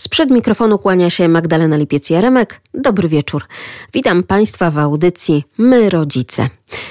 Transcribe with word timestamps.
Sprzed 0.00 0.30
mikrofonu 0.30 0.78
kłania 0.78 1.10
się 1.10 1.28
Magdalena 1.28 1.78
Lipiec-Jaremek. 1.78 2.46
Dobry 2.74 3.08
wieczór. 3.08 3.44
Witam 3.92 4.22
Państwa 4.22 4.70
w 4.70 4.78
audycji 4.78 5.44
My 5.58 5.90
Rodzice. 5.90 6.48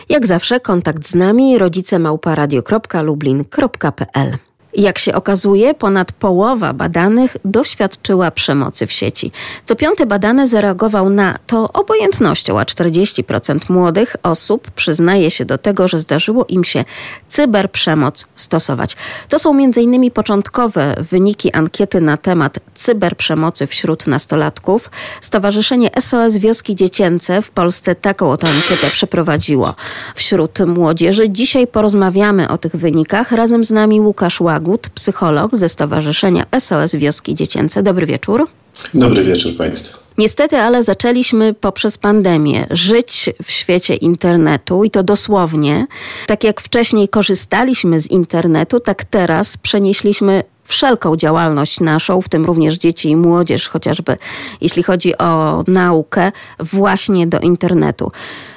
Jak 0.10 0.26
zawsze 0.26 0.60
kontakt 0.60 1.08
z 1.08 1.16
nami 1.16 1.58
rodzicemałparadio.lublin.pl 1.58 4.49
jak 4.74 5.00
się 5.00 5.14
okazuje, 5.14 5.74
ponad 5.74 6.12
połowa 6.12 6.74
badanych 6.74 7.38
doświadczyła 7.46 8.32
przemocy 8.32 8.88
w 8.88 8.92
sieci. 8.92 9.32
Co 9.66 9.76
piąty 9.76 10.06
badany 10.06 10.48
zareagował 10.48 11.10
na 11.10 11.40
to 11.48 11.74
obojętnością, 11.74 12.60
a 12.60 12.64
40% 12.64 13.72
młodych 13.72 14.16
osób 14.24 14.72
przyznaje 14.72 15.32
się 15.32 15.46
do 15.46 15.58
tego, 15.58 15.88
że 15.88 15.98
zdarzyło 15.98 16.46
im 16.46 16.64
się 16.64 16.84
cyberprzemoc 17.28 18.28
stosować. 18.36 18.96
To 19.30 19.40
są 19.40 19.52
m.in. 19.52 20.12
początkowe 20.12 20.96
wyniki 21.12 21.54
ankiety 21.54 22.02
na 22.02 22.18
temat 22.18 22.60
cyberprzemocy 22.74 23.68
wśród 23.68 24.08
nastolatków. 24.08 24.90
Stowarzyszenie 25.22 25.90
SOS 26.00 26.38
Wioski 26.38 26.76
Dziecięce 26.76 27.42
w 27.42 27.52
Polsce 27.52 27.96
taką 27.96 28.32
oto 28.32 28.48
ankietę 28.48 28.90
przeprowadziło 28.92 29.76
wśród 30.16 30.60
młodzieży. 30.60 31.30
Dzisiaj 31.30 31.68
porozmawiamy 31.68 32.50
o 32.50 32.58
tych 32.58 32.76
wynikach. 32.76 33.32
Razem 33.32 33.64
z 33.64 33.72
nami 33.72 34.02
Łukasz 34.02 34.42
Łago 34.60 34.78
psycholog 34.96 35.56
ze 35.56 35.70
Stowarzyszenia 35.70 36.46
SOS 36.60 36.96
Wioski 36.96 37.36
Dziecięce. 37.36 37.84
Dobry 37.84 38.06
wieczór. 38.06 38.48
Dobry 38.94 39.24
wieczór 39.24 39.58
Państwu. 39.58 39.98
Niestety, 40.18 40.58
ale 40.58 40.84
zaczęliśmy 40.84 41.54
poprzez 41.54 41.98
pandemię 41.98 42.68
żyć 42.72 43.30
w 43.44 43.52
świecie 43.52 43.96
internetu 43.96 44.84
i 44.84 44.92
to 44.92 45.04
dosłownie. 45.04 45.88
Tak 46.28 46.44
jak 46.44 46.62
wcześniej 46.62 47.10
korzystaliśmy 47.10 48.00
z 48.00 48.12
internetu, 48.12 48.80
tak 48.80 49.04
teraz 49.04 49.58
przenieśliśmy 49.58 50.44
wszelką 50.64 51.16
działalność 51.16 51.80
naszą, 51.80 52.22
w 52.22 52.30
tym 52.30 52.46
również 52.46 52.78
dzieci 52.78 53.10
i 53.10 53.16
młodzież, 53.16 53.70
chociażby 53.70 54.18
jeśli 54.62 54.84
chodzi 54.84 55.18
o 55.18 55.64
naukę, 55.68 56.32
właśnie 56.60 57.28
do 57.28 57.40
internetu. 57.40 58.12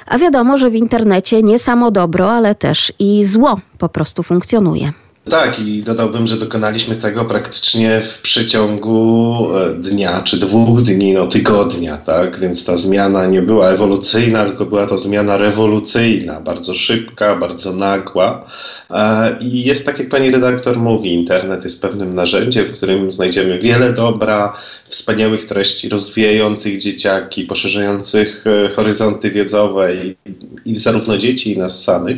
A 0.05 0.17
wiadomo, 0.17 0.57
że 0.57 0.69
w 0.69 0.75
internecie 0.75 1.43
nie 1.43 1.59
samo 1.59 1.91
dobro, 1.91 2.31
ale 2.31 2.55
też 2.55 2.93
i 2.99 3.25
zło 3.25 3.59
po 3.77 3.89
prostu 3.89 4.23
funkcjonuje. 4.23 4.93
Tak, 5.29 5.59
i 5.59 5.83
dodałbym, 5.83 6.27
że 6.27 6.37
dokonaliśmy 6.37 6.95
tego 6.95 7.25
praktycznie 7.25 8.01
w 8.01 8.21
przeciągu 8.21 9.47
e, 9.55 9.73
dnia 9.73 10.21
czy 10.21 10.37
dwóch 10.37 10.81
dni, 10.81 11.13
no 11.13 11.27
tygodnia, 11.27 11.97
tak? 11.97 12.39
Więc 12.39 12.65
ta 12.65 12.77
zmiana 12.77 13.25
nie 13.25 13.41
była 13.41 13.69
ewolucyjna, 13.69 14.45
tylko 14.45 14.65
była 14.65 14.87
to 14.87 14.97
zmiana 14.97 15.37
rewolucyjna, 15.37 16.41
bardzo 16.41 16.73
szybka, 16.73 17.35
bardzo 17.35 17.73
nagła. 17.73 18.45
E, 18.89 19.37
I 19.41 19.63
jest 19.63 19.85
tak, 19.85 19.99
jak 19.99 20.09
pani 20.09 20.31
redaktor 20.31 20.77
mówi, 20.77 21.13
internet 21.13 21.63
jest 21.63 21.81
pewnym 21.81 22.15
narzędziem, 22.15 22.65
w 22.65 22.73
którym 22.73 23.11
znajdziemy 23.11 23.59
wiele 23.59 23.93
dobra, 23.93 24.53
wspaniałych 24.87 25.45
treści 25.45 25.89
rozwijających 25.89 26.77
dzieciaki, 26.77 27.43
poszerzających 27.43 28.43
e, 28.47 28.69
horyzonty 28.69 29.31
wiedzowe 29.31 29.95
i, 29.95 30.15
i 30.65 30.75
zarówno 30.75 31.17
dzieci, 31.17 31.53
i 31.53 31.57
nas 31.57 31.83
samych, 31.83 32.17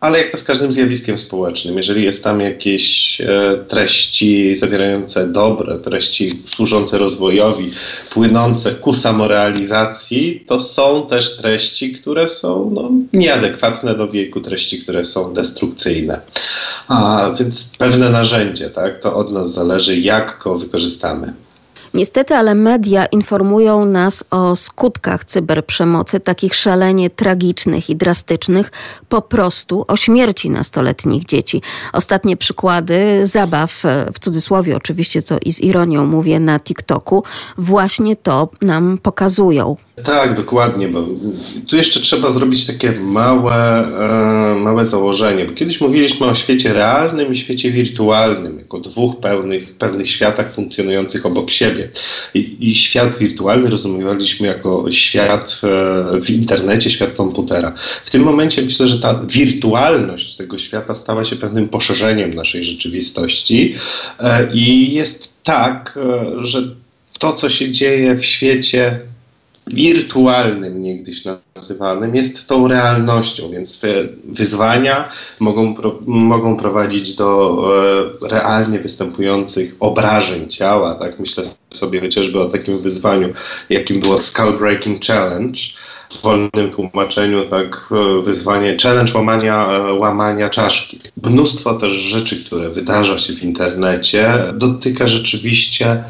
ale 0.00 0.18
jak 0.18 0.30
to 0.30 0.38
z 0.38 0.44
każdym 0.44 0.72
zjawiskiem 0.72 1.18
społecznym, 1.18 1.76
jeżeli 1.76 2.02
jest 2.04 2.24
tam 2.24 2.39
jakieś 2.42 3.20
e, 3.20 3.56
treści 3.68 4.54
zawierające 4.54 5.26
dobre, 5.28 5.78
treści 5.78 6.42
służące 6.46 6.98
rozwojowi, 6.98 7.70
płynące 8.10 8.74
ku 8.74 8.92
samorealizacji, 8.92 10.44
to 10.46 10.60
są 10.60 11.06
też 11.06 11.36
treści, 11.36 11.92
które 11.92 12.28
są 12.28 12.70
no, 12.74 12.90
nieadekwatne 13.12 13.94
do 13.94 14.08
wieku, 14.08 14.40
treści, 14.40 14.82
które 14.82 15.04
są 15.04 15.34
destrukcyjne. 15.34 16.20
A 16.88 17.30
więc 17.38 17.70
pewne 17.78 18.10
narzędzie, 18.10 18.70
tak, 18.70 19.02
to 19.02 19.16
od 19.16 19.32
nas 19.32 19.52
zależy, 19.52 20.00
jak 20.00 20.40
go 20.44 20.58
wykorzystamy. 20.58 21.32
Niestety, 21.94 22.34
ale 22.34 22.54
media 22.54 23.06
informują 23.06 23.84
nas 23.84 24.24
o 24.30 24.56
skutkach 24.56 25.24
cyberprzemocy, 25.24 26.20
takich 26.20 26.54
szalenie 26.54 27.10
tragicznych 27.10 27.90
i 27.90 27.96
drastycznych, 27.96 28.72
po 29.08 29.22
prostu 29.22 29.84
o 29.88 29.96
śmierci 29.96 30.50
nastoletnich 30.50 31.24
dzieci. 31.24 31.62
Ostatnie 31.92 32.36
przykłady 32.36 33.26
zabaw, 33.26 33.82
w 34.14 34.18
cudzysłowie 34.18 34.76
oczywiście 34.76 35.22
to 35.22 35.38
i 35.44 35.52
z 35.52 35.60
ironią 35.60 36.06
mówię, 36.06 36.40
na 36.40 36.60
TikToku, 36.60 37.24
właśnie 37.58 38.16
to 38.16 38.48
nam 38.62 38.98
pokazują. 39.02 39.76
Tak, 40.04 40.34
dokładnie, 40.34 40.88
bo 40.88 41.06
tu 41.68 41.76
jeszcze 41.76 42.00
trzeba 42.00 42.30
zrobić 42.30 42.66
takie 42.66 42.92
małe, 42.92 43.86
e, 44.52 44.54
małe 44.54 44.84
założenie, 44.84 45.44
bo 45.44 45.52
kiedyś 45.52 45.80
mówiliśmy 45.80 46.26
o 46.26 46.34
świecie 46.34 46.72
realnym 46.72 47.32
i 47.32 47.36
świecie 47.36 47.70
wirtualnym, 47.70 48.58
jako 48.58 48.80
dwóch 48.80 49.20
pełnych, 49.20 49.74
pewnych 49.74 50.10
światach 50.10 50.52
funkcjonujących 50.52 51.26
obok 51.26 51.50
siebie. 51.50 51.88
I, 52.34 52.56
I, 52.60 52.74
świat 52.74 53.18
wirtualny 53.18 53.70
rozumiewaliśmy 53.70 54.46
jako 54.46 54.84
świat 54.90 55.60
e, 55.64 56.20
w 56.20 56.30
internecie, 56.30 56.90
świat 56.90 57.12
komputera. 57.12 57.72
W 58.04 58.10
tym 58.10 58.22
momencie 58.22 58.62
myślę, 58.62 58.86
że 58.86 59.00
ta 59.00 59.14
wirtualność 59.14 60.36
tego 60.36 60.58
świata 60.58 60.94
stała 60.94 61.24
się 61.24 61.36
pewnym 61.36 61.68
poszerzeniem 61.68 62.34
naszej 62.34 62.64
rzeczywistości 62.64 63.74
e, 64.20 64.48
i 64.52 64.94
jest 64.94 65.28
tak, 65.44 65.98
że 66.42 66.62
to, 67.18 67.32
co 67.32 67.50
się 67.50 67.70
dzieje 67.70 68.14
w 68.14 68.24
świecie 68.24 69.00
wirtualnym 69.74 70.82
niegdyś 70.82 71.22
nazywanym 71.54 72.16
jest 72.16 72.46
tą 72.46 72.68
realnością, 72.68 73.50
więc 73.50 73.80
te 73.80 73.88
wyzwania 74.24 75.08
mogą, 75.40 75.74
pro, 75.74 75.98
mogą 76.06 76.56
prowadzić 76.56 77.14
do 77.14 77.60
e, 78.22 78.28
realnie 78.28 78.78
występujących 78.78 79.76
obrażeń 79.80 80.48
ciała. 80.48 80.94
Tak 80.94 81.20
myślę 81.20 81.44
sobie 81.70 82.00
chociażby 82.00 82.40
o 82.40 82.48
takim 82.48 82.82
wyzwaniu, 82.82 83.28
jakim 83.70 84.00
było 84.00 84.18
Skull 84.18 84.58
Breaking 84.58 85.04
Challenge. 85.04 85.60
W 86.10 86.22
wolnym 86.22 86.70
tłumaczeniu 86.70 87.44
tak 87.44 87.88
e, 87.90 88.22
wyzwanie 88.22 88.76
challenge 88.82 89.12
łamania, 89.14 89.68
e, 89.68 89.92
łamania 89.92 90.48
czaszki. 90.48 91.00
Mnóstwo 91.22 91.74
też 91.74 91.92
rzeczy, 91.92 92.44
które 92.44 92.70
wydarza 92.70 93.18
się 93.18 93.32
w 93.32 93.42
internecie, 93.42 94.44
dotyka 94.54 95.06
rzeczywiście 95.06 96.04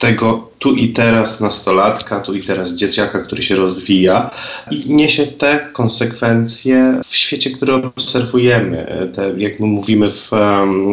tego 0.00 0.48
tu 0.58 0.74
i 0.74 0.88
teraz 0.88 1.40
nastolatka, 1.40 2.20
tu 2.20 2.34
i 2.34 2.42
teraz 2.42 2.72
dzieciaka, 2.72 3.18
który 3.18 3.42
się 3.42 3.56
rozwija 3.56 4.30
i 4.70 4.94
niesie 4.94 5.26
te 5.26 5.68
konsekwencje 5.72 7.00
w 7.06 7.16
świecie, 7.16 7.50
który 7.50 7.72
obserwujemy. 7.74 9.10
Te, 9.14 9.32
jak 9.36 9.60
my 9.60 9.66
mówimy 9.66 10.10
w, 10.12 10.30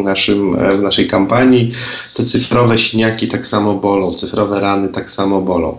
naszym, 0.04 0.56
w 0.78 0.82
naszej 0.82 1.08
kampanii, 1.08 1.72
te 2.14 2.24
cyfrowe 2.24 2.78
siniaki 2.78 3.28
tak 3.28 3.48
samo 3.48 3.74
bolą, 3.74 4.12
cyfrowe 4.12 4.60
rany 4.60 4.90
tak 4.90 5.12
samo 5.12 5.42
bolą. 5.42 5.78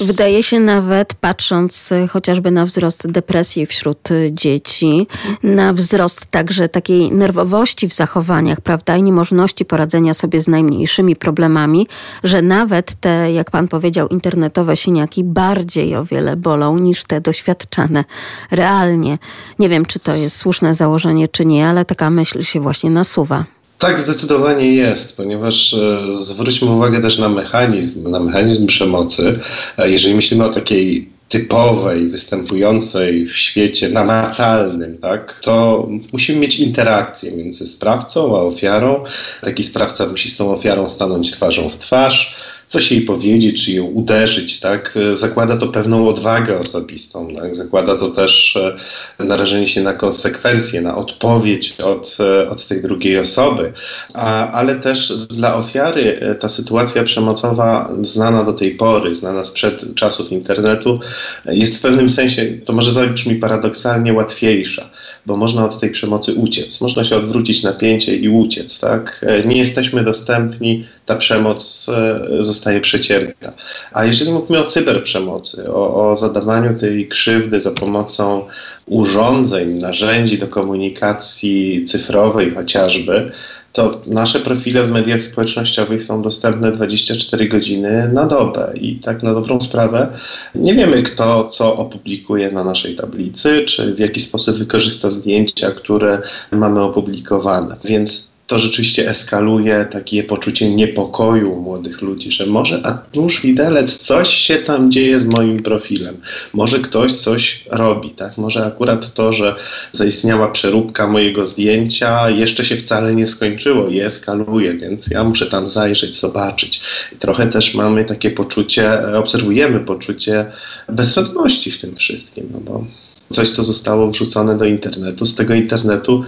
Wydaje 0.00 0.42
się 0.42 0.60
nawet, 0.60 1.14
patrząc 1.14 1.92
y, 1.92 2.08
chociażby 2.08 2.50
na 2.50 2.66
wzrost 2.66 3.12
depresji 3.12 3.66
wśród 3.66 4.10
y, 4.10 4.30
dzieci, 4.32 5.06
na 5.42 5.72
wzrost 5.72 6.26
także 6.26 6.68
takiej 6.68 7.12
nerwowości 7.12 7.88
w 7.88 7.92
zachowaniach, 7.92 8.60
prawda, 8.60 8.96
i 8.96 9.02
niemożności 9.02 9.64
poradzenia 9.64 10.14
sobie 10.14 10.40
z 10.40 10.48
najmniejszymi 10.48 11.16
problemami, 11.16 11.86
że 12.24 12.42
nawet 12.42 12.94
te, 13.00 13.32
jak 13.32 13.50
pan 13.50 13.68
powiedział, 13.68 14.08
internetowe 14.08 14.76
siniaki 14.76 15.24
bardziej 15.24 15.96
o 15.96 16.04
wiele 16.04 16.36
bolą 16.36 16.78
niż 16.78 17.04
te 17.04 17.20
doświadczane 17.20 18.04
realnie. 18.50 19.18
Nie 19.58 19.68
wiem, 19.68 19.86
czy 19.86 19.98
to 19.98 20.16
jest 20.16 20.36
słuszne 20.36 20.74
założenie, 20.74 21.28
czy 21.28 21.46
nie, 21.46 21.68
ale 21.68 21.84
taka 21.84 22.10
myśl 22.10 22.42
się 22.42 22.60
właśnie 22.60 22.90
nasuwa. 22.90 23.57
Tak, 23.78 24.00
zdecydowanie 24.00 24.74
jest, 24.74 25.16
ponieważ 25.16 25.74
e, 25.74 26.06
zwróćmy 26.18 26.70
uwagę 26.70 27.00
też 27.00 27.18
na 27.18 27.28
mechanizm, 27.28 28.10
na 28.10 28.20
mechanizm 28.20 28.66
przemocy. 28.66 29.38
E, 29.78 29.90
jeżeli 29.90 30.14
myślimy 30.14 30.44
o 30.44 30.48
takiej 30.48 31.08
typowej, 31.28 32.08
występującej 32.08 33.26
w 33.26 33.36
świecie 33.36 33.88
namacalnym, 33.88 34.98
tak, 34.98 35.40
to 35.42 35.86
musimy 36.12 36.40
mieć 36.40 36.56
interakcję 36.58 37.32
między 37.32 37.66
sprawcą 37.66 38.36
a 38.36 38.40
ofiarą. 38.40 39.04
Taki 39.42 39.64
sprawca 39.64 40.06
musi 40.06 40.30
z 40.30 40.36
tą 40.36 40.52
ofiarą 40.52 40.88
stanąć 40.88 41.30
twarzą 41.30 41.68
w 41.68 41.76
twarz 41.76 42.36
coś 42.68 42.92
jej 42.92 43.02
powiedzieć, 43.02 43.64
czy 43.64 43.72
ją 43.72 43.84
uderzyć, 43.84 44.60
tak? 44.60 44.98
Zakłada 45.14 45.56
to 45.56 45.68
pewną 45.68 46.08
odwagę 46.08 46.58
osobistą, 46.58 47.34
tak? 47.36 47.54
Zakłada 47.54 47.96
to 47.96 48.08
też 48.08 48.56
e, 48.56 49.24
narażenie 49.24 49.68
się 49.68 49.82
na 49.82 49.94
konsekwencje, 49.94 50.80
na 50.80 50.96
odpowiedź 50.96 51.74
od, 51.80 52.16
e, 52.20 52.48
od 52.48 52.66
tej 52.66 52.82
drugiej 52.82 53.18
osoby, 53.18 53.72
A, 54.14 54.50
ale 54.50 54.76
też 54.76 55.12
dla 55.16 55.56
ofiary 55.56 56.20
e, 56.20 56.34
ta 56.34 56.48
sytuacja 56.48 57.04
przemocowa 57.04 57.90
znana 58.02 58.44
do 58.44 58.52
tej 58.52 58.74
pory, 58.74 59.14
znana 59.14 59.44
sprzed 59.44 59.94
czasów 59.94 60.32
internetu, 60.32 61.00
jest 61.44 61.76
w 61.76 61.80
pewnym 61.80 62.10
sensie, 62.10 62.46
to 62.64 62.72
może 62.72 62.92
zabrzmi 62.92 63.34
paradoksalnie, 63.34 64.12
łatwiejsza, 64.12 64.90
bo 65.28 65.36
można 65.36 65.64
od 65.64 65.80
tej 65.80 65.90
przemocy 65.90 66.34
uciec, 66.34 66.80
można 66.80 67.04
się 67.04 67.16
odwrócić 67.16 67.62
napięcie 67.62 68.16
i 68.16 68.28
uciec, 68.28 68.78
tak? 68.78 69.24
Nie 69.44 69.58
jesteśmy 69.58 70.04
dostępni 70.04 70.86
ta 71.06 71.16
przemoc 71.16 71.86
e, 71.88 72.42
zostaje 72.42 72.80
przecierta. 72.80 73.52
A 73.92 74.04
jeżeli 74.04 74.32
mówimy 74.32 74.64
o 74.64 74.66
cyberprzemocy, 74.66 75.72
o, 75.72 76.10
o 76.10 76.16
zadawaniu 76.16 76.78
tej 76.78 77.08
krzywdy 77.08 77.60
za 77.60 77.70
pomocą 77.70 78.46
urządzeń, 78.86 79.68
narzędzi 79.68 80.38
do 80.38 80.48
komunikacji 80.48 81.84
cyfrowej 81.84 82.54
chociażby, 82.54 83.32
to 83.72 84.00
nasze 84.06 84.40
profile 84.40 84.82
w 84.82 84.90
mediach 84.90 85.22
społecznościowych 85.22 86.02
są 86.02 86.22
dostępne 86.22 86.72
24 86.72 87.48
godziny 87.48 88.10
na 88.12 88.26
dobę 88.26 88.72
i 88.80 88.96
tak 88.96 89.22
na 89.22 89.34
dobrą 89.34 89.60
sprawę 89.60 90.08
nie 90.54 90.74
wiemy, 90.74 91.02
kto 91.02 91.44
co 91.44 91.76
opublikuje 91.76 92.50
na 92.50 92.64
naszej 92.64 92.96
tablicy, 92.96 93.64
czy 93.64 93.94
w 93.94 93.98
jaki 93.98 94.20
sposób 94.20 94.56
wykorzysta 94.56 95.10
zdjęcia, 95.10 95.70
które 95.70 96.22
mamy 96.52 96.82
opublikowane. 96.82 97.76
Więc 97.84 98.28
to 98.48 98.58
rzeczywiście 98.58 99.10
eskaluje 99.10 99.86
takie 99.90 100.24
poczucie 100.24 100.74
niepokoju 100.74 101.56
młodych 101.56 102.02
ludzi, 102.02 102.32
że 102.32 102.46
może, 102.46 102.80
a 102.84 102.98
nuż 103.16 103.40
widelec, 103.40 103.98
coś 103.98 104.28
się 104.28 104.58
tam 104.58 104.90
dzieje 104.90 105.18
z 105.18 105.24
moim 105.24 105.62
profilem. 105.62 106.16
Może 106.52 106.78
ktoś 106.78 107.12
coś 107.12 107.64
robi, 107.70 108.10
tak? 108.10 108.38
Może 108.38 108.66
akurat 108.66 109.14
to, 109.14 109.32
że 109.32 109.54
zaistniała 109.92 110.48
przeróbka 110.48 111.06
mojego 111.06 111.46
zdjęcia 111.46 112.30
jeszcze 112.30 112.64
się 112.64 112.76
wcale 112.76 113.14
nie 113.14 113.26
skończyło 113.26 113.88
i 113.88 114.00
eskaluje, 114.00 114.74
więc 114.74 115.06
ja 115.06 115.24
muszę 115.24 115.46
tam 115.46 115.70
zajrzeć, 115.70 116.20
zobaczyć. 116.20 116.80
I 117.12 117.16
trochę 117.16 117.46
też 117.46 117.74
mamy 117.74 118.04
takie 118.04 118.30
poczucie, 118.30 119.16
obserwujemy 119.16 119.80
poczucie 119.80 120.46
bezradności 120.88 121.70
w 121.70 121.78
tym 121.78 121.96
wszystkim, 121.96 122.48
no 122.52 122.60
bo 122.60 122.84
coś, 123.30 123.50
co 123.50 123.64
zostało 123.64 124.10
wrzucone 124.10 124.58
do 124.58 124.64
internetu, 124.64 125.26
z 125.26 125.34
tego 125.34 125.54
internetu 125.54 126.24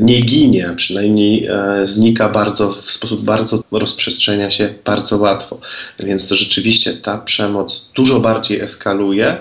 nie 0.00 0.20
ginie, 0.20 0.70
przynajmniej 0.76 1.46
e, 1.46 1.86
znika 1.86 2.28
bardzo, 2.28 2.72
w 2.72 2.90
sposób 2.90 3.24
bardzo 3.24 3.62
rozprzestrzenia 3.72 4.50
się 4.50 4.74
bardzo 4.84 5.16
łatwo. 5.16 5.58
Więc 5.98 6.28
to 6.28 6.34
rzeczywiście 6.34 6.92
ta 6.92 7.18
przemoc 7.18 7.90
dużo 7.94 8.20
bardziej 8.20 8.60
eskaluje, 8.60 9.36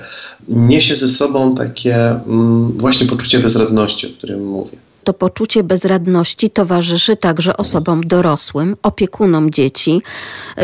niesie 0.47 0.95
ze 0.95 1.07
sobą 1.07 1.55
takie 1.55 1.95
mm, 2.09 2.71
właśnie 2.71 3.07
poczucie 3.07 3.39
bezradności, 3.39 4.07
o 4.07 4.09
którym 4.09 4.45
mówię 4.45 4.77
to 5.05 5.13
poczucie 5.13 5.63
bezradności 5.63 6.49
towarzyszy 6.49 7.15
także 7.15 7.57
osobom 7.57 8.01
dorosłym, 8.03 8.75
opiekunom 8.83 9.51
dzieci, 9.51 10.01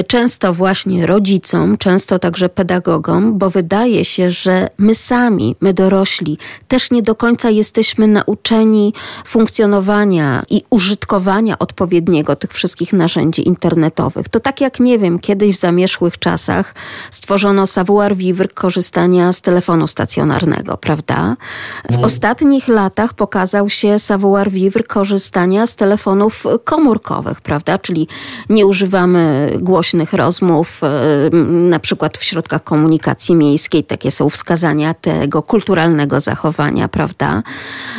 często 0.07 0.53
właśnie 0.53 1.05
rodzicom, 1.05 1.77
często 1.77 2.19
także 2.19 2.49
pedagogom, 2.49 3.38
bo 3.38 3.49
wydaje 3.49 4.05
się, 4.05 4.31
że 4.31 4.69
my 4.77 4.95
sami, 4.95 5.55
my 5.61 5.73
dorośli, 5.73 6.38
też 6.67 6.91
nie 6.91 7.01
do 7.01 7.15
końca 7.15 7.49
jesteśmy 7.49 8.07
nauczeni 8.07 8.93
funkcjonowania 9.25 10.44
i 10.49 10.63
użytkowania 10.69 11.59
odpowiedniego 11.59 12.35
tych 12.35 12.53
wszystkich 12.53 12.94
narzędzi 12.94 13.47
internetowych. 13.47 14.29
To 14.29 14.39
tak 14.39 14.61
jak, 14.61 14.79
nie 14.79 14.99
wiem, 14.99 15.19
kiedyś 15.19 15.55
w 15.55 15.59
zamierzchłych 15.59 16.19
czasach 16.19 16.75
stworzono 17.11 17.67
savoir 17.67 18.15
vivre 18.15 18.47
korzystania 18.47 19.33
z 19.33 19.41
telefonu 19.41 19.87
stacjonarnego, 19.87 20.77
prawda? 20.77 21.35
W 21.89 21.94
mm. 21.94 22.05
ostatnich 22.05 22.67
latach 22.67 23.13
pokazał 23.13 23.69
się 23.69 23.99
savoir 23.99 24.31
savoir-vivre 24.31 24.83
korzystania 24.83 25.68
z 25.68 25.75
telefonów 25.75 26.44
komórkowych, 26.63 27.42
prawda? 27.42 27.78
Czyli 27.78 28.07
nie 28.50 28.66
używamy 28.66 29.51
głośnych 29.60 30.13
rozmów, 30.13 30.81
e, 30.83 31.30
na 31.45 31.80
przykład 31.80 32.18
w 32.18 32.24
środkach 32.24 32.63
komunikacji 32.63 33.36
miejskiej, 33.36 33.83
takie 33.83 34.12
są 34.12 34.30
wskazania 34.30 34.94
tego 34.94 35.42
kulturalnego 35.42 36.19
zachowania, 36.19 36.88
prawda? 36.88 37.44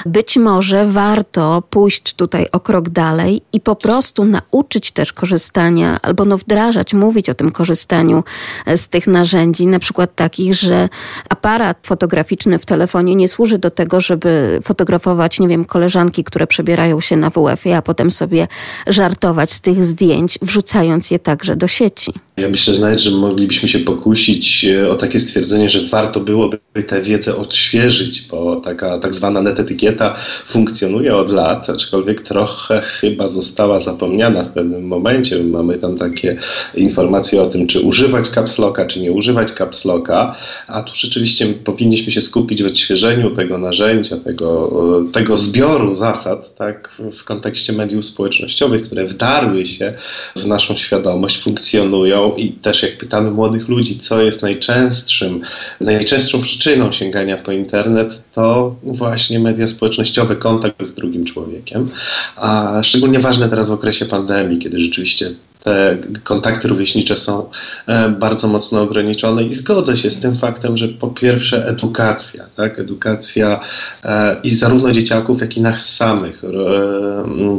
Być 0.06 0.37
może 0.37 0.87
warto 0.87 1.62
pójść 1.70 2.14
tutaj 2.14 2.46
o 2.52 2.61
krok 2.61 2.88
dalej 2.88 3.43
i 3.52 3.61
po 3.61 3.76
prostu 3.76 4.25
nauczyć 4.25 4.90
też 4.90 5.12
korzystania, 5.12 5.99
albo 6.02 6.25
no 6.25 6.38
wdrażać, 6.38 6.94
mówić 6.94 7.31
o 7.31 7.34
tym 7.34 7.50
korzystaniu 7.50 8.25
e, 8.67 8.79
z 8.79 8.88
tych 8.88 9.06
narzędzi, 9.06 9.67
na 9.67 9.79
przykład 9.79 10.14
takich, 10.14 10.55
że 10.55 10.88
aparat 11.29 11.79
fotograficzny 11.82 12.58
w 12.58 12.67
telefonie 12.67 13.14
nie 13.14 13.29
służy 13.29 13.58
do 13.58 13.70
tego, 13.70 14.00
żeby 14.00 14.61
fotografować, 14.64 15.40
nie 15.40 15.49
wiem, 15.49 15.64
koleżanki 15.64 16.21
które 16.24 16.46
przebierają 16.46 17.00
się 17.00 17.16
na 17.16 17.30
WF-ie, 17.30 17.76
a 17.76 17.82
potem 17.82 18.10
sobie 18.10 18.48
żartować 18.86 19.52
z 19.52 19.60
tych 19.60 19.84
zdjęć, 19.84 20.38
wrzucając 20.42 21.10
je 21.10 21.19
także 21.19 21.56
do 21.56 21.69
sieci. 21.69 22.12
Ja 22.36 22.48
myślę 22.48 22.74
że 22.74 22.80
nawet, 22.80 23.00
że 23.00 23.10
moglibyśmy 23.10 23.69
się 23.69 23.78
pokusić 23.78 24.64
e, 24.64 24.90
o 24.90 24.94
takie 24.94 25.20
stwierdzenie, 25.20 25.69
że 25.69 25.88
warto 25.88 26.20
byłoby 26.20 26.58
tę 26.86 27.02
wiedzę 27.02 27.36
odświeżyć, 27.36 28.22
bo 28.22 28.56
taka 28.56 28.98
tak 28.98 29.14
zwana 29.14 29.42
netetykieta 29.42 30.16
funkcjonuje 30.46 31.16
od 31.16 31.32
lat, 31.32 31.70
aczkolwiek 31.70 32.20
trochę 32.20 32.80
chyba 32.80 33.28
została 33.28 33.78
zapomniana 33.78 34.42
w 34.42 34.48
pewnym 34.48 34.86
momencie. 34.86 35.44
Mamy 35.44 35.78
tam 35.78 35.96
takie 35.96 36.36
informacje 36.74 37.42
o 37.42 37.46
tym, 37.46 37.66
czy 37.66 37.80
używać 37.80 38.28
capslocka, 38.28 38.86
czy 38.86 39.00
nie 39.00 39.12
używać 39.12 39.52
capslocka, 39.52 40.36
a 40.66 40.82
tu 40.82 40.92
rzeczywiście 40.94 41.46
powinniśmy 41.46 42.12
się 42.12 42.22
skupić 42.22 42.62
w 42.62 42.66
odświeżeniu 42.66 43.30
tego 43.30 43.58
narzędzia, 43.58 44.16
tego, 44.16 44.70
tego 45.12 45.36
zbioru 45.36 45.94
zasad, 46.14 46.54
tak, 46.54 47.00
w 47.18 47.24
kontekście 47.24 47.72
mediów 47.72 48.04
społecznościowych, 48.04 48.86
które 48.86 49.06
wdarły 49.06 49.66
się 49.66 49.94
w 50.36 50.46
naszą 50.46 50.76
świadomość, 50.76 51.42
funkcjonują 51.42 52.36
i 52.36 52.52
też 52.52 52.82
jak 52.82 52.98
pytamy 52.98 53.30
młodych 53.30 53.68
ludzi, 53.68 53.98
co 53.98 54.22
jest 54.22 54.42
najczęstszym, 54.42 55.40
najczęstszą 55.80 56.40
przyczyną 56.40 56.92
sięgania 56.92 57.36
po 57.36 57.52
internet, 57.52 58.22
to 58.32 58.74
właśnie 58.82 59.38
media 59.38 59.66
społecznościowe, 59.66 60.36
kontakt 60.36 60.86
z 60.86 60.94
drugim 60.94 61.24
człowiekiem. 61.24 61.90
A 62.36 62.80
szczególnie 62.82 63.18
ważne 63.18 63.48
teraz 63.48 63.68
w 63.68 63.72
okresie 63.72 64.06
pandemii, 64.06 64.58
kiedy 64.58 64.80
rzeczywiście 64.80 65.30
te 65.64 65.98
kontakty 66.24 66.68
rówieśnicze 66.68 67.18
są 67.18 67.50
e, 67.86 68.08
bardzo 68.08 68.48
mocno 68.48 68.82
ograniczone 68.82 69.44
i 69.44 69.54
zgodzę 69.54 69.96
się 69.96 70.10
z 70.10 70.20
tym 70.20 70.36
faktem, 70.36 70.76
że 70.76 70.88
po 70.88 71.08
pierwsze 71.08 71.66
edukacja, 71.66 72.46
tak, 72.56 72.78
edukacja 72.78 73.60
e, 74.04 74.36
i 74.44 74.54
zarówno 74.54 74.92
dzieciaków, 74.92 75.40
jak 75.40 75.56
i 75.56 75.60
nas 75.60 75.94
samych, 75.94 76.44
e, 76.44 76.48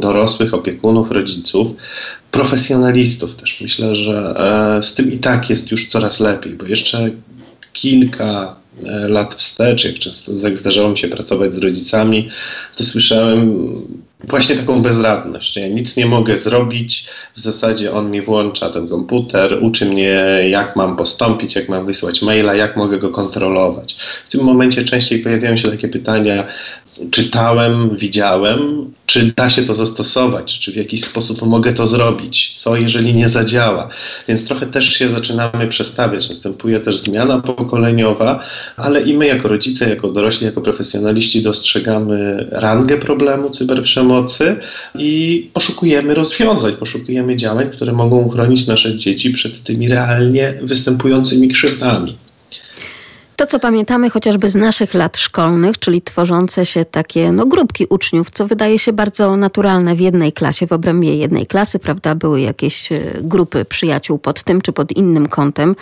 dorosłych, 0.00 0.54
opiekunów, 0.54 1.10
rodziców, 1.10 1.68
profesjonalistów 2.30 3.34
też. 3.34 3.60
Myślę, 3.60 3.94
że 3.94 4.34
z 4.82 4.94
tym 4.94 5.12
i 5.12 5.18
tak 5.18 5.50
jest 5.50 5.70
już 5.70 5.88
coraz 5.88 6.20
lepiej, 6.20 6.52
bo 6.52 6.66
jeszcze 6.66 7.10
kilka 7.72 8.56
lat 9.08 9.34
wstecz, 9.34 9.84
jak 9.84 9.98
często 9.98 10.32
jak 10.42 10.58
zdarzało 10.58 10.88
mi 10.88 10.98
się 10.98 11.08
pracować 11.08 11.54
z 11.54 11.58
rodzicami, 11.58 12.28
to 12.76 12.84
słyszałem 12.84 13.52
właśnie 14.28 14.56
taką 14.56 14.82
bezradność, 14.82 15.54
że 15.54 15.60
ja 15.60 15.68
nic 15.68 15.96
nie 15.96 16.06
mogę 16.06 16.36
zrobić, 16.36 17.06
w 17.36 17.40
zasadzie 17.40 17.92
on 17.92 18.10
mi 18.10 18.22
włącza 18.22 18.70
ten 18.70 18.88
komputer, 18.88 19.58
uczy 19.62 19.86
mnie 19.86 20.24
jak 20.50 20.76
mam 20.76 20.96
postąpić, 20.96 21.54
jak 21.54 21.68
mam 21.68 21.86
wysłać 21.86 22.22
maila, 22.22 22.54
jak 22.54 22.76
mogę 22.76 22.98
go 22.98 23.10
kontrolować. 23.10 23.96
W 24.24 24.30
tym 24.30 24.44
momencie 24.44 24.84
częściej 24.84 25.18
pojawiają 25.18 25.56
się 25.56 25.70
takie 25.70 25.88
pytania, 25.88 26.46
czytałem, 27.10 27.96
widziałem, 27.96 28.90
czy 29.06 29.32
da 29.36 29.50
się 29.50 29.62
to 29.62 29.74
zastosować, 29.74 30.58
czy 30.58 30.72
w 30.72 30.76
jakiś 30.76 31.04
sposób 31.04 31.42
mogę 31.42 31.72
to 31.72 31.86
zrobić, 31.86 32.52
co 32.58 32.76
jeżeli 32.76 33.14
nie 33.14 33.28
zadziała. 33.28 33.88
Więc 34.28 34.44
trochę 34.44 34.66
też 34.66 34.92
się 34.92 35.10
zaczynamy 35.10 35.68
przestawiać, 35.68 36.28
następuje 36.28 36.80
też 36.80 36.98
zmiana 36.98 37.40
pokoleniowa, 37.40 38.44
ale 38.76 39.00
i 39.00 39.14
my 39.14 39.26
jako 39.26 39.48
rodzice, 39.48 39.90
jako 39.90 40.08
dorośli, 40.12 40.46
jako 40.46 40.60
profesjonaliści 40.60 41.42
dostrzegamy 41.42 42.48
rangę 42.50 42.98
problemu 42.98 43.50
cyberprzemocy 43.50 44.56
i 44.94 45.50
poszukujemy 45.52 46.14
rozwiązań, 46.14 46.72
poszukujemy 46.72 47.36
działań, 47.36 47.70
które 47.70 47.92
mogą 47.92 48.28
chronić 48.28 48.66
nasze 48.66 48.98
dzieci 48.98 49.30
przed 49.30 49.62
tymi 49.62 49.88
realnie 49.88 50.54
występującymi 50.62 51.48
krzywdami. 51.48 52.23
To, 53.36 53.46
co 53.46 53.58
pamiętamy 53.58 54.10
chociażby 54.10 54.48
z 54.48 54.54
naszych 54.54 54.94
lat 54.94 55.16
szkolnych, 55.18 55.78
czyli 55.78 56.02
tworzące 56.02 56.66
się 56.66 56.84
takie 56.84 57.32
no, 57.32 57.46
grupki 57.46 57.86
uczniów, 57.90 58.30
co 58.30 58.46
wydaje 58.46 58.78
się 58.78 58.92
bardzo 58.92 59.36
naturalne 59.36 59.94
w 59.94 60.00
jednej 60.00 60.32
klasie, 60.32 60.66
w 60.66 60.72
obrębie 60.72 61.16
jednej 61.16 61.46
klasy, 61.46 61.78
prawda? 61.78 62.14
Były 62.14 62.40
jakieś 62.40 62.92
e, 62.92 63.00
grupy 63.22 63.64
przyjaciół 63.64 64.18
pod 64.18 64.42
tym 64.42 64.60
czy 64.60 64.72
pod 64.72 64.92
innym 64.92 65.28
kątem, 65.28 65.76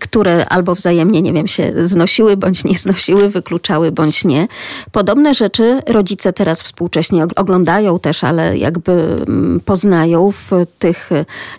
które 0.00 0.48
albo 0.48 0.74
wzajemnie, 0.74 1.22
nie 1.22 1.32
wiem, 1.32 1.46
się 1.46 1.72
znosiły 1.86 2.36
bądź 2.36 2.64
nie 2.64 2.78
znosiły, 2.78 3.28
wykluczały 3.28 3.92
bądź 3.92 4.24
nie. 4.24 4.48
Podobne 4.92 5.34
rzeczy 5.34 5.80
rodzice 5.86 6.32
teraz 6.32 6.62
współcześnie 6.62 7.26
oglądają 7.36 7.98
też, 7.98 8.24
ale 8.24 8.58
jakby 8.58 8.92
mm, 8.92 9.60
poznają 9.64 10.32
w 10.32 10.50
tych 10.78 11.10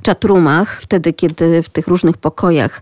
chatroomach, 0.05 0.81
wtedy 0.81 1.13
kiedy 1.13 1.63
w 1.63 1.69
tych 1.69 1.87
różnych 1.87 2.17
pokojach 2.17 2.81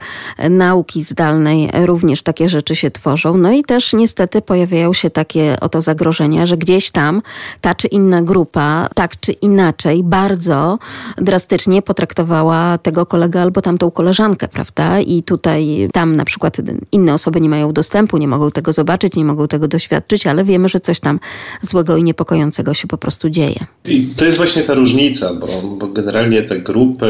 nauki 0.50 1.04
zdalnej 1.04 1.70
również 1.86 2.22
takie 2.22 2.50
rzeczy 2.50 2.55
rzeczy 2.56 2.76
się 2.76 2.92
tworzą. 2.92 3.38
No 3.38 3.52
i 3.52 3.64
też 3.64 3.94
niestety 3.94 4.42
pojawiają 4.42 4.94
się 4.94 5.10
takie 5.10 5.56
oto 5.62 5.82
zagrożenia, 5.82 6.46
że 6.46 6.58
gdzieś 6.58 6.92
tam 6.92 7.22
ta 7.62 7.76
czy 7.76 7.88
inna 7.88 8.22
grupa, 8.22 8.88
tak 8.96 9.20
czy 9.20 9.32
inaczej, 9.32 10.04
bardzo 10.04 10.80
drastycznie 11.18 11.82
potraktowała 11.82 12.78
tego 12.78 13.06
kolegę 13.06 13.42
albo 13.42 13.62
tamtą 13.62 13.92
koleżankę, 13.92 14.48
prawda? 14.48 15.00
I 15.00 15.24
tutaj 15.24 15.90
tam 15.94 16.16
na 16.16 16.26
przykład 16.26 16.58
inne 16.92 17.14
osoby 17.14 17.42
nie 17.42 17.50
mają 17.50 17.74
dostępu, 17.74 18.18
nie 18.18 18.28
mogą 18.28 18.52
tego 18.52 18.74
zobaczyć, 18.74 19.16
nie 19.16 19.26
mogą 19.26 19.48
tego 19.48 19.68
doświadczyć, 19.68 20.28
ale 20.28 20.44
wiemy, 20.44 20.70
że 20.70 20.80
coś 20.80 21.00
tam 21.00 21.20
złego 21.62 21.98
i 21.98 22.04
niepokojącego 22.04 22.74
się 22.74 22.88
po 22.88 22.98
prostu 22.98 23.30
dzieje. 23.30 23.66
I 23.86 24.08
to 24.08 24.26
jest 24.26 24.38
właśnie 24.38 24.64
ta 24.64 24.74
różnica, 24.74 25.34
bo, 25.34 25.48
bo 25.62 25.88
generalnie 25.88 26.44
te 26.44 26.60
grupy 26.60 27.10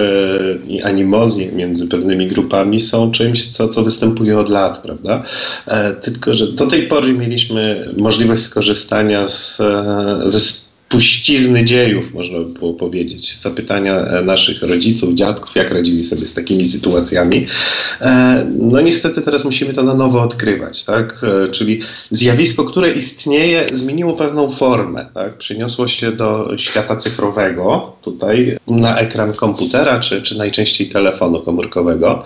i 0.67 0.81
animozje 0.81 1.51
między 1.51 1.87
pewnymi 1.87 2.27
grupami 2.27 2.81
są 2.81 3.11
czymś, 3.11 3.47
co, 3.47 3.67
co 3.67 3.83
występuje 3.83 4.39
od 4.39 4.49
lat, 4.49 4.81
prawda? 4.81 5.23
E, 5.67 5.93
tylko, 5.93 6.35
że 6.35 6.47
do 6.47 6.67
tej 6.67 6.87
pory 6.87 7.13
mieliśmy 7.13 7.89
możliwość 7.97 8.41
skorzystania 8.41 9.27
z, 9.27 9.59
e, 9.59 10.23
ze 10.25 10.64
puścizny 10.89 11.65
dziejów, 11.65 12.13
można 12.13 12.39
by 12.39 12.45
było 12.45 12.73
powiedzieć. 12.73 13.37
Zapytania 13.37 13.95
e, 13.95 14.23
naszych 14.23 14.61
rodziców, 14.61 15.13
dziadków, 15.13 15.55
jak 15.55 15.71
radzili 15.71 16.03
sobie 16.03 16.27
z 16.27 16.33
takimi 16.33 16.65
sytuacjami. 16.65 17.47
E, 18.01 18.45
no 18.59 18.81
niestety 18.81 19.21
teraz 19.21 19.45
musimy 19.45 19.73
to 19.73 19.83
na 19.83 19.93
nowo 19.93 20.21
odkrywać, 20.21 20.83
tak? 20.83 21.21
E, 21.23 21.51
czyli 21.51 21.81
zjawisko, 22.09 22.63
które 22.63 22.93
istnieje, 22.93 23.67
zmieniło 23.71 24.13
pewną 24.13 24.49
formę, 24.49 25.05
tak? 25.13 25.37
Przyniosło 25.37 25.87
się 25.87 26.11
do 26.11 26.57
świata 26.57 26.95
cyfrowego, 26.95 27.93
tutaj 28.01 28.57
na 28.67 28.97
ekran 28.97 29.33
komputera, 29.33 29.99
czy, 29.99 30.21
czy 30.21 30.37
najczęściej 30.37 30.89
telefonu 30.89 31.41
komórkowego. 31.41 32.23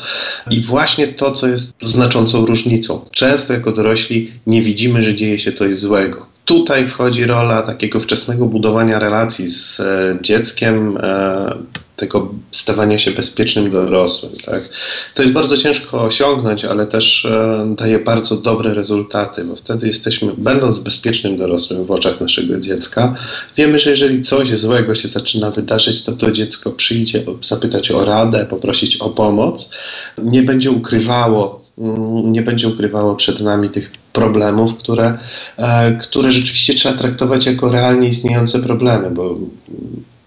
I 0.51 0.61
właśnie 0.61 1.07
to, 1.07 1.31
co 1.31 1.47
jest 1.47 1.73
znaczącą 1.81 2.45
różnicą. 2.45 3.05
Często 3.11 3.53
jako 3.53 3.71
dorośli 3.71 4.31
nie 4.47 4.61
widzimy, 4.61 5.03
że 5.03 5.15
dzieje 5.15 5.39
się 5.39 5.53
coś 5.53 5.77
złego 5.77 6.38
tutaj 6.49 6.87
wchodzi 6.87 7.25
rola 7.25 7.61
takiego 7.61 7.99
wczesnego 7.99 8.45
budowania 8.45 8.99
relacji 8.99 9.47
z 9.47 9.79
e, 9.79 10.17
dzieckiem, 10.21 10.97
e, 10.97 11.57
tego 11.95 12.33
stawania 12.51 12.97
się 12.97 13.11
bezpiecznym 13.11 13.71
dorosłym. 13.71 14.31
Tak? 14.45 14.69
To 15.13 15.21
jest 15.21 15.33
bardzo 15.33 15.57
ciężko 15.57 16.03
osiągnąć, 16.03 16.65
ale 16.65 16.85
też 16.87 17.25
e, 17.25 17.73
daje 17.77 17.99
bardzo 17.99 18.35
dobre 18.35 18.73
rezultaty, 18.73 19.45
bo 19.45 19.55
wtedy 19.55 19.87
jesteśmy, 19.87 20.31
będąc 20.37 20.79
bezpiecznym 20.79 21.37
dorosłym 21.37 21.85
w 21.85 21.91
oczach 21.91 22.21
naszego 22.21 22.59
dziecka, 22.59 23.15
wiemy, 23.57 23.79
że 23.79 23.89
jeżeli 23.89 24.21
coś 24.21 24.59
złego 24.59 24.95
się 24.95 25.07
zaczyna 25.07 25.51
wydarzyć, 25.51 26.03
to 26.03 26.11
to 26.11 26.31
dziecko 26.31 26.71
przyjdzie 26.71 27.23
zapytać 27.41 27.91
o 27.91 28.05
radę, 28.05 28.45
poprosić 28.45 28.97
o 28.97 29.09
pomoc, 29.09 29.69
nie 30.17 30.43
będzie 30.43 30.71
ukrywało 30.71 31.65
mm, 31.77 32.33
nie 32.33 32.41
będzie 32.41 32.67
ukrywało 32.67 33.15
przed 33.15 33.39
nami 33.39 33.69
tych 33.69 33.91
problemów, 34.19 34.77
które, 34.77 35.17
e, 35.57 35.91
które 35.91 36.31
rzeczywiście 36.31 36.73
trzeba 36.73 36.97
traktować 36.97 37.45
jako 37.45 37.71
realnie 37.71 38.07
istniejące 38.07 38.59
problemy, 38.59 39.11
bo 39.11 39.37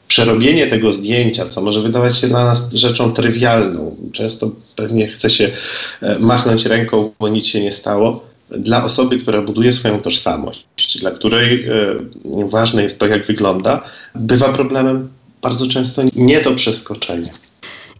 przerobienie 0.08 0.66
tego 0.66 0.92
zdjęcia, 0.92 1.46
co 1.46 1.60
może 1.62 1.82
wydawać 1.82 2.18
się 2.18 2.28
dla 2.28 2.44
nas 2.44 2.72
rzeczą 2.72 3.12
trywialną, 3.12 3.96
często 4.12 4.50
pewnie 4.76 5.08
chce 5.08 5.30
się 5.30 5.50
e, 6.02 6.18
machnąć 6.18 6.66
ręką, 6.66 7.12
bo 7.20 7.28
nic 7.28 7.46
się 7.46 7.60
nie 7.60 7.72
stało, 7.72 8.24
dla 8.50 8.84
osoby, 8.84 9.18
która 9.18 9.42
buduje 9.42 9.72
swoją 9.72 10.00
tożsamość, 10.00 10.64
dla 11.00 11.10
której 11.10 11.64
e, 11.64 12.48
ważne 12.48 12.82
jest 12.82 12.98
to, 12.98 13.06
jak 13.06 13.26
wygląda, 13.26 13.84
bywa 14.14 14.52
problemem 14.52 15.08
bardzo 15.42 15.66
często 15.66 16.02
nie 16.16 16.40
do 16.40 16.52
przeskoczenia. 16.54 17.32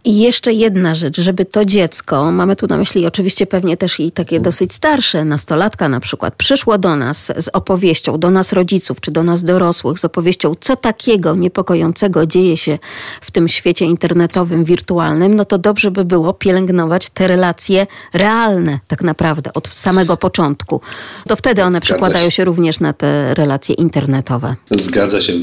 I 0.05 0.19
jeszcze 0.19 0.53
jedna 0.53 0.95
rzecz, 0.95 1.21
żeby 1.21 1.45
to 1.45 1.65
dziecko, 1.65 2.31
mamy 2.31 2.55
tu 2.55 2.67
na 2.67 2.77
myśli 2.77 3.07
oczywiście 3.07 3.45
pewnie 3.45 3.77
też 3.77 3.99
i 3.99 4.11
takie 4.11 4.39
dosyć 4.39 4.73
starsze, 4.73 5.25
nastolatka 5.25 5.89
na 5.89 5.99
przykład, 5.99 6.35
przyszło 6.35 6.77
do 6.77 6.95
nas 6.95 7.31
z 7.37 7.49
opowieścią, 7.53 8.19
do 8.19 8.29
nas 8.29 8.53
rodziców 8.53 9.01
czy 9.01 9.11
do 9.11 9.23
nas 9.23 9.43
dorosłych 9.43 9.99
z 9.99 10.05
opowieścią, 10.05 10.55
co 10.59 10.75
takiego 10.75 11.35
niepokojącego 11.35 12.25
dzieje 12.25 12.57
się 12.57 12.79
w 13.21 13.31
tym 13.31 13.47
świecie 13.47 13.85
internetowym, 13.85 14.65
wirtualnym, 14.65 15.35
no 15.35 15.45
to 15.45 15.57
dobrze 15.57 15.91
by 15.91 16.05
było 16.05 16.33
pielęgnować 16.33 17.09
te 17.09 17.27
relacje 17.27 17.87
realne 18.13 18.79
tak 18.87 19.03
naprawdę 19.03 19.53
od 19.53 19.67
samego 19.67 20.17
początku. 20.17 20.81
To 21.27 21.35
wtedy 21.35 21.61
one 21.61 21.71
Zgadza 21.71 21.81
przekładają 21.81 22.25
się. 22.25 22.31
się 22.31 22.45
również 22.45 22.79
na 22.79 22.93
te 22.93 23.33
relacje 23.33 23.75
internetowe. 23.75 24.55
Zgadza 24.71 25.21
się. 25.21 25.33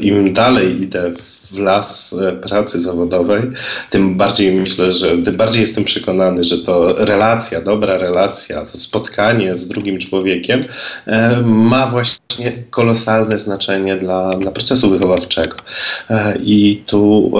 Im 0.00 0.32
dalej 0.32 0.82
idę 0.82 1.12
w 1.52 1.58
las 1.58 2.12
e, 2.12 2.32
pracy 2.32 2.80
zawodowej, 2.80 3.42
tym 3.90 4.14
bardziej 4.14 4.52
myślę, 4.52 4.92
że 4.92 5.18
tym 5.18 5.36
bardziej 5.36 5.60
jestem 5.60 5.84
przekonany, 5.84 6.44
że 6.44 6.58
to 6.58 7.04
relacja, 7.04 7.60
dobra 7.60 7.98
relacja, 7.98 8.66
spotkanie 8.66 9.56
z 9.56 9.66
drugim 9.66 9.98
człowiekiem 9.98 10.60
e, 11.06 11.42
ma 11.42 11.86
właśnie 11.86 12.52
kolosalne 12.70 13.38
znaczenie 13.38 13.96
dla, 13.96 14.30
dla 14.30 14.50
procesu 14.50 14.90
wychowawczego. 14.90 15.56
E, 16.10 16.34
I 16.44 16.82
tu 16.86 17.32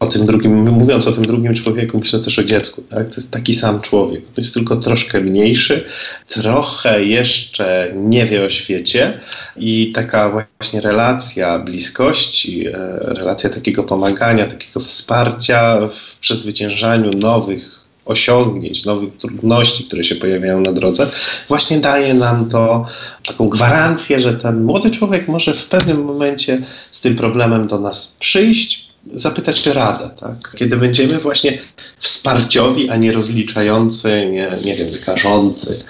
o 0.00 0.06
tym 0.06 0.26
drugim, 0.26 0.70
mówiąc 0.70 1.06
o 1.06 1.12
tym 1.12 1.22
drugim 1.24 1.54
człowieku, 1.54 1.98
myślę 1.98 2.18
też 2.18 2.38
o 2.38 2.44
dziecku. 2.44 2.82
Tak? 2.82 3.08
To 3.08 3.14
jest 3.16 3.30
taki 3.30 3.54
sam 3.54 3.80
człowiek, 3.80 4.24
to 4.34 4.40
jest 4.40 4.54
tylko 4.54 4.76
troszkę 4.76 5.20
mniejszy, 5.20 5.84
trochę 6.28 7.04
jeszcze 7.04 7.92
nie 7.94 8.26
wie 8.26 8.44
o 8.44 8.50
świecie 8.50 9.20
i 9.56 9.92
taka 9.92 10.30
właśnie 10.30 10.80
relacja 10.80 11.58
bliskości, 11.58 12.66
relacja 13.00 13.50
takiego 13.60 13.84
pomagania, 13.84 14.46
takiego 14.46 14.80
wsparcia 14.80 15.88
w 15.88 16.16
przezwyciężaniu 16.16 17.10
nowych 17.10 17.80
osiągnięć, 18.04 18.84
nowych 18.84 19.16
trudności, 19.16 19.84
które 19.84 20.04
się 20.04 20.14
pojawiają 20.14 20.60
na 20.60 20.72
drodze, 20.72 21.06
właśnie 21.48 21.80
daje 21.80 22.14
nam 22.14 22.48
to 22.48 22.86
taką 23.26 23.48
gwarancję, 23.48 24.20
że 24.20 24.34
ten 24.34 24.64
młody 24.64 24.90
człowiek 24.90 25.28
może 25.28 25.54
w 25.54 25.64
pewnym 25.64 26.04
momencie 26.04 26.66
z 26.90 27.00
tym 27.00 27.16
problemem 27.16 27.66
do 27.66 27.78
nas 27.78 28.16
przyjść, 28.18 28.90
zapytać 29.14 29.68
o 29.68 29.72
radę, 29.72 30.10
tak? 30.20 30.54
kiedy 30.56 30.76
będziemy 30.76 31.18
właśnie 31.18 31.58
wsparciowi, 31.98 32.90
a 32.90 32.96
nie 32.96 33.12
rozliczający, 33.12 34.28
nie, 34.32 34.56
nie 34.64 34.74
wiem, 34.74 34.88
karzący 35.06 35.84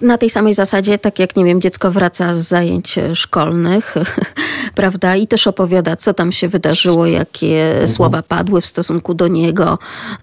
na 0.00 0.18
tej 0.18 0.30
samej 0.30 0.54
zasadzie, 0.54 0.98
tak 0.98 1.18
jak, 1.18 1.36
nie 1.36 1.44
wiem, 1.44 1.60
dziecko 1.60 1.90
wraca 1.90 2.34
z 2.34 2.38
zajęć 2.38 2.94
szkolnych, 3.14 3.94
prawda, 4.74 5.16
i 5.16 5.26
też 5.26 5.46
opowiada, 5.46 5.96
co 5.96 6.14
tam 6.14 6.32
się 6.32 6.48
wydarzyło, 6.48 7.06
jakie 7.06 7.70
mhm. 7.70 7.88
słowa 7.88 8.22
padły 8.22 8.60
w 8.60 8.66
stosunku 8.66 9.14
do 9.14 9.28
niego, 9.28 9.78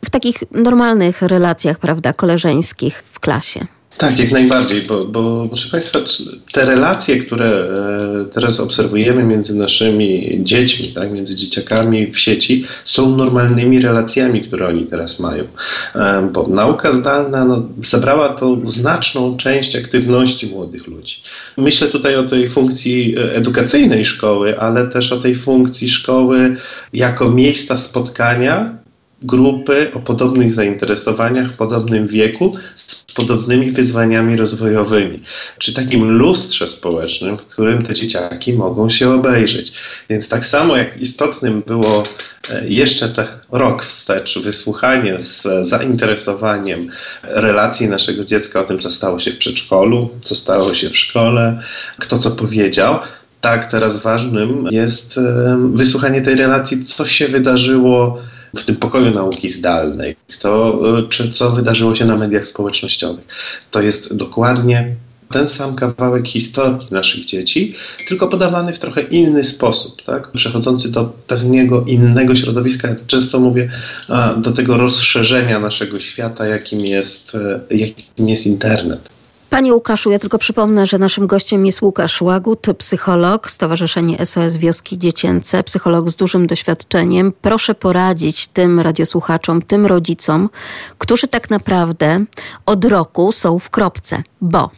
w 0.05 0.09
takich 0.09 0.43
normalnych 0.51 1.21
relacjach, 1.21 1.79
prawda, 1.79 2.13
koleżeńskich 2.13 3.03
w 3.11 3.19
klasie. 3.19 3.65
Tak, 3.97 4.19
jak 4.19 4.31
najbardziej, 4.31 4.81
bo, 4.81 5.05
bo 5.05 5.47
proszę 5.47 5.69
Państwa, 5.69 5.99
te 6.51 6.65
relacje, 6.65 7.17
które 7.17 7.45
e, 7.45 8.25
teraz 8.33 8.59
obserwujemy 8.59 9.23
między 9.23 9.55
naszymi 9.55 10.39
dziećmi, 10.43 10.87
tak, 10.87 11.11
między 11.11 11.35
dzieciakami 11.35 12.11
w 12.11 12.19
sieci, 12.19 12.65
są 12.85 13.15
normalnymi 13.15 13.79
relacjami, 13.79 14.41
które 14.41 14.67
oni 14.67 14.85
teraz 14.85 15.19
mają. 15.19 15.43
E, 15.95 16.29
bo 16.33 16.47
nauka 16.47 16.91
zdalna 16.91 17.45
no, 17.45 17.63
zabrała 17.83 18.29
tą 18.29 18.67
znaczną 18.67 19.37
część 19.37 19.75
aktywności 19.75 20.47
młodych 20.47 20.87
ludzi. 20.87 21.15
Myślę 21.57 21.87
tutaj 21.87 22.15
o 22.15 22.23
tej 22.23 22.49
funkcji 22.49 23.15
e, 23.17 23.35
edukacyjnej 23.35 24.05
szkoły, 24.05 24.59
ale 24.59 24.87
też 24.87 25.11
o 25.11 25.17
tej 25.17 25.35
funkcji 25.35 25.89
szkoły 25.89 26.55
jako 26.93 27.29
miejsca 27.29 27.77
spotkania 27.77 28.80
grupy 29.23 29.91
o 29.93 29.99
podobnych 29.99 30.53
zainteresowaniach, 30.53 31.53
w 31.53 31.57
podobnym 31.57 32.07
wieku, 32.07 32.55
z 32.75 32.95
podobnymi 33.15 33.71
wyzwaniami 33.71 34.37
rozwojowymi, 34.37 35.19
czy 35.57 35.73
takim 35.73 36.11
lustrze 36.11 36.67
społecznym, 36.67 37.37
w 37.37 37.45
którym 37.45 37.83
te 37.83 37.93
dzieciaki 37.93 38.53
mogą 38.53 38.89
się 38.89 39.13
obejrzeć. 39.13 39.73
Więc 40.09 40.27
tak 40.27 40.45
samo 40.45 40.77
jak 40.77 41.01
istotnym 41.01 41.63
było 41.67 42.03
e, 42.49 42.69
jeszcze 42.69 43.09
ten 43.09 43.25
rok 43.51 43.85
wstecz 43.85 44.39
wysłuchanie 44.39 45.17
z 45.21 45.67
zainteresowaniem 45.67 46.89
relacji 47.23 47.87
naszego 47.87 48.25
dziecka 48.25 48.61
o 48.61 48.63
tym, 48.63 48.79
co 48.79 48.89
stało 48.89 49.19
się 49.19 49.31
w 49.31 49.37
przedszkolu, 49.37 50.09
co 50.23 50.35
stało 50.35 50.73
się 50.73 50.89
w 50.89 50.97
szkole, 50.97 51.61
kto 51.99 52.17
co 52.17 52.31
powiedział, 52.31 52.99
tak 53.41 53.71
teraz 53.71 53.97
ważnym 53.97 54.67
jest 54.71 55.17
e, 55.17 55.57
wysłuchanie 55.73 56.21
tej 56.21 56.35
relacji, 56.35 56.83
co 56.83 57.05
się 57.05 57.27
wydarzyło 57.27 58.21
w 58.55 58.63
tym 58.63 58.75
pokoju 58.75 59.11
nauki 59.11 59.49
zdalnej, 59.49 60.15
to, 60.39 60.81
e, 60.99 61.09
czy 61.09 61.31
co 61.31 61.51
wydarzyło 61.51 61.95
się 61.95 62.05
na 62.05 62.17
mediach 62.17 62.47
społecznościowych. 62.47 63.25
To 63.71 63.81
jest 63.81 64.13
dokładnie 64.15 64.95
ten 65.31 65.47
sam 65.47 65.75
kawałek 65.75 66.27
historii 66.27 66.87
naszych 66.91 67.25
dzieci, 67.25 67.75
tylko 68.07 68.27
podawany 68.27 68.73
w 68.73 68.79
trochę 68.79 69.01
inny 69.01 69.43
sposób, 69.43 70.01
tak? 70.01 70.31
przechodzący 70.31 70.91
do 70.91 71.05
pewnego 71.27 71.85
innego 71.85 72.35
środowiska. 72.35 72.87
Ja 72.87 72.95
często 73.07 73.39
mówię 73.39 73.71
do 74.37 74.51
tego 74.51 74.77
rozszerzenia 74.77 75.59
naszego 75.59 75.99
świata, 75.99 76.45
jakim 76.45 76.79
jest, 76.79 77.35
e, 77.35 77.75
jakim 77.75 78.29
jest 78.29 78.45
internet. 78.45 79.09
Panie 79.51 79.73
Łukaszu, 79.73 80.11
ja 80.11 80.19
tylko 80.19 80.37
przypomnę, 80.37 80.85
że 80.85 80.97
naszym 80.97 81.27
gościem 81.27 81.65
jest 81.65 81.81
Łukasz 81.81 82.21
Łagut, 82.21 82.67
psycholog, 82.77 83.51
Stowarzyszenie 83.51 84.25
SOS 84.25 84.57
Wioski 84.57 84.97
Dziecięce, 84.97 85.63
psycholog 85.63 86.09
z 86.09 86.15
dużym 86.15 86.47
doświadczeniem. 86.47 87.33
Proszę 87.41 87.75
poradzić 87.75 88.47
tym 88.47 88.79
radiosłuchaczom, 88.79 89.61
tym 89.61 89.85
rodzicom, 89.85 90.49
którzy 90.97 91.27
tak 91.27 91.49
naprawdę 91.49 92.25
od 92.65 92.85
roku 92.85 93.31
są 93.31 93.59
w 93.59 93.69
kropce, 93.69 94.23
bo 94.41 94.69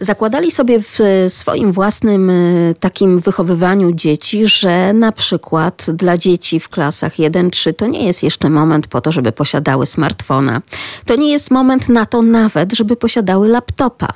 zakładali 0.00 0.50
sobie 0.50 0.80
w 0.82 0.98
swoim 1.28 1.72
własnym 1.72 2.30
e, 2.30 2.34
takim 2.80 3.20
wychowywaniu 3.20 3.92
dzieci, 3.92 4.46
że 4.46 4.92
na 4.92 5.12
przykład 5.12 5.86
dla 5.88 6.18
dzieci 6.18 6.60
w 6.60 6.68
klasach 6.68 7.14
1-3 7.14 7.74
to 7.74 7.86
nie 7.86 8.06
jest 8.06 8.22
jeszcze 8.22 8.50
moment 8.50 8.86
po 8.86 9.00
to, 9.00 9.12
żeby 9.12 9.32
posiadały 9.32 9.86
smartfona. 9.86 10.62
To 11.04 11.16
nie 11.16 11.30
jest 11.32 11.50
moment 11.50 11.88
na 11.88 12.06
to 12.06 12.22
nawet, 12.22 12.72
żeby 12.72 12.96
posiadały 12.96 13.48
laptopa, 13.48 14.08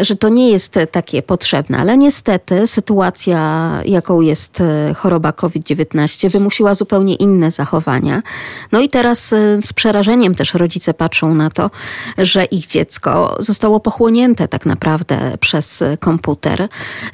że 0.00 0.16
to 0.16 0.28
nie 0.28 0.50
jest 0.50 0.78
takie 0.90 1.22
potrzebne, 1.22 1.78
ale 1.78 1.96
niestety 1.96 2.66
sytuacja, 2.66 3.70
jaką 3.84 4.20
jest 4.20 4.60
e, 4.60 4.94
choroba 4.94 5.32
COVID-19, 5.32 6.30
wymusiła 6.30 6.74
zupełnie 6.74 7.14
inne 7.14 7.50
zachowania. 7.50 8.22
No 8.72 8.80
i 8.80 8.88
teraz 8.88 9.32
e, 9.32 9.62
z 9.62 9.72
przerażeniem 9.72 10.34
też 10.34 10.54
rodzice 10.54 10.94
patrzą 10.94 11.34
na 11.34 11.50
to, 11.50 11.70
że 12.18 12.44
ich 12.44 12.66
dziecko 12.66 13.36
zostało 13.38 13.80
pochłonięte 13.80 14.48
tak 14.48 14.66
naprawdę 14.66 15.19
przez 15.40 15.84
komputer. 16.00 16.68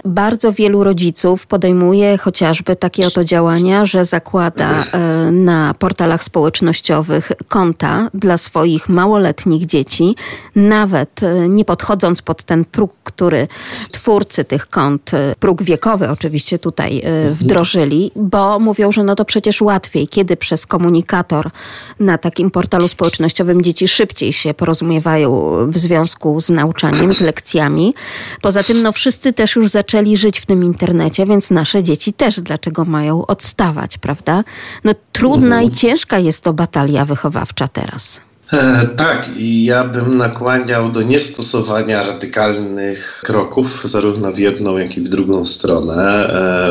Bardzo 0.04 0.52
wielu 0.52 0.84
rodziców 0.84 1.46
podejmuje 1.46 2.18
chociażby 2.18 2.76
takie 2.76 3.06
oto 3.06 3.24
działania, 3.24 3.86
że 3.86 4.04
zakłada 4.04 4.84
e, 4.84 5.30
na 5.30 5.74
portalach 5.78 6.24
społecznościowych 6.24 7.32
konta 7.48 8.10
dla 8.14 8.36
swoich 8.36 8.88
małoletnich 8.88 9.66
dzieci, 9.66 10.14
nawet 10.56 11.22
e, 11.22 11.48
nie 11.48 11.64
podchodząc 11.64 12.22
pod 12.22 12.44
ten 12.44 12.64
próg, 12.64 12.92
który 13.04 13.48
twórcy 13.92 14.44
tych 14.44 14.68
kont, 14.68 15.14
e, 15.14 15.34
próg 15.40 15.62
wiekowy 15.62 16.10
oczywiście 16.10 16.58
tutaj 16.58 17.02
wdrożyli, 17.32 18.10
bo 18.16 18.58
mówią, 18.58 18.92
że 18.92 19.02
no 19.02 19.14
to 19.14 19.24
przecież 19.24 19.62
łatwiej, 19.62 20.08
kiedy 20.08 20.36
przez 20.36 20.66
komunikator 20.66 21.50
na 22.00 22.18
takim 22.18 22.50
portalu 22.50 22.88
społecznościowym 22.88 23.62
dzieci 23.62 23.88
szybciej 23.88 24.32
się 24.32 24.54
porozumiewają 24.54 25.56
w 25.68 25.78
związku 25.78 26.40
z 26.40 26.50
nauczaniem, 26.50 27.12
z 27.12 27.20
lekcjami, 27.20 27.94
Poza 28.42 28.62
tym 28.62 28.82
no, 28.82 28.92
wszyscy 28.92 29.32
też 29.32 29.56
już 29.56 29.70
zaczęli 29.70 30.16
żyć 30.16 30.40
w 30.40 30.46
tym 30.46 30.64
internecie, 30.64 31.24
więc 31.26 31.50
nasze 31.50 31.82
dzieci 31.82 32.12
też 32.12 32.40
dlaczego 32.40 32.84
mają 32.84 33.26
odstawać, 33.26 33.98
prawda? 33.98 34.44
No 34.84 34.92
trudna 35.12 35.62
i 35.62 35.70
ciężka 35.70 36.18
jest 36.18 36.44
to 36.44 36.52
batalia 36.52 37.04
wychowawcza 37.04 37.68
teraz. 37.68 38.25
E, 38.52 38.86
tak, 38.96 39.30
i 39.36 39.64
ja 39.64 39.84
bym 39.84 40.16
nakłaniał 40.16 40.92
do 40.92 41.02
niestosowania 41.02 42.06
radykalnych 42.06 43.20
kroków, 43.24 43.80
zarówno 43.84 44.32
w 44.32 44.38
jedną, 44.38 44.78
jak 44.78 44.96
i 44.96 45.00
w 45.00 45.08
drugą 45.08 45.46
stronę. 45.46 46.28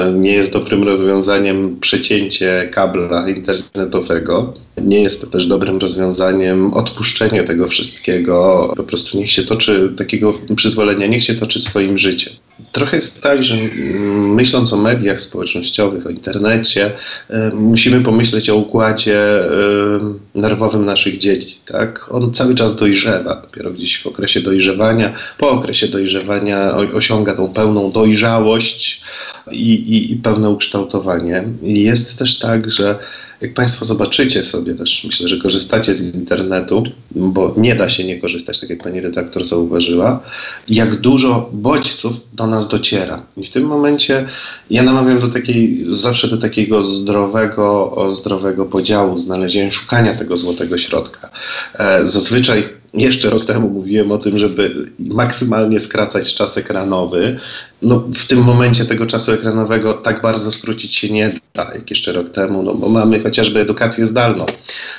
E, 0.07 0.11
nie 0.11 0.33
jest 0.33 0.51
dobrym 0.51 0.83
rozwiązaniem 0.83 1.79
przecięcie 1.79 2.69
kabla 2.71 3.29
internetowego. 3.29 4.53
Nie 4.81 5.01
jest 5.01 5.31
też 5.31 5.47
dobrym 5.47 5.77
rozwiązaniem 5.77 6.73
odpuszczenie 6.73 7.43
tego 7.43 7.67
wszystkiego. 7.67 8.73
Po 8.77 8.83
prostu 8.83 9.17
niech 9.17 9.31
się 9.31 9.43
toczy, 9.43 9.93
takiego 9.97 10.33
przyzwolenia, 10.55 11.07
niech 11.07 11.23
się 11.23 11.35
toczy 11.35 11.59
swoim 11.59 11.97
życiem. 11.97 12.33
Trochę 12.71 12.95
jest 12.95 13.21
tak, 13.21 13.43
że 13.43 13.53
mm, 13.55 14.33
myśląc 14.33 14.73
o 14.73 14.77
mediach 14.77 15.21
społecznościowych, 15.21 16.07
o 16.07 16.09
internecie, 16.09 16.91
e, 17.29 17.51
musimy 17.53 18.01
pomyśleć 18.01 18.49
o 18.49 18.55
układzie 18.55 19.19
nerwowym 20.35 20.85
naszych 20.85 21.17
dzieci 21.17 21.55
tak? 21.65 22.07
On 22.11 22.33
cały 22.33 22.55
czas 22.55 22.75
dojrzewa, 22.75 23.35
dopiero 23.41 23.71
gdzieś 23.71 24.03
w 24.03 24.07
okresie 24.07 24.41
dojrzewania, 24.41 25.13
po 25.37 25.49
okresie 25.49 25.87
dojrzewania 25.87 26.75
osiąga 26.75 27.33
tą 27.33 27.53
pełną 27.53 27.91
dojrzałość 27.91 29.01
i, 29.51 29.73
i, 29.73 30.11
i 30.11 30.15
pełne 30.15 30.49
ukształtowanie. 30.49 31.43
Jest 31.61 32.19
też 32.19 32.39
tak, 32.39 32.71
że 32.71 32.99
jak 33.41 33.53
Państwo 33.53 33.85
zobaczycie 33.85 34.43
sobie 34.43 34.75
też, 34.75 35.03
myślę, 35.03 35.27
że 35.27 35.37
korzystacie 35.37 35.95
z 35.95 36.15
internetu, 36.15 36.83
bo 37.11 37.53
nie 37.57 37.75
da 37.75 37.89
się 37.89 38.03
nie 38.03 38.21
korzystać, 38.21 38.59
tak 38.59 38.69
jak 38.69 38.83
Pani 38.83 39.01
redaktor 39.01 39.45
zauważyła, 39.45 40.23
jak 40.67 40.95
dużo 40.95 41.49
bodźców 41.53 42.15
do 42.33 42.47
nas 42.47 42.67
dociera. 42.67 43.23
I 43.37 43.43
w 43.43 43.49
tym 43.49 43.63
momencie 43.63 44.25
ja 44.69 44.83
namawiam 44.83 45.19
do 45.19 45.27
takiej, 45.27 45.85
zawsze 45.89 46.27
do 46.27 46.37
takiego 46.37 46.85
zdrowego, 46.85 47.95
zdrowego 48.13 48.65
podziału, 48.65 49.17
znalezienia, 49.17 49.71
szukania 49.71 50.13
tego 50.13 50.37
złotego 50.37 50.77
środka. 50.77 51.29
E, 51.79 52.07
zazwyczaj 52.07 52.69
jeszcze 52.97 53.29
rok 53.29 53.45
temu 53.45 53.69
mówiłem 53.69 54.11
o 54.11 54.17
tym, 54.17 54.37
żeby 54.37 54.85
maksymalnie 54.99 55.79
skracać 55.79 56.35
czas 56.35 56.57
ekranowy. 56.57 57.39
No, 57.81 58.03
w 58.15 58.27
tym 58.27 58.43
momencie 58.43 58.85
tego 58.85 59.05
czasu 59.05 59.31
ekranowego 59.31 59.93
tak 59.93 60.21
bardzo 60.21 60.51
skrócić 60.51 60.95
się 60.95 61.09
nie 61.09 61.39
da, 61.53 61.71
jak 61.73 61.89
jeszcze 61.89 62.11
rok 62.11 62.29
temu, 62.29 62.63
no 62.63 62.73
bo 62.73 62.89
mamy 62.89 63.23
chociażby 63.23 63.59
edukację 63.59 64.05
zdalną. 64.05 64.45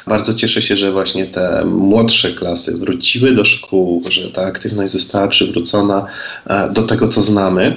Bardzo 0.06 0.34
cieszę 0.34 0.62
się, 0.62 0.76
że 0.76 0.92
właśnie 0.92 1.26
te 1.26 1.64
młodsze 1.64 2.32
klasy 2.32 2.78
wróciły 2.78 3.32
do 3.32 3.44
szkół, 3.44 4.02
że 4.08 4.30
ta 4.30 4.42
aktywność 4.42 4.92
została 4.92 5.28
przywrócona 5.28 6.06
e, 6.46 6.72
do 6.72 6.82
tego, 6.82 7.08
co 7.08 7.22
znamy. 7.22 7.76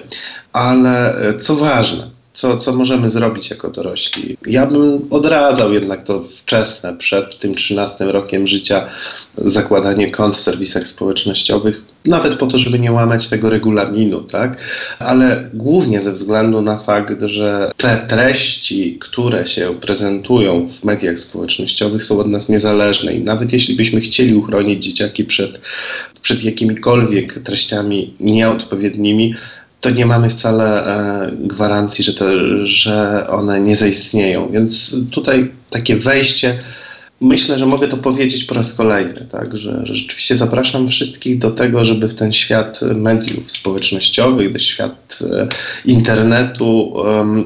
Ale 0.53 1.15
e, 1.15 1.37
co 1.39 1.55
ważne, 1.55 2.18
co, 2.33 2.57
co 2.57 2.75
możemy 2.75 3.09
zrobić 3.09 3.49
jako 3.49 3.69
dorośli. 3.69 4.37
Ja 4.45 4.65
bym 4.65 5.07
odradzał 5.09 5.73
jednak 5.73 6.03
to 6.03 6.23
wczesne, 6.23 6.97
przed 6.97 7.39
tym 7.39 7.55
13 7.55 8.05
rokiem 8.05 8.47
życia, 8.47 8.87
zakładanie 9.37 10.11
kont 10.11 10.35
w 10.35 10.41
serwisach 10.41 10.87
społecznościowych, 10.87 11.81
nawet 12.05 12.35
po 12.35 12.47
to, 12.47 12.57
żeby 12.57 12.79
nie 12.79 12.91
łamać 12.91 13.27
tego 13.27 13.49
regulaminu, 13.49 14.21
tak? 14.21 14.57
Ale 14.99 15.49
głównie 15.53 16.01
ze 16.01 16.11
względu 16.11 16.61
na 16.61 16.77
fakt, 16.77 17.21
że 17.21 17.71
te 17.77 18.05
treści, 18.07 18.97
które 19.01 19.47
się 19.47 19.75
prezentują 19.81 20.69
w 20.69 20.83
mediach 20.83 21.19
społecznościowych 21.19 22.03
są 22.03 22.19
od 22.19 22.27
nas 22.27 22.49
niezależne 22.49 23.13
i 23.13 23.23
nawet 23.23 23.53
jeśli 23.53 23.75
byśmy 23.75 24.01
chcieli 24.01 24.35
uchronić 24.35 24.83
dzieciaki 24.83 25.25
przed, 25.25 25.61
przed 26.21 26.43
jakimikolwiek 26.43 27.43
treściami 27.43 28.13
nieodpowiednimi, 28.19 29.35
to 29.81 29.89
nie 29.89 30.05
mamy 30.05 30.29
wcale 30.29 30.85
e, 30.85 31.31
gwarancji, 31.31 32.03
że, 32.03 32.13
że 32.65 33.27
one 33.29 33.59
nie 33.59 33.75
zaistnieją. 33.75 34.49
Więc 34.51 34.95
tutaj 35.11 35.51
takie 35.69 35.95
wejście 35.95 36.59
Myślę, 37.21 37.59
że 37.59 37.65
mogę 37.65 37.87
to 37.87 37.97
powiedzieć 37.97 38.43
po 38.43 38.55
raz 38.55 38.73
kolejny, 38.73 39.27
tak, 39.31 39.57
że, 39.57 39.81
rzeczywiście 39.83 40.35
zapraszam 40.35 40.87
wszystkich 40.87 41.37
do 41.37 41.51
tego, 41.51 41.83
żeby 41.83 42.07
w 42.07 42.15
ten 42.15 42.33
świat 42.33 42.79
mediów 42.81 43.51
społecznościowych, 43.51 44.53
do 44.53 44.59
świat 44.59 45.19
e, 45.21 45.47
internetu, 45.85 46.93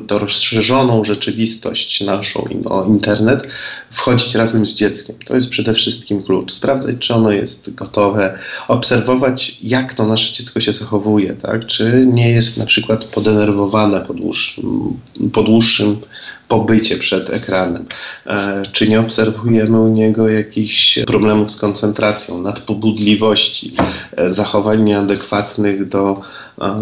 to 0.07 0.19
rozszerzoną 0.19 1.03
rzeczywistość 1.03 2.01
naszą, 2.01 2.47
o 2.65 2.85
internet, 2.85 3.47
wchodzić 3.91 4.35
razem 4.35 4.65
z 4.65 4.73
dzieckiem. 4.73 5.15
To 5.25 5.35
jest 5.35 5.49
przede 5.49 5.73
wszystkim 5.73 6.23
klucz. 6.23 6.51
Sprawdzać, 6.51 6.95
czy 6.99 7.13
ono 7.13 7.31
jest 7.31 7.73
gotowe, 7.73 8.37
obserwować, 8.67 9.57
jak 9.63 9.93
to 9.93 10.05
nasze 10.05 10.33
dziecko 10.33 10.59
się 10.59 10.73
zachowuje, 10.73 11.33
tak, 11.33 11.65
czy 11.65 12.05
nie 12.07 12.31
jest 12.31 12.57
na 12.57 12.65
przykład 12.65 13.05
podenerwowane 13.05 14.01
po 14.01 14.13
dłuższym, 14.13 14.99
po 15.33 15.43
dłuższym 15.43 15.97
pobycie 16.53 16.97
przed 16.97 17.29
ekranem? 17.29 17.85
E, 18.27 18.63
czy 18.71 18.89
nie 18.89 18.99
obserwujemy 18.99 19.81
u 19.81 19.87
niego 19.87 20.29
jakichś 20.29 20.99
problemów 21.07 21.51
z 21.51 21.55
koncentracją, 21.55 22.41
nadpobudliwości, 22.41 23.75
e, 24.17 24.31
zachowań 24.31 24.83
nieadekwatnych 24.83 25.87
do, 25.87 26.21
e, 26.61 26.75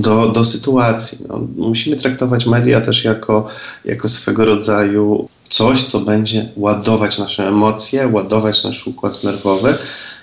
do, 0.00 0.28
do 0.28 0.44
sytuacji? 0.44 1.18
No, 1.28 1.46
musimy 1.56 1.96
traktować 1.96 2.46
media 2.46 2.80
też 2.80 3.04
jako, 3.04 3.46
jako 3.84 4.08
swego 4.08 4.44
rodzaju 4.44 5.28
coś, 5.48 5.84
co 5.84 6.00
będzie 6.00 6.48
ładować 6.56 7.18
nasze 7.18 7.48
emocje, 7.48 8.08
ładować 8.08 8.64
nasz 8.64 8.86
układ 8.86 9.24
nerwowy 9.24 9.78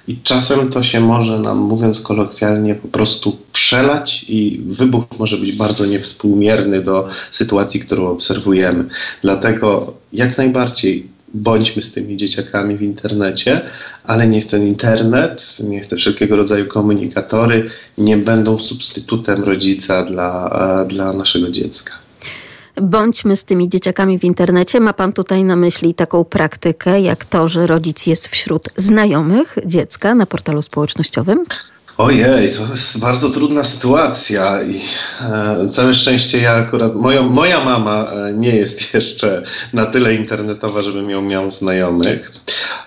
i 0.07 0.17
czasem 0.17 0.69
to 0.69 0.83
się 0.83 0.99
może 0.99 1.39
nam, 1.39 1.57
mówiąc 1.57 2.01
kolokwialnie, 2.01 2.75
po 2.75 2.87
prostu 2.87 3.37
przelać 3.53 4.25
i 4.27 4.61
wybuch 4.65 5.05
może 5.19 5.37
być 5.37 5.55
bardzo 5.55 5.85
niewspółmierny 5.85 6.81
do 6.81 7.07
sytuacji, 7.31 7.79
którą 7.79 8.07
obserwujemy. 8.07 8.85
Dlatego 9.21 9.93
jak 10.13 10.37
najbardziej 10.37 11.07
bądźmy 11.33 11.81
z 11.81 11.91
tymi 11.91 12.17
dzieciakami 12.17 12.77
w 12.77 12.81
internecie, 12.81 13.61
ale 14.03 14.27
niech 14.27 14.47
ten 14.47 14.67
internet, 14.67 15.57
niech 15.63 15.85
te 15.85 15.95
wszelkiego 15.95 16.35
rodzaju 16.35 16.65
komunikatory 16.65 17.69
nie 17.97 18.17
będą 18.17 18.59
substytutem 18.59 19.43
rodzica 19.43 20.03
dla, 20.03 20.85
dla 20.87 21.13
naszego 21.13 21.51
dziecka 21.51 22.00
bądźmy 22.81 23.35
z 23.35 23.43
tymi 23.43 23.69
dzieciakami 23.69 24.19
w 24.19 24.23
internecie. 24.23 24.79
Ma 24.79 24.93
pan 24.93 25.13
tutaj 25.13 25.43
na 25.43 25.55
myśli 25.55 25.93
taką 25.93 26.23
praktykę, 26.23 27.01
jak 27.01 27.25
to, 27.25 27.47
że 27.47 27.67
rodzic 27.67 28.07
jest 28.07 28.27
wśród 28.27 28.69
znajomych 28.77 29.57
dziecka 29.65 30.15
na 30.15 30.25
portalu 30.25 30.61
społecznościowym? 30.61 31.45
Ojej, 31.97 32.51
to 32.51 32.67
jest 32.71 32.99
bardzo 32.99 33.29
trudna 33.29 33.63
sytuacja 33.63 34.63
i 34.63 34.81
e, 35.21 35.69
całe 35.69 35.93
szczęście 35.93 36.41
ja 36.41 36.55
akurat, 36.55 36.95
moja, 36.95 37.21
moja 37.21 37.65
mama 37.65 38.11
e, 38.11 38.33
nie 38.33 38.55
jest 38.55 38.93
jeszcze 38.93 39.43
na 39.73 39.85
tyle 39.85 40.15
internetowa, 40.15 40.81
żebym 40.81 41.09
ją 41.09 41.21
miał 41.21 41.51
znajomych. 41.51 42.31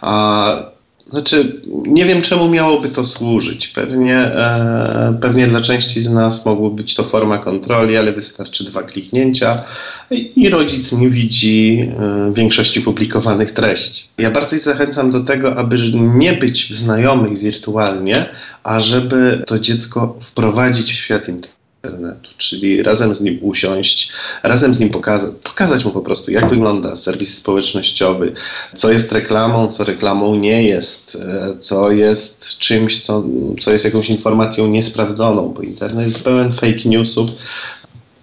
A 0.00 0.73
Znaczy, 1.14 1.60
nie 1.66 2.04
wiem 2.04 2.22
czemu 2.22 2.48
miałoby 2.48 2.88
to 2.88 3.04
służyć. 3.04 3.68
Pewnie, 3.68 4.16
e, 4.16 5.18
pewnie 5.20 5.46
dla 5.46 5.60
części 5.60 6.00
z 6.00 6.10
nas 6.10 6.46
mogłoby 6.46 6.76
być 6.76 6.94
to 6.94 7.04
forma 7.04 7.38
kontroli, 7.38 7.96
ale 7.96 8.12
wystarczy 8.12 8.64
dwa 8.64 8.82
kliknięcia 8.82 9.62
i, 10.10 10.32
i 10.36 10.50
rodzic 10.50 10.92
nie 10.92 11.08
widzi 11.08 11.88
e, 12.00 12.32
większości 12.32 12.80
publikowanych 12.80 13.52
treści. 13.52 14.04
Ja 14.18 14.30
bardzo 14.30 14.58
zachęcam 14.58 15.10
do 15.10 15.20
tego, 15.20 15.56
aby 15.56 15.76
nie 15.92 16.32
być 16.32 16.76
znajomych 16.76 17.38
wirtualnie, 17.38 18.26
a 18.62 18.80
żeby 18.80 19.44
to 19.46 19.58
dziecko 19.58 20.18
wprowadzić 20.20 20.92
w 20.92 20.96
świat 20.96 21.28
internetu 21.28 21.53
internetu, 21.84 22.30
czyli 22.38 22.82
razem 22.82 23.14
z 23.14 23.20
nim 23.20 23.38
usiąść, 23.42 24.12
razem 24.42 24.74
z 24.74 24.80
nim 24.80 24.90
pokaza 24.90 25.28
pokazać 25.42 25.84
mu 25.84 25.90
po 25.90 26.00
prostu, 26.00 26.30
jak 26.30 26.48
wygląda 26.48 26.96
serwis 26.96 27.36
społecznościowy, 27.36 28.32
co 28.74 28.92
jest 28.92 29.12
reklamą, 29.12 29.68
co 29.68 29.84
reklamą 29.84 30.34
nie 30.34 30.62
jest, 30.62 31.18
e, 31.20 31.58
co 31.58 31.90
jest 31.90 32.58
czymś, 32.58 33.02
co, 33.02 33.24
co 33.60 33.72
jest 33.72 33.84
jakąś 33.84 34.10
informacją 34.10 34.66
niesprawdzoną, 34.66 35.48
bo 35.48 35.62
internet 35.62 36.06
jest 36.06 36.22
pełen 36.22 36.52
fake 36.52 36.84
newsów, 36.84 37.30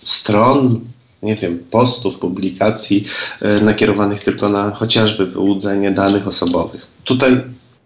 stron, 0.03 0.79
nie 1.23 1.35
wiem, 1.35 1.59
postów, 1.71 2.19
publikacji 2.19 3.03
e, 3.41 3.61
nakierowanych 3.61 4.23
tylko 4.23 4.49
na 4.49 4.71
chociażby 4.71 5.25
wyłudzenie 5.25 5.91
danych 5.91 6.27
osobowych. 6.27 6.87
Tutaj 7.03 7.41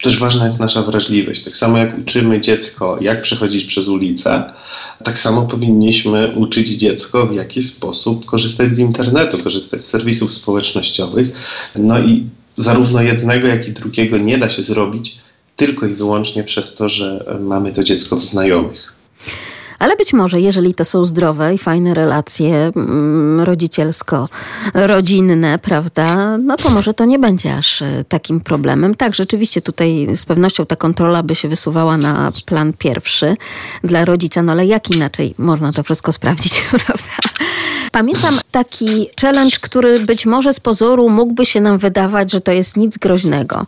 też 0.05 0.19
ważna 0.19 0.45
jest 0.45 0.59
nasza 0.59 0.81
wrażliwość. 0.81 1.43
Tak 1.43 1.57
samo 1.57 1.77
jak 1.77 1.97
uczymy 1.97 2.41
dziecko, 2.41 2.97
jak 3.01 3.21
przechodzić 3.21 3.65
przez 3.65 3.87
ulicę, 3.87 4.43
tak 5.03 5.19
samo 5.19 5.41
powinniśmy 5.41 6.31
uczyć 6.35 6.69
dziecko, 6.69 7.27
w 7.27 7.35
jaki 7.35 7.61
sposób 7.61 8.25
korzystać 8.25 8.75
z 8.75 8.79
internetu, 8.79 9.43
korzystać 9.43 9.81
z 9.81 9.85
serwisów 9.85 10.33
społecznościowych. 10.33 11.27
No 11.75 11.99
i 11.99 12.23
zarówno 12.57 13.01
jednego, 13.01 13.47
jak 13.47 13.67
i 13.67 13.71
drugiego 13.71 14.17
nie 14.17 14.37
da 14.37 14.49
się 14.49 14.63
zrobić 14.63 15.17
tylko 15.55 15.87
i 15.87 15.93
wyłącznie 15.93 16.43
przez 16.43 16.75
to, 16.75 16.89
że 16.89 17.25
mamy 17.39 17.71
to 17.71 17.83
dziecko 17.83 18.15
w 18.15 18.23
znajomych. 18.23 18.93
Ale 19.79 19.95
być 19.95 20.13
może, 20.13 20.41
jeżeli 20.41 20.75
to 20.75 20.85
są 20.85 21.05
zdrowe 21.05 21.53
i 21.53 21.57
fajne 21.57 21.93
relacje 21.93 22.71
mm, 22.75 23.41
rodzicielsko-rodzinne, 23.41 25.59
prawda, 25.59 26.37
no 26.37 26.57
to 26.57 26.69
może 26.69 26.93
to 26.93 27.05
nie 27.05 27.19
będzie 27.19 27.55
aż 27.55 27.81
e, 27.81 28.03
takim 28.07 28.41
problemem. 28.41 28.95
Tak, 28.95 29.15
rzeczywiście 29.15 29.61
tutaj 29.61 30.07
z 30.15 30.25
pewnością 30.25 30.65
ta 30.65 30.75
kontrola 30.75 31.23
by 31.23 31.35
się 31.35 31.47
wysuwała 31.47 31.97
na 31.97 32.31
plan 32.45 32.73
pierwszy 32.73 33.37
dla 33.83 34.05
rodzica, 34.05 34.43
no 34.43 34.51
ale 34.51 34.65
jak 34.65 34.91
inaczej 34.91 35.35
można 35.37 35.73
to 35.73 35.83
wszystko 35.83 36.11
sprawdzić, 36.11 36.61
prawda? 36.85 37.11
Pamiętam 37.95 38.39
taki 38.51 39.09
challenge, 39.21 39.57
który 39.61 39.99
być 39.99 40.25
może 40.25 40.53
z 40.53 40.59
pozoru 40.59 41.09
mógłby 41.09 41.45
się 41.45 41.61
nam 41.61 41.77
wydawać, 41.77 42.31
że 42.31 42.41
to 42.41 42.51
jest 42.51 42.77
nic 42.77 42.97
groźnego. 42.97 43.65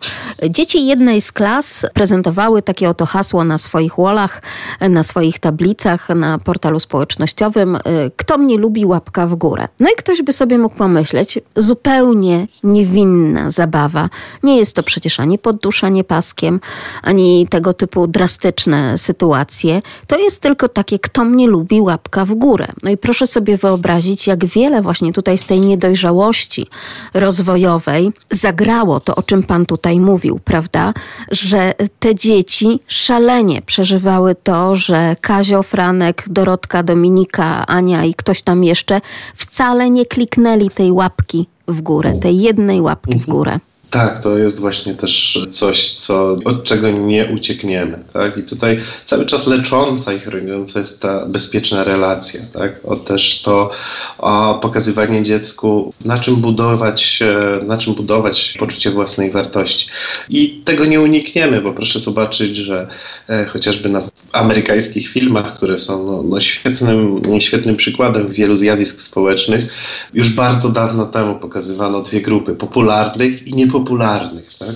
Dzieci 0.49 0.85
jednej 0.85 1.21
z 1.21 1.31
klas 1.31 1.85
prezentowały 1.93 2.61
takie 2.61 2.89
oto 2.89 3.05
hasło 3.05 3.43
na 3.43 3.57
swoich 3.57 3.93
wallach, 3.97 4.41
na 4.89 5.03
swoich 5.03 5.39
tablicach, 5.39 6.09
na 6.09 6.39
portalu 6.39 6.79
społecznościowym: 6.79 7.75
y, 7.75 7.79
Kto 8.15 8.37
mnie 8.37 8.57
lubi, 8.57 8.85
łapka 8.85 9.27
w 9.27 9.35
górę. 9.35 9.67
No 9.79 9.89
i 9.89 9.95
ktoś 9.97 10.21
by 10.21 10.33
sobie 10.33 10.57
mógł 10.57 10.75
pomyśleć, 10.75 11.39
zupełnie 11.55 12.47
niewinna 12.63 13.51
zabawa. 13.51 14.09
Nie 14.43 14.57
jest 14.57 14.75
to 14.75 14.83
przecież 14.83 15.19
ani 15.19 15.39
podduszanie 15.39 16.03
paskiem, 16.03 16.59
ani 17.03 17.47
tego 17.49 17.73
typu 17.73 18.07
drastyczne 18.07 18.97
sytuacje. 18.97 19.81
To 20.07 20.17
jest 20.17 20.41
tylko 20.41 20.67
takie, 20.69 20.99
kto 20.99 21.23
mnie 21.23 21.47
lubi, 21.47 21.81
łapka 21.81 22.25
w 22.25 22.35
górę. 22.35 22.67
No 22.83 22.89
i 22.89 22.97
proszę 22.97 23.27
sobie 23.27 23.57
wyobrazić, 23.57 24.16
jak 24.27 24.45
wiele 24.45 24.81
właśnie 24.81 25.13
tutaj 25.13 25.37
z 25.37 25.43
tej 25.43 25.61
niedojrzałości 25.61 26.67
rozwojowej 27.13 28.11
zagrało 28.31 28.99
to, 28.99 29.15
o 29.15 29.23
czym 29.23 29.43
Pan 29.43 29.65
tutaj 29.65 29.99
mówił, 29.99 30.39
prawda? 30.39 30.93
Że 31.31 31.73
te 31.99 32.15
dzieci 32.15 32.79
szalenie 32.87 33.61
przeżywały 33.61 34.35
to, 34.35 34.75
że 34.75 35.15
Kazio, 35.21 35.63
Franek, 35.63 36.23
Dorotka, 36.27 36.83
Dominika, 36.83 37.65
Ania 37.65 38.03
i 38.03 38.13
ktoś 38.13 38.41
tam 38.41 38.63
jeszcze 38.63 39.01
wcale 39.35 39.89
nie 39.89 40.05
kliknęli 40.05 40.69
tej 40.69 40.91
łapki 40.91 41.47
w 41.67 41.81
górę, 41.81 42.13
tej 42.21 42.37
jednej 42.37 42.81
łapki 42.81 43.13
w 43.13 43.15
mhm. 43.15 43.37
górę. 43.37 43.59
Tak, 43.89 44.23
to 44.23 44.37
jest 44.37 44.59
właśnie 44.59 44.95
też 44.95 45.39
coś, 45.49 45.89
co, 45.89 46.35
od 46.45 46.63
czego 46.63 46.91
nie 46.91 47.25
uciekniemy. 47.25 47.99
Tak? 48.13 48.37
I 48.37 48.43
tutaj 48.43 48.79
cały 49.05 49.25
czas 49.25 49.47
lecząca 49.47 50.13
i 50.13 50.19
chroniąca 50.19 50.79
jest 50.79 51.01
ta 51.01 51.25
bezpieczna 51.25 51.83
relacja. 51.83 52.41
Tak? 52.53 52.85
O 52.85 52.95
też 52.95 53.41
to 53.41 53.69
o 54.17 54.59
pokazywanie 54.61 55.23
dziecku, 55.23 55.93
na 56.05 56.19
czym 56.19 56.35
budować, 56.35 57.19
na 57.65 57.77
czym 57.77 57.93
budować 57.93 58.53
poczucie 58.59 58.91
własnej 58.91 59.31
wartości. 59.31 59.87
I 60.29 60.61
tego 60.65 60.85
nie 60.85 61.01
unikniemy, 61.01 61.61
bo 61.61 61.73
proszę 61.73 61.99
zobaczyć, 61.99 62.57
że 62.57 62.87
e, 63.29 63.45
chociażby 63.45 63.89
na 63.89 64.01
amerykańskich 64.31 65.09
filmach, 65.09 65.57
które 65.57 65.79
są 65.79 66.05
no, 66.05 66.23
no 66.23 66.39
świetnym, 66.41 67.21
świetnym 67.39 67.75
przykładem 67.75 68.31
wielu 68.33 68.55
zjawisk 68.55 69.01
społecznych, 69.01 69.67
już 70.13 70.29
bardzo 70.29 70.69
dawno 70.69 71.05
temu 71.05 71.35
pokazywano 71.35 72.01
dwie 72.01 72.21
grupy 72.21 72.55
popularnych 72.55 73.47
i 73.47 73.53
niepopularnych 73.53 73.76
popularnych. 73.79 74.57
Tak? 74.57 74.75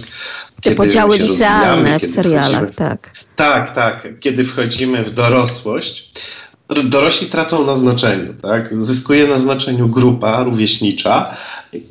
Te 0.62 0.72
podziały 0.76 1.18
licealne 1.18 2.00
w 2.00 2.06
serialach, 2.06 2.72
tak. 2.72 3.12
Tak, 3.36 3.76
tak. 3.76 4.08
Kiedy 4.20 4.46
wchodzimy 4.46 5.04
w 5.04 5.12
dorosłość, 5.12 6.12
dorośli 6.84 7.28
tracą 7.28 7.66
na 7.66 7.76
znaczeniu, 7.76 8.34
tak? 8.42 8.82
Zyskuje 8.82 9.28
na 9.28 9.40
znaczeniu 9.40 9.88
grupa 9.88 10.44
rówieśnicza 10.44 11.38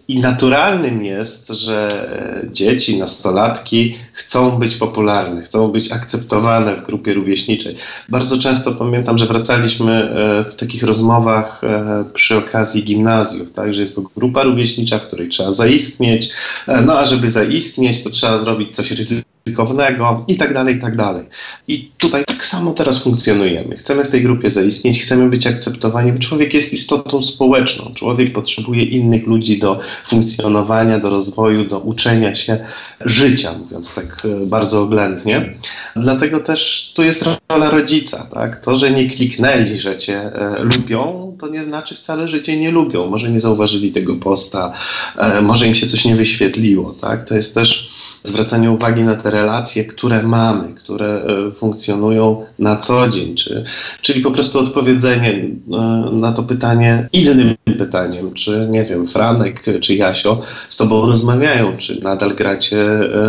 i 0.09 0.21
naturalnym 0.21 1.05
jest, 1.05 1.49
że 1.49 2.09
dzieci, 2.53 2.99
nastolatki 2.99 3.97
chcą 4.12 4.51
być 4.51 4.77
popularne, 4.77 5.43
chcą 5.43 5.69
być 5.69 5.93
akceptowane 5.93 6.77
w 6.77 6.83
grupie 6.83 7.14
rówieśniczej. 7.14 7.77
Bardzo 8.09 8.38
często 8.38 8.73
pamiętam, 8.73 9.19
że 9.19 9.27
wracaliśmy 9.27 9.93
e, 9.93 10.45
w 10.51 10.55
takich 10.55 10.83
rozmowach 10.83 11.64
e, 11.64 12.05
przy 12.14 12.37
okazji 12.37 12.85
gimnazjów, 12.85 13.53
tak? 13.53 13.75
Że 13.75 13.81
jest 13.81 13.97
to 13.97 14.03
grupa 14.16 14.43
rówieśnicza, 14.43 14.99
w 14.99 15.07
której 15.07 15.29
trzeba 15.29 15.53
zaistnieć, 15.53 16.31
e, 16.66 16.83
no 16.83 16.99
a 16.99 17.05
żeby 17.05 17.31
zaistnieć, 17.31 18.03
to 18.03 18.11
trzeba 18.11 18.38
zrobić 18.38 18.77
coś 18.77 18.90
ryzykownego 18.90 19.30
ryzykownego 19.46 20.24
i 20.29 20.37
tak 20.37 20.55
dalej, 20.55 20.76
i 20.76 20.79
tak 20.79 20.96
dalej. 20.96 21.24
I 21.68 21.90
tutaj 21.98 22.24
tak 22.24 22.44
samo 22.44 22.72
teraz 22.72 23.03
funkcjonujemy. 23.03 23.76
Chcemy 23.76 24.05
w 24.05 24.09
tej 24.09 24.22
grupie 24.22 24.50
zaistnieć, 24.50 25.03
chcemy 25.03 25.29
być 25.29 25.46
akceptowani, 25.46 26.12
bo 26.12 26.18
człowiek 26.18 26.55
jest 26.55 26.72
istotą 26.72 27.22
społeczną. 27.22 27.90
Człowiek 27.94 28.33
potrzebuje 28.33 28.85
innych 28.85 29.26
ludzi 29.26 29.59
do 29.59 29.79
funkcjonowania, 30.07 30.98
do 30.98 31.11
rozwoju, 31.11 31.64
do 31.64 31.79
uczenia 31.79 32.35
się 32.35 32.64
życia, 33.00 33.53
mówiąc 33.59 33.94
tak 33.94 34.22
e, 34.24 34.46
bardzo 34.46 34.83
oględnie. 34.83 35.55
Dlatego 35.96 36.40
też 36.40 36.92
tu 36.94 37.03
jest 37.03 37.24
rola 37.48 37.70
rodzica. 37.70 38.26
Tak? 38.35 38.64
To, 38.64 38.76
że 38.76 38.90
nie 38.90 39.11
kliknęli, 39.11 39.79
że 39.79 39.96
cię 39.96 40.18
e, 40.18 40.62
lubią, 40.62 41.37
to 41.40 41.48
nie 41.48 41.62
znaczy 41.62 41.94
wcale, 41.94 42.29
że 42.29 42.42
cię 42.42 42.57
nie 42.57 42.70
lubią. 42.70 43.07
Może 43.07 43.31
nie 43.31 43.40
zauważyli 43.40 43.92
tego 43.92 44.16
posta, 44.16 44.72
e, 45.16 45.40
może 45.42 45.66
im 45.66 45.74
się 45.74 45.87
coś 45.87 46.05
nie 46.05 46.16
wyświetliło. 46.16 46.94
Tak? 47.00 47.24
To 47.24 47.35
jest 47.35 47.55
też 47.55 47.90
zwracanie 48.22 48.70
uwagi 48.70 49.03
na 49.03 49.14
te 49.14 49.31
relacje, 49.40 49.85
które 49.85 50.22
mamy, 50.22 50.74
które 50.74 51.07
e, 51.07 51.50
funkcjonują 51.50 52.46
na 52.59 52.76
co 52.76 53.09
dzień, 53.09 53.35
czy, 53.35 53.64
czyli 54.00 54.20
po 54.20 54.31
prostu 54.31 54.59
odpowiedzenie 54.59 55.31
e, 55.33 56.11
na 56.12 56.33
to 56.33 56.42
pytanie 56.42 57.09
innym 57.12 57.55
pytaniem, 57.79 58.33
czy 58.35 58.66
nie 58.70 58.85
wiem, 58.85 59.07
Franek 59.07 59.64
czy 59.81 59.94
Jasio 59.94 60.42
z 60.68 60.76
tobą 60.76 61.07
rozmawiają, 61.07 61.76
czy 61.76 62.00
nadal 62.03 62.35
gracie, 62.35 62.83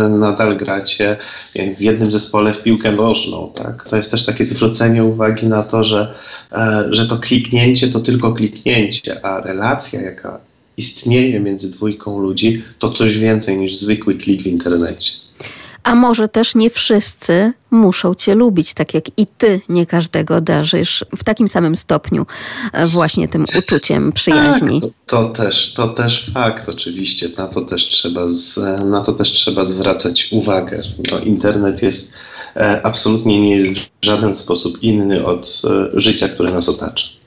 e, 0.04 0.08
nadal 0.08 0.56
gracie 0.56 1.16
w 1.76 1.80
jednym 1.80 2.10
zespole 2.10 2.54
w 2.54 2.62
piłkę 2.62 2.92
nożną, 2.92 3.52
tak? 3.54 3.86
To 3.90 3.96
jest 3.96 4.10
też 4.10 4.26
takie 4.26 4.44
zwrócenie 4.44 5.04
uwagi 5.04 5.46
na 5.46 5.62
to, 5.62 5.82
że, 5.82 6.14
że 6.90 7.06
to 7.06 7.18
kliknięcie 7.18 7.88
to 7.88 8.00
tylko 8.00 8.32
kliknięcie, 8.32 9.24
a 9.26 9.40
relacja, 9.40 10.02
jaka 10.02 10.40
istnieje 10.76 11.40
między 11.40 11.70
dwójką 11.70 12.18
ludzi, 12.18 12.62
to 12.78 12.90
coś 12.90 13.18
więcej 13.18 13.56
niż 13.56 13.76
zwykły 13.76 14.14
klik 14.14 14.42
w 14.42 14.46
internecie. 14.46 15.12
A 15.84 15.94
może 15.94 16.28
też 16.28 16.54
nie 16.54 16.70
wszyscy 16.70 17.52
muszą 17.70 18.14
Cię 18.14 18.34
lubić, 18.34 18.74
tak 18.74 18.94
jak 18.94 19.04
i 19.18 19.26
Ty 19.26 19.60
nie 19.68 19.86
każdego 19.86 20.40
darzysz 20.40 21.04
w 21.16 21.24
takim 21.24 21.48
samym 21.48 21.76
stopniu 21.76 22.26
e, 22.72 22.86
właśnie 22.86 23.28
tym 23.28 23.46
uczuciem 23.58 24.12
przyjaźni. 24.12 24.80
Tak, 24.80 24.90
to, 25.06 25.24
to, 25.24 25.28
też, 25.28 25.72
to 25.74 25.88
też 25.88 26.30
fakt 26.34 26.68
oczywiście. 26.68 27.28
Na 27.38 27.48
to 27.48 27.60
też 27.60 27.88
trzeba, 27.88 28.28
z, 28.28 28.58
na 28.84 29.00
to 29.00 29.12
też 29.12 29.32
trzeba 29.32 29.64
zwracać 29.64 30.28
uwagę. 30.30 30.82
Internet 31.24 31.82
jest 31.82 32.12
e, 32.56 32.80
absolutnie 32.86 33.40
nie 33.40 33.56
jest 33.56 33.80
w 33.80 34.06
żaden 34.06 34.34
sposób 34.34 34.82
inny 34.82 35.26
od 35.26 35.62
e, 35.64 36.00
życia, 36.00 36.28
które 36.28 36.52
nas 36.52 36.68
otacza. 36.68 37.21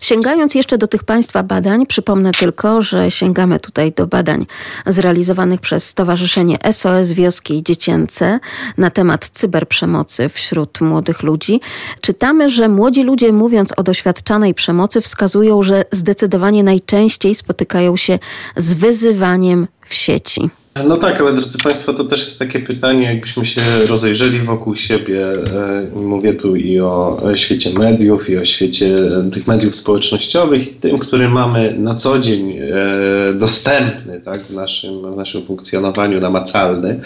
Sięgając 0.00 0.54
jeszcze 0.54 0.78
do 0.78 0.86
tych 0.86 1.04
Państwa 1.04 1.42
badań, 1.42 1.86
przypomnę 1.86 2.32
tylko, 2.32 2.82
że 2.82 3.10
sięgamy 3.10 3.60
tutaj 3.60 3.92
do 3.92 4.06
badań 4.06 4.46
zrealizowanych 4.86 5.60
przez 5.60 5.84
Stowarzyszenie 5.86 6.58
SOS 6.72 7.12
Wioski 7.12 7.62
Dziecięce 7.62 8.40
na 8.78 8.90
temat 8.90 9.28
cyberprzemocy 9.28 10.28
wśród 10.28 10.80
młodych 10.80 11.22
ludzi. 11.22 11.60
Czytamy, 12.00 12.50
że 12.50 12.68
młodzi 12.68 13.02
ludzie 13.02 13.32
mówiąc 13.32 13.72
o 13.76 13.82
doświadczanej 13.82 14.54
przemocy 14.54 15.00
wskazują, 15.00 15.62
że 15.62 15.84
zdecydowanie 15.92 16.62
najczęściej 16.62 17.34
spotykają 17.34 17.96
się 17.96 18.18
z 18.56 18.74
wyzywaniem 18.74 19.66
w 19.86 19.94
sieci. 19.94 20.50
No 20.84 20.96
tak, 20.96 21.20
ale 21.20 21.32
drodzy 21.32 21.58
Państwo, 21.58 21.92
to 21.92 22.04
też 22.04 22.24
jest 22.24 22.38
takie 22.38 22.60
pytanie, 22.60 23.02
jakbyśmy 23.06 23.44
się 23.44 23.60
rozejrzeli 23.86 24.40
wokół 24.40 24.74
siebie. 24.74 25.32
E, 25.32 25.86
mówię 25.94 26.34
tu 26.34 26.56
i 26.56 26.80
o 26.80 27.20
świecie 27.34 27.70
mediów, 27.78 28.30
i 28.30 28.38
o 28.38 28.44
świecie 28.44 28.96
tych 29.32 29.46
mediów 29.46 29.76
społecznościowych, 29.76 30.68
i 30.68 30.74
tym, 30.74 30.98
który 30.98 31.28
mamy 31.28 31.74
na 31.78 31.94
co 31.94 32.18
dzień 32.18 32.58
e, 32.58 33.34
dostępny 33.34 34.20
tak, 34.20 34.42
w, 34.42 34.50
naszym, 34.50 35.12
w 35.12 35.16
naszym 35.16 35.46
funkcjonowaniu 35.46 36.20
namacalny. 36.20 37.00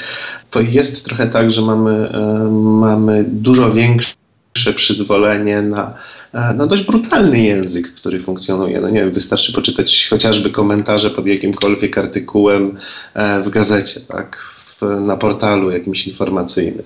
To 0.50 0.60
jest 0.60 1.04
trochę 1.04 1.26
tak, 1.26 1.50
że 1.50 1.62
mamy, 1.62 1.90
e, 1.90 2.50
mamy 2.80 3.24
dużo 3.28 3.72
większe 3.72 4.14
przyzwolenie 4.74 5.62
na, 5.62 5.94
na 6.34 6.66
dość 6.66 6.82
brutalny 6.82 7.40
język, 7.40 7.94
który 7.94 8.20
funkcjonuje. 8.20 8.80
No 8.80 8.88
nie 8.88 9.00
wiem, 9.00 9.12
wystarczy 9.12 9.52
poczytać 9.52 10.06
chociażby 10.10 10.50
komentarze 10.50 11.10
pod 11.10 11.26
jakimkolwiek 11.26 11.98
artykułem 11.98 12.76
e, 13.14 13.42
w 13.42 13.50
gazecie, 13.50 14.00
tak? 14.00 14.54
na 15.00 15.16
portalu 15.16 15.70
jakimś 15.70 16.06
informacyjnym. 16.06 16.84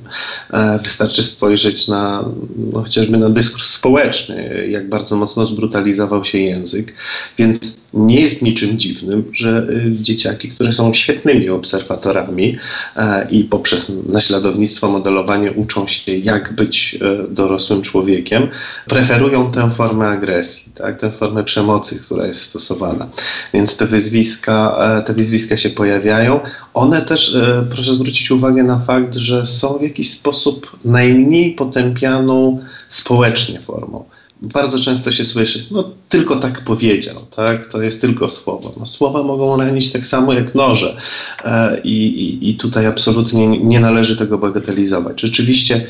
E, 0.53 0.79
wystarczy 0.79 1.23
spojrzeć 1.23 1.89
na 1.89 2.25
no, 2.73 2.83
chociażby 2.83 3.19
na 3.19 3.31
dyskurs 3.31 3.71
społeczny, 3.71 4.67
jak 4.71 4.89
bardzo 4.89 5.17
mocno 5.17 5.47
zbrutalizował 5.47 6.25
się 6.25 6.39
język, 6.39 6.95
więc 7.39 7.77
nie 7.93 8.21
jest 8.21 8.43
niczym 8.43 8.79
dziwnym, 8.79 9.25
że 9.33 9.67
y, 9.71 9.93
dzieciaki, 10.01 10.49
które 10.49 10.73
są 10.73 10.95
świetnymi 10.95 11.49
obserwatorami 11.49 12.57
e, 12.97 13.27
i 13.31 13.45
poprzez 13.45 13.93
naśladownictwo, 14.07 14.89
modelowanie 14.89 15.53
uczą 15.53 15.87
się, 15.87 16.17
jak 16.17 16.53
być 16.53 16.99
e, 17.01 17.33
dorosłym 17.33 17.83
człowiekiem, 17.83 18.49
preferują 18.87 19.53
tę 19.53 19.71
formę 19.71 20.09
agresji, 20.09 20.73
tak, 20.75 21.01
tę 21.01 21.11
formę 21.11 21.45
przemocy, 21.45 21.99
która 21.99 22.27
jest 22.27 22.43
stosowana. 22.43 23.09
Więc 23.55 23.77
te 23.77 23.87
wyzwiska, 23.87 24.77
e, 24.99 25.03
te 25.03 25.15
wyzwiska 25.15 25.57
się 25.57 25.71
pojawiają. 25.71 26.41
One 26.75 27.03
też, 27.03 27.37
proszę 27.71 27.95
zwrócić 27.95 28.31
uwagę 28.31 28.63
na 28.63 28.79
fakt, 28.79 29.15
że 29.15 29.47
są 29.47 29.79
w 29.79 29.83
jakiś 29.83 30.11
sposób 30.11 30.79
najmniej 30.85 31.53
potępianą 31.53 32.61
społecznie 32.89 33.61
formą 33.61 34.05
bardzo 34.43 34.79
często 34.79 35.13
się 35.13 35.25
słyszy, 35.25 35.67
no 35.71 35.91
tylko 36.09 36.37
tak 36.37 36.65
powiedział, 36.65 37.17
tak? 37.37 37.67
To 37.67 37.83
jest 37.83 38.01
tylko 38.01 38.29
słowo. 38.29 38.73
No, 38.79 38.87
słowa 38.87 39.23
mogą 39.23 39.57
ranić 39.57 39.93
tak 39.93 40.07
samo 40.07 40.33
jak 40.33 40.55
noże 40.55 40.97
e, 41.45 41.81
i, 41.85 42.39
i, 42.51 42.55
tutaj 42.55 42.87
absolutnie 42.87 43.47
nie 43.47 43.81
należy 43.81 44.17
tego 44.17 44.39
bagatelizować. 44.39 45.21
Rzeczywiście 45.21 45.87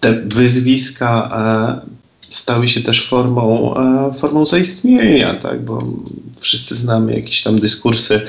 te 0.00 0.12
wyzwiska 0.14 1.30
e, 1.86 1.99
stały 2.30 2.68
się 2.68 2.80
też 2.80 3.08
formą, 3.08 3.74
e, 3.76 4.12
formą 4.14 4.46
zaistnienia, 4.46 5.34
tak? 5.34 5.64
bo 5.64 5.82
wszyscy 6.40 6.76
znamy 6.76 7.14
jakieś 7.14 7.42
tam 7.42 7.60
dyskursy 7.60 8.20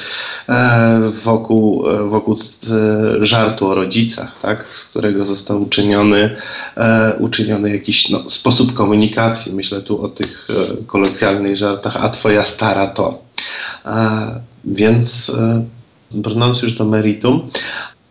e, 0.50 1.12
wokół, 1.24 1.90
e, 1.90 2.10
wokół 2.10 2.38
żartu 3.20 3.68
o 3.68 3.76
rodzicach, 3.76 4.40
tak? 4.42 4.66
z 4.80 4.86
którego 4.86 5.26
został 5.26 5.62
uczyniony, 5.62 6.36
uczyniony 7.20 7.70
jakiś 7.70 8.10
no, 8.10 8.30
sposób 8.30 8.74
komunikacji. 8.74 9.54
Myślę 9.54 9.82
tu 9.82 10.04
o 10.04 10.10
tych 10.10 10.48
kolokwialnych 10.88 11.58
żartach, 11.58 11.98
a 11.98 12.10
twoja 12.10 12.46
stara 12.46 12.88
to. 12.88 13.22
Więc 14.66 15.32
brnąc 16.12 16.62
już 16.62 16.74
do 16.74 16.86
meritum, 16.86 17.50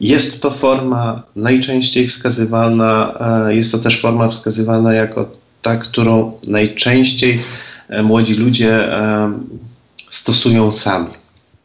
jest 0.00 0.42
to 0.42 0.50
forma 0.50 1.22
najczęściej 1.36 2.06
wskazywana, 2.06 3.18
jest 3.48 3.72
to 3.72 3.78
też 3.78 4.00
forma 4.00 4.28
wskazywana 4.28 4.92
jako 4.94 5.30
ta, 5.62 5.76
którą 5.76 6.32
najczęściej 6.46 7.42
e, 7.88 8.02
młodzi 8.02 8.34
ludzie 8.34 8.98
e, 8.98 9.32
stosują 10.10 10.72
sami. 10.72 11.20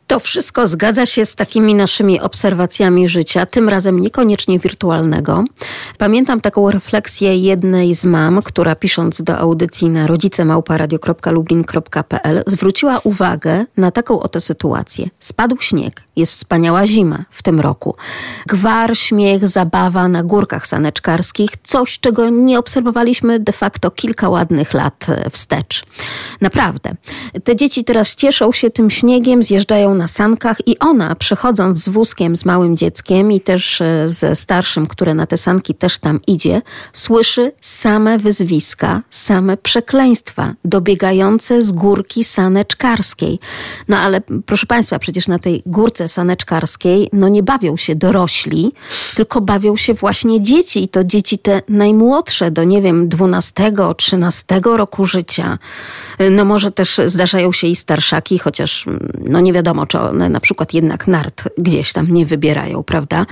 To 0.08 0.20
wszystko 0.20 0.68
zgadza 0.68 1.06
się 1.06 1.26
z 1.26 1.36
takimi 1.36 1.76
naszymi 1.76 2.22
obserwacjami 2.22 3.10
życia, 3.10 3.46
tym 3.46 3.70
razem 3.70 4.00
niekoniecznie 4.00 4.60
wirtualnego. 4.60 5.44
Pamiętam 5.98 6.42
taką 6.42 6.72
refleksję 6.72 7.38
jednej 7.38 7.94
z 7.94 8.06
mam, 8.06 8.42
która 8.42 8.76
pisząc 8.76 9.22
do 9.22 9.38
audycji 9.38 9.90
na 9.90 10.08
rodzicemałparadio.lublin.pl 10.08 12.44
zwróciła 12.48 13.00
uwagę 13.00 13.66
na 13.78 13.92
taką 13.92 14.20
oto 14.20 14.40
sytuację. 14.40 15.10
Spadł 15.20 15.58
śnieg, 15.60 16.05
jest 16.16 16.32
wspaniała 16.32 16.88
zima 16.88 17.26
w 17.30 17.44
tym 17.44 17.60
roku. 17.60 17.96
Gwar, 18.48 18.98
śmiech, 18.98 19.48
zabawa 19.48 20.08
na 20.08 20.24
górkach 20.24 20.68
saneczkarskich, 20.68 21.50
coś 21.64 22.00
czego 22.00 22.30
nie 22.30 22.60
obserwowaliśmy 22.60 23.40
de 23.40 23.54
facto 23.54 23.92
kilka 23.92 24.30
ładnych 24.30 24.74
lat 24.74 25.06
wstecz. 25.32 25.84
Naprawdę. 26.42 26.96
Te 27.44 27.56
dzieci 27.56 27.84
teraz 27.84 28.16
cieszą 28.16 28.52
się 28.52 28.70
tym 28.70 28.90
śniegiem, 28.90 29.44
zjeżdżają 29.44 29.96
na 29.96 30.08
sankach 30.08 30.68
i 30.68 30.80
ona, 30.80 31.16
przechodząc 31.16 31.78
z 31.78 31.90
wózkiem 31.90 32.36
z 32.36 32.46
małym 32.46 32.78
dzieckiem 32.78 33.32
i 33.32 33.42
też 33.42 33.82
e, 33.82 34.10
ze 34.10 34.36
starszym, 34.36 34.88
które 34.88 35.14
na 35.14 35.26
te 35.26 35.38
sanki 35.38 35.76
też 35.76 36.00
tam 36.00 36.20
idzie, 36.28 36.62
słyszy 36.94 37.52
same 37.62 38.18
wyzwiska, 38.18 39.02
same 39.10 39.58
przekleństwa 39.58 40.54
dobiegające 40.66 41.62
z 41.62 41.72
górki 41.72 42.24
saneczkarskiej. 42.24 43.40
No 43.88 43.98
ale 43.98 44.22
proszę 44.46 44.66
Państwa, 44.66 45.00
przecież 45.00 45.28
na 45.28 45.40
tej 45.40 45.64
górce 45.66 46.05
saneczkarskiej 46.08 47.10
no 47.14 47.30
nie 47.30 47.44
bawią 47.44 47.78
się 47.78 47.96
dorośli, 47.96 48.72
tylko 49.16 49.42
bawią 49.42 49.76
się 49.76 49.94
właśnie 49.94 50.42
dzieci 50.42 50.84
i 50.84 50.90
to 50.90 51.04
dzieci 51.04 51.38
te 51.38 51.62
najmłodsze 51.70 52.52
do 52.52 52.64
nie 52.64 52.82
wiem 52.82 53.10
12, 53.10 53.72
13 53.98 54.46
roku 54.64 55.06
życia. 55.06 55.60
No 56.32 56.46
może 56.46 56.72
też 56.72 57.02
zdarzają 57.06 57.52
się 57.52 57.68
i 57.68 57.76
starszaki, 57.76 58.40
chociaż 58.40 58.86
no 59.26 59.40
nie 59.40 59.54
wiadomo 59.54 59.86
czy 59.86 60.00
one 60.00 60.30
na 60.30 60.40
przykład 60.40 60.74
jednak 60.74 61.08
nart 61.08 61.44
gdzieś 61.58 61.94
tam 61.94 62.08
nie 62.08 62.26
wybierają, 62.26 62.84
prawda? 62.84 63.26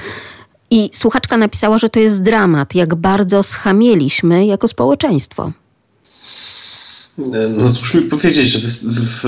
I 0.72 0.90
słuchaczka 0.94 1.38
napisała, 1.38 1.78
że 1.78 1.90
to 1.90 2.00
jest 2.00 2.22
dramat, 2.22 2.76
jak 2.76 2.96
bardzo 2.96 3.44
schamieliśmy 3.44 4.46
jako 4.46 4.68
społeczeństwo. 4.68 5.52
No 7.58 7.72
cóż 7.72 7.94
mi 7.94 8.02
powiedzieć, 8.02 8.48
że 8.48 8.60
w, 8.60 8.66
w, 8.84 9.24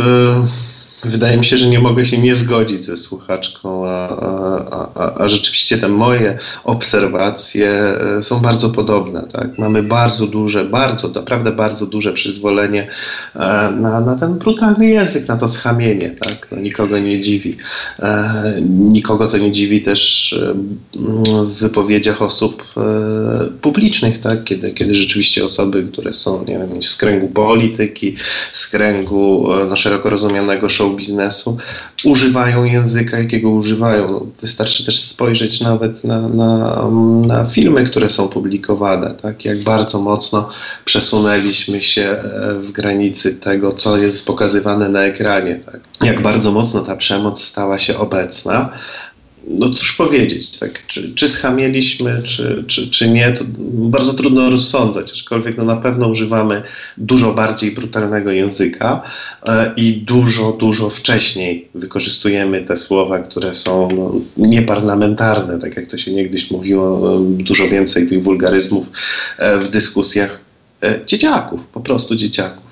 Wydaje 1.06 1.38
mi 1.38 1.46
się, 1.46 1.58
że 1.58 1.68
nie 1.68 1.80
mogę 1.80 2.06
się 2.06 2.18
nie 2.18 2.36
zgodzić 2.36 2.86
ze 2.86 2.98
słuchaczką, 2.98 3.88
a, 3.88 4.10
a, 4.10 4.88
a, 4.96 5.24
a, 5.24 5.28
rzeczywiście 5.28 5.78
te 5.78 5.88
moje 5.88 6.38
obserwacje 6.64 7.70
e, 8.18 8.22
są 8.22 8.40
bardzo 8.40 8.70
podobne. 8.70 9.28
Tak? 9.34 9.58
Mamy 9.58 9.84
bardzo 9.84 10.28
duże, 10.28 10.66
bardzo, 10.66 11.08
naprawdę 11.08 11.52
bardzo 11.52 11.86
duże 11.86 12.14
przyzwolenie 12.14 12.88
e, 13.36 13.40
na, 13.72 14.02
na 14.02 14.16
ten 14.16 14.34
brutalny 14.34 14.90
język, 14.90 15.28
na 15.28 15.38
to 15.38 15.48
schamienie. 15.48 16.10
Tak? 16.10 16.48
No, 16.52 16.60
nikogo 16.60 17.00
nie 17.00 17.22
dziwi. 17.22 17.58
E, 18.00 18.56
nikogo 18.70 19.28
to 19.28 19.38
nie 19.38 19.52
dziwi 19.52 19.82
też 19.82 20.36
w 21.48 21.60
wypowiedziach 21.60 22.22
osób 22.22 22.64
publicznych, 23.62 24.20
tak? 24.20 24.44
kiedy, 24.44 24.72
kiedy 24.72 24.96
rzeczywiście 24.96 25.46
osoby, 25.46 25.84
które 25.84 26.14
są 26.14 26.46
nie 26.46 26.60
wiem, 26.60 26.82
z 26.82 26.96
kręgu 26.96 27.28
polityki, 27.28 28.16
z 28.54 28.68
kręgu 28.68 29.48
no, 29.70 29.76
szeroko 29.76 30.10
rozumianego 30.10 30.70
show 30.70 30.95
biznesu 30.96 31.58
używają 32.04 32.64
języka, 32.64 33.20
jakiego 33.20 33.50
używają. 33.50 34.32
Wystarczy 34.42 34.86
też 34.86 35.02
spojrzeć 35.02 35.62
nawet 35.62 36.04
na, 36.04 36.22
na, 36.30 36.82
na 37.28 37.46
filmy, 37.46 37.84
które 37.84 38.10
są 38.10 38.28
publikowane, 38.28 39.14
tak? 39.22 39.46
jak 39.46 39.64
bardzo 39.64 40.00
mocno 40.00 40.50
przesunęliśmy 40.86 41.82
się 41.82 42.02
e, 42.02 42.54
w 42.60 42.72
granicy 42.72 43.36
tego, 43.36 43.74
co 43.74 43.98
jest 43.98 44.26
pokazywane 44.26 44.90
na 44.90 45.04
ekranie. 45.04 45.60
Tak? 45.66 45.80
Jak 46.04 46.22
bardzo 46.22 46.52
mocno 46.52 46.82
ta 46.82 46.96
przemoc 46.96 47.44
stała 47.44 47.80
się 47.80 47.98
obecna 47.98 48.70
no 49.48 49.70
cóż 49.70 49.94
powiedzieć, 49.94 50.60
tak, 50.60 50.88
czy, 50.88 51.14
czy 51.14 51.30
schamieliśmy, 51.30 52.24
czy, 52.24 52.64
czy, 52.68 52.90
czy 52.90 53.10
nie, 53.10 53.32
to 53.32 53.44
bardzo 53.74 54.14
trudno 54.14 54.50
rozsądzać, 54.50 55.12
aczkolwiek 55.12 55.58
no, 55.58 55.66
na 55.66 55.76
pewno 55.76 56.08
używamy 56.08 56.64
dużo 56.98 57.34
bardziej 57.34 57.72
brutalnego 57.72 58.32
języka 58.32 59.02
e, 59.46 59.74
i 59.78 59.94
dużo, 59.94 60.52
dużo 60.52 60.90
wcześniej 60.90 61.68
wykorzystujemy 61.76 62.64
te 62.64 62.78
słowa, 62.78 63.20
które 63.20 63.54
są 63.54 63.90
no, 63.92 64.12
nieparlamentarne, 64.48 65.60
tak 65.60 65.76
jak 65.76 65.88
to 65.88 65.98
się 65.98 66.14
niegdyś 66.14 66.52
mówiło, 66.52 67.16
e, 67.16 67.44
dużo 67.44 67.68
więcej 67.68 68.08
tych 68.08 68.24
wulgaryzmów 68.24 68.88
e, 69.38 69.58
w 69.58 69.68
dyskusjach 69.68 70.46
dzieciaków, 71.06 71.62
po 71.74 71.82
prostu 71.82 72.16
dzieciaków. 72.16 72.65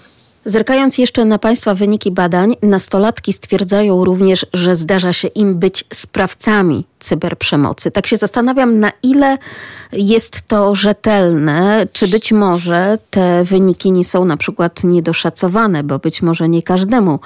Zerkając 0.46 0.98
jeszcze 0.98 1.26
na 1.26 1.40
Państwa 1.40 1.76
wyniki 1.76 2.12
badań, 2.12 2.56
nastolatki 2.62 3.34
stwierdzają 3.34 4.06
również, 4.06 4.46
że 4.54 4.76
zdarza 4.76 5.14
się 5.14 5.28
im 5.28 5.56
być 5.56 5.84
sprawcami 5.94 6.86
cyberprzemocy. 7.00 7.92
Tak 7.92 8.08
się 8.08 8.18
zastanawiam, 8.18 8.80
na 8.80 8.92
ile 9.04 9.38
jest 9.92 10.42
to 10.48 10.76
rzetelne, 10.76 11.88
czy 11.94 12.08
być 12.08 12.32
może 12.32 12.98
te 13.10 13.44
wyniki 13.44 13.92
nie 13.92 14.06
są 14.06 14.26
na 14.26 14.38
przykład 14.38 14.84
niedoszacowane, 14.84 15.84
bo 15.84 16.00
być 16.00 16.22
może 16.22 16.50
nie 16.50 16.64
każdemu 16.64 17.20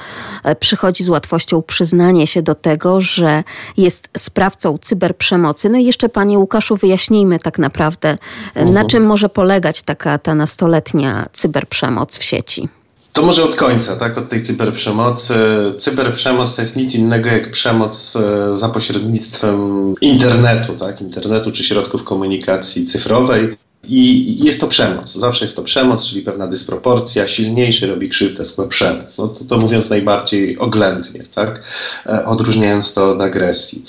e, 0.43 0.55
przychodzi 0.55 1.03
z 1.03 1.09
łatwością 1.09 1.61
przyznanie 1.61 2.27
się 2.27 2.41
do 2.41 2.55
tego, 2.55 3.01
że 3.01 3.43
jest 3.77 4.09
sprawcą 4.17 4.77
cyberprzemocy. 4.77 5.69
No 5.69 5.77
i 5.77 5.85
jeszcze 5.85 6.09
Panie 6.09 6.39
Łukaszu 6.39 6.75
wyjaśnijmy 6.75 7.39
tak 7.39 7.59
naprawdę, 7.59 8.17
na 8.55 8.61
mhm. 8.61 8.87
czym 8.87 9.05
może 9.05 9.29
polegać 9.29 9.81
taka 9.81 10.17
ta 10.17 10.35
nastoletnia 10.35 11.25
cyberprzemoc 11.33 12.17
w 12.17 12.23
sieci. 12.23 12.69
To 13.17 13.23
może 13.23 13.43
od 13.43 13.55
końca, 13.55 13.95
tak? 13.95 14.17
Od 14.17 14.29
tej 14.29 14.41
cyberprzemocy. 14.41 15.33
Cyberprzemoc 15.77 16.55
to 16.55 16.61
jest 16.61 16.75
nic 16.75 16.95
innego 16.95 17.29
jak 17.29 17.51
przemoc 17.51 18.15
e, 18.15 18.55
za 18.55 18.69
pośrednictwem 18.69 19.95
internetu, 20.01 20.75
tak? 20.75 21.01
Internetu 21.01 21.51
czy 21.51 21.63
środków 21.63 22.03
komunikacji 22.03 22.85
cyfrowej. 22.85 23.57
I 23.83 24.45
jest 24.45 24.61
to 24.61 24.67
przemoc. 24.67 25.13
Zawsze 25.13 25.45
jest 25.45 25.55
to 25.55 25.63
przemoc, 25.63 26.09
czyli 26.09 26.21
pewna 26.21 26.47
dysproporcja. 26.47 27.27
Silniejszy 27.27 27.87
robi 27.87 28.09
krzywdę 28.09 28.45
słabszemu. 28.45 29.03
No 29.17 29.27
to, 29.27 29.45
to 29.45 29.57
mówiąc 29.57 29.89
najbardziej 29.89 30.57
oględnie, 30.57 31.23
tak? 31.35 31.63
E, 32.05 32.25
odróżniając 32.25 32.93
to 32.93 33.11
od 33.11 33.21
agresji. 33.21 33.83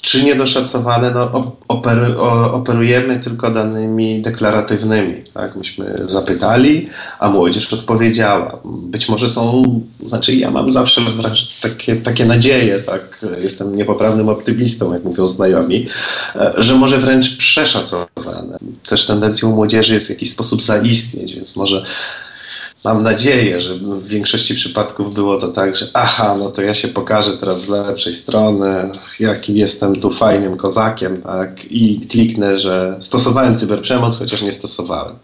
Czy 0.00 0.22
niedoszacowane? 0.22 1.10
No, 1.10 1.56
opery, 1.68 2.18
operujemy 2.52 3.20
tylko 3.20 3.50
danymi 3.50 4.22
deklaratywnymi. 4.22 5.22
Tak? 5.34 5.56
Myśmy 5.56 5.98
zapytali, 6.00 6.88
a 7.18 7.30
młodzież 7.30 7.72
odpowiedziała. 7.72 8.58
Być 8.64 9.08
może 9.08 9.28
są, 9.28 9.62
znaczy 10.06 10.34
ja 10.34 10.50
mam 10.50 10.72
zawsze 10.72 11.00
takie, 11.62 11.96
takie 11.96 12.24
nadzieje, 12.24 12.78
tak? 12.78 13.26
jestem 13.42 13.76
niepoprawnym 13.76 14.28
optymistą, 14.28 14.92
jak 14.92 15.04
mówią 15.04 15.26
znajomi, 15.26 15.86
e, 16.34 16.52
że 16.56 16.74
może 16.74 16.98
wręcz 16.98 17.36
przeszacowane. 17.36 18.58
Też 18.88 19.06
tendencją 19.06 19.50
młodzieży 19.50 19.94
jest 19.94 20.06
w 20.06 20.10
jakiś 20.10 20.30
sposób 20.30 20.62
zaistnieć, 20.62 21.34
więc 21.34 21.56
może 21.56 21.84
Mam 22.84 23.02
nadzieję, 23.02 23.60
że 23.60 23.74
w 23.74 24.06
większości 24.06 24.54
przypadków 24.54 25.14
było 25.14 25.38
to 25.38 25.48
tak, 25.48 25.76
że 25.76 25.86
aha, 25.94 26.36
no 26.38 26.50
to 26.50 26.62
ja 26.62 26.74
się 26.74 26.88
pokażę 26.88 27.36
teraz 27.36 27.60
z 27.62 27.68
lepszej 27.68 28.12
strony, 28.12 28.90
jakim 29.20 29.56
jestem 29.56 29.96
tu 29.96 30.10
fajnym 30.10 30.56
kozakiem, 30.56 31.22
tak, 31.22 31.64
i 31.64 32.00
kliknę, 32.00 32.58
że 32.58 32.96
stosowałem 33.00 33.56
cyberprzemoc, 33.56 34.16
chociaż 34.16 34.42
nie 34.42 34.52
stosowałem. 34.52 35.16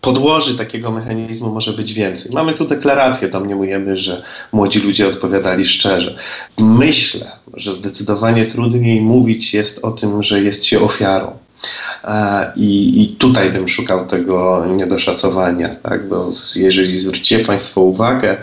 Podłoży 0.00 0.58
takiego 0.58 0.90
mechanizmu 0.90 1.54
może 1.54 1.72
być 1.72 1.92
więcej. 1.92 2.32
Mamy 2.34 2.52
tu 2.52 2.64
deklarację, 2.64 3.28
tam 3.28 3.46
nie 3.46 3.56
mówimy, 3.56 3.96
że 3.96 4.22
młodzi 4.52 4.78
ludzie 4.78 5.08
odpowiadali 5.08 5.64
szczerze. 5.64 6.16
Myślę, 6.58 7.30
że 7.54 7.74
zdecydowanie 7.74 8.46
trudniej 8.46 9.00
mówić 9.00 9.54
jest 9.54 9.78
o 9.82 9.90
tym, 9.90 10.22
że 10.22 10.40
jest 10.40 10.64
się 10.64 10.80
ofiarą. 10.80 11.41
E, 12.04 12.52
I, 12.56 13.02
I, 13.02 13.08
tutaj 13.16 13.50
bym 13.50 13.68
szukał 13.68 14.06
tego 14.06 14.66
niedoszacowania, 14.76 15.74
tak? 15.74 16.08
bo 16.08 16.30
jeżeli 16.56 16.98
zwrócicie 16.98 17.38
Państwo 17.38 17.80
uwagę 17.80 18.36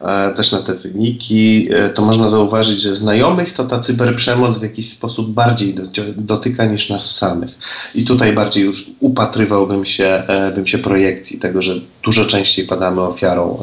e, 0.00 0.34
też 0.34 0.52
na 0.52 0.62
te 0.62 0.74
wyniki, 0.74 1.68
e, 1.72 1.88
to 1.88 2.02
można 2.02 2.28
zauważyć, 2.28 2.80
że 2.80 2.94
znajomych 2.94 3.52
to 3.52 3.64
ta 3.64 3.78
cyberprzemoc 3.78 4.58
w 4.58 4.62
jakiś 4.62 4.90
sposób 4.90 5.30
bardziej 5.30 5.74
dotyka 6.16 6.64
niż 6.64 6.90
nas 6.90 7.14
samych. 7.14 7.50
I 7.94 8.04
tutaj 8.04 8.32
bardziej 8.32 8.64
już 8.64 8.90
upatrywałbym 9.00 9.84
się, 9.84 10.22
bym 10.54 10.66
się 10.66 10.78
projekcji 10.78 11.38
tego, 11.38 11.62
że 11.62 11.74
dużo 12.04 12.24
częściej 12.24 12.66
padamy 12.66 13.00
ofiarą 13.00 13.62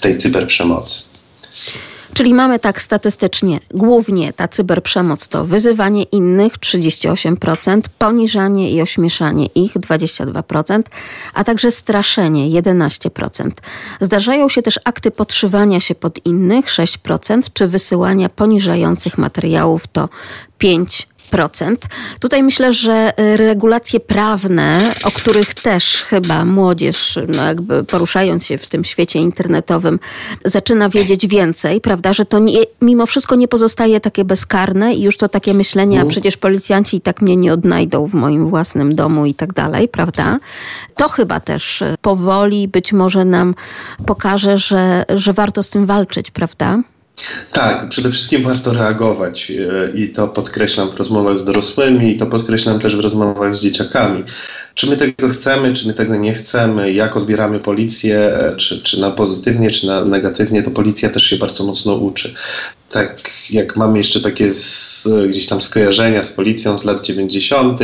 tej 0.00 0.16
cyberprzemocy. 0.16 1.02
Czyli 2.14 2.34
mamy 2.34 2.58
tak 2.58 2.82
statystycznie, 2.82 3.60
głównie 3.70 4.32
ta 4.32 4.48
cyberprzemoc 4.48 5.28
to 5.28 5.44
wyzywanie 5.44 6.02
innych 6.02 6.52
38%, 6.58 7.80
poniżanie 7.98 8.70
i 8.70 8.82
ośmieszanie 8.82 9.46
ich 9.46 9.72
22%, 9.72 10.82
a 11.34 11.44
także 11.44 11.70
straszenie 11.70 12.62
11%. 12.62 13.50
Zdarzają 14.00 14.48
się 14.48 14.62
też 14.62 14.80
akty 14.84 15.10
podszywania 15.10 15.80
się 15.80 15.94
pod 15.94 16.26
innych 16.26 16.66
6%, 16.66 17.40
czy 17.52 17.66
wysyłania 17.66 18.28
poniżających 18.28 19.18
materiałów 19.18 19.86
to 19.86 20.08
5%. 20.60 21.06
Tutaj 22.20 22.42
myślę, 22.42 22.72
że 22.72 23.12
y, 23.20 23.36
regulacje 23.36 24.00
prawne, 24.00 24.94
o 25.04 25.10
których 25.10 25.54
też 25.54 26.02
chyba 26.02 26.44
młodzież, 26.44 27.18
no 27.28 27.44
jakby 27.44 27.84
poruszając 27.84 28.46
się 28.46 28.58
w 28.58 28.66
tym 28.66 28.84
świecie 28.84 29.18
internetowym, 29.18 29.98
zaczyna 30.44 30.88
wiedzieć 30.88 31.26
więcej, 31.26 31.80
prawda, 31.80 32.12
że 32.12 32.24
to 32.24 32.38
nie, 32.38 32.60
mimo 32.82 33.06
wszystko 33.06 33.36
nie 33.36 33.48
pozostaje 33.48 34.00
takie 34.00 34.24
bezkarne 34.24 34.94
i 34.94 35.02
już 35.02 35.16
to 35.16 35.28
takie 35.28 35.54
myślenie, 35.54 35.96
a 35.96 36.00
mhm. 36.00 36.10
przecież 36.10 36.36
policjanci 36.36 36.96
i 36.96 37.00
tak 37.00 37.22
mnie 37.22 37.36
nie 37.36 37.52
odnajdą 37.52 38.06
w 38.06 38.14
moim 38.14 38.46
własnym 38.46 38.94
domu 38.94 39.26
i 39.26 39.34
tak 39.34 39.52
dalej, 39.52 39.88
prawda? 39.88 40.38
To 40.96 41.08
chyba 41.08 41.40
też 41.40 41.82
y, 41.82 41.94
powoli 42.00 42.68
być 42.68 42.92
może 42.92 43.24
nam 43.24 43.54
pokaże, 44.06 44.58
że, 44.58 45.04
że 45.08 45.32
warto 45.32 45.62
z 45.62 45.70
tym 45.70 45.86
walczyć, 45.86 46.30
prawda? 46.30 46.78
Tak, 47.52 47.88
przede 47.88 48.10
wszystkim 48.10 48.42
warto 48.42 48.72
reagować 48.72 49.50
e, 49.50 49.90
i 49.94 50.08
to 50.08 50.28
podkreślam 50.28 50.90
w 50.90 50.94
rozmowach 50.94 51.38
z 51.38 51.44
dorosłymi 51.44 52.10
i 52.10 52.16
to 52.16 52.26
podkreślam 52.26 52.80
też 52.80 52.96
w 52.96 53.00
rozmowach 53.00 53.54
z 53.54 53.62
dzieciakami. 53.62 54.24
Czy 54.74 54.86
my 54.86 54.96
tego 54.96 55.28
chcemy, 55.28 55.72
czy 55.72 55.86
my 55.86 55.94
tego 55.94 56.16
nie 56.16 56.34
chcemy, 56.34 56.92
jak 56.92 57.16
odbieramy 57.16 57.58
policję, 57.58 58.18
e, 58.18 58.56
czy, 58.56 58.82
czy 58.82 59.00
na 59.00 59.10
pozytywnie, 59.10 59.70
czy 59.70 59.86
na 59.86 60.04
negatywnie, 60.04 60.62
to 60.62 60.70
policja 60.70 61.08
też 61.08 61.24
się 61.24 61.36
bardzo 61.36 61.64
mocno 61.64 61.94
uczy. 61.94 62.34
Tak 62.90 63.30
jak 63.50 63.76
mamy 63.76 63.98
jeszcze 63.98 64.20
takie 64.20 64.54
z, 64.54 65.08
gdzieś 65.28 65.46
tam 65.46 65.60
skojarzenia 65.60 66.22
z 66.22 66.30
policją 66.30 66.78
z 66.78 66.84
lat 66.84 67.06
90., 67.06 67.80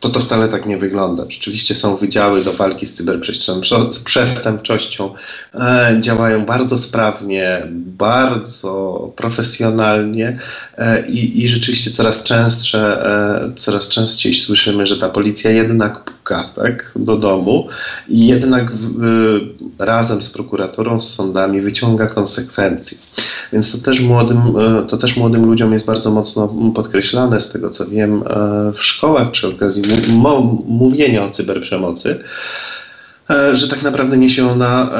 to 0.00 0.08
to 0.08 0.20
wcale 0.20 0.48
tak 0.48 0.66
nie 0.66 0.78
wygląda. 0.78 1.24
Rzeczywiście 1.28 1.74
są 1.74 1.96
wydziały 1.96 2.44
do 2.44 2.52
walki 2.52 2.86
z 2.86 2.92
cyberprzestępczością, 2.92 5.14
e, 5.54 5.96
działają 6.00 6.44
bardzo 6.44 6.78
sprawnie, 6.78 7.62
bardzo 7.72 9.12
profesjonalnie 9.16 10.38
e, 10.78 11.06
i, 11.06 11.44
i, 11.44 11.48
rzeczywiście 11.48 11.90
coraz 11.90 12.22
częstsze, 12.22 13.06
e, 13.06 13.52
coraz 13.56 13.88
częściej 13.88 14.34
słyszymy, 14.34 14.86
że 14.86 14.96
ta 14.96 15.08
policja 15.08 15.50
jednak 15.50 16.12
puka 16.28 16.44
tak, 16.54 16.92
do 16.96 17.16
domu 17.16 17.68
i 18.08 18.26
jednak 18.26 18.72
w, 18.72 19.40
razem 19.78 20.22
z 20.22 20.30
prokuraturą, 20.30 21.00
z 21.00 21.14
sądami 21.14 21.60
wyciąga 21.60 22.06
konsekwencje. 22.06 22.98
Więc 23.52 23.72
to 23.72 23.78
też 23.78 24.00
młodym, 24.00 24.38
e, 24.38 24.86
to 24.86 24.96
też 24.96 25.16
młodym 25.16 25.44
ludziom 25.44 25.72
jest 25.72 25.86
bardzo 25.86 26.10
mocno 26.10 26.54
podkreślane 26.74 27.40
z 27.40 27.48
tego, 27.48 27.70
co 27.70 27.86
wiem 27.86 28.22
e, 28.22 28.72
w 28.72 28.84
szkołach 28.84 29.30
przy 29.30 29.48
okazji 29.48 29.82
mówienia 30.66 31.24
o 31.24 31.30
cyberprzemocy, 31.30 32.18
że 33.52 33.68
tak 33.68 33.82
naprawdę 33.82 34.18
niesie 34.18 34.50
ona 34.50 34.90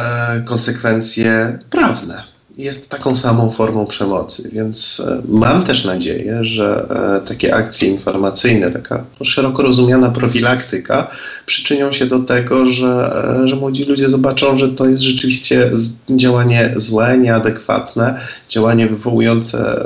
konsekwencje 0.45 1.59
prawne 1.71 2.38
jest 2.59 2.89
taką 2.89 3.17
samą 3.17 3.51
formą 3.51 3.87
przemocy, 3.87 4.51
więc 4.53 5.03
e, 5.07 5.23
mam 5.29 5.63
też 5.63 5.85
nadzieję, 5.85 6.45
że 6.45 6.87
e, 7.23 7.27
takie 7.27 7.55
akcje 7.55 7.89
informacyjne, 7.89 8.71
taka 8.71 9.05
szeroko 9.23 9.63
rozumiana 9.63 10.11
profilaktyka 10.11 11.11
przyczynią 11.47 11.93
się 11.93 12.07
do 12.07 12.19
tego, 12.19 12.65
że, 12.65 13.23
e, 13.43 13.49
że 13.49 13.57
młodzi 13.57 13.85
ludzie 13.85 14.09
zobaczą, 14.09 14.57
że 14.57 14.69
to 14.69 14.89
jest 14.89 15.03
rzeczywiście 15.03 15.71
działanie 16.11 16.75
złe, 16.77 17.19
nieadekwatne, 17.19 18.21
działanie 18.49 18.87
wywołujące 18.87 19.85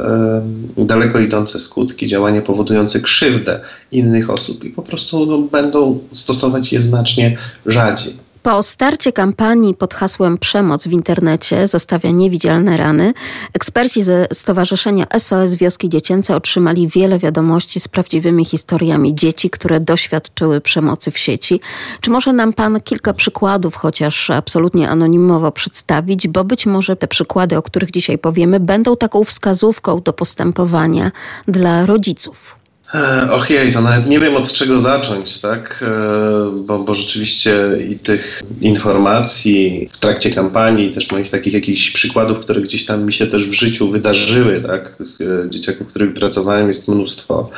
daleko 0.76 1.18
idące 1.18 1.60
skutki, 1.60 2.06
działanie 2.06 2.42
powodujące 2.42 3.00
krzywdę 3.00 3.60
innych 3.90 4.30
osób 4.30 4.64
i 4.64 4.70
po 4.70 4.82
prostu 4.82 5.26
no, 5.26 5.38
będą 5.38 5.98
stosować 6.12 6.72
je 6.72 6.80
znacznie 6.80 7.36
rzadziej. 7.66 8.21
Po 8.42 8.62
starcie 8.62 9.12
kampanii 9.12 9.74
pod 9.74 9.94
hasłem 9.94 10.38
Przemoc 10.38 10.88
w 10.88 10.92
internecie 10.92 11.68
zostawia 11.68 12.10
niewidzialne 12.10 12.76
rany, 12.76 13.14
eksperci 13.54 14.02
ze 14.02 14.26
Stowarzyszenia 14.32 15.04
SOS 15.18 15.54
Wioski 15.54 15.88
Dziecięce 15.88 16.36
otrzymali 16.36 16.88
wiele 16.88 17.18
wiadomości 17.18 17.80
z 17.80 17.88
prawdziwymi 17.88 18.44
historiami 18.44 19.14
dzieci, 19.14 19.50
które 19.50 19.80
doświadczyły 19.80 20.60
przemocy 20.60 21.10
w 21.10 21.18
sieci. 21.18 21.60
Czy 22.00 22.10
może 22.10 22.32
nam 22.32 22.52
Pan 22.52 22.80
kilka 22.80 23.12
przykładów, 23.12 23.76
chociaż 23.76 24.30
absolutnie 24.30 24.88
anonimowo 24.88 25.52
przedstawić, 25.52 26.28
bo 26.28 26.44
być 26.44 26.66
może 26.66 26.96
te 26.96 27.08
przykłady, 27.08 27.56
o 27.56 27.62
których 27.62 27.90
dzisiaj 27.90 28.18
powiemy, 28.18 28.60
będą 28.60 28.96
taką 28.96 29.24
wskazówką 29.24 30.00
do 30.00 30.12
postępowania 30.12 31.10
dla 31.48 31.86
rodziców? 31.86 32.61
E, 32.94 33.30
Ojej, 33.30 33.72
to 33.72 33.80
nawet 33.80 34.08
nie 34.08 34.20
wiem 34.20 34.36
od 34.36 34.52
czego 34.52 34.80
zacząć, 34.80 35.38
tak? 35.38 35.84
E, 35.88 36.50
bo, 36.66 36.78
bo 36.78 36.94
rzeczywiście 36.94 37.54
i 37.90 37.98
tych 37.98 38.42
informacji 38.60 39.88
w 39.92 39.98
trakcie 39.98 40.30
kampanii, 40.30 40.94
też 40.94 41.10
moich 41.10 41.30
takich 41.30 41.54
jakichś 41.54 41.90
przykładów, 41.90 42.40
które 42.40 42.60
gdzieś 42.60 42.84
tam 42.84 43.04
mi 43.04 43.12
się 43.12 43.26
też 43.26 43.46
w 43.46 43.52
życiu 43.52 43.90
wydarzyły, 43.90 44.60
tak? 44.60 44.96
Z 45.00 45.20
e, 45.20 45.50
dzieciaków, 45.50 45.86
których 45.86 46.14
pracowałem, 46.14 46.66
jest 46.66 46.88
mnóstwo. 46.88 47.50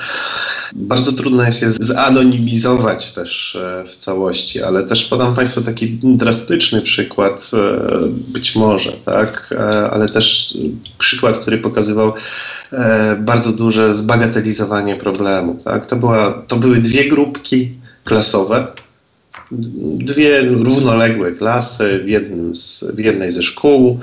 Bardzo 0.73 1.13
trudno 1.13 1.45
jest 1.45 1.63
je 1.63 1.71
zanonimizować 1.71 3.13
też 3.13 3.59
w 3.87 3.97
całości, 3.97 4.63
ale 4.63 4.83
też 4.83 5.05
podam 5.05 5.35
Państwu 5.35 5.63
taki 5.63 5.99
drastyczny 6.03 6.83
przykład, 6.83 7.51
być 8.29 8.57
może, 8.57 8.93
tak? 8.93 9.55
Ale 9.91 10.09
też 10.09 10.55
przykład, 10.99 11.39
który 11.39 11.59
pokazywał 11.59 12.13
bardzo 13.19 13.53
duże 13.53 13.95
zbagatelizowanie 13.95 14.97
problemu. 14.97 15.24
Tak? 15.65 15.87
To, 15.87 15.97
była, 15.97 16.43
to 16.49 16.57
były 16.57 16.79
dwie 16.79 17.09
grupki 17.09 17.73
klasowe, 18.05 18.67
dwie 19.99 20.41
równoległe 20.41 21.33
klasy 21.33 22.05
w, 22.05 22.57
z, 22.57 22.85
w 22.85 22.99
jednej 22.99 23.33
ze 23.33 23.43
szkół. 23.43 24.01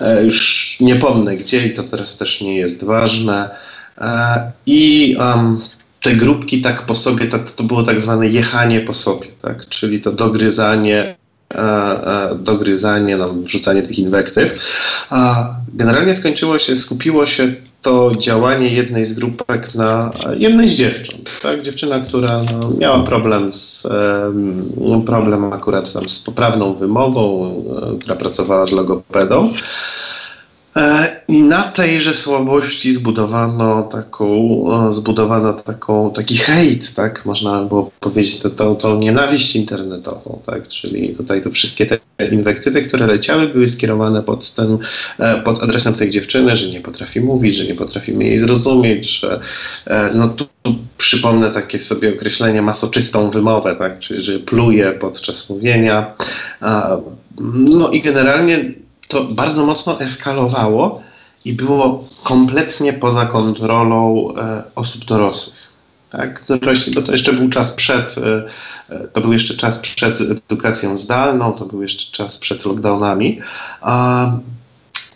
E, 0.00 0.24
już 0.24 0.76
nie 0.80 0.96
pomnę 0.96 1.36
gdzie 1.36 1.66
i 1.66 1.74
to 1.74 1.82
teraz 1.82 2.16
też 2.16 2.40
nie 2.40 2.56
jest 2.56 2.84
ważne. 2.84 3.50
E, 3.98 4.52
I 4.66 5.16
um, 5.18 5.60
te 6.02 6.14
grupki 6.14 6.60
tak 6.60 6.86
po 6.86 6.94
sobie, 6.94 7.26
to, 7.26 7.38
to 7.38 7.64
było 7.64 7.82
tak 7.82 8.00
zwane 8.00 8.28
jechanie 8.28 8.80
po 8.80 8.94
sobie, 8.94 9.26
tak? 9.42 9.68
czyli 9.68 10.00
to 10.00 10.12
dogryzanie 10.12 11.16
dogryzanie, 12.38 13.16
no, 13.16 13.32
wrzucanie 13.32 13.82
tych 13.82 13.98
inwektyw. 13.98 14.60
Generalnie 15.74 16.14
skończyło 16.14 16.58
się, 16.58 16.76
skupiło 16.76 17.26
się 17.26 17.54
to 17.82 18.12
działanie 18.18 18.68
jednej 18.68 19.06
z 19.06 19.12
grupek 19.12 19.74
na 19.74 20.10
jednej 20.38 20.68
z 20.68 20.74
dziewcząt. 20.74 21.30
Tak? 21.42 21.62
Dziewczyna, 21.62 22.00
która 22.00 22.42
no, 22.42 22.70
miała 22.78 22.98
problem 22.98 23.52
z 23.52 23.86
problem 25.06 25.52
akurat 25.52 25.92
tam 25.92 26.08
z 26.08 26.18
poprawną 26.18 26.74
wymową, 26.74 27.46
e, 27.94 27.98
która 27.98 28.16
pracowała 28.16 28.66
z 28.66 28.72
logopedą. 28.72 29.52
E, 30.76 31.16
I 31.28 31.42
na 31.42 31.62
tejże 31.62 32.14
słabości 32.14 32.92
zbudowano 32.92 33.82
taką, 33.82 34.28
e, 34.88 34.92
zbudowano 34.92 35.52
taką, 35.52 36.10
taki 36.10 36.36
hejt, 36.36 36.94
tak? 36.94 37.26
Można 37.26 37.62
było 37.62 37.90
powiedzieć, 38.00 38.38
to, 38.38 38.50
to, 38.50 38.74
to 38.74 38.96
nienawiść 38.96 39.56
internetową, 39.56 40.40
tak? 40.46 40.68
Czyli 40.68 41.14
tutaj 41.14 41.42
to 41.42 41.50
wszystkie 41.50 41.86
te 41.86 41.98
inwektywy, 42.32 42.82
które 42.82 43.06
leciały, 43.06 43.48
były 43.48 43.68
skierowane 43.68 44.22
pod 44.22 44.54
ten, 44.54 44.78
e, 45.18 45.40
pod 45.42 45.62
adresem 45.62 45.94
tej 45.94 46.10
dziewczyny, 46.10 46.56
że 46.56 46.68
nie 46.68 46.80
potrafi 46.80 47.20
mówić, 47.20 47.56
że 47.56 47.64
nie 47.64 47.74
potrafimy 47.74 48.24
jej 48.24 48.38
zrozumieć, 48.38 49.20
że 49.20 49.40
no 50.14 50.28
tu, 50.28 50.46
tu 50.62 50.74
przypomnę 50.98 51.50
takie 51.50 51.80
sobie 51.80 52.14
określenie 52.14 52.62
masoczystą 52.62 53.30
wymowę, 53.30 53.76
tak? 53.78 53.98
Czyli 53.98 54.22
że 54.22 54.38
pluje 54.38 54.92
podczas 54.92 55.50
mówienia. 55.50 56.14
No 57.54 57.90
i 57.90 58.02
generalnie 58.02 58.74
to 59.08 59.24
bardzo 59.24 59.66
mocno 59.66 60.00
eskalowało 60.00 61.02
i 61.44 61.52
było 61.52 62.08
kompletnie 62.22 62.92
poza 62.92 63.26
kontrolą 63.26 64.28
e, 64.36 64.62
osób 64.74 65.04
dorosłych. 65.04 65.66
Tak? 66.10 66.44
Bo 66.94 67.02
to 67.02 67.12
jeszcze 67.12 67.32
był 67.32 67.48
czas 67.48 67.72
przed, 67.72 68.14
e, 68.18 68.44
e, 68.88 69.08
to 69.08 69.20
był 69.20 69.32
jeszcze 69.32 69.54
czas 69.54 69.78
przed 69.78 70.20
edukacją 70.20 70.98
zdalną, 70.98 71.52
to 71.52 71.64
był 71.64 71.82
jeszcze 71.82 72.12
czas 72.12 72.38
przed 72.38 72.64
lockdownami. 72.64 73.40
A 73.80 74.26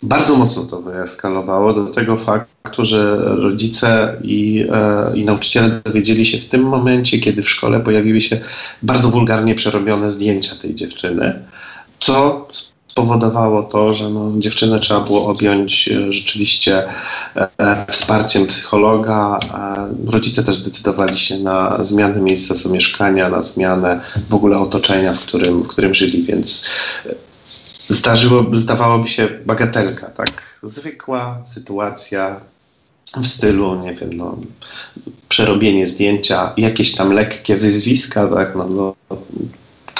bardzo 0.03 0.35
mocno 0.35 0.63
to 0.63 0.81
wyeskalowało 0.81 1.73
do 1.73 1.85
tego 1.85 2.17
faktu, 2.17 2.85
że 2.85 3.15
rodzice 3.17 4.17
i, 4.23 4.65
e, 4.71 5.11
i 5.17 5.25
nauczyciele 5.25 5.81
dowiedzieli 5.85 6.25
się 6.25 6.37
w 6.37 6.45
tym 6.45 6.61
momencie, 6.61 7.19
kiedy 7.19 7.43
w 7.43 7.49
szkole 7.49 7.79
pojawiły 7.79 8.21
się 8.21 8.41
bardzo 8.81 9.09
wulgarnie 9.09 9.55
przerobione 9.55 10.11
zdjęcia 10.11 10.55
tej 10.55 10.75
dziewczyny, 10.75 11.45
co 11.99 12.47
spowodowało 12.91 13.63
to, 13.63 13.93
że 13.93 14.09
no, 14.09 14.31
dziewczynę 14.39 14.79
trzeba 14.79 14.99
było 14.99 15.27
objąć 15.27 15.87
e, 15.87 16.11
rzeczywiście 16.11 16.83
e, 17.35 17.85
wsparciem 17.89 18.47
psychologa. 18.47 19.39
Rodzice 20.07 20.43
też 20.43 20.55
zdecydowali 20.55 21.19
się 21.19 21.39
na 21.39 21.83
zmianę 21.83 22.21
miejsca 22.21 22.53
mieszkania, 22.69 23.29
na 23.29 23.43
zmianę 23.43 24.01
w 24.29 24.35
ogóle 24.35 24.59
otoczenia, 24.59 25.13
w 25.13 25.19
którym, 25.19 25.63
w 25.63 25.67
którym 25.67 25.93
żyli, 25.93 26.23
więc 26.23 26.65
e, 27.05 27.15
zdarzyło, 27.89 28.45
zdawałoby 28.53 29.07
się 29.07 29.27
bagatelka, 29.45 30.07
tak? 30.07 30.59
Zwykła 30.63 31.41
sytuacja 31.45 32.41
w 33.17 33.27
stylu, 33.27 33.81
nie 33.83 33.93
wiem, 33.93 34.13
no, 34.13 34.37
przerobienie 35.29 35.87
zdjęcia, 35.87 36.53
jakieś 36.57 36.95
tam 36.95 37.13
lekkie 37.13 37.57
wyzwiska, 37.57 38.27
tak, 38.27 38.55
no, 38.55 38.67
no 38.67 38.95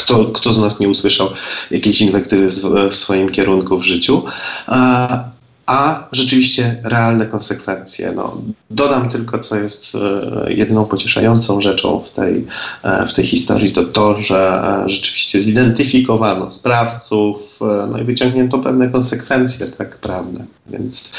kto, 0.02 0.26
kto 0.26 0.52
z 0.54 0.60
nas 0.60 0.80
nie 0.80 0.90
usłyszał 0.90 1.30
jakiejś 1.72 2.02
inwektywy 2.02 2.50
w, 2.90 2.96
swoim 2.96 3.30
kierunku 3.30 3.80
w 3.80 3.84
życiu? 3.84 4.24
A, 4.68 5.24
a 5.66 6.08
rzeczywiście 6.12 6.82
realne 6.84 7.26
konsekwencje. 7.26 8.12
No, 8.16 8.42
dodam 8.70 9.10
tylko, 9.10 9.40
co 9.40 9.56
jest 9.56 9.96
e, 9.96 10.54
jedyną 10.54 10.86
pocieszającą 10.86 11.62
rzeczą 11.62 12.00
w 12.00 12.10
tej, 12.10 12.46
e, 12.84 13.08
w 13.08 13.14
tej 13.14 13.26
historii, 13.26 13.72
to 13.72 13.84
to, 13.84 14.22
że 14.22 14.62
e, 14.86 14.90
rzeczywiście 14.90 15.40
zidentyfikowano 15.40 16.52
sprawców, 16.52 17.60
no 17.92 18.00
i 18.00 18.04
wyciągnięto 18.04 18.60
pewne 18.60 18.90
konsekwencje 18.90 19.68
tak 19.68 19.98
prawne. 19.98 20.46
Więc 20.68 21.12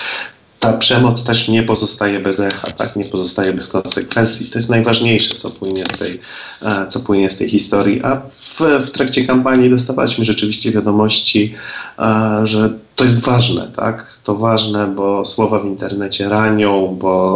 ta 0.62 0.72
przemoc 0.72 1.24
też 1.24 1.48
nie 1.48 1.62
pozostaje 1.62 2.20
bez 2.20 2.40
echa, 2.40 2.70
tak? 2.70 2.96
nie 2.96 3.04
pozostaje 3.04 3.52
bez 3.52 3.68
konsekwencji. 3.68 4.50
To 4.50 4.58
jest 4.58 4.70
najważniejsze, 4.70 5.34
co 5.34 5.50
płynie 5.50 5.84
z 5.86 5.98
tej, 5.98 6.20
e, 6.62 6.86
co 6.86 7.00
płynie 7.00 7.30
z 7.30 7.36
tej 7.36 7.48
historii. 7.48 8.02
A 8.02 8.16
w, 8.38 8.60
w 8.60 8.90
trakcie 8.90 9.24
kampanii 9.24 9.70
dostawaliśmy 9.70 10.24
rzeczywiście 10.24 10.72
wiadomości, 10.72 11.54
e, 11.98 12.40
że 12.44 12.78
to 12.96 13.04
jest 13.04 13.20
ważne, 13.20 13.70
tak? 13.76 14.18
To 14.24 14.36
ważne, 14.36 14.86
bo 14.86 15.24
słowa 15.24 15.58
w 15.58 15.66
internecie 15.66 16.28
ranią, 16.28 16.96
bo, 17.00 17.34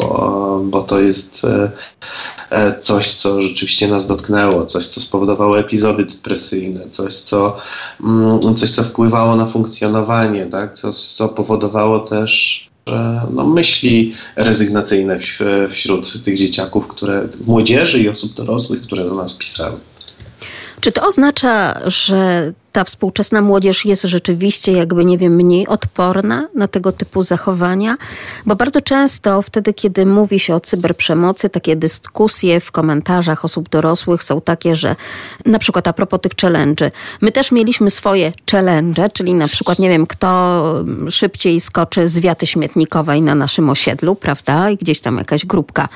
e, 0.63 0.71
bo 0.71 0.83
to 0.83 1.01
jest 1.01 1.47
coś, 2.79 3.15
co 3.15 3.43
rzeczywiście 3.43 3.89
nas 3.89 4.07
dotknęło, 4.07 4.67
coś, 4.67 4.87
co 4.87 5.01
spowodowało 5.01 5.59
epizody 5.59 6.05
depresyjne, 6.05 6.89
coś, 6.89 7.15
co, 7.15 7.57
mm, 8.05 8.55
coś, 8.55 8.71
co 8.71 8.85
wpływało 8.85 9.37
na 9.37 9.47
funkcjonowanie, 9.47 10.47
tak? 10.47 10.75
co, 10.75 10.93
co 10.93 11.29
powodowało 11.29 11.99
też 11.99 12.67
no, 13.31 13.47
myśli 13.47 14.15
rezygnacyjne 14.37 15.19
wśród 15.71 16.25
tych 16.25 16.39
dzieciaków, 16.39 16.89
które, 16.89 17.29
młodzieży 17.47 18.01
i 18.01 18.09
osób 18.09 18.35
dorosłych, 18.35 18.83
które 18.83 19.05
do 19.05 19.15
nas 19.15 19.35
pisały. 19.35 19.77
Czy 20.81 20.93
to 20.93 21.07
oznacza, 21.07 21.81
że 21.87 22.53
ta 22.77 22.85
współczesna 22.85 23.41
młodzież 23.41 23.85
jest 23.85 24.03
rzeczywiście 24.03 24.73
jakby, 24.73 25.05
nie 25.05 25.19
wiem, 25.19 25.35
mniej 25.35 25.67
odporna 25.67 26.49
na 26.55 26.69
tego 26.69 26.93
typu 26.93 27.23
zachowania? 27.23 27.97
Bo 28.47 28.57
bardzo 28.57 28.81
często 28.81 29.43
wtedy, 29.43 29.75
kiedy 29.75 30.07
mówi 30.07 30.39
się 30.39 30.55
o 30.55 30.61
cyberprzemocy, 30.61 31.49
takie 31.49 31.77
dyskusje 31.77 32.61
w 32.61 32.71
komentarzach 32.73 33.45
osób 33.45 33.69
dorosłych 33.69 34.23
są 34.23 34.41
takie, 34.41 34.77
że 34.77 34.97
na 35.47 35.59
przykład 35.59 35.89
a 35.89 35.93
propos 35.93 36.21
tych 36.21 36.33
challenge, 36.41 36.91
my 37.21 37.33
też 37.33 37.53
mieliśmy 37.53 37.91
swoje 37.91 38.33
challenge, 38.51 39.09
czyli 39.11 39.35
na 39.35 39.49
przykład, 39.49 39.79
nie 39.79 39.89
wiem, 39.89 40.07
kto 40.07 40.63
szybciej 41.11 41.61
skoczy 41.61 42.09
z 42.09 42.21
wiaty 42.21 42.47
śmietnikowej 42.47 43.23
na 43.23 43.35
naszym 43.35 43.71
osiedlu, 43.71 44.15
prawda? 44.15 44.71
I 44.71 44.77
gdzieś 44.77 45.01
tam 45.01 45.19
jakaś 45.19 45.47
grupka 45.47 45.89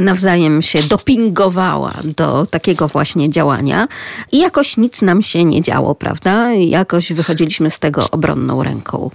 nawzajem 0.00 0.62
się 0.62 0.82
dopingowała 0.82 1.94
do 2.04 2.46
takiego 2.46 2.88
właśnie 2.88 3.30
działania 3.30 3.88
i 4.32 4.38
jakoś 4.38 4.76
nic 4.76 5.02
nam 5.02 5.22
się 5.22 5.44
nie 5.44 5.60
działo, 5.62 5.94
prawda? 5.94 6.23
Prawda? 6.24 6.54
I 6.54 6.70
jakoś 6.70 7.12
wychodziliśmy 7.12 7.70
z 7.70 7.78
tego 7.78 8.10
obronną 8.10 8.62
ręką. 8.62 9.10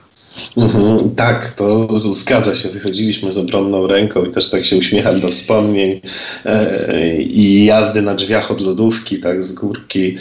Mhm, 0.58 1.16
tak, 1.16 1.52
to 1.52 2.14
zgadza 2.14 2.56
się. 2.56 2.70
Wychodziliśmy 2.70 3.32
z 3.32 3.38
obronną 3.38 3.88
ręką 3.88 4.26
i 4.26 4.32
też 4.32 4.50
tak 4.50 4.66
się 4.66 4.78
uśmiecham 4.78 5.20
do 5.20 5.30
wspomnień 5.30 6.02
e, 6.46 7.22
i 7.22 7.66
jazdy 7.66 8.02
na 8.02 8.16
drzwiach 8.16 8.52
od 8.52 8.62
lodówki, 8.62 9.20
tak 9.20 9.44
z 9.44 9.52
górki. 9.52 10.18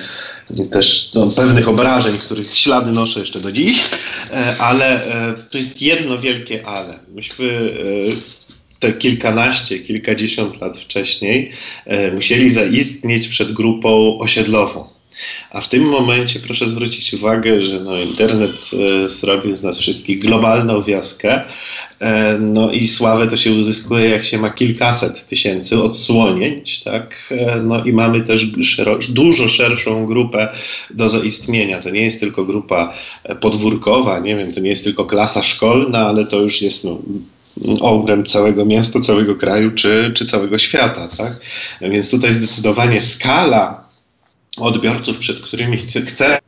I 0.57 0.64
też 0.64 1.11
no, 1.14 1.26
pewnych 1.26 1.68
obrażeń, 1.68 2.18
których 2.18 2.57
ślady 2.57 2.93
noszę 2.93 3.20
jeszcze 3.20 3.41
do 3.41 3.53
dziś, 3.53 3.84
e, 4.30 4.57
ale 4.59 5.07
e, 5.07 5.34
to 5.51 5.59
jest 5.59 5.82
jedno 5.82 6.18
wielkie 6.18 6.66
ale. 6.66 6.99
Myśmy 7.14 7.47
e, 7.47 8.78
te 8.80 8.93
kilkanaście, 8.93 9.78
kilkadziesiąt 9.78 10.61
lat 10.61 10.78
wcześniej 10.78 11.51
e, 11.86 12.12
musieli 12.12 12.51
zaistnieć 12.51 13.28
przed 13.28 13.53
grupą 13.53 14.18
osiedlową 14.18 14.97
a 15.51 15.61
w 15.61 15.69
tym 15.69 15.83
momencie 15.83 16.41
proszę 16.41 16.69
zwrócić 16.69 17.14
uwagę, 17.14 17.62
że 17.62 17.81
no, 17.81 17.97
internet 17.97 18.53
e, 19.05 19.09
zrobił 19.09 19.57
z 19.57 19.62
nas 19.62 19.79
wszystkich 19.79 20.19
globalną 20.19 20.83
wioskę. 20.83 21.43
E, 22.01 22.39
no 22.41 22.71
i 22.71 22.87
sławę 22.87 23.27
to 23.27 23.37
się 23.37 23.53
uzyskuje, 23.53 24.09
jak 24.09 24.25
się 24.25 24.39
ma 24.39 24.51
kilkaset 24.51 25.27
tysięcy 25.27 25.83
odsłonięć, 25.83 26.83
tak? 26.83 27.29
E, 27.31 27.61
no 27.62 27.85
i 27.85 27.93
mamy 27.93 28.21
też 28.21 28.47
dużo 29.09 29.49
szerszą 29.49 30.07
grupę 30.07 30.49
do 30.91 31.09
zaistnienia. 31.09 31.83
To 31.83 31.91
nie 31.91 32.03
jest 32.03 32.21
tylko 32.21 32.45
grupa 32.45 32.95
podwórkowa, 33.41 34.19
nie 34.19 34.37
wiem, 34.37 34.53
to 34.53 34.61
nie 34.61 34.71
jest 34.71 34.85
tylko 34.85 35.05
klasa 35.05 35.43
szkolna, 35.43 36.07
ale 36.07 36.27
to 36.27 36.41
już 36.41 36.62
jest 36.62 36.85
no, 36.85 36.99
całego 38.27 38.64
miasta, 38.64 39.01
całego 39.01 39.35
kraju 39.35 39.71
czy, 39.71 40.12
czy 40.14 40.27
całego 40.27 40.59
świata. 40.59 41.09
Tak? 41.16 41.41
Więc 41.81 42.11
tutaj 42.11 42.33
zdecydowanie 42.33 43.01
skala 43.01 43.88
odbiorców, 44.63 45.19
przed 45.19 45.41
którymi 45.41 45.77
chce, 45.77 46.03
chcemy 46.03 46.39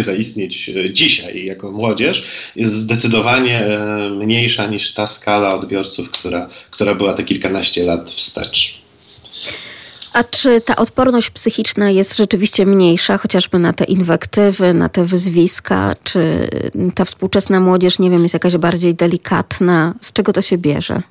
zaistnieć 0.00 0.68
e, 0.68 0.92
dzisiaj 0.92 1.44
jako 1.44 1.70
młodzież, 1.70 2.24
jest 2.56 2.74
zdecydowanie 2.74 3.66
e, 3.66 4.10
mniejsza 4.10 4.66
niż 4.66 4.94
ta 4.94 5.06
skala 5.06 5.54
odbiorców, 5.54 6.10
która, 6.10 6.48
która 6.70 6.94
była 6.94 7.14
te 7.14 7.24
kilkanaście 7.24 7.84
lat 7.84 8.10
wstecz. 8.10 8.78
A 10.12 10.24
czy 10.24 10.60
ta 10.60 10.76
odporność 10.76 11.30
psychiczna 11.30 11.90
jest 11.90 12.16
rzeczywiście 12.16 12.66
mniejsza, 12.66 13.18
chociażby 13.18 13.58
na 13.58 13.72
te 13.72 13.84
inwektywy, 13.84 14.74
na 14.74 14.88
te 14.88 15.04
wyzwiska? 15.04 15.94
Czy 16.04 16.48
ta 16.94 17.04
współczesna 17.04 17.60
młodzież, 17.60 17.98
nie 17.98 18.10
wiem, 18.10 18.22
jest 18.22 18.34
jakaś 18.34 18.56
bardziej 18.56 18.94
delikatna? 18.94 19.94
Z 20.00 20.12
czego 20.12 20.32
to 20.32 20.42
się 20.42 20.58
bierze? 20.58 21.02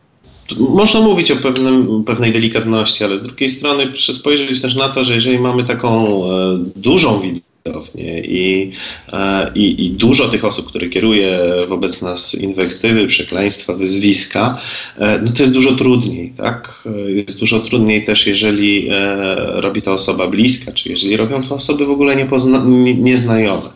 Można 0.55 1.01
mówić 1.01 1.31
o 1.31 1.35
pewnym, 1.35 2.03
pewnej 2.03 2.31
delikatności, 2.31 3.03
ale 3.03 3.19
z 3.19 3.23
drugiej 3.23 3.49
strony 3.49 3.87
proszę 3.87 4.13
spojrzeć 4.13 4.61
też 4.61 4.75
na 4.75 4.89
to, 4.89 5.03
że 5.03 5.13
jeżeli 5.13 5.39
mamy 5.39 5.63
taką 5.63 6.23
e, 6.25 6.57
dużą 6.75 7.21
gwałtownie 7.63 8.19
i, 8.19 8.71
e, 9.13 9.51
i, 9.55 9.85
i 9.85 9.91
dużo 9.91 10.29
tych 10.29 10.45
osób, 10.45 10.67
które 10.67 10.89
kieruje 10.89 11.39
wobec 11.67 12.01
nas 12.01 12.35
inwektywy, 12.35 13.07
przekleństwa, 13.07 13.73
wyzwiska, 13.73 14.61
e, 14.97 15.19
no 15.21 15.31
to 15.31 15.43
jest 15.43 15.53
dużo 15.53 15.75
trudniej, 15.75 16.33
tak? 16.37 16.83
Jest 17.07 17.39
dużo 17.39 17.59
trudniej 17.59 18.05
też, 18.05 18.27
jeżeli 18.27 18.89
robi 19.35 19.81
to 19.81 19.93
osoba 19.93 20.27
bliska, 20.27 20.71
czy 20.71 20.89
jeżeli 20.89 21.17
robią 21.17 21.43
to 21.43 21.55
osoby 21.55 21.85
w 21.85 21.91
ogóle 21.91 22.15
niepozna- 22.15 22.65
nieznajome 22.97 23.69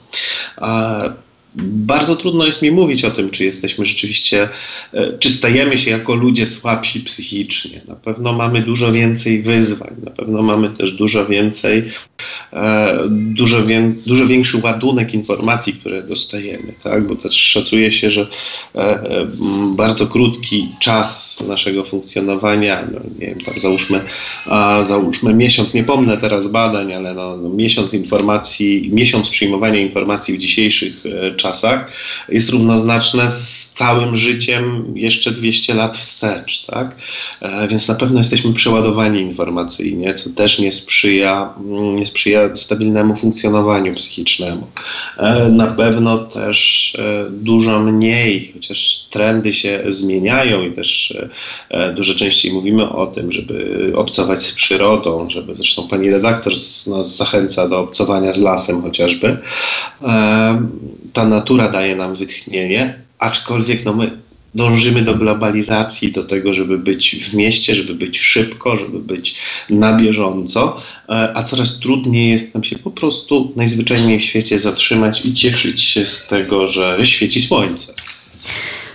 bardzo 1.56 2.16
trudno 2.16 2.46
jest 2.46 2.62
mi 2.62 2.72
mówić 2.72 3.06
o 3.06 3.12
tym, 3.12 3.30
czy 3.30 3.46
jesteśmy 3.46 3.86
rzeczywiście, 3.86 4.50
e, 4.94 5.18
czy 5.18 5.30
stajemy 5.30 5.78
się 5.78 5.92
jako 5.92 6.16
ludzie 6.16 6.48
słabsi 6.48 7.00
psychicznie. 7.00 7.82
Na 7.88 7.96
pewno 7.96 8.34
mamy 8.34 8.62
dużo 8.62 8.92
więcej 8.92 9.42
wyzwań, 9.42 9.96
na 10.04 10.12
pewno 10.12 10.42
mamy 10.42 10.70
też 10.70 10.92
dużo 10.92 11.26
więcej, 11.26 11.92
e, 12.54 12.98
dużo, 13.10 13.64
wie, 13.64 13.94
dużo 14.06 14.28
większy 14.28 14.58
ładunek 14.58 15.14
informacji, 15.14 15.74
które 15.74 16.04
dostajemy, 16.04 16.74
tak? 16.84 17.08
bo 17.08 17.16
też 17.16 17.36
szacuje 17.36 17.92
się, 17.92 18.12
że 18.12 18.28
e, 18.76 19.28
bardzo 19.76 20.08
krótki 20.08 20.70
czas 20.80 21.31
naszego 21.48 21.86
funkcjonowania, 21.86 22.88
no 22.92 23.00
nie 23.20 23.28
wiem, 23.28 23.42
tam 23.42 23.60
załóżmy, 23.60 24.02
załóżmy 24.84 25.34
miesiąc, 25.34 25.74
nie 25.74 25.84
pomnę 25.84 26.18
teraz 26.18 26.48
badań, 26.48 26.94
ale 26.94 27.14
no, 27.14 27.38
no 27.38 27.50
miesiąc 27.50 27.94
informacji, 27.94 28.90
miesiąc 28.94 29.30
przyjmowania 29.30 29.80
informacji 29.80 30.34
w 30.34 30.38
dzisiejszych 30.38 30.94
czasach 31.38 31.92
jest 32.30 32.50
równoznaczne 32.50 33.32
z 33.32 33.71
całym 33.74 34.18
życiem 34.18 34.94
jeszcze 34.96 35.32
200 35.32 35.74
lat 35.74 35.98
wstecz, 35.98 36.66
tak? 36.66 36.96
E, 37.42 37.68
więc 37.68 37.88
na 37.88 37.96
pewno 37.96 38.18
jesteśmy 38.18 38.54
przeładowani 38.54 39.22
informacyjnie, 39.22 40.14
co 40.14 40.30
też 40.30 40.60
nie 40.60 40.72
sprzyja, 40.72 41.54
mm, 41.60 41.96
nie 41.96 42.06
sprzyja 42.06 42.56
stabilnemu 42.56 43.16
funkcjonowaniu 43.16 43.96
psychicznemu. 43.96 44.68
E, 45.18 45.50
na 45.50 45.68
pewno 45.68 46.18
też 46.18 46.94
e, 47.00 47.30
dużo 47.30 47.80
mniej, 47.80 48.52
chociaż 48.54 49.06
trendy 49.10 49.54
się 49.54 49.84
zmieniają 49.90 50.66
i 50.66 50.72
też 50.72 51.14
dużo 51.96 52.14
częściej 52.14 52.54
mówimy 52.54 52.90
o 52.90 53.08
tym, 53.08 53.32
żeby 53.32 53.92
obcować 53.96 54.40
z 54.40 54.52
przyrodą, 54.52 55.30
żeby 55.30 55.56
zresztą 55.56 55.88
pani 55.88 56.10
redaktor 56.10 56.54
nas 56.88 57.18
zachęca 57.18 57.68
do 57.68 57.80
obcowania 57.80 58.34
z 58.34 58.40
lasem 58.40 58.82
chociażby. 58.82 59.38
Ta 61.14 61.26
natura 61.26 61.68
daje 61.68 61.96
nam 61.96 62.16
wytchnienie, 62.16 63.02
aczkolwiek 63.22 63.86
no 63.86 63.94
my 63.94 64.22
dążymy 64.56 65.02
do 65.02 65.16
globalizacji, 65.16 66.12
do 66.12 66.24
tego, 66.24 66.54
żeby 66.54 66.78
być 66.78 67.16
w 67.16 67.34
mieście, 67.34 67.76
żeby 67.76 67.94
być 67.94 68.20
szybko, 68.20 68.78
żeby 68.78 69.00
być 69.00 69.36
na 69.70 69.94
bieżąco, 69.94 70.82
e, 71.10 71.38
a 71.38 71.44
coraz 71.44 71.80
trudniej 71.80 72.32
jest 72.32 72.54
nam 72.54 72.64
się 72.64 72.76
po 72.76 72.92
prostu 72.92 73.54
najzwyczajniej 73.56 74.20
w 74.20 74.24
świecie 74.24 74.60
zatrzymać 74.60 75.26
i 75.26 75.34
cieszyć 75.34 75.82
się 75.82 76.06
z 76.06 76.28
tego, 76.28 76.68
że 76.68 76.98
świeci 77.04 77.42
słońce. 77.42 77.94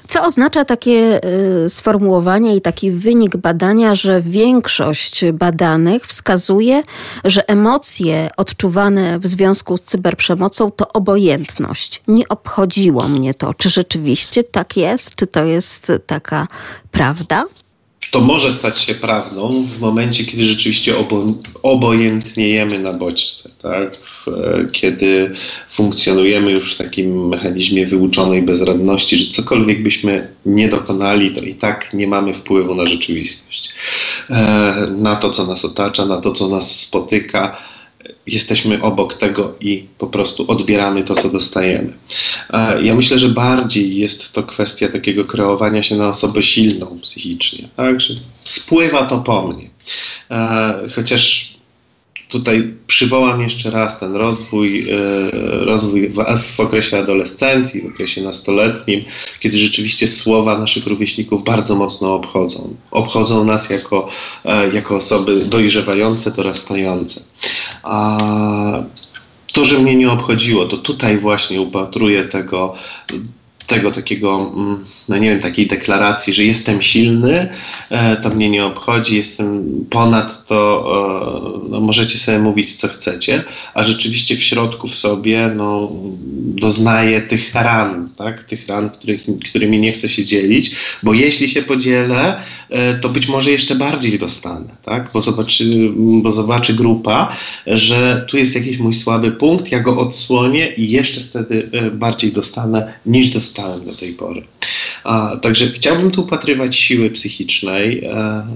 Co 0.09 0.24
oznacza 0.24 0.64
takie 0.64 1.20
y, 1.64 1.68
sformułowanie 1.68 2.57
i 2.57 2.61
taki 2.61 2.90
wynik 2.90 3.36
badania, 3.36 3.94
że 3.94 4.22
większość 4.22 5.24
badanych 5.32 6.07
wskazuje, 6.07 6.82
że 7.24 7.48
emocje 7.48 8.30
odczuwane 8.36 9.18
w 9.18 9.26
związku 9.26 9.76
z 9.76 9.82
cyberprzemocą 9.82 10.70
to 10.70 10.88
obojętność. 10.92 12.02
Nie 12.09 12.28
obchodziło 12.28 13.09
mnie 13.09 13.34
to. 13.34 13.54
Czy 13.54 13.70
rzeczywiście 13.70 14.44
tak 14.44 14.76
jest? 14.76 15.14
Czy 15.14 15.26
to 15.26 15.44
jest 15.44 15.92
taka 16.07 16.46
prawda? 16.90 17.44
To 18.11 18.20
może 18.20 18.52
stać 18.52 18.78
się 18.78 18.94
prawdą 18.94 19.66
w 19.76 19.80
momencie, 19.80 20.24
kiedy 20.24 20.44
rzeczywiście 20.44 20.98
obo, 20.98 21.24
obojętniejemy 21.62 22.78
na 22.78 22.92
bodźce, 22.92 23.50
tak? 23.62 23.98
kiedy 24.72 25.32
funkcjonujemy 25.70 26.50
już 26.50 26.74
w 26.74 26.78
takim 26.78 27.28
mechanizmie 27.28 27.86
wyuczonej 27.86 28.42
bezradności, 28.42 29.16
że 29.16 29.32
cokolwiek 29.32 29.82
byśmy 29.82 30.28
nie 30.46 30.68
dokonali, 30.68 31.34
to 31.34 31.40
i 31.40 31.54
tak 31.54 31.94
nie 31.94 32.07
mamy 32.07 32.34
wpływu 32.34 32.74
na 32.74 32.86
rzeczywistość, 32.86 33.70
e, 34.30 34.86
na 34.98 35.16
to, 35.16 35.30
co 35.30 35.46
nas 35.46 35.64
otacza, 35.64 36.07
na 36.07 36.20
to, 36.20 36.32
co 36.32 36.48
nas 36.48 36.80
spotyka 36.80 37.57
jesteśmy 38.26 38.82
obok 38.82 39.14
tego 39.14 39.55
i 39.61 39.84
po 39.99 40.07
prostu 40.07 40.51
odbieramy 40.51 41.05
to, 41.05 41.14
co 41.14 41.28
dostajemy. 41.28 41.92
Ja 42.82 42.94
myślę, 42.94 43.18
że 43.18 43.28
bardziej 43.28 43.97
jest 43.97 44.32
to 44.32 44.42
kwestia 44.42 44.88
takiego 44.88 45.24
kreowania 45.24 45.82
się 45.82 45.97
na 45.97 46.09
osobę 46.09 46.42
silną 46.42 46.99
psychicznie, 47.03 47.68
tak? 47.76 48.01
Że 48.01 48.14
spływa 48.44 49.07
to 49.07 49.18
po 49.18 49.49
mnie. 49.49 49.70
Chociaż 50.94 51.55
tutaj 52.28 52.74
przywołam 52.86 53.42
jeszcze 53.42 53.70
raz 53.70 54.00
ten 54.00 54.14
rozwój, 54.14 54.90
e, 54.90 54.96
rozwój 55.64 56.10
w, 56.56 56.60
okresie 56.60 56.98
adolescencji, 56.98 57.82
w 57.82 57.86
okresie 57.86 58.22
nastoletnim, 58.22 59.04
kiedy 59.40 59.58
rzeczywiście 59.58 60.06
słowa 60.06 60.58
naszych 60.58 60.86
rówieśników 60.86 61.44
bardzo 61.44 61.74
mocno 61.74 62.14
obchodzą. 62.14 62.76
Obchodzą 62.90 63.44
nas 63.44 63.70
jako, 63.70 64.08
e, 64.44 64.74
jako 64.74 64.96
osoby 64.96 65.44
dojrzewające, 65.44 66.30
dorastające. 66.30 67.20
A 67.82 68.18
to, 69.52 69.64
że 69.64 69.78
mnie 69.78 69.94
nie 69.94 70.10
obchodziło, 70.10 70.64
to 70.64 70.76
tutaj 70.76 71.18
właśnie 71.18 71.60
upatruję 71.60 72.24
tego 72.24 72.74
tego 73.66 73.90
takiego, 73.90 74.52
mm, 74.56 74.84
no 75.08 75.18
nie 75.18 75.30
wiem, 75.30 75.40
takiej 75.40 75.66
deklaracji, 75.66 76.32
że 76.32 76.44
jestem 76.44 76.82
silny, 76.82 77.48
e, 77.90 78.16
to 78.16 78.30
mnie 78.30 78.50
nie 78.50 78.64
obchodzi, 78.64 79.16
jestem 79.16 79.64
ponad 79.90 80.46
to, 80.46 81.64
e, 81.66 81.70
no 81.70 81.80
możecie 81.80 82.18
sobie 82.18 82.38
mówić 82.38 82.74
co 82.74 82.88
chcecie, 82.88 83.44
a 83.74 83.84
rzeczywiście 83.84 84.36
w 84.36 84.42
środku 84.42 84.88
w 84.88 84.94
sobie 84.94 85.50
no, 85.56 85.92
doznaję 86.36 87.20
tych 87.20 87.54
ran, 87.54 88.08
tak? 88.16 88.44
tych 88.44 88.68
ran, 88.68 88.90
których, 88.90 89.20
którymi 89.48 89.78
nie 89.78 89.92
chcę 89.92 90.08
się 90.08 90.24
dzielić, 90.24 90.70
bo 91.02 91.14
jeśli 91.14 91.48
się 91.48 91.62
podzielę, 91.62 92.42
e, 92.70 92.94
to 92.94 93.08
być 93.08 93.28
może 93.28 93.50
jeszcze 93.50 93.74
bardziej 93.74 94.18
dostanę, 94.18 94.68
tak? 94.84 95.10
bo, 95.12 95.20
zobaczy, 95.20 95.90
bo 95.96 96.32
zobaczy 96.32 96.74
grupa, 96.74 97.36
że 97.66 98.26
tu 98.28 98.36
jest 98.36 98.54
jakiś 98.54 98.78
mój 98.78 98.94
słaby 98.94 99.32
punkt, 99.32 99.72
ja 99.72 99.80
go 99.80 99.96
odsłonię 99.96 100.72
i 100.74 100.90
jeszcze 100.90 101.20
wtedy 101.20 101.70
bardziej 101.92 102.32
dostanę 102.32 102.92
niż 103.06 103.28
dostanę 103.28 103.55
stałem 103.57 103.84
do 103.84 103.94
tej 103.94 104.12
pory. 104.12 104.42
A, 105.04 105.36
także 105.42 105.70
chciałbym 105.70 106.11
tu 106.11 106.22
upatrywać 106.22 106.76
siły 106.76 107.11
psychicznej. 107.11 108.04
E, 108.04 108.46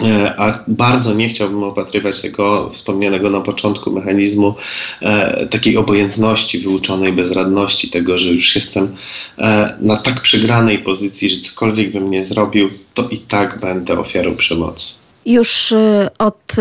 e, 0.00 0.40
a 0.40 0.64
bardzo 0.68 1.14
nie 1.14 1.28
chciałbym 1.28 1.62
opatrywać 1.62 2.22
tego 2.22 2.70
wspomnianego 2.70 3.30
na 3.30 3.40
początku 3.40 3.90
mechanizmu 3.90 4.54
e, 5.00 5.46
takiej 5.46 5.76
obojętności, 5.76 6.58
wyuczonej 6.58 7.12
bezradności, 7.12 7.90
tego, 7.90 8.18
że 8.18 8.30
już 8.30 8.54
jestem 8.54 8.96
e, 9.38 9.76
na 9.80 9.96
tak 9.96 10.20
przegranej 10.20 10.78
pozycji, 10.78 11.30
że 11.30 11.40
cokolwiek 11.40 11.92
bym 11.92 12.10
nie 12.10 12.24
zrobił, 12.24 12.70
to 12.94 13.08
i 13.08 13.18
tak 13.18 13.60
będę 13.60 13.98
ofiarą 13.98 14.36
przemocy. 14.36 14.94
Już 15.26 15.72
e, 15.72 16.10
od 16.18 16.56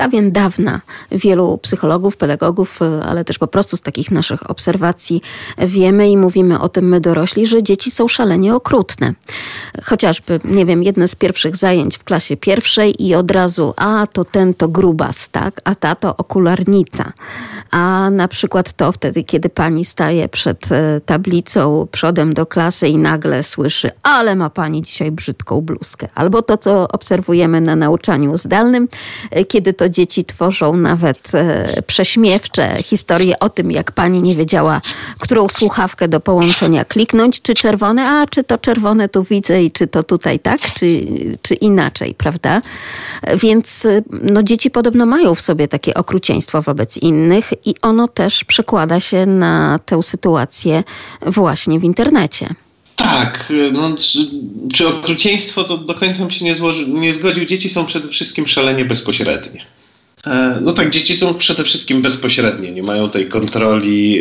dawien 0.00 0.32
dawna 0.32 0.80
wielu 1.12 1.58
psychologów, 1.58 2.16
pedagogów, 2.16 2.82
e, 2.82 3.02
ale 3.04 3.24
też 3.24 3.38
po 3.38 3.46
prostu 3.46 3.76
z 3.76 3.80
takich 3.80 4.10
naszych 4.10 4.50
obserwacji 4.50 5.22
wiemy 5.58 6.10
i 6.10 6.16
mówimy 6.16 6.60
o 6.60 6.68
tym 6.68 6.88
my 6.88 7.00
dorośli, 7.00 7.46
że 7.46 7.62
dzieci 7.62 7.90
są 7.90 8.08
szalenie 8.08 8.54
okrutne. 8.54 9.14
Chociażby, 9.84 10.40
nie 10.44 10.66
wiem, 10.66 10.82
jedne 10.82 11.08
z 11.08 11.14
pierwszych 11.14 11.56
zajęć 11.56 11.98
w 11.98 12.04
klasie 12.04 12.36
pierwszej 12.36 13.06
i 13.06 13.14
od 13.14 13.30
razu, 13.30 13.74
a 13.76 14.06
to 14.12 14.24
ten 14.24 14.54
to 14.54 14.68
grubas, 14.68 15.28
tak, 15.28 15.60
a 15.64 15.74
ta 15.74 15.94
to 15.94 16.16
okularnica. 16.16 17.12
A 17.70 18.10
na 18.10 18.28
przykład 18.28 18.72
to 18.72 18.92
wtedy, 18.92 19.24
kiedy 19.24 19.48
pani 19.48 19.84
staje 19.84 20.28
przed 20.28 20.68
tablicą 21.06 21.86
przodem 21.92 22.34
do 22.34 22.46
klasy 22.46 22.88
i 22.88 22.96
nagle 22.96 23.42
słyszy, 23.42 23.90
ale 24.02 24.36
ma 24.36 24.50
pani 24.50 24.82
dzisiaj 24.82 25.10
brzydką 25.12 25.60
bluzkę. 25.60 26.08
Albo 26.14 26.42
to, 26.42 26.56
co 26.56 26.88
obserwujemy 26.88 27.60
na 27.60 27.76
nauczaniu 27.76 28.36
zdalnym, 28.36 28.88
kiedy 29.48 29.72
to 29.72 29.89
dzieci 29.90 30.24
tworzą 30.24 30.76
nawet 30.76 31.34
e, 31.34 31.82
prześmiewcze 31.82 32.82
historie 32.82 33.38
o 33.38 33.48
tym, 33.48 33.70
jak 33.70 33.92
pani 33.92 34.22
nie 34.22 34.36
wiedziała, 34.36 34.80
którą 35.18 35.48
słuchawkę 35.48 36.08
do 36.08 36.20
połączenia 36.20 36.84
kliknąć, 36.84 37.42
czy 37.42 37.54
czerwone, 37.54 38.06
a 38.06 38.26
czy 38.26 38.44
to 38.44 38.58
czerwone 38.58 39.08
tu 39.08 39.24
widzę 39.24 39.62
i 39.62 39.70
czy 39.70 39.86
to 39.86 40.02
tutaj 40.02 40.38
tak, 40.38 40.60
czy, 40.74 41.06
czy 41.42 41.54
inaczej, 41.54 42.14
prawda? 42.14 42.62
Więc 43.42 43.86
e, 43.86 44.02
no, 44.22 44.42
dzieci 44.42 44.70
podobno 44.70 45.06
mają 45.06 45.34
w 45.34 45.40
sobie 45.40 45.68
takie 45.68 45.94
okrucieństwo 45.94 46.62
wobec 46.62 46.98
innych 46.98 47.50
i 47.66 47.74
ono 47.82 48.08
też 48.08 48.44
przekłada 48.44 49.00
się 49.00 49.26
na 49.26 49.78
tę 49.86 50.02
sytuację 50.02 50.84
właśnie 51.26 51.80
w 51.80 51.84
internecie. 51.84 52.48
Tak, 52.96 53.52
no, 53.72 53.96
czy, 53.96 54.30
czy 54.74 54.88
okrucieństwo 54.88 55.64
to 55.64 55.78
do 55.78 55.94
końca 55.94 56.20
bym 56.20 56.30
się 56.30 56.44
nie, 56.44 56.54
złoży, 56.54 56.88
nie 56.88 57.14
zgodził. 57.14 57.44
Dzieci 57.44 57.70
są 57.70 57.86
przede 57.86 58.08
wszystkim 58.08 58.46
szalenie 58.46 58.84
bezpośrednie. 58.84 59.64
E, 60.26 60.58
no 60.60 60.72
tak, 60.72 60.90
dzieci 60.90 61.16
są 61.16 61.34
przede 61.34 61.64
wszystkim 61.64 62.02
bezpośrednie, 62.02 62.72
nie 62.72 62.82
mają 62.82 63.10
tej 63.10 63.26
kontroli, 63.26 64.20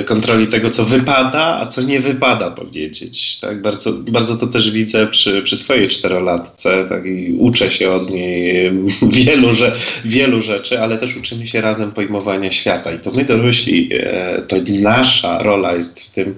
e, 0.00 0.04
kontroli 0.04 0.46
tego, 0.46 0.70
co 0.70 0.84
wypada, 0.84 1.58
a 1.60 1.66
co 1.66 1.82
nie 1.82 2.00
wypada 2.00 2.50
powiedzieć. 2.50 3.38
Tak? 3.40 3.62
Bardzo, 3.62 3.92
bardzo 3.92 4.36
to 4.36 4.46
też 4.46 4.70
widzę 4.70 5.06
przy, 5.06 5.42
przy 5.42 5.56
swojej 5.56 5.88
czterolatce 5.88 6.84
tak? 6.88 7.06
i 7.06 7.36
uczę 7.38 7.70
się 7.70 7.90
od 7.90 8.10
niej 8.10 8.72
wielu, 9.24 9.54
że, 9.54 9.72
wielu 10.04 10.40
rzeczy, 10.40 10.80
ale 10.80 10.98
też 10.98 11.16
uczymy 11.16 11.46
się 11.46 11.60
razem 11.60 11.92
pojmowania 11.92 12.52
świata 12.52 12.92
i 12.92 12.98
to 12.98 13.10
my 13.10 13.24
dorośli, 13.24 13.90
e, 13.92 14.42
to 14.42 14.56
nasza 14.80 15.38
rola 15.38 15.76
jest 15.76 16.00
w 16.00 16.08
tym, 16.08 16.34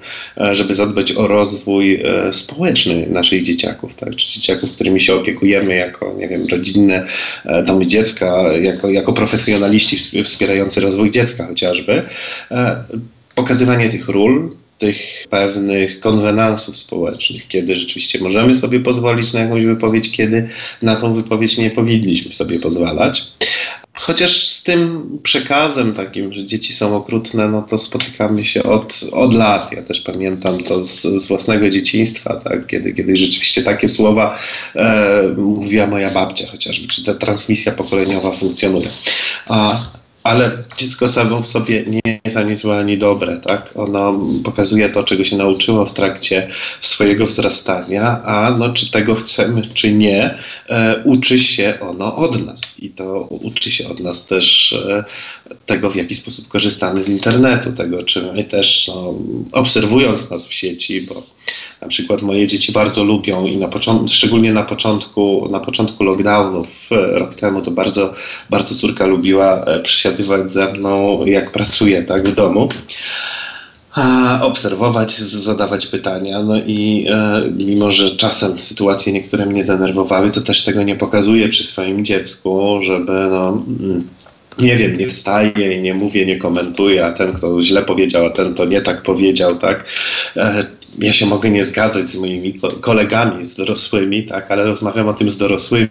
żeby 0.50 0.74
zadbać 0.74 1.12
o 1.12 1.26
rozwój 1.26 2.02
społeczny 2.32 3.06
naszych 3.10 3.42
dzieciaków, 3.42 3.94
tak? 3.94 4.16
czy 4.16 4.28
dzieciaków, 4.30 4.70
którymi 4.70 5.00
się 5.00 5.14
opiekujemy 5.14 5.76
jako, 5.76 6.14
nie 6.18 6.28
wiem, 6.28 6.46
rodzinne 6.50 7.06
domy 7.64 7.86
dziecka, 7.86 8.52
jako 8.52 8.88
jako 8.98 9.12
profesjonaliści 9.12 9.96
wspierający 10.24 10.80
rozwój 10.80 11.10
dziecka 11.10 11.46
chociażby, 11.46 12.02
e, 12.50 12.84
pokazywanie 13.34 13.88
tych 13.88 14.08
ról, 14.08 14.50
tych 14.78 15.26
pewnych 15.30 16.00
konwenansów 16.00 16.76
społecznych, 16.76 17.48
kiedy 17.48 17.76
rzeczywiście 17.76 18.18
możemy 18.20 18.56
sobie 18.56 18.80
pozwolić 18.80 19.32
na 19.32 19.40
jakąś 19.40 19.64
wypowiedź, 19.64 20.10
kiedy 20.10 20.48
na 20.82 20.96
tą 20.96 21.14
wypowiedź 21.14 21.58
nie 21.58 21.70
powinniśmy 21.70 22.32
sobie 22.32 22.60
pozwalać. 22.60 23.22
Chociaż 24.00 24.48
z 24.48 24.62
tym 24.62 25.08
przekazem 25.22 25.92
takim, 25.92 26.32
że 26.32 26.44
dzieci 26.44 26.72
są 26.72 26.96
okrutne, 26.96 27.48
no 27.48 27.62
to 27.62 27.78
spotykamy 27.78 28.44
się 28.44 28.62
od, 28.62 29.00
od 29.12 29.34
lat. 29.34 29.72
Ja 29.72 29.82
też 29.82 30.00
pamiętam 30.00 30.60
to 30.60 30.80
z, 30.80 31.02
z 31.02 31.26
własnego 31.26 31.70
dzieciństwa, 31.70 32.40
tak? 32.44 32.66
kiedy, 32.66 32.92
kiedy 32.92 33.16
rzeczywiście 33.16 33.62
takie 33.62 33.88
słowa 33.88 34.38
e, 34.74 35.22
mówiła 35.36 35.86
moja 35.86 36.10
babcia 36.10 36.46
chociażby, 36.46 36.88
czy 36.88 37.04
ta 37.04 37.14
transmisja 37.14 37.72
pokoleniowa 37.72 38.32
funkcjonuje. 38.32 38.88
A, 39.46 39.80
ale 40.28 40.64
dziecko 40.76 41.08
samo 41.08 41.42
w 41.42 41.46
sobie 41.46 41.84
nie 41.86 42.20
jest 42.24 42.36
ani 42.36 42.54
złe, 42.54 42.78
ani 42.78 42.98
dobre, 42.98 43.36
tak? 43.36 43.72
Ono 43.74 44.20
pokazuje 44.44 44.88
to, 44.88 45.02
czego 45.02 45.24
się 45.24 45.36
nauczyło 45.36 45.86
w 45.86 45.92
trakcie 45.92 46.48
swojego 46.80 47.26
wzrastania, 47.26 48.22
a 48.24 48.50
no, 48.58 48.72
czy 48.72 48.90
tego 48.90 49.14
chcemy, 49.14 49.62
czy 49.74 49.92
nie, 49.92 50.38
e, 50.68 51.02
uczy 51.04 51.38
się 51.38 51.78
ono 51.80 52.16
od 52.16 52.46
nas. 52.46 52.60
I 52.78 52.90
to 52.90 53.20
uczy 53.20 53.70
się 53.70 53.88
od 53.88 54.00
nas 54.00 54.26
też 54.26 54.72
e, 54.72 55.04
tego, 55.66 55.90
w 55.90 55.96
jaki 55.96 56.14
sposób 56.14 56.48
korzystamy 56.48 57.02
z 57.02 57.08
internetu, 57.08 57.72
tego, 57.72 58.02
czy 58.02 58.32
my 58.32 58.44
też, 58.44 58.88
no, 58.88 59.14
obserwując 59.52 60.30
nas 60.30 60.46
w 60.46 60.52
sieci, 60.52 61.00
bo 61.00 61.22
na 61.82 61.88
przykład 61.88 62.22
moje 62.22 62.46
dzieci 62.46 62.72
bardzo 62.72 63.04
lubią 63.04 63.46
i 63.46 63.56
na 63.56 63.68
początku, 63.68 64.08
szczególnie 64.08 64.52
na 64.52 64.62
początku, 64.62 65.48
na 65.50 65.60
początku 65.60 66.04
lockdownów 66.04 66.68
rok 66.90 67.34
temu, 67.34 67.62
to 67.62 67.70
bardzo, 67.70 68.14
bardzo 68.50 68.74
córka 68.74 69.06
lubiła 69.06 69.64
e, 69.64 69.80
przysiadywać 69.80 70.52
ze 70.52 70.72
mną, 70.72 71.24
jak 71.26 71.50
pracuję 71.50 72.02
tak, 72.02 72.28
w 72.28 72.34
domu 72.34 72.68
obserwować, 74.40 75.18
zadawać 75.18 75.86
pytania. 75.86 76.42
No 76.42 76.56
i 76.66 77.06
e, 77.10 77.42
mimo, 77.56 77.92
że 77.92 78.10
czasem 78.10 78.58
sytuacje 78.58 79.12
niektóre 79.12 79.46
mnie 79.46 79.64
denerwowały, 79.64 80.30
to 80.30 80.40
też 80.40 80.64
tego 80.64 80.82
nie 80.82 80.96
pokazuję 80.96 81.48
przy 81.48 81.64
swoim 81.64 82.04
dziecku, 82.04 82.80
żeby 82.82 83.12
no, 83.12 83.48
mm, 83.48 84.08
nie 84.58 84.76
wiem, 84.76 84.96
nie 84.96 85.08
wstaję 85.08 85.76
i 85.76 85.82
nie 85.82 85.94
mówię, 85.94 86.26
nie 86.26 86.36
komentuję, 86.36 87.06
a 87.06 87.12
ten, 87.12 87.32
kto 87.32 87.62
źle 87.62 87.82
powiedział, 87.82 88.26
a 88.26 88.30
ten, 88.30 88.54
to 88.54 88.64
nie 88.64 88.80
tak 88.80 89.02
powiedział, 89.02 89.56
tak. 89.56 89.84
E, 90.36 90.64
ja 91.00 91.12
się 91.12 91.26
mogę 91.26 91.50
nie 91.50 91.64
zgadzać 91.64 92.10
z 92.10 92.14
moimi 92.14 92.60
kolegami, 92.80 93.44
z 93.44 93.54
dorosłymi, 93.54 94.22
tak, 94.24 94.50
ale 94.50 94.64
rozmawiam 94.64 95.08
o 95.08 95.14
tym 95.14 95.30
z 95.30 95.36
dorosłymi. 95.36 95.88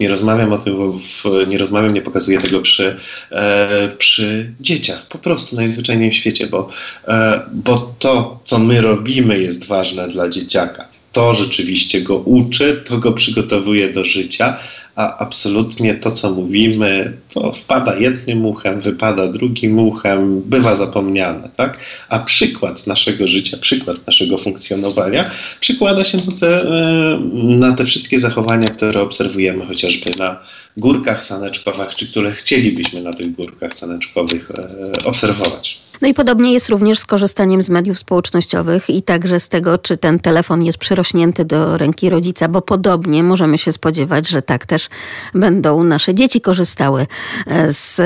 Nie 0.00 0.08
rozmawiam 0.08 0.52
o 0.52 0.58
tym, 0.58 0.92
w, 0.98 1.24
nie 1.48 1.58
rozmawiam, 1.58 1.94
nie 1.94 2.02
pokazuję 2.02 2.38
tego 2.38 2.60
przy, 2.60 2.96
e, 3.30 3.88
przy 3.98 4.52
dzieciach, 4.60 5.06
po 5.08 5.18
prostu 5.18 5.56
najzwyczajniej 5.56 6.10
w 6.10 6.14
świecie, 6.14 6.46
bo, 6.46 6.68
e, 7.08 7.40
bo 7.52 7.94
to, 7.98 8.40
co 8.44 8.58
my 8.58 8.80
robimy, 8.80 9.40
jest 9.40 9.64
ważne 9.64 10.08
dla 10.08 10.28
dzieciaka. 10.28 10.88
To 11.12 11.34
rzeczywiście 11.34 12.02
go 12.02 12.16
uczy, 12.16 12.82
to 12.86 12.98
go 12.98 13.12
przygotowuje 13.12 13.92
do 13.92 14.04
życia, 14.04 14.58
a 14.98 15.18
absolutnie 15.18 15.94
to, 15.94 16.10
co 16.10 16.30
mówimy, 16.30 17.12
to 17.34 17.52
wpada 17.52 17.96
jednym 17.96 18.46
uchem, 18.46 18.80
wypada 18.80 19.26
drugim 19.26 19.78
uchem, 19.78 20.42
bywa 20.42 20.74
zapomniane, 20.74 21.48
tak? 21.56 21.78
A 22.08 22.18
przykład 22.18 22.86
naszego 22.86 23.26
życia, 23.26 23.56
przykład 23.56 24.06
naszego 24.06 24.38
funkcjonowania 24.38 25.30
przykłada 25.60 26.04
się 26.04 26.18
na 26.18 26.38
te, 26.40 26.62
e, 26.62 27.20
na 27.58 27.72
te 27.72 27.84
wszystkie 27.84 28.18
zachowania, 28.18 28.68
które 28.68 29.00
obserwujemy 29.00 29.66
chociażby 29.66 30.10
na 30.18 30.40
górkach 30.76 31.24
saneczkowych, 31.24 31.94
czy 31.94 32.08
które 32.08 32.32
chcielibyśmy 32.32 33.02
na 33.02 33.12
tych 33.12 33.34
górkach 33.34 33.74
saneczkowych 33.74 34.50
e, 34.50 35.04
obserwować. 35.04 35.87
No 36.00 36.08
i 36.08 36.14
podobnie 36.14 36.52
jest 36.52 36.68
również 36.68 36.98
z 36.98 37.06
korzystaniem 37.06 37.62
z 37.62 37.70
mediów 37.70 37.98
społecznościowych 37.98 38.90
i 38.90 39.02
także 39.02 39.40
z 39.40 39.48
tego, 39.48 39.78
czy 39.78 39.96
ten 39.96 40.18
telefon 40.18 40.62
jest 40.62 40.78
przyrośnięty 40.78 41.44
do 41.44 41.78
ręki 41.78 42.10
rodzica, 42.10 42.48
bo 42.48 42.62
podobnie 42.62 43.22
możemy 43.22 43.58
się 43.58 43.72
spodziewać, 43.72 44.28
że 44.28 44.42
tak 44.42 44.66
też 44.66 44.88
będą 45.34 45.84
nasze 45.84 46.14
dzieci 46.14 46.40
korzystały 46.40 47.06
e, 47.46 47.72
z 47.72 48.00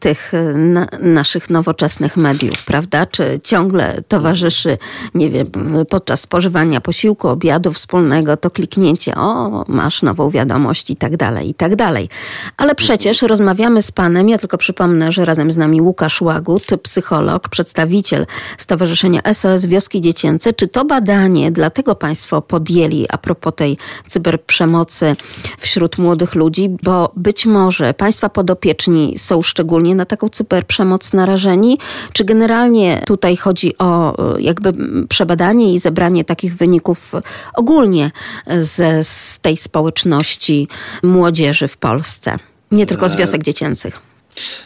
tych 0.00 0.32
na, 0.54 0.86
naszych 1.00 1.50
nowoczesnych 1.50 2.16
mediów, 2.16 2.64
prawda? 2.64 3.06
Czy 3.06 3.40
ciągle 3.44 4.02
towarzyszy, 4.08 4.78
nie 5.14 5.30
wiem, 5.30 5.46
podczas 5.88 6.20
spożywania 6.20 6.80
posiłku, 6.80 7.28
obiadu 7.28 7.72
wspólnego, 7.72 8.36
to 8.36 8.50
kliknięcie, 8.50 9.14
o, 9.14 9.64
masz 9.68 10.02
nową 10.02 10.30
wiadomość 10.30 10.90
i 10.90 10.96
tak 10.96 11.16
dalej, 11.16 11.48
i 11.48 11.54
tak 11.54 11.76
dalej. 11.76 12.08
Ale 12.56 12.74
przecież 12.74 13.22
rozmawiamy 13.22 13.82
z 13.82 13.92
panem, 13.92 14.28
ja 14.28 14.38
tylko 14.38 14.58
przypomnę, 14.58 15.12
że 15.12 15.24
razem 15.24 15.52
z 15.52 15.56
nami 15.56 15.80
Łukasz 15.80 16.20
Łagut, 16.20 16.66
psycholog, 16.82 17.35
przedstawiciel 17.48 18.26
Stowarzyszenia 18.58 19.20
SOS 19.32 19.66
Wioski 19.66 20.00
Dziecięce. 20.00 20.52
Czy 20.52 20.68
to 20.68 20.84
badanie, 20.84 21.52
dlatego 21.52 21.94
państwo 21.94 22.42
podjęli 22.42 23.06
a 23.08 23.18
propos 23.18 23.52
tej 23.56 23.78
cyberprzemocy 24.06 25.16
wśród 25.58 25.98
młodych 25.98 26.34
ludzi, 26.34 26.76
bo 26.82 27.12
być 27.16 27.46
może 27.46 27.94
państwa 27.94 28.28
podopieczni 28.28 29.18
są 29.18 29.42
szczególnie 29.42 29.94
na 29.94 30.04
taką 30.04 30.28
cyberprzemoc 30.28 31.12
narażeni, 31.12 31.78
czy 32.12 32.24
generalnie 32.24 33.02
tutaj 33.06 33.36
chodzi 33.36 33.78
o 33.78 34.16
jakby 34.38 34.72
przebadanie 35.08 35.74
i 35.74 35.78
zebranie 35.78 36.24
takich 36.24 36.56
wyników 36.56 37.12
ogólnie 37.54 38.10
ze, 38.58 39.04
z 39.04 39.38
tej 39.40 39.56
społeczności 39.56 40.68
młodzieży 41.02 41.68
w 41.68 41.76
Polsce? 41.76 42.36
Nie 42.70 42.86
tylko 42.86 43.08
z 43.08 43.14
e, 43.14 43.16
wiosek 43.16 43.42
dziecięcych. 43.42 44.05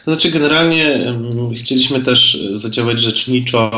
Znaczy, 0.07 0.31
generalnie 0.31 1.13
chcieliśmy 1.55 1.99
też 1.99 2.39
zadziałać 2.51 2.99
rzeczniczo 2.99 3.71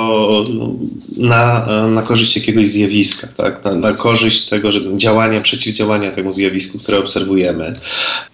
na, 1.18 1.68
na 1.88 2.02
korzyść 2.02 2.36
jakiegoś 2.36 2.68
zjawiska, 2.68 3.28
tak? 3.38 3.64
na, 3.64 3.76
na 3.76 3.94
korzyść 3.94 4.50
tego, 4.50 4.72
że 4.72 4.80
działania, 4.98 5.42
przeciwdziałania 5.42 6.12
temu 6.12 6.34
zjawisku, 6.34 6.80
które 6.80 7.00
obserwujemy. 7.00 7.74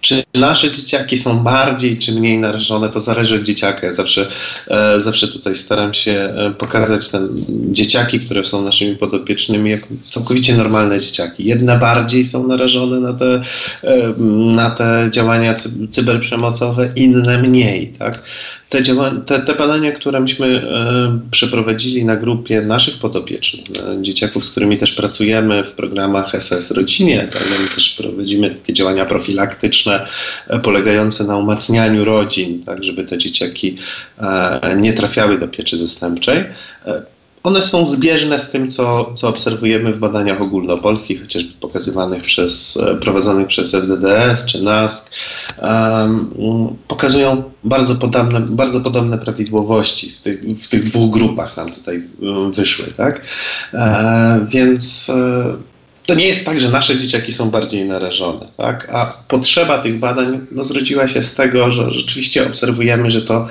Czy 0.00 0.22
nasze 0.34 0.70
dzieciaki 0.70 1.18
są 1.18 1.38
bardziej 1.38 1.98
czy 1.98 2.12
mniej 2.12 2.38
narażone, 2.38 2.88
to 2.88 3.00
zależy 3.00 3.36
od 3.36 3.42
dzieciaka. 3.42 3.86
Ja 3.86 3.92
zawsze, 3.92 4.28
e, 4.68 5.00
zawsze 5.00 5.28
tutaj 5.28 5.54
staram 5.54 5.94
się 5.94 6.12
e, 6.12 6.50
pokazać 6.58 7.08
te 7.08 7.28
dzieciaki, 7.70 8.20
które 8.20 8.44
są 8.44 8.62
naszymi 8.64 8.96
podopiecznymi, 8.96 9.70
jako 9.70 9.86
całkowicie 10.08 10.56
normalne 10.56 11.00
dzieciaki. 11.00 11.44
Jedne 11.44 11.78
bardziej 11.78 12.24
są 12.24 12.46
narażone 12.46 13.00
na 13.00 13.12
te, 13.12 13.42
e, 13.82 14.14
na 14.56 14.70
te 14.70 15.08
działania 15.10 15.54
cyberprzemocowe, 15.90 16.92
inne 16.96 17.38
mniej 17.38 17.49
mniej. 17.50 17.92
Tak? 17.98 18.22
Te, 18.68 18.82
te, 19.26 19.40
te 19.40 19.54
badania, 19.54 19.92
które 19.92 20.20
myśmy 20.20 20.46
e, 20.46 21.20
przeprowadzili 21.30 22.04
na 22.04 22.16
grupie 22.16 22.62
naszych 22.62 22.98
podopiecznych, 22.98 23.64
dzieciaków, 24.00 24.44
z 24.44 24.50
którymi 24.50 24.78
też 24.78 24.92
pracujemy 24.92 25.64
w 25.64 25.70
programach 25.70 26.42
SS 26.42 26.70
Rodzinie, 26.70 27.28
tak? 27.32 27.44
my 27.50 27.74
też 27.74 27.90
prowadzimy 27.90 28.50
takie 28.50 28.72
działania 28.72 29.04
profilaktyczne 29.04 30.06
e, 30.48 30.58
polegające 30.58 31.24
na 31.24 31.36
umacnianiu 31.36 32.04
rodzin, 32.04 32.64
tak? 32.64 32.84
żeby 32.84 33.04
te 33.04 33.18
dzieciaki 33.18 33.76
e, 34.18 34.76
nie 34.76 34.92
trafiały 34.92 35.38
do 35.38 35.48
pieczy 35.48 35.76
zastępczej. 35.76 36.44
One 37.42 37.62
są 37.62 37.86
zbieżne 37.86 38.38
z 38.38 38.50
tym, 38.50 38.70
co, 38.70 39.12
co 39.14 39.28
obserwujemy 39.28 39.92
w 39.92 39.98
badaniach 39.98 40.42
ogólnopolskich, 40.42 41.20
chociażby 41.20 41.52
pokazywanych 41.60 42.22
przez, 42.22 42.76
e, 42.76 42.94
prowadzonych 42.94 43.46
przez 43.46 43.74
FDDS 43.74 44.44
czy 44.44 44.62
NASK. 44.62 45.10
Um, 45.62 46.30
pokazują 46.88 47.42
bardzo 47.64 47.94
podobne, 47.94 48.40
bardzo 48.40 48.80
podobne 48.80 49.18
prawidłowości 49.18 50.10
w 50.10 50.18
tych, 50.18 50.40
w 50.42 50.68
tych 50.68 50.82
dwóch 50.82 51.10
grupach 51.10 51.56
nam 51.56 51.72
tutaj 51.72 52.02
wyszły. 52.52 52.86
Tak? 52.96 53.20
E, 53.74 54.46
więc 54.48 55.10
e, 55.10 55.56
to 56.06 56.14
nie 56.14 56.28
jest 56.28 56.44
tak, 56.44 56.60
że 56.60 56.68
nasze 56.68 56.96
dzieciaki 56.96 57.32
są 57.32 57.50
bardziej 57.50 57.84
narażone, 57.84 58.46
tak? 58.56 58.88
a 58.92 59.06
potrzeba 59.28 59.78
tych 59.78 59.98
badań 59.98 60.46
no, 60.52 60.64
zrodziła 60.64 61.08
się 61.08 61.22
z 61.22 61.34
tego, 61.34 61.70
że 61.70 61.90
rzeczywiście 61.90 62.46
obserwujemy, 62.46 63.10
że 63.10 63.22
to 63.22 63.46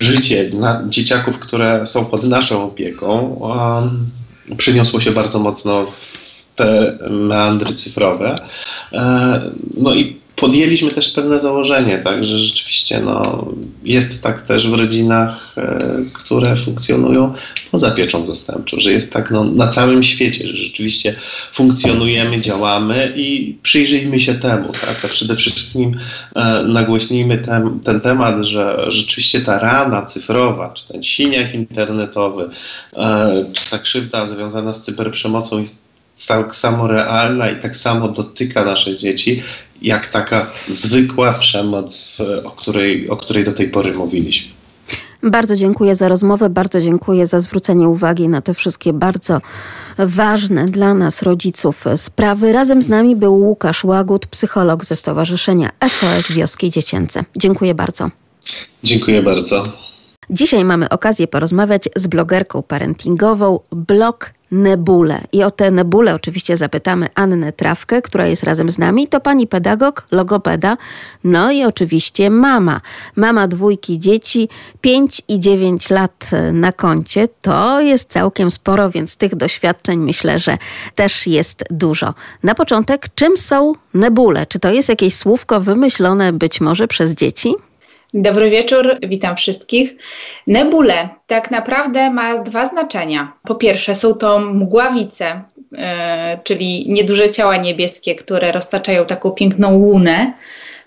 życie 0.00 0.50
na 0.52 0.82
dzieciaków, 0.88 1.38
które 1.38 1.86
są 1.86 2.04
pod 2.04 2.24
naszą 2.24 2.64
opieką, 2.64 3.20
um, 3.20 4.10
przyniosło 4.56 5.00
się 5.00 5.10
bardzo 5.10 5.38
mocno 5.38 5.86
w 5.86 6.20
te 6.56 6.98
meandry 7.10 7.74
cyfrowe. 7.74 8.34
E, 8.92 9.40
no 9.76 9.94
i 9.94 10.20
podjęliśmy 10.36 10.90
też 10.90 11.08
pewne 11.08 11.40
założenie, 11.40 11.98
tak, 11.98 12.24
że 12.24 12.38
rzeczywiście 12.38 13.00
no, 13.00 13.46
jest 13.84 14.22
tak 14.22 14.42
też 14.42 14.68
w 14.68 14.74
rodzinach, 14.74 15.54
e, 15.56 15.96
które 16.12 16.56
funkcjonują 16.56 17.34
poza 17.70 17.90
pieczą 17.90 18.26
zastępczą, 18.26 18.80
że 18.80 18.92
jest 18.92 19.12
tak 19.12 19.30
no, 19.30 19.44
na 19.44 19.68
całym 19.68 20.02
świecie, 20.02 20.48
że 20.48 20.56
rzeczywiście 20.56 21.14
funkcjonujemy, 21.52 22.40
działamy 22.40 23.12
i 23.16 23.56
przyjrzyjmy 23.62 24.20
się 24.20 24.34
temu, 24.34 24.72
tak, 24.72 25.04
a 25.04 25.08
przede 25.08 25.36
wszystkim 25.36 25.98
e, 26.34 26.62
nagłośnijmy 26.62 27.38
ten, 27.38 27.80
ten 27.80 28.00
temat, 28.00 28.44
że 28.44 28.84
rzeczywiście 28.88 29.40
ta 29.40 29.58
rana 29.58 30.02
cyfrowa, 30.02 30.72
czy 30.74 30.88
ten 30.88 31.02
siniak 31.02 31.54
internetowy, 31.54 32.48
e, 32.96 33.44
czy 33.52 33.70
ta 33.70 33.78
krzywda 33.78 34.26
związana 34.26 34.72
z 34.72 34.82
cyberprzemocą 34.82 35.58
jest 35.58 35.76
tak 36.28 36.56
samo 36.56 36.86
realna 36.86 37.50
i 37.50 37.60
tak 37.60 37.76
samo 37.76 38.08
dotyka 38.08 38.64
nasze 38.64 38.96
dzieci, 38.96 39.42
jak 39.82 40.06
taka 40.06 40.50
zwykła 40.68 41.32
przemoc, 41.32 42.18
e, 42.20 42.44
o 42.44 42.50
której, 42.50 43.10
o 43.10 43.16
której 43.16 43.44
do 43.44 43.52
tej 43.52 43.68
pory 43.68 43.92
mówiliśmy. 43.92 44.60
Bardzo 45.22 45.56
dziękuję 45.56 45.94
za 45.94 46.08
rozmowę, 46.08 46.50
bardzo 46.50 46.80
dziękuję 46.80 47.26
za 47.26 47.40
zwrócenie 47.40 47.88
uwagi 47.88 48.28
na 48.28 48.40
te 48.40 48.54
wszystkie 48.54 48.92
bardzo 48.92 49.40
ważne 49.98 50.66
dla 50.66 50.94
nas, 50.94 51.22
rodziców, 51.22 51.84
sprawy. 51.96 52.52
Razem 52.52 52.82
z 52.82 52.88
nami 52.88 53.16
był 53.16 53.34
Łukasz 53.34 53.84
Łagut, 53.84 54.26
psycholog 54.26 54.84
ze 54.84 54.96
Stowarzyszenia 54.96 55.70
SOS 55.88 56.32
Wioski 56.32 56.70
Dziecięce. 56.70 57.24
Dziękuję 57.36 57.74
bardzo. 57.74 58.10
Dziękuję 58.84 59.22
bardzo. 59.22 59.64
Dzisiaj 60.30 60.64
mamy 60.64 60.88
okazję 60.88 61.26
porozmawiać 61.26 61.88
z 61.96 62.06
blogerką 62.06 62.62
parentingową 62.62 63.60
Blog 63.70 64.30
Nebule. 64.50 65.20
I 65.32 65.42
o 65.42 65.50
te 65.50 65.70
nebule 65.70 66.14
oczywiście 66.14 66.56
zapytamy 66.56 67.08
Annę 67.14 67.52
Trawkę, 67.52 68.02
która 68.02 68.26
jest 68.26 68.42
razem 68.42 68.70
z 68.70 68.78
nami. 68.78 69.08
To 69.08 69.20
pani 69.20 69.46
pedagog, 69.46 70.06
logopeda, 70.10 70.76
no 71.24 71.50
i 71.50 71.64
oczywiście 71.64 72.30
mama. 72.30 72.80
Mama 73.16 73.48
dwójki 73.48 73.98
dzieci, 73.98 74.48
5 74.80 75.22
i 75.28 75.40
9 75.40 75.90
lat 75.90 76.30
na 76.52 76.72
koncie. 76.72 77.28
To 77.42 77.80
jest 77.80 78.08
całkiem 78.08 78.50
sporo, 78.50 78.90
więc 78.90 79.16
tych 79.16 79.34
doświadczeń 79.34 80.00
myślę, 80.00 80.38
że 80.38 80.58
też 80.94 81.26
jest 81.26 81.64
dużo. 81.70 82.14
Na 82.42 82.54
początek, 82.54 83.08
czym 83.14 83.36
są 83.36 83.72
nebule? 83.94 84.46
Czy 84.46 84.58
to 84.58 84.70
jest 84.70 84.88
jakieś 84.88 85.14
słówko 85.14 85.60
wymyślone 85.60 86.32
być 86.32 86.60
może 86.60 86.88
przez 86.88 87.14
dzieci? 87.14 87.54
Dobry 88.14 88.50
wieczór, 88.50 88.96
witam 89.02 89.36
wszystkich. 89.36 89.96
Nebule 90.46 91.08
tak 91.26 91.50
naprawdę 91.50 92.10
ma 92.10 92.38
dwa 92.38 92.66
znaczenia. 92.66 93.32
Po 93.44 93.54
pierwsze, 93.54 93.94
są 93.94 94.14
to 94.14 94.38
mgławice, 94.38 95.42
yy, 95.72 95.78
czyli 96.44 96.84
nieduże 96.88 97.30
ciała 97.30 97.56
niebieskie, 97.56 98.14
które 98.14 98.52
roztaczają 98.52 99.06
taką 99.06 99.30
piękną 99.30 99.76
łunę 99.76 100.32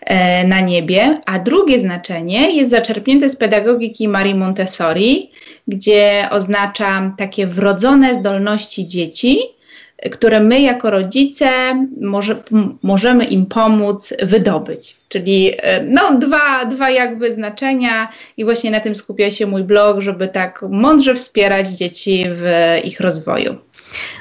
yy, 0.10 0.48
na 0.48 0.60
niebie, 0.60 1.18
a 1.26 1.40
drugie 1.40 1.80
znaczenie 1.80 2.52
jest 2.56 2.72
zaczerpnięte 2.72 3.30
z 3.30 3.36
pedagogiki 3.36 4.08
Marii 4.08 4.36
Montessori, 4.36 5.32
gdzie 5.68 6.28
oznacza 6.32 7.14
takie 7.18 7.48
wrodzone 7.48 8.16
zdolności 8.16 8.86
dzieci 8.86 9.40
które 10.12 10.40
my 10.40 10.62
jako 10.62 10.90
rodzice 10.90 11.50
może, 12.02 12.44
możemy 12.84 13.26
im 13.26 13.46
pomóc 13.46 14.14
wydobyć. 14.24 14.98
Czyli 15.10 15.52
e, 15.58 15.84
no, 15.84 16.18
dwa, 16.20 16.66
dwa 16.66 16.90
jakby 16.90 17.32
znaczenia 17.32 18.10
i 18.38 18.46
właśnie 18.46 18.72
na 18.72 18.80
tym 18.80 18.96
skupia 18.96 19.32
się 19.32 19.48
mój 19.48 19.64
blog, 19.64 20.02
żeby 20.02 20.28
tak 20.28 20.66
mądrze 20.70 21.16
wspierać 21.16 21.68
dzieci 21.70 22.26
w 22.28 22.46
ich 22.84 23.00
rozwoju. 23.00 23.56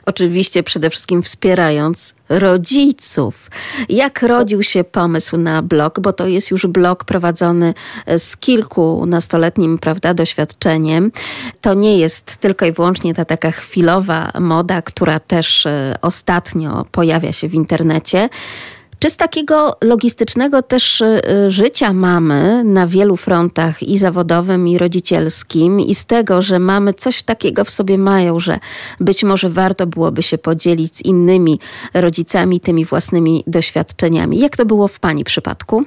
Oczywiście 0.07 0.63
przede 0.63 0.91
wszystkim 0.91 1.23
wspierając 1.23 2.15
rodziców. 2.29 3.51
Jak 3.89 4.23
rodził 4.23 4.63
się 4.63 4.85
pomysł 4.85 5.37
na 5.37 5.63
blog, 5.63 6.01
bo 6.01 6.13
to 6.13 6.27
jest 6.27 6.51
już 6.51 6.67
blog 6.67 7.05
prowadzony 7.05 7.75
z 8.19 8.37
kilkunastoletnim 8.37 9.79
prawda, 9.79 10.15
doświadczeniem. 10.15 11.13
To 11.61 11.75
nie 11.75 11.99
jest 11.99 12.37
tylko 12.37 12.67
i 12.67 12.73
wyłącznie 12.73 13.15
ta 13.15 13.25
taka 13.25 13.51
chwilowa 13.51 14.33
moda, 14.41 14.83
która 14.83 15.21
też 15.21 15.67
e, 15.67 15.95
ostatnio 16.03 16.87
pojawia 16.93 17.33
się 17.33 17.49
w 17.49 17.55
internecie. 17.55 18.29
Czy 19.03 19.11
z 19.11 19.17
takiego 19.17 19.77
logistycznego 19.85 20.63
też 20.63 21.01
y, 21.01 21.21
życia 21.49 21.93
mamy 21.93 22.65
na 22.65 22.87
wielu 22.87 23.17
frontach 23.17 23.83
i 23.83 23.99
zawodowym, 23.99 24.69
i 24.69 24.79
rodzicielskim, 24.79 25.81
i 25.81 25.95
z 25.95 26.07
tego, 26.07 26.43
że 26.43 26.59
mamy 26.59 26.95
coś 26.95 27.23
takiego 27.23 27.65
w 27.65 27.71
sobie 27.71 27.99
mają, 27.99 28.41
że 28.41 28.59
być 29.01 29.25
może 29.25 29.51
warto 29.51 29.87
byłoby 29.87 30.23
się 30.23 30.39
podzielić 30.39 30.97
z 30.97 31.05
innymi 31.05 31.61
rodzicami 31.95 32.61
tymi 32.61 32.85
własnymi 32.85 33.45
doświadczeniami? 33.47 34.39
Jak 34.39 34.57
to 34.57 34.67
było 34.67 34.89
w 34.89 35.01
Pani 35.01 35.25
przypadku? 35.25 35.85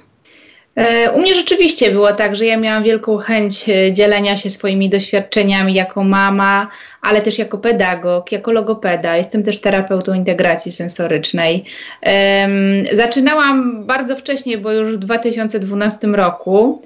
E, 0.76 1.12
u 1.12 1.22
mnie 1.22 1.36
rzeczywiście 1.36 1.92
było 1.92 2.14
tak, 2.14 2.36
że 2.36 2.46
ja 2.46 2.58
miałam 2.58 2.84
wielką 2.84 3.18
chęć 3.18 3.70
e, 3.70 3.94
dzielenia 3.94 4.38
się 4.38 4.50
swoimi 4.50 4.90
doświadczeniami 4.90 5.74
jako 5.74 6.04
mama, 6.04 6.68
ale 7.02 7.22
też 7.22 7.40
jako 7.40 7.58
pedagog, 7.58 8.32
jako 8.32 8.52
logopeda. 8.52 9.18
Jestem 9.18 9.44
też 9.44 9.62
terapeutą 9.62 10.14
integracji 10.14 10.72
sensorycznej. 10.72 11.66
Zaczynałam 12.94 13.86
bardzo 13.86 14.16
wcześnie, 14.16 14.58
bo 14.58 14.72
już 14.72 14.92
w 14.92 14.98
2012 14.98 16.08
roku. 16.08 16.82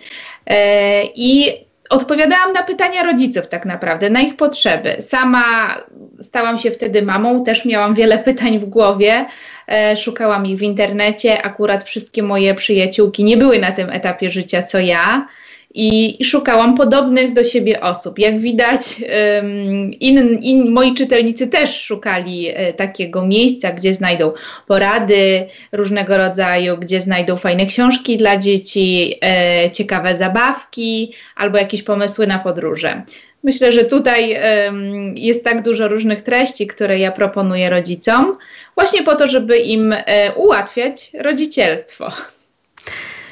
E, 0.47 1.03
I 1.05 1.51
odpowiadałam 1.89 2.53
na 2.53 2.63
pytania 2.63 3.03
rodziców 3.03 3.47
tak 3.47 3.65
naprawdę, 3.65 4.09
na 4.09 4.21
ich 4.21 4.35
potrzeby. 4.35 4.95
Sama 4.99 5.75
stałam 6.21 6.57
się 6.57 6.71
wtedy 6.71 7.01
mamą, 7.01 7.43
też 7.43 7.65
miałam 7.65 7.93
wiele 7.93 8.19
pytań 8.29 8.59
w 8.59 8.65
głowie, 8.65 9.25
e, 9.67 9.97
szukałam 9.97 10.45
ich 10.45 10.57
w 10.57 10.61
internecie. 10.61 11.43
Akurat 11.43 11.83
wszystkie 11.83 12.23
moje 12.23 12.55
przyjaciółki 12.55 13.23
nie 13.23 13.37
były 13.37 13.59
na 13.59 13.71
tym 13.71 13.89
etapie 13.89 14.29
życia 14.29 14.63
co 14.63 14.79
ja 14.79 15.27
i, 15.74 16.22
i 16.22 16.26
szukałam 16.26 16.76
podobnych 16.76 17.34
do 17.34 17.43
siebie 17.43 17.82
osób. 17.82 18.20
Jak 18.20 18.39
widać, 18.39 18.95
in, 19.99 20.39
in, 20.41 20.72
moi 20.72 20.93
czytelnicy 20.93 21.47
też 21.47 21.82
szukali 21.82 22.47
e, 22.47 22.74
takiego 22.74 23.26
miejsca, 23.26 23.72
gdzie 23.72 23.93
znajdą 23.93 24.32
porady 24.67 25.47
różnego 25.72 26.17
rodzaju, 26.17 26.78
gdzie 26.78 27.01
znajdą 27.01 27.36
fajne 27.36 27.65
książki 27.65 28.17
dla 28.17 28.38
dzieci, 28.38 29.15
e, 29.24 29.72
ciekawe 29.72 30.15
zabawki 30.15 31.13
albo 31.36 31.57
jakieś 31.57 31.84
pomysły 31.84 32.28
na 32.28 32.39
podróże. 32.39 33.01
Myślę, 33.43 33.72
że 33.72 33.86
tutaj 33.86 34.38
um, 34.65 35.17
jest 35.17 35.43
tak 35.43 35.61
dużo 35.61 35.88
różnych 35.88 36.22
treści, 36.22 36.67
które 36.67 36.99
ja 36.99 37.11
proponuję 37.11 37.70
rodzicom, 37.70 38.38
właśnie 38.76 39.03
po 39.03 39.15
to, 39.15 39.28
żeby 39.28 39.57
im 39.57 39.93
e, 39.93 40.34
ułatwiać 40.34 41.11
rodzicielstwo. 41.20 42.11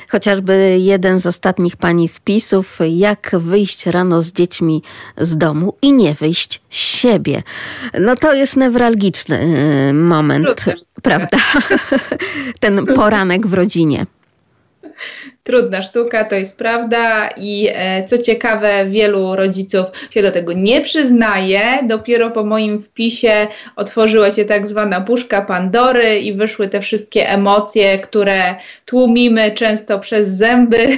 Chociażby 0.08 0.78
jeden 0.80 1.20
z 1.20 1.26
ostatnich 1.26 1.78
pani 1.78 2.08
wpisów, 2.08 2.80
jak 2.90 3.32
wyjść 3.40 3.86
rano 3.86 4.22
z 4.22 4.32
dziećmi 4.32 4.84
z 5.18 5.38
domu 5.38 5.74
i 5.82 5.94
nie 5.94 6.14
wyjść 6.14 6.62
z 6.70 6.76
siebie. 6.76 7.44
No 8.00 8.16
to 8.16 8.34
jest 8.34 8.58
newralgiczny 8.58 9.42
y, 9.90 9.94
moment, 9.94 10.66
prawda? 11.04 11.38
Ten 12.60 12.86
poranek 12.86 13.48
w 13.48 13.54
rodzinie 13.54 14.06
trudna 15.44 15.82
sztuka, 15.82 16.26
to 16.26 16.36
jest 16.36 16.58
prawda 16.58 17.30
i 17.38 17.70
e, 17.74 18.06
co 18.06 18.18
ciekawe, 18.18 18.86
wielu 18.86 19.36
rodziców 19.36 19.86
się 20.12 20.22
do 20.22 20.32
tego 20.32 20.54
nie 20.54 20.82
przyznaje. 20.82 21.62
Dopiero 21.84 22.32
po 22.32 22.44
moim 22.44 22.82
wpisie 22.82 23.48
otworzyła 23.76 24.32
się 24.32 24.46
tak 24.46 24.68
zwana 24.68 25.02
puszka 25.02 25.42
Pandory 25.42 26.20
i 26.20 26.34
wyszły 26.34 26.68
te 26.68 26.82
wszystkie 26.82 27.30
emocje, 27.30 28.00
które 28.00 28.56
tłumimy 28.86 29.52
często 29.52 30.00
przez 30.00 30.28
zęby. 30.28 30.98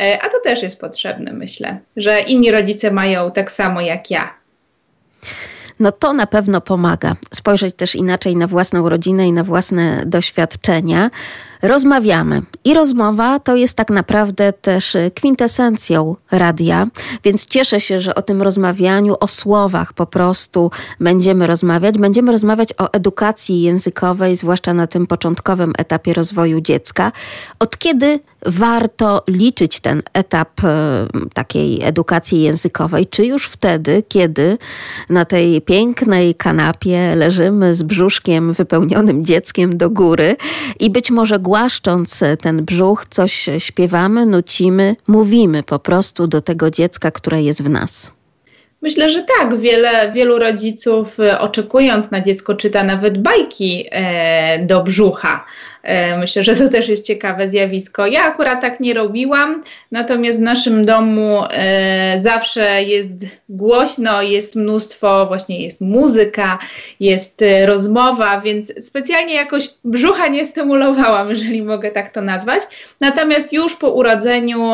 E, 0.00 0.18
a 0.22 0.28
to 0.28 0.40
też 0.44 0.62
jest 0.62 0.80
potrzebne, 0.80 1.32
myślę, 1.32 1.78
że 1.96 2.20
inni 2.20 2.50
rodzice 2.50 2.90
mają 2.90 3.30
tak 3.30 3.50
samo 3.50 3.80
jak 3.80 4.10
ja. 4.10 4.34
No 5.80 5.92
to 5.92 6.12
na 6.12 6.26
pewno 6.26 6.60
pomaga. 6.60 7.16
Spojrzeć 7.34 7.74
też 7.74 7.94
inaczej 7.94 8.36
na 8.36 8.46
własną 8.46 8.88
rodzinę 8.88 9.28
i 9.28 9.32
na 9.32 9.44
własne 9.44 10.02
doświadczenia 10.06 11.10
rozmawiamy. 11.62 12.42
I 12.64 12.74
rozmowa 12.74 13.38
to 13.38 13.56
jest 13.56 13.76
tak 13.76 13.90
naprawdę 13.90 14.52
też 14.52 14.96
kwintesencją 15.14 16.16
radia, 16.30 16.86
więc 17.24 17.46
cieszę 17.46 17.80
się, 17.80 18.00
że 18.00 18.14
o 18.14 18.22
tym 18.22 18.42
rozmawianiu, 18.42 19.14
o 19.20 19.28
słowach 19.28 19.92
po 19.92 20.06
prostu 20.06 20.70
będziemy 21.00 21.46
rozmawiać. 21.46 21.98
Będziemy 21.98 22.32
rozmawiać 22.32 22.68
o 22.78 22.92
edukacji 22.92 23.62
językowej, 23.62 24.36
zwłaszcza 24.36 24.74
na 24.74 24.86
tym 24.86 25.06
początkowym 25.06 25.72
etapie 25.78 26.14
rozwoju 26.14 26.60
dziecka. 26.60 27.12
Od 27.58 27.78
kiedy 27.78 28.20
warto 28.46 29.22
liczyć 29.28 29.80
ten 29.80 30.02
etap 30.12 30.64
e, 30.64 31.06
takiej 31.34 31.82
edukacji 31.82 32.42
językowej? 32.42 33.06
Czy 33.06 33.26
już 33.26 33.46
wtedy, 33.46 34.02
kiedy 34.08 34.58
na 35.08 35.24
tej 35.24 35.60
pięknej 35.60 36.34
kanapie 36.34 37.14
leżymy 37.14 37.74
z 37.74 37.82
brzuszkiem 37.82 38.52
wypełnionym 38.52 39.24
dzieckiem 39.24 39.76
do 39.76 39.90
góry 39.90 40.36
i 40.80 40.90
być 40.90 41.10
może 41.10 41.38
głaszcząc 41.50 42.20
ten 42.42 42.64
brzuch, 42.64 43.06
coś 43.10 43.48
śpiewamy, 43.58 44.26
nucimy, 44.26 44.96
mówimy 45.08 45.62
po 45.62 45.78
prostu 45.78 46.26
do 46.26 46.40
tego 46.40 46.70
dziecka, 46.70 47.10
które 47.10 47.42
jest 47.42 47.62
w 47.62 47.70
nas. 47.70 48.12
Myślę, 48.82 49.10
że 49.10 49.24
tak. 49.38 49.58
Wiele, 49.58 50.12
wielu 50.12 50.38
rodziców, 50.38 51.20
e, 51.20 51.40
oczekując 51.40 52.10
na 52.10 52.20
dziecko, 52.20 52.54
czyta 52.54 52.82
nawet 52.82 53.22
bajki 53.22 53.86
e, 53.90 54.66
do 54.66 54.82
brzucha. 54.82 55.44
E, 55.82 56.18
myślę, 56.18 56.44
że 56.44 56.56
to 56.56 56.68
też 56.68 56.88
jest 56.88 57.06
ciekawe 57.06 57.46
zjawisko. 57.46 58.06
Ja 58.06 58.22
akurat 58.22 58.60
tak 58.60 58.80
nie 58.80 58.94
robiłam, 58.94 59.62
natomiast 59.92 60.38
w 60.38 60.42
naszym 60.42 60.84
domu 60.84 61.42
e, 61.50 62.20
zawsze 62.20 62.82
jest 62.82 63.10
głośno, 63.48 64.22
jest 64.22 64.56
mnóstwo, 64.56 65.26
właśnie 65.26 65.62
jest 65.62 65.80
muzyka, 65.80 66.58
jest 67.00 67.42
e, 67.42 67.66
rozmowa, 67.66 68.40
więc 68.40 68.86
specjalnie 68.86 69.34
jakoś 69.34 69.68
brzucha 69.84 70.28
nie 70.28 70.46
stymulowałam, 70.46 71.28
jeżeli 71.28 71.62
mogę 71.62 71.90
tak 71.90 72.08
to 72.08 72.20
nazwać. 72.20 72.62
Natomiast 73.00 73.52
już 73.52 73.76
po 73.76 73.90
urodzeniu 73.90 74.72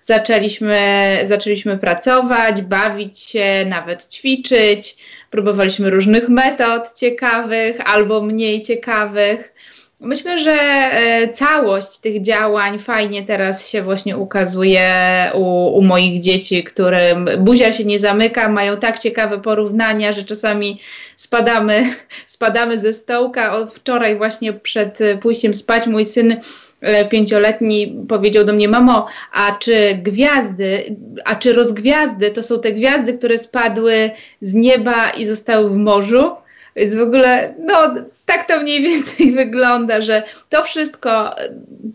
zaczęliśmy, 0.00 0.78
zaczęliśmy 1.24 1.78
pracować, 1.78 2.62
bawić 2.62 3.18
się, 3.18 3.64
nawet 3.66 4.08
ćwiczyć. 4.08 4.96
Próbowaliśmy 5.30 5.90
różnych 5.90 6.28
metod 6.28 6.98
ciekawych 6.98 7.90
albo 7.90 8.22
mniej 8.22 8.62
ciekawych. 8.62 9.54
Myślę, 10.00 10.38
że 10.38 10.52
e, 10.52 11.28
całość 11.28 11.98
tych 11.98 12.22
działań 12.22 12.78
fajnie 12.78 13.24
teraz 13.24 13.68
się 13.68 13.82
właśnie 13.82 14.16
ukazuje 14.16 14.90
u, 15.34 15.66
u, 15.78 15.82
moich 15.82 16.20
dzieci, 16.20 16.64
którym 16.64 17.28
buzia 17.38 17.72
się 17.72 17.84
nie 17.84 17.98
zamyka, 17.98 18.48
mają 18.48 18.76
tak 18.76 18.98
ciekawe 18.98 19.38
porównania, 19.38 20.12
że 20.12 20.24
czasami 20.24 20.80
spadamy, 21.16 21.84
spadamy 22.26 22.78
ze 22.78 22.92
stołka. 22.92 23.66
Wczoraj 23.66 24.16
właśnie 24.16 24.52
przed 24.52 24.98
pójściem 25.20 25.54
spać 25.54 25.86
mój 25.86 26.04
syn 26.04 26.36
e, 26.80 27.04
pięcioletni 27.04 27.96
powiedział 28.08 28.44
do 28.44 28.52
mnie, 28.52 28.68
mamo, 28.68 29.06
a 29.32 29.52
czy 29.52 29.98
gwiazdy, 30.02 30.96
a 31.24 31.34
czy 31.34 31.52
rozgwiazdy 31.52 32.30
to 32.30 32.42
są 32.42 32.60
te 32.60 32.72
gwiazdy, 32.72 33.12
które 33.12 33.38
spadły 33.38 34.10
z 34.40 34.54
nieba 34.54 35.10
i 35.10 35.26
zostały 35.26 35.70
w 35.70 35.76
morzu? 35.76 36.30
Więc 36.76 36.94
w 36.94 37.02
ogóle, 37.02 37.54
no 37.58 37.94
tak 38.28 38.48
to 38.48 38.60
mniej 38.60 38.82
więcej 38.82 39.32
wygląda, 39.42 40.00
że 40.00 40.22
to 40.48 40.62
wszystko, 40.62 41.30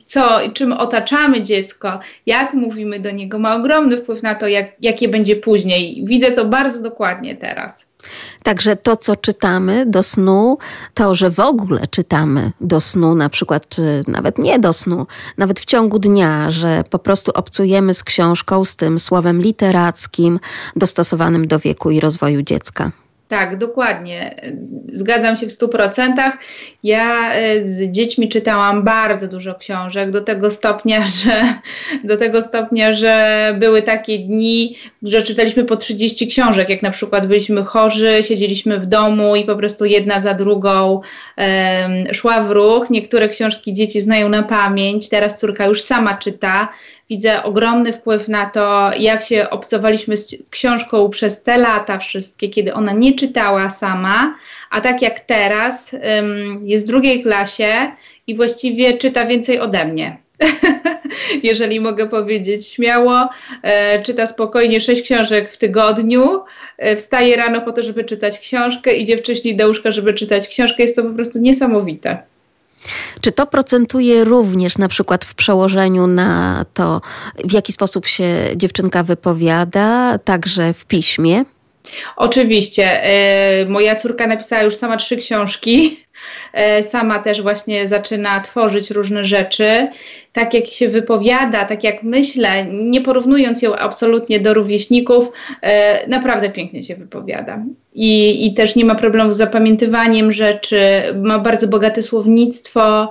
co 0.05 0.39
czym 0.53 0.71
otaczamy 0.71 1.41
dziecko, 1.41 1.99
jak 2.25 2.53
mówimy 2.53 2.99
do 2.99 3.11
niego, 3.11 3.39
ma 3.39 3.55
ogromny 3.55 3.97
wpływ 3.97 4.23
na 4.23 4.35
to, 4.35 4.47
jak, 4.47 4.65
jakie 4.81 5.09
będzie 5.09 5.35
później. 5.35 6.03
Widzę 6.05 6.31
to 6.31 6.45
bardzo 6.45 6.81
dokładnie 6.81 7.35
teraz. 7.35 7.85
Także 8.43 8.75
to, 8.75 8.97
co 8.97 9.15
czytamy 9.15 9.85
do 9.85 10.03
snu, 10.03 10.57
to, 10.93 11.15
że 11.15 11.29
w 11.29 11.39
ogóle 11.39 11.87
czytamy 11.87 12.51
do 12.61 12.81
snu, 12.81 13.15
na 13.15 13.29
przykład, 13.29 13.69
czy 13.69 14.03
nawet 14.07 14.37
nie 14.37 14.59
do 14.59 14.73
snu, 14.73 15.07
nawet 15.37 15.59
w 15.59 15.65
ciągu 15.65 15.99
dnia, 15.99 16.51
że 16.51 16.83
po 16.89 16.99
prostu 16.99 17.31
obcujemy 17.35 17.93
z 17.93 18.03
książką, 18.03 18.65
z 18.65 18.75
tym 18.75 18.99
słowem 18.99 19.41
literackim, 19.41 20.39
dostosowanym 20.75 21.47
do 21.47 21.59
wieku 21.59 21.91
i 21.91 21.99
rozwoju 21.99 22.41
dziecka. 22.41 22.91
Tak, 23.27 23.57
dokładnie. 23.57 24.35
Zgadzam 24.87 25.37
się 25.37 25.47
w 25.47 25.51
stu 25.51 25.69
procentach. 25.69 26.37
Ja 26.83 27.33
e, 27.33 27.69
z 27.69 27.91
dziećmi 27.91 28.29
czytałam 28.29 28.83
bardzo 28.83 29.27
dużo 29.27 29.55
książek 29.55 30.11
do 30.11 30.21
tego 30.21 30.51
stopnia, 30.51 31.05
że 31.23 31.43
do 32.03 32.17
tego 32.17 32.41
stopnia, 32.41 32.93
że 32.93 33.55
były 33.59 33.81
takie 33.81 34.19
dni, 34.19 34.77
że 35.03 35.21
czytaliśmy 35.21 35.63
po 35.63 35.75
30 35.75 36.27
książek, 36.27 36.69
jak 36.69 36.81
na 36.81 36.91
przykład 36.91 37.27
byliśmy 37.27 37.63
chorzy, 37.63 38.17
siedzieliśmy 38.21 38.79
w 38.79 38.85
domu 38.85 39.35
i 39.35 39.45
po 39.45 39.55
prostu 39.55 39.85
jedna 39.85 40.19
za 40.19 40.33
drugą 40.33 41.01
um, 41.37 42.13
szła 42.13 42.41
w 42.41 42.51
ruch. 42.51 42.89
Niektóre 42.89 43.29
książki 43.29 43.73
dzieci 43.73 44.01
znają 44.01 44.29
na 44.29 44.43
pamięć. 44.43 45.09
Teraz 45.09 45.39
córka 45.39 45.65
już 45.65 45.81
sama 45.81 46.17
czyta 46.17 46.69
widzę 47.13 47.43
ogromny 47.43 47.93
wpływ 47.93 48.27
na 48.27 48.49
to, 48.49 48.91
jak 48.99 49.23
się 49.23 49.49
obcowaliśmy 49.49 50.17
z 50.17 50.35
książką 50.49 51.09
przez 51.09 51.43
te 51.43 51.57
lata 51.57 51.97
wszystkie, 51.97 52.49
kiedy 52.49 52.73
ona 52.73 52.93
nie 52.93 53.13
czytała 53.13 53.69
sama, 53.69 54.35
a 54.69 54.81
tak 54.81 55.01
jak 55.01 55.19
teraz 55.19 55.91
jest 56.63 56.85
w 56.85 56.87
drugiej 56.87 57.23
klasie 57.23 57.91
i 58.27 58.35
właściwie 58.35 58.97
czyta 58.97 59.25
więcej 59.25 59.59
ode 59.59 59.85
mnie. 59.85 60.17
Jeżeli 61.49 61.79
mogę 61.79 62.09
powiedzieć 62.09 62.67
śmiało, 62.67 63.29
e, 63.61 64.01
czyta 64.01 64.25
spokojnie 64.25 64.81
sześć 64.81 65.01
książek 65.01 65.51
w 65.51 65.57
tygodniu, 65.57 66.43
e, 66.77 66.95
wstaje 66.95 67.35
rano 67.35 67.61
po 67.61 67.71
to, 67.71 67.83
żeby 67.83 68.03
czytać 68.03 68.39
książkę, 68.39 68.93
idzie 68.93 69.17
wcześniej 69.17 69.55
do 69.55 69.67
łóżka, 69.67 69.91
żeby 69.91 70.13
czytać 70.13 70.47
książkę. 70.47 70.83
Jest 70.83 70.95
to 70.95 71.03
po 71.03 71.13
prostu 71.13 71.39
niesamowite. 71.39 72.32
Czy 73.21 73.31
to 73.31 73.45
procentuje 73.45 74.23
również 74.23 74.77
na 74.77 74.87
przykład 74.87 75.25
w 75.25 75.35
przełożeniu 75.35 76.07
na 76.07 76.65
to, 76.73 77.01
w 77.45 77.53
jaki 77.53 77.71
sposób 77.71 78.07
się 78.07 78.25
dziewczynka 78.55 79.03
wypowiada, 79.03 80.19
także 80.23 80.73
w 80.73 80.85
piśmie? 80.85 81.45
Oczywiście. 82.15 83.03
E, 83.03 83.65
moja 83.65 83.95
córka 83.95 84.27
napisała 84.27 84.61
już 84.61 84.75
sama 84.75 84.97
trzy 84.97 85.17
książki. 85.17 85.99
E, 86.53 86.83
sama 86.83 87.19
też 87.19 87.41
właśnie 87.41 87.87
zaczyna 87.87 88.41
tworzyć 88.41 88.91
różne 88.91 89.25
rzeczy. 89.25 89.87
Tak 90.33 90.53
jak 90.53 90.67
się 90.67 90.89
wypowiada, 90.89 91.65
tak 91.65 91.83
jak 91.83 92.03
myślę, 92.03 92.65
nie 92.65 93.01
porównując 93.01 93.61
ją 93.61 93.75
absolutnie 93.75 94.39
do 94.39 94.53
rówieśników, 94.53 95.31
e, 95.61 96.07
naprawdę 96.07 96.49
pięknie 96.49 96.83
się 96.83 96.95
wypowiada 96.95 97.63
i, 97.95 98.45
i 98.47 98.53
też 98.53 98.75
nie 98.75 98.85
ma 98.85 98.95
problemu 98.95 99.33
z 99.33 99.37
zapamiętywaniem 99.37 100.31
rzeczy, 100.31 100.77
ma 101.15 101.39
bardzo 101.39 101.67
bogate 101.67 102.03
słownictwo. 102.03 103.09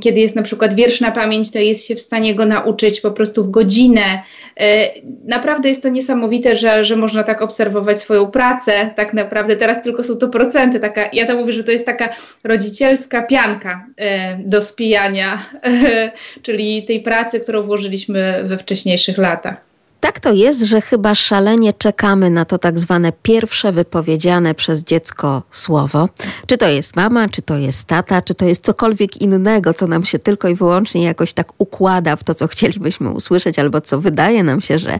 Kiedy 0.00 0.20
jest 0.20 0.36
na 0.36 0.42
przykład 0.42 0.74
wiersz 0.74 1.00
na 1.00 1.10
pamięć, 1.10 1.50
to 1.50 1.58
jest 1.58 1.86
się 1.86 1.94
w 1.94 2.00
stanie 2.00 2.34
go 2.34 2.46
nauczyć 2.46 3.00
po 3.00 3.10
prostu 3.10 3.44
w 3.44 3.50
godzinę. 3.50 4.22
E, 4.60 4.88
naprawdę 5.24 5.68
jest 5.68 5.82
to 5.82 5.88
niesamowite, 5.88 6.56
że, 6.56 6.84
że 6.84 6.96
można 6.96 7.22
tak 7.22 7.42
obserwować 7.42 7.98
swoją 7.98 8.30
pracę. 8.30 8.90
Tak 8.96 9.14
naprawdę 9.14 9.56
teraz 9.56 9.82
tylko 9.82 10.02
są 10.02 10.16
to 10.16 10.28
procenty. 10.28 10.80
Taka, 10.80 11.02
ja 11.12 11.26
to 11.26 11.36
mówię, 11.36 11.52
że 11.52 11.64
to 11.64 11.70
jest 11.70 11.86
taka 11.86 12.08
rodzicielska 12.44 13.22
pianka 13.22 13.86
e, 13.96 14.36
do 14.36 14.62
spijania, 14.62 15.46
czyli 16.42 16.82
tej 16.82 17.00
pracy, 17.00 17.40
którą 17.40 17.62
włożyliśmy 17.62 18.44
we 18.44 18.58
wcześniejszych 18.58 19.18
latach. 19.18 19.71
Tak 20.02 20.20
to 20.20 20.32
jest, 20.32 20.62
że 20.62 20.80
chyba 20.80 21.14
szalenie 21.14 21.72
czekamy 21.72 22.30
na 22.30 22.44
to 22.44 22.58
tak 22.58 22.78
zwane 22.78 23.12
pierwsze 23.22 23.72
wypowiedziane 23.72 24.54
przez 24.54 24.84
dziecko 24.84 25.42
słowo. 25.50 26.08
Czy 26.46 26.56
to 26.58 26.68
jest 26.68 26.96
mama, 26.96 27.28
czy 27.28 27.42
to 27.42 27.56
jest 27.56 27.84
tata, 27.84 28.22
czy 28.22 28.34
to 28.34 28.44
jest 28.44 28.64
cokolwiek 28.64 29.16
innego, 29.16 29.74
co 29.74 29.86
nam 29.86 30.04
się 30.04 30.18
tylko 30.18 30.48
i 30.48 30.54
wyłącznie 30.54 31.04
jakoś 31.04 31.32
tak 31.32 31.52
układa 31.58 32.16
w 32.16 32.24
to, 32.24 32.34
co 32.34 32.48
chcielibyśmy 32.48 33.10
usłyszeć, 33.10 33.58
albo 33.58 33.80
co 33.80 34.00
wydaje 34.00 34.42
nam 34.42 34.60
się, 34.60 34.78
że 34.78 34.98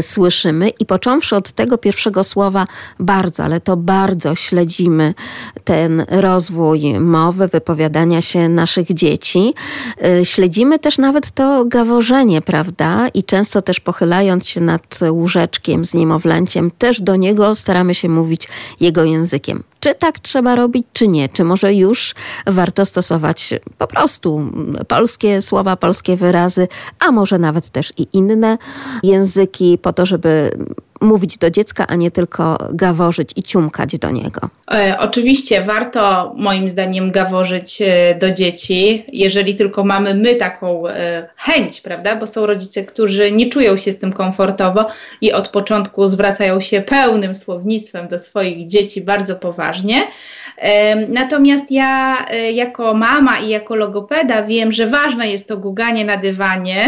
słyszymy. 0.00 0.68
I 0.68 0.86
począwszy 0.86 1.36
od 1.36 1.52
tego 1.52 1.78
pierwszego 1.78 2.24
słowa, 2.24 2.66
bardzo, 2.98 3.44
ale 3.44 3.60
to 3.60 3.76
bardzo 3.76 4.34
śledzimy 4.34 5.14
ten 5.64 6.04
rozwój 6.08 7.00
mowy, 7.00 7.48
wypowiadania 7.48 8.20
się 8.20 8.48
naszych 8.48 8.94
dzieci. 8.94 9.54
Y, 10.20 10.24
śledzimy 10.24 10.78
też 10.78 10.98
nawet 10.98 11.30
to 11.30 11.64
gaworzenie, 11.64 12.42
prawda? 12.42 13.08
I 13.14 13.22
często 13.24 13.62
też 13.62 13.80
pochylając 13.80 14.35
znajdując 14.36 14.48
się 14.48 14.60
nad 14.60 15.00
łóżeczkiem 15.10 15.84
z 15.84 15.94
niemowlęciem, 15.94 16.70
też 16.70 17.00
do 17.00 17.16
niego 17.16 17.54
staramy 17.54 17.94
się 17.94 18.08
mówić 18.08 18.48
jego 18.80 19.04
językiem. 19.04 19.62
Czy 19.80 19.94
tak 19.94 20.18
trzeba 20.18 20.56
robić, 20.56 20.86
czy 20.92 21.08
nie? 21.08 21.28
Czy 21.28 21.44
może 21.44 21.74
już 21.74 22.14
warto 22.46 22.84
stosować 22.84 23.54
po 23.78 23.86
prostu 23.86 24.52
polskie 24.88 25.42
słowa, 25.42 25.76
polskie 25.76 26.16
wyrazy, 26.16 26.68
a 26.98 27.12
może 27.12 27.38
nawet 27.38 27.70
też 27.70 27.92
i 27.96 28.08
inne 28.12 28.58
języki, 29.02 29.78
po 29.78 29.92
to, 29.92 30.06
żeby 30.06 30.50
mówić 31.00 31.38
do 31.38 31.50
dziecka, 31.50 31.86
a 31.88 31.94
nie 31.94 32.10
tylko 32.10 32.58
gaworzyć 32.70 33.30
i 33.36 33.42
ciumkać 33.42 33.98
do 33.98 34.10
niego? 34.10 34.40
E, 34.70 34.96
oczywiście 34.98 35.62
warto 35.62 36.32
moim 36.36 36.70
zdaniem 36.70 37.10
gaworzyć 37.10 37.82
e, 37.82 38.14
do 38.14 38.32
dzieci, 38.32 39.04
jeżeli 39.12 39.54
tylko 39.54 39.84
mamy 39.84 40.14
my 40.14 40.34
taką 40.34 40.88
e, 40.88 41.28
chęć, 41.36 41.80
prawda? 41.80 42.16
Bo 42.16 42.26
są 42.26 42.46
rodzice, 42.46 42.84
którzy 42.84 43.32
nie 43.32 43.48
czują 43.48 43.76
się 43.76 43.92
z 43.92 43.98
tym 43.98 44.12
komfortowo 44.12 44.86
i 45.20 45.32
od 45.32 45.48
początku 45.48 46.06
zwracają 46.06 46.60
się 46.60 46.80
pełnym 46.80 47.34
słownictwem 47.34 48.08
do 48.08 48.18
swoich 48.18 48.66
dzieci 48.66 49.00
bardzo 49.00 49.36
poważnie. 49.36 50.02
Natomiast 51.08 51.70
ja 51.70 52.24
jako 52.52 52.94
mama 52.94 53.38
i 53.38 53.48
jako 53.48 53.76
logopeda 53.76 54.42
wiem, 54.42 54.72
że 54.72 54.86
ważne 54.86 55.28
jest 55.28 55.48
to 55.48 55.56
guganie 55.56 56.04
na 56.04 56.16
dywanie 56.16 56.86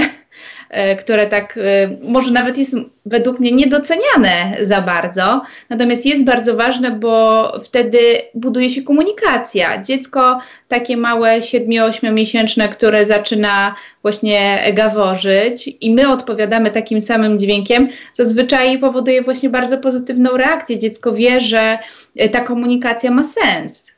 które 1.00 1.26
tak 1.26 1.58
e, 1.58 1.60
może 2.02 2.30
nawet 2.30 2.58
jest 2.58 2.76
według 3.06 3.40
mnie 3.40 3.52
niedoceniane 3.52 4.56
za 4.60 4.82
bardzo, 4.82 5.42
natomiast 5.70 6.06
jest 6.06 6.24
bardzo 6.24 6.56
ważne, 6.56 6.90
bo 6.90 7.52
wtedy 7.64 7.98
buduje 8.34 8.70
się 8.70 8.82
komunikacja. 8.82 9.82
Dziecko 9.82 10.38
takie 10.68 10.96
małe 10.96 11.38
7-8 11.40 12.12
miesięczne, 12.12 12.68
które 12.68 13.04
zaczyna 13.04 13.74
właśnie 14.02 14.62
gaworzyć 14.72 15.70
i 15.80 15.94
my 15.94 16.12
odpowiadamy 16.12 16.70
takim 16.70 17.00
samym 17.00 17.38
dźwiękiem, 17.38 17.88
zazwyczaj 18.12 18.78
powoduje 18.78 19.22
właśnie 19.22 19.50
bardzo 19.50 19.78
pozytywną 19.78 20.36
reakcję. 20.36 20.78
Dziecko 20.78 21.12
wie, 21.12 21.40
że 21.40 21.78
e, 22.16 22.28
ta 22.28 22.40
komunikacja 22.40 23.10
ma 23.10 23.22
sens. 23.22 23.97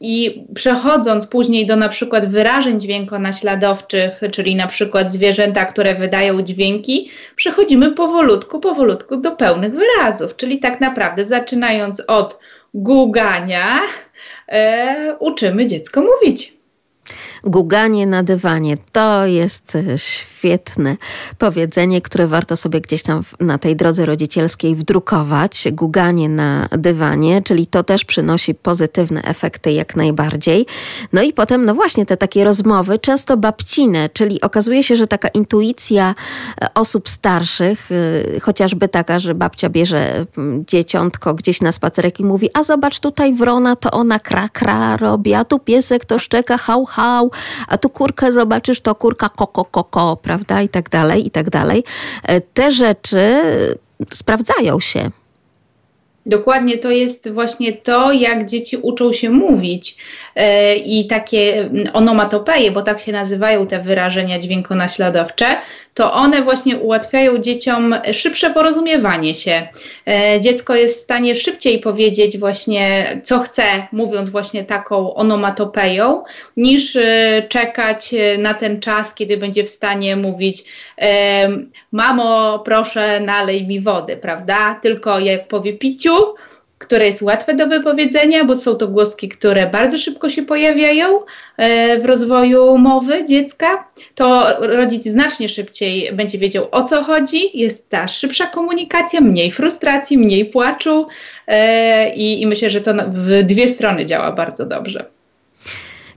I 0.00 0.44
przechodząc 0.54 1.26
później 1.26 1.66
do 1.66 1.76
na 1.76 1.88
przykład 1.88 2.26
wyrażeń 2.26 2.80
dźwiękonaśladowczych, 2.80 4.20
czyli 4.32 4.56
na 4.56 4.66
przykład 4.66 5.12
zwierzęta, 5.12 5.66
które 5.66 5.94
wydają 5.94 6.42
dźwięki, 6.42 7.10
przechodzimy 7.36 7.92
powolutku, 7.92 8.60
powolutku 8.60 9.16
do 9.16 9.32
pełnych 9.32 9.72
wyrazów, 9.72 10.36
czyli 10.36 10.58
tak 10.58 10.80
naprawdę 10.80 11.24
zaczynając 11.24 12.02
od 12.06 12.38
gugania, 12.74 13.80
e, 14.48 15.16
uczymy 15.18 15.66
dziecko 15.66 16.02
mówić. 16.02 16.58
Guganie 17.44 18.06
na 18.06 18.22
dywanie 18.22 18.76
to 18.92 19.26
jest 19.26 19.76
e, 19.76 19.98
świetne 19.98 20.96
powiedzenie, 21.38 22.00
które 22.00 22.26
warto 22.26 22.56
sobie 22.56 22.80
gdzieś 22.80 23.02
tam 23.02 23.22
na 23.40 23.58
tej 23.58 23.76
drodze 23.76 24.06
rodzicielskiej 24.06 24.76
wdrukować. 24.76 25.64
Guganie 25.72 26.28
na 26.28 26.68
dywanie, 26.78 27.42
czyli 27.42 27.66
to 27.66 27.82
też 27.82 28.04
przynosi 28.04 28.54
pozytywne 28.54 29.22
efekty 29.22 29.72
jak 29.72 29.96
najbardziej. 29.96 30.66
No 31.12 31.22
i 31.22 31.32
potem, 31.32 31.64
no 31.64 31.74
właśnie, 31.74 32.06
te 32.06 32.16
takie 32.16 32.44
rozmowy, 32.44 32.98
często 32.98 33.36
babcine, 33.36 34.08
czyli 34.08 34.40
okazuje 34.40 34.82
się, 34.82 34.96
że 34.96 35.06
taka 35.06 35.28
intuicja 35.28 36.14
e, 36.60 36.66
osób 36.74 37.08
starszych, 37.08 37.88
e, 38.36 38.40
chociażby 38.40 38.88
taka, 38.88 39.20
że 39.20 39.34
babcia 39.34 39.68
bierze 39.68 40.26
dzieciątko 40.68 41.34
gdzieś 41.34 41.60
na 41.60 41.72
spacerek 41.72 42.20
i 42.20 42.24
mówi, 42.24 42.50
a 42.54 42.62
zobacz 42.62 43.00
tutaj 43.00 43.34
wrona, 43.34 43.76
to 43.76 43.90
ona 43.90 44.18
kra 44.18 44.48
kra 44.48 44.96
robi, 44.96 45.34
a 45.34 45.44
tu 45.44 45.58
piesek 45.58 46.04
to 46.04 46.18
szczeka 46.18 46.58
hał 46.58 46.84
hał, 46.84 47.27
a 47.68 47.78
tu 47.78 47.88
kurkę 47.88 48.32
zobaczysz, 48.32 48.80
to 48.80 48.94
kurka 48.94 49.28
koko 49.28 49.64
koko, 49.64 50.16
prawda, 50.16 50.62
i 50.62 50.68
tak 50.68 50.88
dalej, 50.88 51.26
i 51.26 51.30
tak 51.30 51.50
dalej. 51.50 51.84
E, 52.22 52.40
te 52.40 52.72
rzeczy 52.72 53.40
sprawdzają 54.10 54.80
się. 54.80 55.10
Dokładnie 56.28 56.78
to 56.78 56.90
jest 56.90 57.30
właśnie 57.30 57.72
to, 57.72 58.12
jak 58.12 58.46
dzieci 58.46 58.76
uczą 58.76 59.12
się 59.12 59.30
mówić 59.30 59.96
e, 60.36 60.76
i 60.76 61.06
takie 61.06 61.70
onomatopeje, 61.92 62.70
bo 62.70 62.82
tak 62.82 63.00
się 63.00 63.12
nazywają 63.12 63.66
te 63.66 63.78
wyrażenia 63.78 64.38
dźwiękonaśladowcze, 64.38 65.56
to 65.94 66.12
one 66.12 66.42
właśnie 66.42 66.76
ułatwiają 66.76 67.38
dzieciom 67.38 67.94
szybsze 68.12 68.50
porozumiewanie 68.50 69.34
się. 69.34 69.68
E, 70.08 70.40
dziecko 70.40 70.74
jest 70.74 70.98
w 70.98 71.02
stanie 71.02 71.34
szybciej 71.34 71.78
powiedzieć 71.78 72.38
właśnie, 72.38 73.06
co 73.24 73.38
chce, 73.38 73.62
mówiąc 73.92 74.30
właśnie 74.30 74.64
taką 74.64 75.14
onomatopeją, 75.14 76.24
niż 76.56 76.96
e, 76.96 77.42
czekać 77.48 78.14
na 78.38 78.54
ten 78.54 78.80
czas, 78.80 79.14
kiedy 79.14 79.36
będzie 79.36 79.64
w 79.64 79.68
stanie 79.68 80.16
mówić 80.16 80.64
mamo, 81.92 82.58
proszę 82.58 83.20
nalej 83.20 83.66
mi 83.66 83.80
wody, 83.80 84.16
prawda? 84.16 84.78
Tylko 84.82 85.18
jak 85.18 85.48
powie 85.48 85.72
piciu, 85.72 86.34
które 86.78 87.06
jest 87.06 87.22
łatwe 87.22 87.54
do 87.54 87.66
wypowiedzenia, 87.66 88.44
bo 88.44 88.56
są 88.56 88.74
to 88.74 88.88
głoski, 88.88 89.28
które 89.28 89.66
bardzo 89.66 89.98
szybko 89.98 90.30
się 90.30 90.42
pojawiają 90.42 91.20
e, 91.56 91.98
w 91.98 92.04
rozwoju 92.04 92.78
mowy 92.78 93.24
dziecka, 93.24 93.88
to 94.14 94.56
rodzic 94.60 95.04
znacznie 95.04 95.48
szybciej 95.48 96.12
będzie 96.12 96.38
wiedział 96.38 96.68
o 96.70 96.82
co 96.82 97.02
chodzi, 97.02 97.58
jest 97.58 97.90
ta 97.90 98.08
szybsza 98.08 98.46
komunikacja, 98.46 99.20
mniej 99.20 99.50
frustracji, 99.50 100.18
mniej 100.18 100.44
płaczu 100.44 101.06
e, 101.46 102.14
i, 102.14 102.42
i 102.42 102.46
myślę, 102.46 102.70
że 102.70 102.80
to 102.80 102.94
w 103.08 103.42
dwie 103.42 103.68
strony 103.68 104.06
działa 104.06 104.32
bardzo 104.32 104.66
dobrze. 104.66 105.17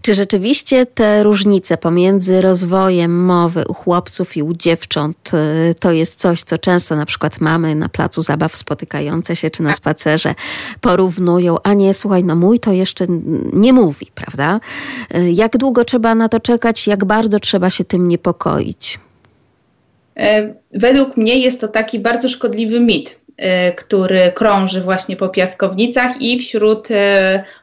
Czy 0.01 0.13
rzeczywiście 0.13 0.85
te 0.85 1.23
różnice 1.23 1.77
pomiędzy 1.77 2.41
rozwojem 2.41 3.25
mowy 3.25 3.63
u 3.67 3.73
chłopców 3.73 4.37
i 4.37 4.43
u 4.43 4.53
dziewcząt 4.53 5.31
y, 5.33 5.75
to 5.75 5.91
jest 5.91 6.19
coś, 6.19 6.43
co 6.43 6.57
często 6.57 6.95
na 6.95 7.05
przykład 7.05 7.41
mamy 7.41 7.75
na 7.75 7.89
placu 7.89 8.21
zabaw 8.21 8.55
spotykające 8.57 9.35
się 9.35 9.49
czy 9.49 9.63
na 9.63 9.73
spacerze 9.73 10.35
porównują, 10.81 11.55
a 11.63 11.73
nie 11.73 11.93
słuchaj, 11.93 12.23
no 12.23 12.35
mój 12.35 12.59
to 12.59 12.71
jeszcze 12.71 13.05
nie 13.53 13.73
mówi, 13.73 14.07
prawda? 14.15 14.59
Y, 15.15 15.31
jak 15.31 15.57
długo 15.57 15.85
trzeba 15.85 16.15
na 16.15 16.29
to 16.29 16.39
czekać, 16.39 16.87
jak 16.87 17.05
bardzo 17.05 17.39
trzeba 17.39 17.69
się 17.69 17.83
tym 17.83 18.07
niepokoić? 18.07 18.99
E, 20.17 20.53
według 20.73 21.17
mnie 21.17 21.37
jest 21.37 21.61
to 21.61 21.67
taki 21.67 21.99
bardzo 21.99 22.29
szkodliwy 22.29 22.79
mit, 22.79 23.19
który 23.75 24.31
krąży 24.35 24.81
właśnie 24.81 25.15
po 25.15 25.29
piaskownicach 25.29 26.21
i 26.21 26.39
wśród 26.39 26.91
y, 26.91 26.95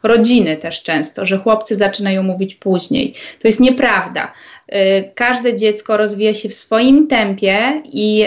rodziny 0.03 0.57
też 0.57 0.83
często, 0.83 1.27
że 1.27 1.39
chłopcy 1.39 1.75
zaczynają 1.75 2.23
mówić 2.23 2.55
później. 2.55 3.15
To 3.43 3.49
jest 3.49 3.61
nieprawda. 3.61 4.33
Y, 4.75 4.75
każde 5.15 5.55
dziecko 5.55 5.97
rozwija 5.97 6.35
się 6.35 6.49
w 6.49 6.55
swoim 6.55 7.07
tempie 7.07 7.83
i 7.85 8.25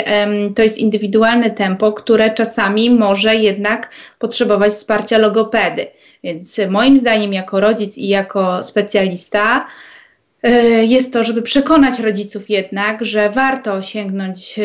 to 0.56 0.64
jest 0.64 0.78
indywidualne 0.78 1.50
tempo, 1.50 1.94
które 1.94 2.34
czasami 2.34 2.90
może 2.90 3.36
jednak 3.36 3.90
potrzebować 4.20 4.72
wsparcia 4.72 5.18
logopedy. 5.18 5.88
Więc 6.24 6.60
moim 6.70 6.98
zdaniem, 6.98 7.34
jako 7.34 7.60
rodzic 7.60 7.98
i 7.98 8.08
jako 8.08 8.64
specjalista, 8.64 9.68
jest 10.82 11.14
to, 11.14 11.24
żeby 11.24 11.42
przekonać 11.42 12.00
rodziców 12.00 12.50
jednak, 12.50 13.06
że 13.06 13.30
warto 13.30 13.82
sięgnąć 13.82 14.60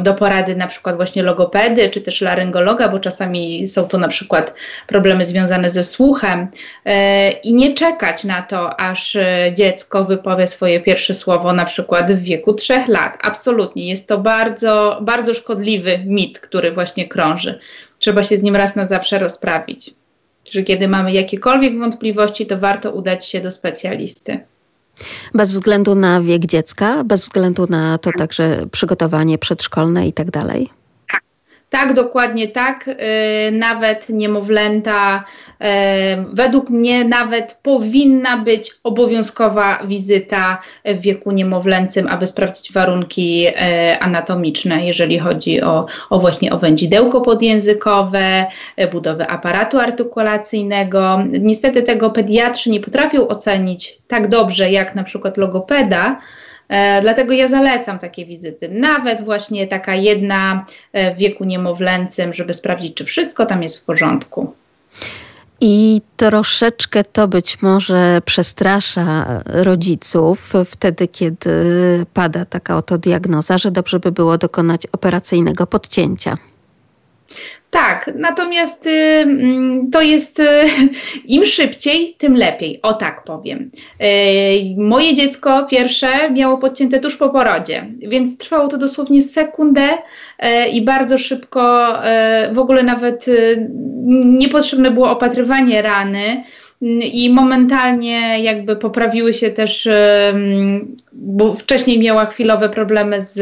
do 0.00 0.14
porady 0.14 0.56
na 0.56 0.66
przykład 0.66 0.96
właśnie 0.96 1.22
logopedy 1.22 1.90
czy 1.90 2.00
też 2.00 2.20
laryngologa, 2.20 2.88
bo 2.88 2.98
czasami 2.98 3.68
są 3.68 3.88
to 3.88 3.98
na 3.98 4.08
przykład 4.08 4.54
problemy 4.86 5.26
związane 5.26 5.70
ze 5.70 5.84
słuchem 5.84 6.48
e, 6.84 7.30
i 7.30 7.54
nie 7.54 7.74
czekać 7.74 8.24
na 8.24 8.42
to, 8.42 8.80
aż 8.80 9.16
e, 9.16 9.52
dziecko 9.54 10.04
wypowie 10.04 10.46
swoje 10.46 10.80
pierwsze 10.80 11.14
słowo 11.14 11.52
na 11.52 11.64
przykład 11.64 12.12
w 12.12 12.22
wieku 12.22 12.54
trzech 12.54 12.88
lat. 12.88 13.18
Absolutnie, 13.22 13.88
jest 13.88 14.06
to 14.06 14.18
bardzo, 14.18 14.98
bardzo 15.02 15.34
szkodliwy 15.34 15.98
mit, 16.06 16.38
który 16.38 16.72
właśnie 16.72 17.08
krąży. 17.08 17.58
Trzeba 17.98 18.24
się 18.24 18.38
z 18.38 18.42
nim 18.42 18.56
raz 18.56 18.76
na 18.76 18.86
zawsze 18.86 19.18
rozprawić. 19.18 19.90
Że 20.50 20.62
kiedy 20.62 20.88
mamy 20.88 21.12
jakiekolwiek 21.12 21.78
wątpliwości, 21.78 22.46
to 22.46 22.58
warto 22.58 22.92
udać 22.92 23.26
się 23.26 23.40
do 23.40 23.50
specjalisty. 23.50 24.40
Bez 25.34 25.52
względu 25.52 25.94
na 25.94 26.22
wiek 26.22 26.46
dziecka, 26.46 27.04
bez 27.04 27.20
względu 27.20 27.66
na 27.70 27.98
to 27.98 28.10
także 28.18 28.66
przygotowanie 28.72 29.38
przedszkolne 29.38 30.08
i 30.08 30.12
tak 30.12 30.30
dalej? 30.30 30.77
Tak, 31.70 31.94
dokładnie 31.94 32.48
tak. 32.48 32.88
Y, 32.88 32.94
nawet 33.52 34.08
niemowlęta, 34.08 35.24
y, 35.50 35.66
według 36.32 36.70
mnie 36.70 37.04
nawet 37.04 37.58
powinna 37.62 38.36
być 38.36 38.74
obowiązkowa 38.84 39.78
wizyta 39.84 40.58
w 40.84 41.00
wieku 41.00 41.30
niemowlęcym, 41.30 42.06
aby 42.06 42.26
sprawdzić 42.26 42.72
warunki 42.72 43.46
y, 43.48 43.52
anatomiczne, 44.00 44.86
jeżeli 44.86 45.18
chodzi 45.18 45.62
o, 45.62 45.86
o 46.10 46.18
właśnie 46.18 46.52
o 46.52 46.58
wędzidełko 46.58 47.20
podjęzykowe, 47.20 48.46
budowę 48.92 49.26
aparatu 49.26 49.78
artykulacyjnego. 49.78 51.18
Niestety 51.40 51.82
tego 51.82 52.10
pediatrzy 52.10 52.70
nie 52.70 52.80
potrafią 52.80 53.28
ocenić 53.28 53.98
tak 54.08 54.28
dobrze 54.28 54.70
jak 54.70 54.94
na 54.94 55.04
przykład 55.04 55.36
logopeda. 55.36 56.18
E, 56.68 57.02
dlatego 57.02 57.32
ja 57.32 57.48
zalecam 57.48 57.98
takie 57.98 58.26
wizyty. 58.26 58.68
Nawet 58.68 59.24
właśnie 59.24 59.66
taka 59.66 59.94
jedna 59.94 60.66
e, 60.92 61.14
w 61.14 61.18
wieku 61.18 61.44
niemowlęcym, 61.44 62.34
żeby 62.34 62.54
sprawdzić, 62.54 62.94
czy 62.94 63.04
wszystko 63.04 63.46
tam 63.46 63.62
jest 63.62 63.80
w 63.80 63.84
porządku. 63.84 64.52
I 65.60 66.00
troszeczkę 66.16 67.04
to 67.04 67.28
być 67.28 67.62
może 67.62 68.20
przestrasza 68.24 69.42
rodziców 69.44 70.52
wtedy, 70.66 71.08
kiedy 71.08 71.50
pada 72.14 72.44
taka 72.44 72.76
oto 72.76 72.98
diagnoza, 72.98 73.58
że 73.58 73.70
dobrze 73.70 74.00
by 74.00 74.12
było 74.12 74.38
dokonać 74.38 74.86
operacyjnego 74.86 75.66
podcięcia. 75.66 76.34
Tak, 77.70 78.10
natomiast 78.14 78.86
y, 78.86 78.90
mm, 78.90 79.90
to 79.90 80.00
jest 80.00 80.40
y, 80.40 80.44
im 81.36 81.44
szybciej, 81.46 82.14
tym 82.18 82.34
lepiej. 82.34 82.82
O 82.82 82.94
tak 82.94 83.24
powiem. 83.24 83.70
Y, 84.02 84.74
moje 84.76 85.14
dziecko 85.14 85.66
pierwsze 85.70 86.30
miało 86.30 86.58
podcięte 86.58 87.00
tuż 87.00 87.16
po 87.16 87.30
porodzie, 87.30 87.86
więc 87.98 88.38
trwało 88.38 88.68
to 88.68 88.78
dosłownie 88.78 89.22
sekundę 89.22 89.88
y, 89.92 90.68
i 90.68 90.82
bardzo 90.82 91.18
szybko, 91.18 91.94
y, 92.48 92.54
w 92.54 92.58
ogóle 92.58 92.82
nawet 92.82 93.28
y, 93.28 93.68
niepotrzebne 94.24 94.90
było 94.90 95.10
opatrywanie 95.10 95.82
rany 95.82 96.44
i 97.12 97.30
momentalnie 97.30 98.42
jakby 98.42 98.76
poprawiły 98.76 99.34
się 99.34 99.50
też, 99.50 99.88
bo 101.12 101.54
wcześniej 101.54 101.98
miała 101.98 102.26
chwilowe 102.26 102.68
problemy 102.68 103.22
z 103.22 103.40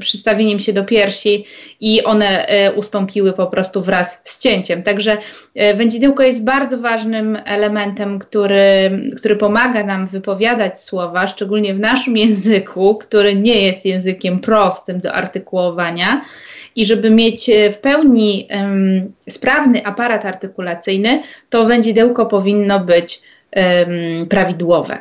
przystawieniem 0.00 0.58
się 0.58 0.72
do 0.72 0.84
piersi 0.84 1.44
i 1.80 2.02
one 2.02 2.46
e, 2.46 2.72
ustąpiły 2.72 3.32
po 3.32 3.46
prostu 3.46 3.82
wraz 3.82 4.20
z 4.24 4.38
cięciem. 4.38 4.82
Także 4.82 5.18
e, 5.54 5.74
wędzidełko 5.74 6.22
jest 6.22 6.44
bardzo 6.44 6.78
ważnym 6.78 7.38
elementem, 7.44 8.18
który, 8.18 8.90
który 9.16 9.36
pomaga 9.36 9.84
nam 9.84 10.06
wypowiadać 10.06 10.80
słowa, 10.80 11.26
szczególnie 11.26 11.74
w 11.74 11.80
naszym 11.80 12.16
języku, 12.16 12.94
który 12.94 13.34
nie 13.34 13.62
jest 13.62 13.84
językiem 13.84 14.40
prostym 14.40 15.00
do 15.00 15.12
artykułowania 15.12 16.24
i 16.76 16.86
żeby 16.86 17.10
mieć 17.10 17.48
e, 17.48 17.72
w 17.72 17.78
pełni 17.78 18.48
um, 18.50 19.12
sprawny 19.30 19.86
aparat 19.86 20.24
artykulacyjny, 20.24 21.22
to 21.50 21.66
wędzidełko 21.66 22.26
powinno 22.26 22.80
być 22.80 23.22
um, 23.56 24.26
prawidłowe. 24.28 24.98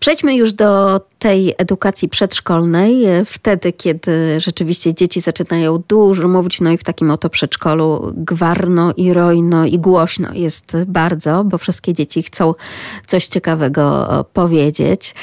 Przejdźmy 0.00 0.36
już 0.36 0.52
do 0.52 1.00
tej 1.18 1.54
edukacji 1.58 2.08
przedszkolnej, 2.08 3.04
e, 3.04 3.24
wtedy, 3.24 3.72
kiedy 3.72 4.40
rzeczywiście 4.40 4.94
dzieci 4.94 5.20
zaczynają 5.20 5.82
dużo 5.88 6.28
mówić, 6.28 6.60
no 6.60 6.70
i 6.70 6.78
w 6.78 6.84
takim 6.84 7.10
oto 7.10 7.30
przedszkolu 7.30 8.12
gwarno 8.16 8.92
i 8.96 9.12
rojno 9.12 9.66
i 9.66 9.78
głośno 9.78 10.28
jest 10.34 10.76
bardzo, 10.86 11.44
bo 11.44 11.58
wszystkie 11.58 11.92
dzieci 11.92 12.22
chcą 12.22 12.54
coś 13.06 13.26
ciekawego 13.26 14.08
powiedzieć. 14.32 15.14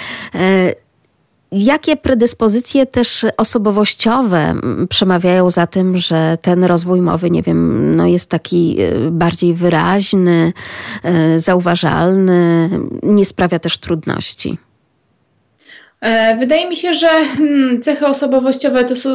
Jakie 1.52 1.98
predyspozycje 1.98 2.86
też 2.86 3.26
osobowościowe 3.38 4.56
przemawiają 4.90 5.50
za 5.50 5.68
tym, 5.68 5.98
że 5.98 6.38
ten 6.42 6.64
rozwój 6.64 7.02
mowy, 7.02 7.32
nie 7.32 7.44
wiem, 7.44 7.96
no 7.96 8.08
jest 8.08 8.30
taki 8.30 8.82
y, 8.82 9.12
bardziej 9.12 9.54
wyraźny, 9.54 10.54
y, 11.36 11.40
zauważalny, 11.40 12.70
nie 13.04 13.26
sprawia 13.26 13.60
też 13.60 13.78
trudności? 13.78 14.58
E, 16.02 16.36
wydaje 16.38 16.70
mi 16.70 16.76
się, 16.76 16.94
że 16.94 17.10
hmm, 17.10 17.82
cechy 17.82 18.08
osobowościowe 18.08 18.84
to 18.84 18.96
są, 18.96 19.10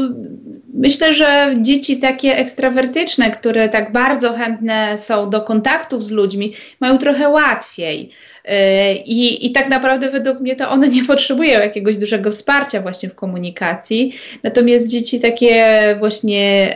myślę, 0.75 1.13
że 1.13 1.55
dzieci 1.59 1.99
takie 1.99 2.37
ekstrawertyczne, 2.37 3.31
które 3.31 3.69
tak 3.69 3.93
bardzo 3.93 4.33
chętne 4.33 4.99
są 4.99 5.31
do 5.31 5.41
kontaktów 5.41 6.03
z 6.03 6.11
ludźmi, 6.11 6.55
mają 6.81 6.99
trochę 6.99 7.29
łatwiej. 7.29 8.11
E, 8.45 8.95
I, 8.95 9.47
I 9.47 9.53
tak 9.53 9.69
naprawdę 9.69 10.11
według 10.11 10.41
mnie 10.41 10.57
to 10.57 10.71
one 10.71 10.89
nie 10.97 11.05
potrzebują 11.05 11.61
jakiegoś 11.61 11.97
dużego 11.97 12.31
wsparcia 12.31 12.81
właśnie 12.81 13.09
w 13.09 13.15
komunikacji. 13.15 14.17
Natomiast 14.43 14.89
dzieci 14.89 15.21
takie 15.21 15.97
właśnie, 15.99 16.75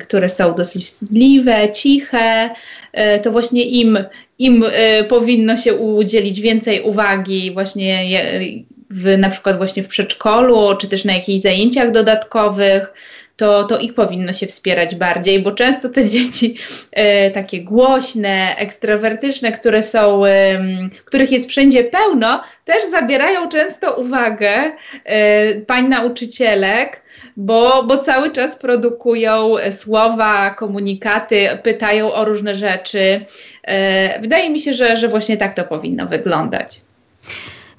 które 0.00 0.28
są 0.28 0.54
dosyć 0.54 0.84
wstydliwe, 0.84 1.72
ciche, 1.72 2.50
e, 2.92 3.18
to 3.18 3.30
właśnie 3.30 3.64
im, 3.64 3.98
im 4.38 4.64
powinno 5.08 5.56
się 5.56 5.74
udzielić 5.74 6.40
więcej 6.40 6.80
uwagi 6.80 7.52
właśnie 7.52 8.10
w, 8.90 9.18
na 9.18 9.28
przykład 9.28 9.56
właśnie 9.56 9.82
w 9.82 9.88
przedszkolu, 9.88 10.76
czy 10.76 10.88
też 10.88 11.04
na 11.04 11.12
jakichś 11.12 11.42
zajęciach 11.42 11.90
dodatkowych, 11.90 12.92
to, 13.36 13.64
to 13.64 13.78
ich 13.78 13.94
powinno 13.94 14.32
się 14.32 14.46
wspierać 14.46 14.94
bardziej, 14.94 15.42
bo 15.42 15.52
często 15.52 15.88
te 15.88 16.08
dzieci 16.14 16.56
e, 16.92 17.30
takie 17.30 17.60
głośne, 17.60 18.56
ekstrawertyczne, 18.58 19.52
które 19.52 19.82
są, 19.82 20.26
e, 20.26 20.60
których 21.04 21.32
jest 21.32 21.50
wszędzie 21.50 21.84
pełno, 21.84 22.42
też 22.64 22.84
zabierają 22.90 23.48
często 23.48 23.94
uwagę 23.94 24.50
e, 25.04 25.54
pań 25.54 25.88
nauczycielek, 25.88 27.02
bo, 27.36 27.82
bo 27.82 27.98
cały 27.98 28.30
czas 28.30 28.56
produkują 28.56 29.54
słowa, 29.70 30.50
komunikaty, 30.50 31.48
pytają 31.62 32.12
o 32.12 32.24
różne 32.24 32.54
rzeczy. 32.54 33.24
Wydaje 34.20 34.50
mi 34.50 34.60
się, 34.60 34.74
że, 34.74 34.96
że 34.96 35.08
właśnie 35.08 35.36
tak 35.36 35.54
to 35.54 35.64
powinno 35.64 36.06
wyglądać. 36.06 36.80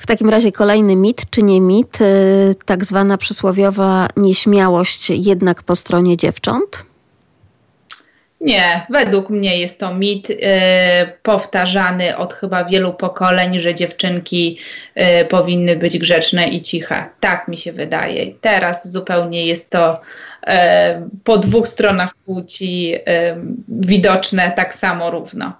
W 0.05 0.07
takim 0.07 0.29
razie 0.29 0.51
kolejny 0.51 0.95
mit, 0.95 1.29
czy 1.29 1.43
nie 1.43 1.61
mit, 1.61 2.01
y, 2.01 2.55
tak 2.65 2.85
zwana 2.85 3.17
przysłowiowa 3.17 4.07
nieśmiałość 4.17 5.09
jednak 5.09 5.63
po 5.63 5.75
stronie 5.75 6.17
dziewcząt? 6.17 6.85
Nie, 8.41 8.85
według 8.89 9.29
mnie 9.29 9.57
jest 9.57 9.79
to 9.79 9.93
mit 9.93 10.29
y, 10.29 10.35
powtarzany 11.23 12.17
od 12.17 12.33
chyba 12.33 12.65
wielu 12.65 12.93
pokoleń, 12.93 13.59
że 13.59 13.75
dziewczynki 13.75 14.59
y, 15.21 15.25
powinny 15.25 15.75
być 15.75 15.97
grzeczne 15.97 16.47
i 16.47 16.61
ciche. 16.61 17.09
Tak 17.19 17.47
mi 17.47 17.57
się 17.57 17.73
wydaje. 17.73 18.33
Teraz 18.41 18.91
zupełnie 18.91 19.45
jest 19.45 19.69
to 19.69 20.01
y, 20.01 20.51
po 21.23 21.37
dwóch 21.37 21.67
stronach 21.67 22.15
płci 22.15 22.95
y, 22.95 23.01
widoczne 23.67 24.51
tak 24.55 24.73
samo 24.73 25.11
równo. 25.11 25.53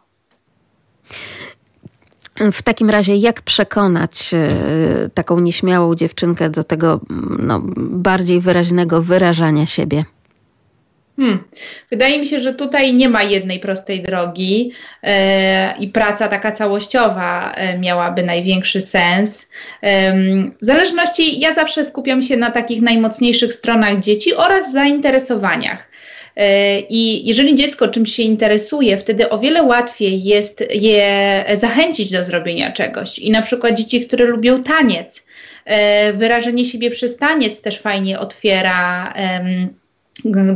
W 2.51 2.61
takim 2.61 2.89
razie, 2.89 3.15
jak 3.15 3.41
przekonać 3.41 4.33
e, 4.33 5.09
taką 5.13 5.39
nieśmiałą 5.39 5.95
dziewczynkę 5.95 6.49
do 6.49 6.63
tego 6.63 6.99
no, 7.39 7.61
bardziej 7.77 8.41
wyraźnego 8.41 9.01
wyrażania 9.01 9.65
siebie? 9.65 10.05
Hmm. 11.17 11.43
Wydaje 11.91 12.19
mi 12.19 12.27
się, 12.27 12.39
że 12.39 12.53
tutaj 12.53 12.93
nie 12.93 13.09
ma 13.09 13.23
jednej 13.23 13.59
prostej 13.59 14.01
drogi 14.01 14.71
e, 15.03 15.77
i 15.79 15.88
praca 15.88 16.27
taka 16.27 16.51
całościowa 16.51 17.51
e, 17.51 17.79
miałaby 17.79 18.23
największy 18.23 18.81
sens. 18.81 19.49
E, 19.81 20.13
w 20.61 20.65
zależności, 20.65 21.39
ja 21.39 21.53
zawsze 21.53 21.86
skupiam 21.86 22.21
się 22.21 22.38
na 22.38 22.51
takich 22.51 22.81
najmocniejszych 22.81 23.53
stronach 23.53 23.99
dzieci 23.99 24.33
oraz 24.33 24.71
zainteresowaniach. 24.71 25.94
E, 26.36 26.79
I 26.79 27.27
jeżeli 27.27 27.55
dziecko 27.55 27.88
czymś 27.88 28.15
się 28.15 28.23
interesuje, 28.23 28.97
wtedy 28.97 29.29
o 29.29 29.39
wiele 29.39 29.63
łatwiej 29.63 30.23
jest 30.23 30.63
je 30.73 31.45
zachęcić 31.53 32.11
do 32.11 32.23
zrobienia 32.23 32.71
czegoś. 32.71 33.19
I 33.19 33.31
na 33.31 33.41
przykład 33.41 33.77
dzieci, 33.77 34.01
które 34.01 34.25
lubią 34.25 34.63
taniec, 34.63 35.25
e, 35.65 36.13
wyrażenie 36.13 36.65
siebie 36.65 36.89
przez 36.89 37.17
taniec 37.17 37.61
też 37.61 37.79
fajnie 37.79 38.19
otwiera 38.19 39.13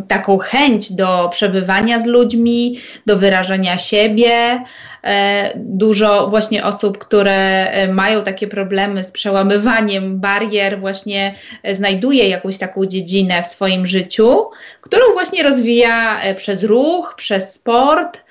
taką 0.08 0.38
chęć 0.38 0.94
do 0.94 1.30
przebywania 1.32 2.00
z 2.00 2.06
ludźmi, 2.06 2.80
do 3.06 3.18
wyrażenia 3.18 3.78
siebie. 3.78 4.64
E, 5.04 5.52
dużo 5.56 6.28
właśnie 6.28 6.64
osób, 6.64 6.98
które 6.98 7.72
e, 7.72 7.94
mają 7.94 8.24
takie 8.24 8.48
problemy 8.48 9.04
z 9.04 9.12
przełamywaniem 9.12 10.20
barier, 10.20 10.80
właśnie 10.80 11.36
e, 11.64 11.76
znajduje 11.76 12.30
jakąś 12.30 12.58
taką 12.58 12.86
dziedzinę 12.86 13.44
w 13.44 13.48
swoim 13.48 13.88
życiu, 13.88 14.50
którą 14.82 15.06
właśnie 15.14 15.44
rozwija 15.44 16.20
przez 16.36 16.64
ruch, 16.64 17.14
przez 17.18 17.54
sport. 17.54 18.24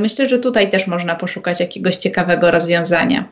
Myślę, 0.00 0.28
że 0.28 0.38
tutaj 0.38 0.70
też 0.70 0.86
można 0.86 1.14
poszukać 1.14 1.60
jakiegoś 1.60 1.96
ciekawego 1.96 2.50
rozwiązania. 2.50 3.24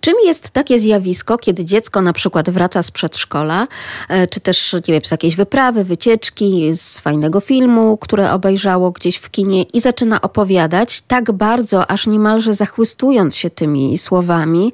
Czym 0.00 0.14
jest 0.24 0.50
takie 0.50 0.78
zjawisko, 0.78 1.38
kiedy 1.38 1.64
dziecko 1.64 2.02
na 2.02 2.12
przykład 2.12 2.50
wraca 2.50 2.82
z 2.82 2.90
przedszkola, 2.90 3.66
e, 4.08 4.26
czy 4.26 4.40
też 4.40 4.72
nie 4.72 4.94
wiem, 4.94 5.00
z 5.04 5.10
jakiejś 5.10 5.36
wyprawy, 5.36 5.84
wycieczki, 5.84 6.70
z 6.74 6.98
fajnego 6.98 7.40
filmu, 7.40 7.96
które 7.96 8.32
obejrzało 8.32 8.90
gdzieś 8.90 9.16
w 9.16 9.30
kinie 9.30 9.62
i 9.62 9.80
zaczyna 9.80 10.20
opowiadać 10.20 11.00
tak 11.00 11.32
bardzo, 11.32 11.90
aż 11.90 12.06
niemalże 12.06 12.54
zachłystując 12.54 13.36
się 13.36 13.50
tymi 13.50 13.98
słowami, 13.98 14.72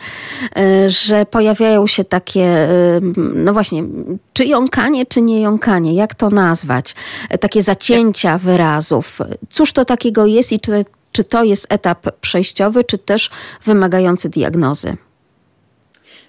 e, 0.56 0.90
że 0.90 1.26
pojawiają 1.26 1.86
się 1.86 2.04
takie, 2.04 2.44
e, 2.44 3.00
no 3.34 3.52
właśnie, 3.52 3.84
czy 4.32 4.44
jąkanie, 4.44 5.06
czy 5.06 5.22
nie 5.22 5.40
jąkanie, 5.40 5.94
jak 5.94 6.14
to 6.14 6.30
nazwać? 6.30 6.94
Takie 7.40 7.62
zacięcia 7.62 8.38
wyrazów. 8.38 9.18
Cóż 9.50 9.72
to 9.72 9.84
takiego 9.84 10.26
jest 10.26 10.52
i 10.52 10.60
czy 10.60 10.84
czy 11.12 11.24
to 11.24 11.44
jest 11.44 11.66
etap 11.68 12.20
przejściowy, 12.20 12.84
czy 12.84 12.98
też 12.98 13.30
wymagający 13.64 14.28
diagnozy? 14.28 14.96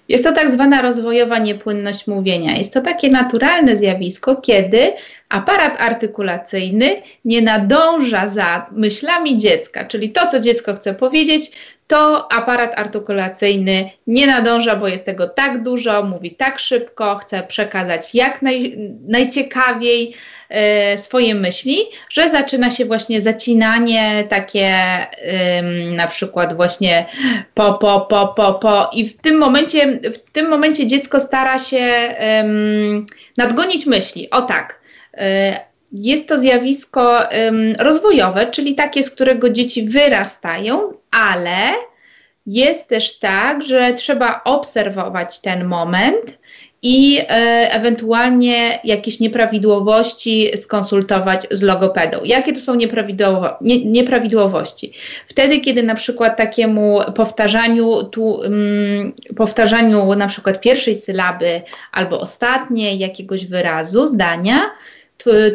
Jest 0.08 0.24
to 0.24 0.32
tak 0.32 0.52
zwana 0.52 0.82
rozwojowa 0.82 1.38
niepłynność 1.38 2.06
mówienia. 2.06 2.56
Jest 2.56 2.74
to 2.74 2.80
takie 2.80 3.10
naturalne 3.10 3.76
zjawisko, 3.76 4.36
kiedy 4.36 4.92
aparat 5.28 5.80
artykulacyjny 5.80 7.02
nie 7.24 7.42
nadąża 7.42 8.28
za 8.28 8.66
myślami 8.72 9.36
dziecka, 9.36 9.84
czyli 9.84 10.12
to, 10.12 10.26
co 10.26 10.40
dziecko 10.40 10.74
chce 10.74 10.94
powiedzieć, 10.94 11.50
to 11.88 12.32
aparat 12.32 12.78
artykulacyjny 12.78 13.90
nie 14.06 14.26
nadąża, 14.26 14.76
bo 14.76 14.88
jest 14.88 15.04
tego 15.04 15.28
tak 15.28 15.62
dużo, 15.62 16.02
mówi 16.02 16.30
tak 16.30 16.58
szybko, 16.58 17.16
chce 17.16 17.42
przekazać 17.42 18.14
jak 18.14 18.42
naj, 18.42 18.78
najciekawiej 19.08 20.14
e, 20.48 20.98
swoje 20.98 21.34
myśli, 21.34 21.78
że 22.10 22.28
zaczyna 22.28 22.70
się 22.70 22.84
właśnie 22.84 23.20
zacinanie 23.20 24.24
takie 24.28 24.76
na 25.96 26.06
przykład 26.06 26.56
właśnie 26.56 27.06
po, 27.54 27.74
po, 27.74 28.00
po, 28.00 28.28
po, 28.28 28.54
po 28.54 28.90
i 28.92 29.08
w 29.08 29.16
tym 29.16 29.38
momencie, 29.38 30.00
w 30.14 30.18
tym 30.32 30.48
momencie 30.48 30.86
dziecko 30.86 31.20
stara 31.20 31.58
się 31.58 32.14
nadgonić 33.36 33.86
myśli. 33.86 34.30
O 34.30 34.42
tak, 34.42 34.80
e, 35.14 35.67
jest 35.92 36.28
to 36.28 36.38
zjawisko 36.38 37.20
rozwojowe, 37.78 38.46
czyli 38.46 38.74
takie, 38.74 39.02
z 39.02 39.10
którego 39.10 39.50
dzieci 39.50 39.82
wyrastają, 39.82 40.92
ale 41.10 41.72
jest 42.46 42.88
też 42.88 43.18
tak, 43.18 43.62
że 43.62 43.92
trzeba 43.92 44.40
obserwować 44.44 45.40
ten 45.40 45.64
moment 45.64 46.38
i 46.82 47.18
e, 47.18 47.24
ewentualnie 47.72 48.78
jakieś 48.84 49.20
nieprawidłowości 49.20 50.48
skonsultować 50.56 51.46
z 51.50 51.62
logopedą. 51.62 52.20
Jakie 52.24 52.52
to 52.52 52.60
są 52.60 52.74
nieprawidłowo, 52.74 53.48
nie, 53.60 53.84
nieprawidłowości? 53.84 54.92
Wtedy, 55.26 55.60
kiedy 55.60 55.82
na 55.82 55.94
przykład 55.94 56.36
takiemu 56.36 57.00
powtarzaniu, 57.14 58.04
tu, 58.04 58.40
powtarzaniu 59.36 60.14
na 60.14 60.26
przykład 60.26 60.60
pierwszej 60.60 60.94
sylaby 60.94 61.62
albo 61.92 62.20
ostatniej 62.20 62.98
jakiegoś 62.98 63.46
wyrazu, 63.46 64.06
zdania, 64.06 64.60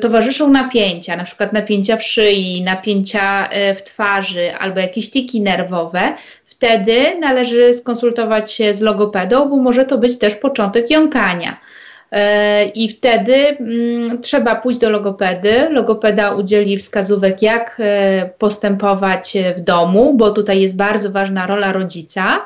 towarzyszą 0.02 0.50
napięcia, 0.50 1.16
na 1.16 1.24
przykład 1.24 1.54
napięcia 1.54 1.98
w 1.98 2.04
szyi, 2.04 2.64
napięcia 2.64 3.48
e, 3.50 3.76
w 3.76 3.84
twarzy 3.84 4.56
albo 4.56 4.80
jakieś 4.80 5.12
tiki 5.12 5.42
nerwowe, 5.42 6.14
wtedy 6.46 7.20
należy 7.20 7.74
skonsultować 7.74 8.52
się 8.52 8.74
z 8.74 8.82
logopedą, 8.82 9.50
bo 9.50 9.58
może 9.58 9.86
to 9.86 9.98
być 9.98 10.18
też 10.18 10.36
początek 10.36 10.90
jąkania. 10.90 11.60
E, 12.12 12.66
I 12.66 12.90
wtedy 12.90 13.34
mm, 13.36 14.22
trzeba 14.22 14.56
pójść 14.56 14.80
do 14.80 14.90
logopedy. 14.90 15.70
Logopeda 15.70 16.32
udzieli 16.32 16.78
wskazówek, 16.78 17.42
jak 17.42 17.78
e, 17.80 18.30
postępować 18.38 19.34
w 19.56 19.60
domu, 19.60 20.14
bo 20.14 20.32
tutaj 20.32 20.62
jest 20.62 20.76
bardzo 20.76 21.12
ważna 21.12 21.48
rola 21.48 21.72
rodzica 21.72 22.46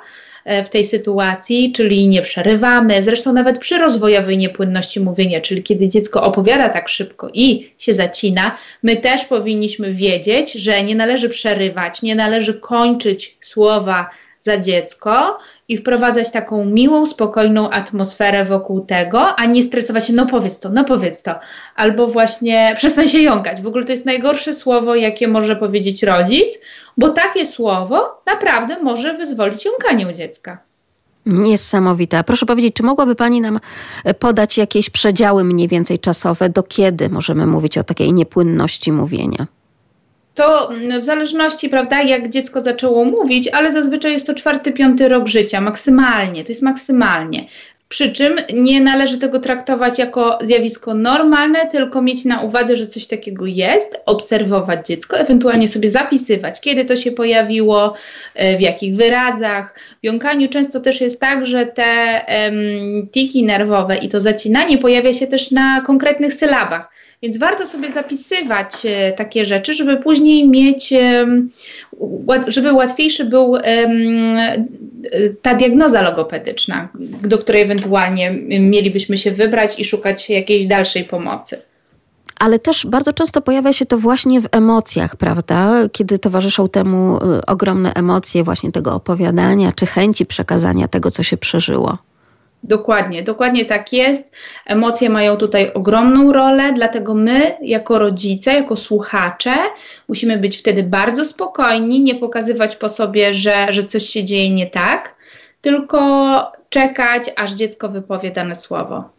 w 0.65 0.69
tej 0.69 0.85
sytuacji, 0.85 1.71
czyli 1.71 2.07
nie 2.07 2.21
przerywamy. 2.21 3.03
Zresztą 3.03 3.33
nawet 3.33 3.59
przy 3.59 3.77
rozwojowej 3.77 4.37
niepłynności 4.37 4.99
mówienia, 4.99 5.41
czyli 5.41 5.63
kiedy 5.63 5.89
dziecko 5.89 6.23
opowiada 6.23 6.69
tak 6.69 6.89
szybko 6.89 7.29
i 7.33 7.71
się 7.77 7.93
zacina, 7.93 8.57
my 8.83 8.95
też 8.95 9.25
powinniśmy 9.25 9.93
wiedzieć, 9.93 10.53
że 10.53 10.83
nie 10.83 10.95
należy 10.95 11.29
przerywać, 11.29 12.01
nie 12.01 12.15
należy 12.15 12.53
kończyć 12.53 13.37
słowa 13.41 14.09
za 14.47 14.57
dziecko 14.57 15.39
i 15.67 15.77
wprowadzać 15.77 16.31
taką 16.31 16.65
miłą, 16.65 17.05
spokojną 17.05 17.69
atmosferę 17.69 18.45
wokół 18.45 18.81
tego, 18.81 19.35
a 19.35 19.45
nie 19.45 19.63
stresować 19.63 20.07
się, 20.07 20.13
no 20.13 20.25
powiedz 20.25 20.59
to, 20.59 20.69
no 20.69 20.83
powiedz 20.83 21.21
to, 21.21 21.35
albo 21.75 22.07
właśnie 22.07 22.73
przestań 22.75 23.07
się 23.07 23.19
jąkać. 23.19 23.61
W 23.61 23.67
ogóle 23.67 23.83
to 23.83 23.91
jest 23.91 24.05
najgorsze 24.05 24.53
słowo, 24.53 24.95
jakie 24.95 25.27
może 25.27 25.55
powiedzieć 25.55 26.03
rodzic, 26.03 26.59
bo 26.97 27.09
takie 27.09 27.45
słowo 27.45 28.21
naprawdę 28.25 28.83
może 28.83 29.13
wyzwolić 29.13 29.65
jąkanie 29.65 30.07
u 30.07 30.11
dziecka. 30.11 30.57
Niesamowite. 31.25 32.23
Proszę 32.23 32.45
powiedzieć, 32.45 32.73
czy 32.73 32.83
mogłaby 32.83 33.15
Pani 33.15 33.41
nam 33.41 33.59
podać 34.19 34.57
jakieś 34.57 34.89
przedziały 34.89 35.43
mniej 35.43 35.67
więcej 35.67 35.99
czasowe, 35.99 36.49
do 36.49 36.63
kiedy 36.63 37.09
możemy 37.09 37.47
mówić 37.47 37.77
o 37.77 37.83
takiej 37.83 38.13
niepłynności 38.13 38.91
mówienia? 38.91 39.47
To 40.37 40.69
w 40.99 41.03
zależności, 41.03 41.69
prawda, 41.69 42.01
jak 42.01 42.29
dziecko 42.29 42.61
zaczęło 42.61 43.05
mówić, 43.05 43.47
ale 43.47 43.71
zazwyczaj 43.71 44.11
jest 44.11 44.27
to 44.27 44.33
czwarty, 44.33 44.71
piąty 44.71 45.09
rok 45.09 45.27
życia, 45.27 45.61
maksymalnie, 45.61 46.43
to 46.43 46.51
jest 46.51 46.61
maksymalnie. 46.61 47.47
Przy 47.89 48.11
czym 48.11 48.35
nie 48.53 48.81
należy 48.81 49.17
tego 49.17 49.39
traktować 49.39 49.99
jako 49.99 50.39
zjawisko 50.41 50.93
normalne, 50.93 51.59
tylko 51.65 52.01
mieć 52.01 52.25
na 52.25 52.41
uwadze, 52.41 52.75
że 52.75 52.87
coś 52.87 53.07
takiego 53.07 53.45
jest, 53.45 53.99
obserwować 54.05 54.87
dziecko, 54.87 55.17
ewentualnie 55.17 55.67
sobie 55.67 55.89
zapisywać, 55.89 56.61
kiedy 56.61 56.85
to 56.85 56.95
się 56.95 57.11
pojawiło, 57.11 57.93
e, 58.35 58.57
w 58.57 58.61
jakich 58.61 58.95
wyrazach. 58.95 59.79
W 60.03 60.05
jąkaniu 60.05 60.49
często 60.49 60.79
też 60.79 61.01
jest 61.01 61.19
tak, 61.19 61.45
że 61.45 61.65
te 61.65 62.21
tiki 63.11 63.43
nerwowe 63.43 63.97
i 63.97 64.09
to 64.09 64.19
zacinanie 64.19 64.77
pojawia 64.77 65.13
się 65.13 65.27
też 65.27 65.51
na 65.51 65.81
konkretnych 65.81 66.33
sylabach. 66.33 66.89
Więc 67.21 67.37
warto 67.37 67.65
sobie 67.67 67.91
zapisywać 67.91 68.71
e, 68.85 69.11
takie 69.11 69.45
rzeczy, 69.45 69.73
żeby 69.73 69.97
później 69.97 70.49
mieć, 70.49 70.93
żeby 72.47 72.73
łatwiejszy 72.73 73.25
był 73.25 73.55
ta 75.41 75.55
diagnoza 75.55 76.01
logopedyczna, 76.01 76.89
do 77.23 77.37
której 77.37 77.61
ewentualnie 77.61 78.31
mielibyśmy 78.59 79.17
się 79.17 79.31
wybrać 79.31 79.79
i 79.79 79.85
szukać 79.85 80.29
jakiejś 80.29 80.65
dalszej 80.65 81.03
pomocy 81.03 81.61
ale 82.39 82.59
też 82.59 82.85
bardzo 82.85 83.13
często 83.13 83.41
pojawia 83.41 83.73
się 83.73 83.85
to 83.85 83.97
właśnie 83.97 84.41
w 84.41 84.47
emocjach, 84.51 85.15
prawda? 85.15 85.89
Kiedy 85.91 86.19
towarzyszą 86.19 86.69
temu 86.69 87.17
y, 87.17 87.45
ogromne 87.45 87.93
emocje 87.93 88.43
właśnie 88.43 88.71
tego 88.71 88.93
opowiadania 88.93 89.71
czy 89.71 89.85
chęci 89.85 90.25
przekazania 90.25 90.87
tego, 90.87 91.11
co 91.11 91.23
się 91.23 91.37
przeżyło. 91.37 91.97
Dokładnie, 92.63 93.23
dokładnie 93.23 93.65
tak 93.65 93.93
jest. 93.93 94.31
Emocje 94.65 95.09
mają 95.09 95.37
tutaj 95.37 95.73
ogromną 95.73 96.33
rolę, 96.33 96.73
dlatego 96.73 97.13
my, 97.13 97.57
jako 97.61 97.99
rodzice, 97.99 98.53
jako 98.53 98.75
słuchacze, 98.75 99.55
musimy 100.09 100.37
być 100.37 100.57
wtedy 100.57 100.83
bardzo 100.83 101.25
spokojni, 101.25 102.01
nie 102.01 102.15
pokazywać 102.15 102.75
po 102.75 102.89
sobie, 102.89 103.33
że, 103.33 103.73
że 103.73 103.83
coś 103.83 104.03
się 104.03 104.23
dzieje 104.23 104.49
nie 104.49 104.67
tak, 104.67 105.15
tylko 105.61 105.97
czekać, 106.69 107.23
aż 107.35 107.53
dziecko 107.53 107.89
wypowie 107.89 108.31
dane 108.31 108.55
słowo. 108.55 109.16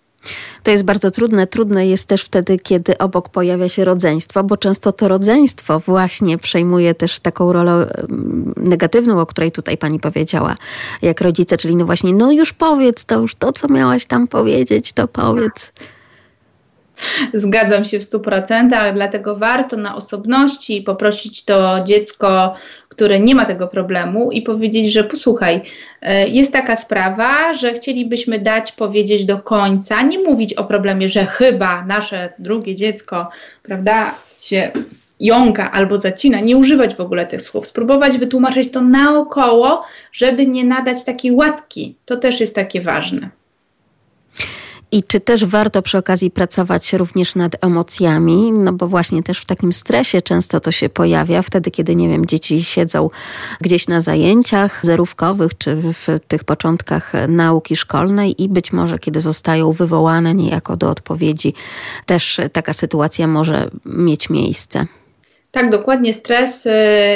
To 0.63 0.71
jest 0.71 0.85
bardzo 0.85 1.11
trudne. 1.11 1.47
Trudne 1.47 1.87
jest 1.87 2.07
też 2.07 2.23
wtedy, 2.23 2.59
kiedy 2.59 2.99
obok 2.99 3.29
pojawia 3.29 3.69
się 3.69 3.85
rodzeństwo, 3.85 4.45
bo 4.45 4.57
często 4.57 4.93
to 4.93 5.09
rodzeństwo 5.09 5.81
właśnie 5.81 6.39
przejmuje 6.39 6.95
też 6.95 7.21
taką 7.21 7.53
rolę 7.53 7.93
negatywną, 8.57 9.21
o 9.21 9.27
której 9.27 9.53
tutaj 9.53 9.77
pani 9.79 10.01
powiedziała, 10.01 10.57
jak 11.03 11.21
rodzice, 11.21 11.57
czyli 11.57 11.77
no 11.77 11.85
właśnie, 11.85 12.13
no 12.13 12.33
już 12.33 12.53
powiedz 12.53 13.05
to, 13.05 13.21
już 13.21 13.35
to, 13.35 13.53
co 13.53 13.69
miałaś 13.69 14.07
tam 14.07 14.29
powiedzieć, 14.29 14.93
to 14.93 15.09
powiedz. 15.09 15.73
Zgadzam 17.35 17.85
się 17.85 18.01
w 18.01 18.03
100%, 18.03 18.95
dlatego 18.95 19.37
warto 19.37 19.77
na 19.77 19.97
osobności 19.97 20.83
poprosić 20.83 21.45
to 21.45 21.83
dziecko, 21.85 22.55
które 22.99 23.19
nie 23.19 23.35
ma 23.35 23.45
tego 23.45 23.69
problemu 23.69 24.31
i 24.33 24.43
powiedzieć, 24.43 24.93
że 24.93 25.05
posłuchaj, 25.05 25.61
e, 26.03 26.29
jest 26.29 26.53
taka 26.53 26.77
sprawa, 26.77 27.55
że 27.55 27.73
chcielibyśmy 27.73 28.39
dać 28.39 28.73
powiedzieć 28.73 29.25
do 29.25 29.39
końca, 29.39 30.03
nie 30.03 30.19
mówić 30.19 30.55
o 30.55 30.65
problemie, 30.65 31.09
że 31.09 31.27
chyba 31.27 31.85
nasze 31.85 32.33
drugie 32.39 32.75
dziecko, 32.75 33.29
prawda, 33.63 34.15
się 34.41 34.71
jąka 35.21 35.73
albo 35.73 35.99
zacina, 35.99 36.41
nie 36.41 36.57
używać 36.57 36.95
w 36.95 37.01
ogóle 37.01 37.27
tych 37.27 37.43
słów, 37.43 37.67
spróbować 37.67 38.19
wytłumaczyć 38.19 38.73
to 38.73 38.81
naokoło, 38.81 39.83
żeby 40.13 40.47
nie 40.47 40.65
nadać 40.65 41.05
takiej 41.05 41.33
łatki. 41.33 41.95
To 42.05 42.17
też 42.17 42.41
jest 42.41 42.55
takie 42.55 42.81
ważne. 42.81 43.31
I 44.93 45.03
czy 45.03 45.21
też 45.21 45.45
warto 45.45 45.83
przy 45.83 45.99
okazji 45.99 46.31
pracować 46.31 46.93
również 46.93 47.35
nad 47.35 47.65
emocjami, 47.65 48.53
no 48.53 48.73
bo 48.73 48.89
właśnie 48.89 49.23
też 49.23 49.41
w 49.41 49.47
takim 49.47 49.73
stresie 49.73 50.23
często 50.23 50.61
to 50.61 50.73
się 50.73 50.89
pojawia, 50.89 51.43
wtedy 51.43 51.71
kiedy, 51.71 51.97
nie 51.97 52.09
wiem, 52.09 52.27
dzieci 52.27 52.65
siedzą 52.65 53.11
gdzieś 53.61 53.89
na 53.89 54.01
zajęciach 54.01 54.81
zerówkowych, 54.83 55.59
czy 55.59 55.77
w 55.77 56.07
tych 56.29 56.45
początkach 56.45 57.13
nauki 57.29 57.77
szkolnej 57.77 58.43
i 58.43 58.49
być 58.49 58.73
może 58.73 58.99
kiedy 58.99 59.21
zostają 59.21 59.73
wywołane 59.73 60.35
niejako 60.35 60.77
do 60.77 60.91
odpowiedzi, 60.91 61.55
też 62.07 62.41
taka 62.53 62.73
sytuacja 62.73 63.27
może 63.27 63.71
mieć 63.85 64.31
miejsce. 64.31 64.87
Tak, 65.51 65.71
dokładnie. 65.71 66.13
Stres 66.13 66.67
y, 66.67 66.71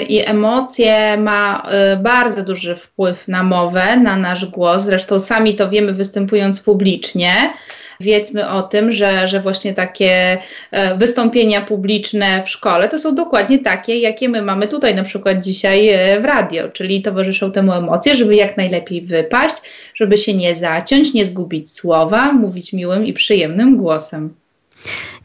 i 0.09 0.29
emocje 0.29 1.17
ma 1.17 1.63
y, 1.95 1.97
bardzo 1.97 2.43
duży 2.43 2.77
wpływ 2.77 3.29
na 3.29 3.43
mowę, 3.43 3.97
na 3.97 4.17
nasz 4.17 4.47
głos. 4.47 4.83
Zresztą 4.83 5.21
sami 5.21 5.55
to 5.55 5.71
wiemy 5.71 5.93
występując 5.93 6.61
publicznie. 6.61 7.53
Wiedzmy 8.01 8.51
o 8.51 8.63
tym, 8.63 8.93
że, 8.93 9.29
że 9.29 9.41
właśnie 9.41 9.75
takie 9.75 10.39
e, 10.71 10.97
wystąpienia 10.97 11.61
publiczne 11.61 12.43
w 12.45 12.49
szkole 12.49 12.89
to 12.89 12.99
są 12.99 13.15
dokładnie 13.15 13.59
takie, 13.59 13.99
jakie 13.99 14.29
my 14.29 14.43
mamy 14.43 14.69
tutaj 14.69 14.95
na 14.95 15.03
przykład 15.03 15.45
dzisiaj 15.45 15.89
e, 15.89 16.21
w 16.21 16.25
radio, 16.25 16.69
czyli 16.69 17.03
towarzyszą 17.03 17.53
temu 17.53 17.73
emocje, 17.73 18.15
żeby 18.15 18.37
jak 18.37 18.57
najlepiej 18.57 19.03
wypaść, 19.03 19.57
żeby 19.95 20.19
się 20.19 20.35
nie 20.35 20.57
zaciąć, 20.57 21.15
nie 21.15 21.25
zgubić 21.25 21.73
słowa, 21.73 22.33
mówić 22.33 22.73
miłym 22.73 23.07
i 23.07 23.13
przyjemnym 23.13 23.77
głosem 23.77 24.35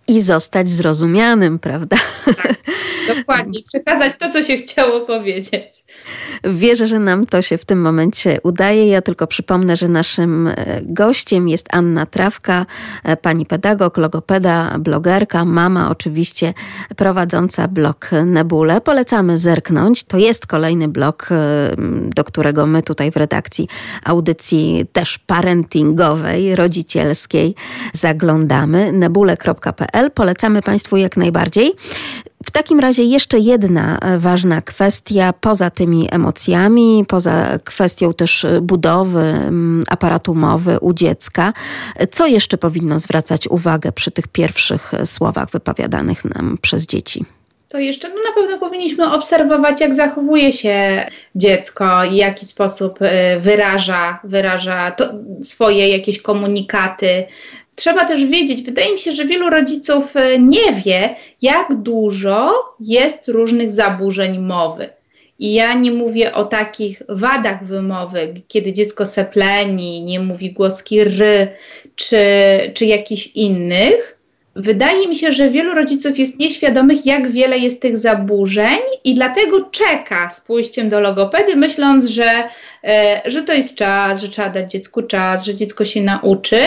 i 0.07 0.21
zostać 0.21 0.69
zrozumianym, 0.69 1.59
prawda? 1.59 1.97
Tak, 2.25 2.56
dokładnie. 3.15 3.63
Przekazać 3.63 4.17
to, 4.17 4.31
co 4.31 4.43
się 4.43 4.57
chciało 4.57 4.99
powiedzieć. 4.99 5.83
Wierzę, 6.43 6.87
że 6.87 6.99
nam 6.99 7.25
to 7.25 7.41
się 7.41 7.57
w 7.57 7.65
tym 7.65 7.81
momencie 7.81 8.39
udaje. 8.43 8.87
Ja 8.87 9.01
tylko 9.01 9.27
przypomnę, 9.27 9.77
że 9.77 9.87
naszym 9.87 10.47
e, 10.47 10.55
gościem 10.83 11.49
jest 11.49 11.67
Anna 11.71 12.05
Trawka, 12.05 12.65
e, 13.03 13.17
pani 13.17 13.45
pedagog, 13.45 13.97
logopeda, 13.97 14.75
blogerka, 14.79 15.45
mama 15.45 15.91
oczywiście 15.91 16.53
prowadząca 16.95 17.67
blog 17.67 18.09
Nebule. 18.25 18.81
Polecamy 18.81 19.37
zerknąć. 19.37 20.03
To 20.03 20.17
jest 20.17 20.47
kolejny 20.47 20.87
blog, 20.87 21.29
e, 21.31 21.35
do 22.15 22.23
którego 22.23 22.65
my 22.65 22.83
tutaj 22.83 23.11
w 23.11 23.17
redakcji 23.17 23.67
audycji 24.03 24.85
też 24.93 25.17
parentingowej, 25.17 26.55
rodzicielskiej 26.55 27.55
zaglądamy. 27.93 28.91
nebule.pl 28.91 30.11
Polecamy 30.11 30.61
Państwu 30.61 30.97
jak 30.97 31.17
najbardziej. 31.17 31.73
W 32.47 32.51
takim 32.51 32.79
razie 32.79 33.03
jeszcze 33.03 33.39
jedna 33.39 33.97
e, 33.97 34.19
ważna 34.19 34.61
kwestia, 34.61 35.33
poza 35.33 35.69
tymi 35.69 36.07
emocjami, 36.11 37.05
poza 37.07 37.59
kwestią 37.63 38.13
też 38.13 38.45
budowy 38.61 39.19
mm, 39.19 39.83
aparatu 39.89 40.35
mowy 40.35 40.79
u 40.79 40.93
dziecka, 40.93 41.53
co 42.11 42.27
jeszcze 42.27 42.57
powinno 42.57 42.99
zwracać 42.99 43.47
uwagę 43.47 43.91
przy 43.91 44.11
tych 44.11 44.27
pierwszych 44.27 44.91
słowach 45.05 45.49
wypowiadanych 45.49 46.25
nam 46.25 46.57
przez 46.61 46.85
dzieci? 46.85 47.25
Co 47.67 47.79
jeszcze? 47.79 48.09
No 48.09 48.15
na 48.15 48.31
pewno 48.35 48.57
powinniśmy 48.59 49.11
obserwować, 49.11 49.81
jak 49.81 49.95
zachowuje 49.95 50.53
się 50.53 51.05
dziecko 51.35 52.03
i 52.03 52.09
w 52.09 52.13
jaki 52.13 52.45
sposób 52.45 52.99
e, 53.01 53.39
wyraża, 53.39 54.19
wyraża 54.23 54.91
to, 54.91 55.09
swoje 55.43 55.89
jakieś 55.89 56.21
komunikaty, 56.21 57.25
trzeba 57.77 58.05
też 58.05 58.25
wiedzieć, 58.25 58.61
wydaje 58.61 58.93
mi 58.93 58.99
się, 58.99 59.11
że 59.11 59.25
wielu 59.25 59.49
rodziców 59.49 60.15
e, 60.15 60.39
nie 60.39 60.73
wie, 60.85 61.15
jak 61.41 61.75
dużo 61.75 62.53
jest 62.79 63.27
różnych 63.27 63.71
zaburzeń 63.71 64.39
mowy. 64.39 64.89
I 65.39 65.53
ja 65.53 65.73
nie 65.73 65.91
mówię 65.91 66.33
o 66.33 66.45
takich 66.45 67.01
wadach 67.09 67.65
wymowy, 67.65 68.41
kiedy 68.47 68.73
dziecko 68.73 69.05
sepleni, 69.05 70.01
nie 70.01 70.19
mówi 70.19 70.53
głoski 70.53 71.03
ry, 71.03 71.47
czy, 71.95 72.17
czy 72.73 72.85
jakichś 72.85 73.27
innych, 73.27 74.16
Wydaje 74.59 75.07
mi 75.07 75.15
się, 75.15 75.31
że 75.31 75.49
wielu 75.49 75.73
rodziców 75.73 76.19
jest 76.19 76.39
nieświadomych, 76.39 77.05
jak 77.05 77.31
wiele 77.31 77.57
jest 77.59 77.81
tych 77.81 77.97
zaburzeń 77.97 78.79
i 79.03 79.15
dlatego 79.15 79.69
czeka 79.71 80.29
z 80.29 80.41
pójściem 80.41 80.89
do 80.89 80.99
logopedy, 80.99 81.55
myśląc, 81.55 82.05
że, 82.05 82.43
e, 82.83 83.21
że 83.25 83.43
to 83.43 83.53
jest 83.53 83.75
czas, 83.75 84.21
że 84.21 84.29
trzeba 84.29 84.49
dać 84.49 84.71
dziecku 84.71 85.01
czas, 85.01 85.45
że 85.45 85.55
dziecko 85.55 85.85
się 85.85 86.01
nauczy. 86.01 86.59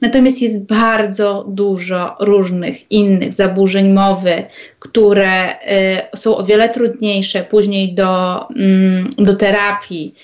Natomiast 0.00 0.42
jest 0.42 0.58
bardzo 0.58 1.44
dużo 1.48 2.16
różnych 2.20 2.92
innych 2.92 3.32
zaburzeń 3.32 3.92
mowy, 3.92 4.44
które 4.78 5.60
e, 5.60 6.16
są 6.16 6.36
o 6.36 6.44
wiele 6.44 6.68
trudniejsze 6.68 7.44
później 7.44 7.94
do, 7.94 8.40
mm, 8.48 9.10
do 9.18 9.36
terapii 9.36 10.14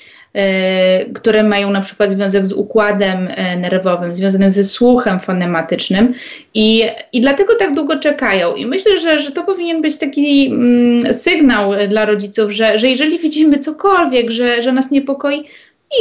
które 1.15 1.43
mają 1.43 1.70
na 1.70 1.81
przykład 1.81 2.11
związek 2.11 2.47
z 2.47 2.52
układem 2.52 3.28
nerwowym, 3.56 4.15
związanym 4.15 4.51
ze 4.51 4.65
słuchem 4.65 5.20
fonematycznym 5.20 6.15
i, 6.55 6.85
i 7.12 7.20
dlatego 7.20 7.55
tak 7.55 7.74
długo 7.74 7.98
czekają. 7.98 8.55
I 8.55 8.66
myślę, 8.66 8.98
że, 8.98 9.19
że 9.19 9.32
to 9.32 9.44
powinien 9.44 9.82
być 9.82 9.97
taki 9.97 10.47
mm, 10.47 11.15
sygnał 11.15 11.70
dla 11.89 12.05
rodziców, 12.05 12.51
że, 12.51 12.78
że 12.78 12.89
jeżeli 12.89 13.19
widzimy 13.19 13.59
cokolwiek, 13.59 14.31
że, 14.31 14.62
że 14.62 14.73
nas 14.73 14.90
niepokoi, 14.90 15.44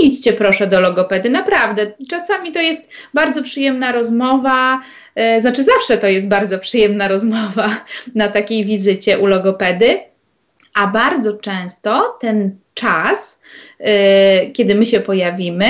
idźcie 0.01 0.33
proszę 0.33 0.67
do 0.67 0.79
logopedy. 0.79 1.29
Naprawdę, 1.29 1.91
czasami 2.09 2.51
to 2.51 2.59
jest 2.59 2.89
bardzo 3.13 3.43
przyjemna 3.43 3.91
rozmowa, 3.91 4.81
e, 5.15 5.41
znaczy 5.41 5.63
zawsze 5.63 5.97
to 5.97 6.07
jest 6.07 6.27
bardzo 6.27 6.59
przyjemna 6.59 7.07
rozmowa 7.07 7.69
na 8.15 8.27
takiej 8.27 8.65
wizycie 8.65 9.19
u 9.19 9.25
logopedy, 9.25 9.99
a 10.73 10.87
bardzo 10.87 11.33
często 11.33 12.17
ten 12.21 12.57
czas, 12.73 13.32
kiedy 14.53 14.75
my 14.75 14.85
się 14.85 14.99
pojawimy, 14.99 15.65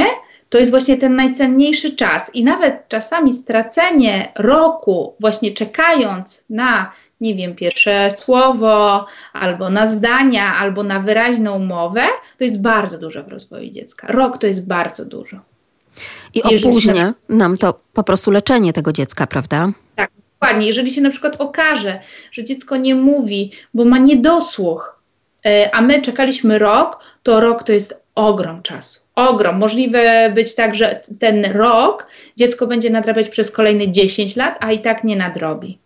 to 0.49 0.57
jest 0.57 0.71
właśnie 0.71 0.97
ten 0.97 1.15
najcenniejszy 1.15 1.95
czas. 1.95 2.31
I 2.33 2.43
nawet 2.43 2.87
czasami 2.87 3.33
stracenie 3.33 4.31
roku, 4.35 5.15
właśnie 5.19 5.51
czekając 5.51 6.43
na 6.49 6.91
nie 7.23 7.35
wiem, 7.35 7.55
pierwsze 7.55 8.11
słowo, 8.11 9.05
albo 9.33 9.69
na 9.69 9.87
zdania, 9.87 10.55
albo 10.55 10.83
na 10.83 10.99
wyraźną 10.99 11.59
mowę, 11.59 12.01
to 12.37 12.43
jest 12.43 12.61
bardzo 12.61 12.97
dużo 12.97 13.23
w 13.23 13.27
rozwoju 13.27 13.69
dziecka. 13.69 14.07
Rok 14.07 14.37
to 14.37 14.47
jest 14.47 14.67
bardzo 14.67 15.05
dużo. 15.05 15.39
I 16.33 16.43
opóźnia 16.43 17.13
nam 17.29 17.57
to 17.57 17.79
po 17.93 18.03
prostu 18.03 18.31
leczenie 18.31 18.73
tego 18.73 18.93
dziecka, 18.93 19.27
prawda? 19.27 19.71
Tak, 19.95 20.11
dokładnie. 20.33 20.67
Jeżeli 20.67 20.91
się 20.91 21.01
na 21.01 21.09
przykład 21.09 21.41
okaże, 21.41 21.99
że 22.31 22.43
dziecko 22.43 22.77
nie 22.77 22.95
mówi, 22.95 23.51
bo 23.73 23.85
ma 23.85 23.97
niedosłuch, 23.97 25.01
e, 25.45 25.75
a 25.75 25.81
my 25.81 26.01
czekaliśmy 26.01 26.59
rok, 26.59 26.99
to 27.23 27.39
rok 27.39 27.63
to 27.63 27.71
jest 27.71 28.02
ogrom 28.15 28.61
czasu. 28.61 28.99
Ogrom. 29.15 29.57
Możliwe 29.57 30.31
być 30.35 30.55
tak, 30.55 30.75
że 30.75 31.01
ten 31.19 31.45
rok 31.45 32.07
dziecko 32.37 32.67
będzie 32.67 32.89
nadrabiać 32.89 33.29
przez 33.29 33.51
kolejne 33.51 33.91
10 33.91 34.35
lat, 34.35 34.57
a 34.59 34.71
i 34.71 34.79
tak 34.79 35.03
nie 35.03 35.15
nadrobi. 35.15 35.79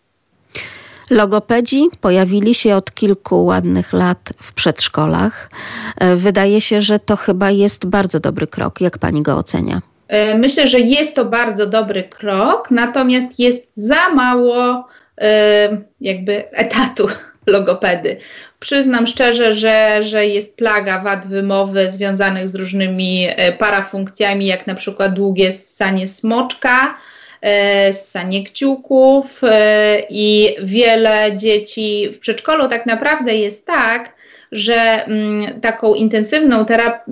Logopedzi 1.09 1.89
pojawili 2.01 2.53
się 2.53 2.75
od 2.75 2.93
kilku 2.93 3.45
ładnych 3.45 3.93
lat 3.93 4.33
w 4.41 4.53
przedszkolach. 4.53 5.49
E, 5.97 6.15
wydaje 6.15 6.61
się, 6.61 6.81
że 6.81 6.99
to 6.99 7.15
chyba 7.15 7.51
jest 7.51 7.85
bardzo 7.85 8.19
dobry 8.19 8.47
krok. 8.47 8.81
Jak 8.81 8.97
pani 8.97 9.21
go 9.21 9.37
ocenia? 9.37 9.81
E, 10.07 10.37
myślę, 10.37 10.67
że 10.67 10.79
jest 10.79 11.15
to 11.15 11.25
bardzo 11.25 11.65
dobry 11.65 12.03
krok, 12.03 12.71
natomiast 12.71 13.39
jest 13.39 13.67
za 13.75 14.09
mało 14.09 14.87
e, 15.21 15.81
jakby 16.01 16.51
etatu 16.51 17.07
logopedy. 17.47 18.17
Przyznam 18.59 19.07
szczerze, 19.07 19.53
że, 19.53 20.03
że 20.03 20.27
jest 20.27 20.55
plaga 20.55 20.99
wad 20.99 21.27
wymowy 21.27 21.89
związanych 21.89 22.47
z 22.47 22.55
różnymi 22.55 23.27
parafunkcjami, 23.59 24.45
jak 24.45 24.67
na 24.67 24.75
przykład 24.75 25.13
długie 25.13 25.51
ssanie 25.51 26.07
smoczka, 26.07 26.97
E, 27.41 27.93
ssanie 27.93 28.43
kciuków 28.43 29.41
e, 29.43 30.01
i 30.09 30.55
wiele 30.63 31.35
dzieci 31.35 32.09
w 32.13 32.19
przedszkolu. 32.19 32.67
Tak 32.67 32.85
naprawdę 32.85 33.35
jest 33.35 33.65
tak, 33.65 34.15
że 34.51 34.75
mm, 35.05 35.61
taką 35.61 35.93
intensywną 35.93 36.65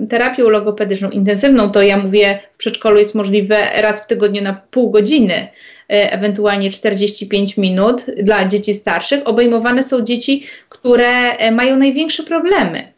terapią 0.08 0.48
logopedyczną, 0.48 1.10
intensywną 1.10 1.70
to 1.70 1.82
ja 1.82 1.96
mówię 1.96 2.38
w 2.52 2.56
przedszkolu 2.56 2.98
jest 2.98 3.14
możliwe 3.14 3.56
raz 3.76 4.02
w 4.02 4.06
tygodniu 4.06 4.42
na 4.42 4.60
pół 4.70 4.90
godziny, 4.90 5.34
e, 5.34 5.48
ewentualnie 5.88 6.70
45 6.70 7.56
minut 7.56 8.06
dla 8.22 8.48
dzieci 8.48 8.74
starszych, 8.74 9.28
obejmowane 9.28 9.82
są 9.82 10.02
dzieci, 10.02 10.46
które 10.68 11.10
mają 11.52 11.76
największe 11.76 12.22
problemy. 12.22 12.92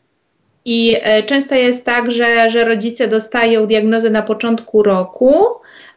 I 0.64 0.96
często 1.26 1.54
jest 1.54 1.84
tak, 1.84 2.10
że, 2.10 2.50
że 2.50 2.64
rodzice 2.64 3.08
dostają 3.08 3.66
diagnozę 3.66 4.10
na 4.10 4.22
początku 4.22 4.82
roku, 4.82 5.44
E, 5.44 5.87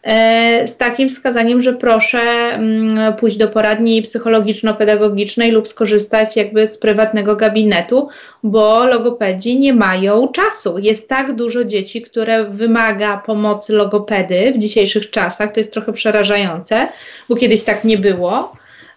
z 0.65 0.77
takim 0.77 1.09
wskazaniem, 1.09 1.61
że 1.61 1.73
proszę 1.73 2.19
mm, 2.19 3.13
pójść 3.13 3.37
do 3.37 3.47
poradni 3.47 4.01
psychologiczno-pedagogicznej 4.01 5.51
lub 5.51 5.67
skorzystać 5.67 6.35
jakby 6.35 6.67
z 6.67 6.77
prywatnego 6.77 7.35
gabinetu, 7.35 8.09
bo 8.43 8.85
logopedzi 8.85 9.59
nie 9.59 9.73
mają 9.73 10.27
czasu. 10.27 10.79
Jest 10.79 11.09
tak 11.09 11.35
dużo 11.35 11.65
dzieci, 11.65 12.01
które 12.01 12.45
wymaga 12.45 13.17
pomocy 13.17 13.73
logopedy 13.73 14.51
w 14.55 14.57
dzisiejszych 14.57 15.09
czasach. 15.09 15.51
To 15.51 15.59
jest 15.59 15.73
trochę 15.73 15.93
przerażające, 15.93 16.87
bo 17.29 17.35
kiedyś 17.35 17.63
tak 17.63 17.83
nie 17.83 17.97
było. 17.97 18.53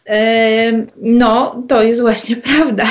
E, 0.08 0.86
no, 0.96 1.62
to 1.68 1.82
jest 1.82 2.00
właśnie 2.00 2.36
prawda. 2.56 2.84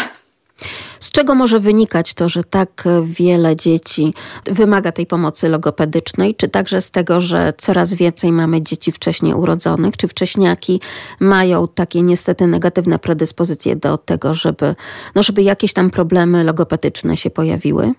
Z 1.04 1.12
czego 1.12 1.36
może 1.36 1.60
wynikać 1.60 2.14
to, 2.14 2.30
że 2.30 2.44
tak 2.44 2.84
wiele 3.06 3.56
dzieci 3.56 4.14
wymaga 4.46 4.92
tej 4.92 5.06
pomocy 5.06 5.50
logopedycznej? 5.50 6.36
Czy 6.36 6.48
także 6.48 6.82
z 6.82 6.92
tego, 6.92 7.22
że 7.22 7.54
coraz 7.58 7.94
więcej 7.94 8.32
mamy 8.32 8.62
dzieci 8.62 8.92
wcześniej 8.92 9.34
urodzonych? 9.34 9.98
Czy 9.98 10.08
wcześniaki 10.08 10.82
mają 11.20 11.68
takie 11.68 12.02
niestety 12.02 12.48
negatywne 12.48 13.00
predyspozycje 13.00 13.76
do 13.76 13.98
tego, 13.98 14.34
żeby, 14.34 14.76
no 15.16 15.24
żeby 15.24 15.44
jakieś 15.44 15.74
tam 15.74 15.90
problemy 15.90 16.44
logopedyczne 16.44 17.18
się 17.18 17.30
pojawiły? 17.30 17.94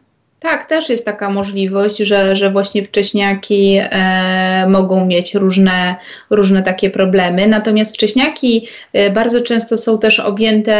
Tak, 0.44 0.64
też 0.64 0.88
jest 0.88 1.04
taka 1.04 1.30
możliwość, 1.30 1.96
że, 1.96 2.36
że 2.36 2.50
właśnie 2.50 2.84
wcześniaki 2.84 3.80
e, 3.80 4.66
mogą 4.68 5.06
mieć 5.06 5.34
różne, 5.34 5.96
różne 6.30 6.62
takie 6.62 6.90
problemy. 6.90 7.46
Natomiast 7.46 7.94
wcześniaki 7.94 8.68
e, 8.92 9.10
bardzo 9.10 9.40
często 9.40 9.78
są 9.78 9.98
też 9.98 10.20
objęte 10.20 10.74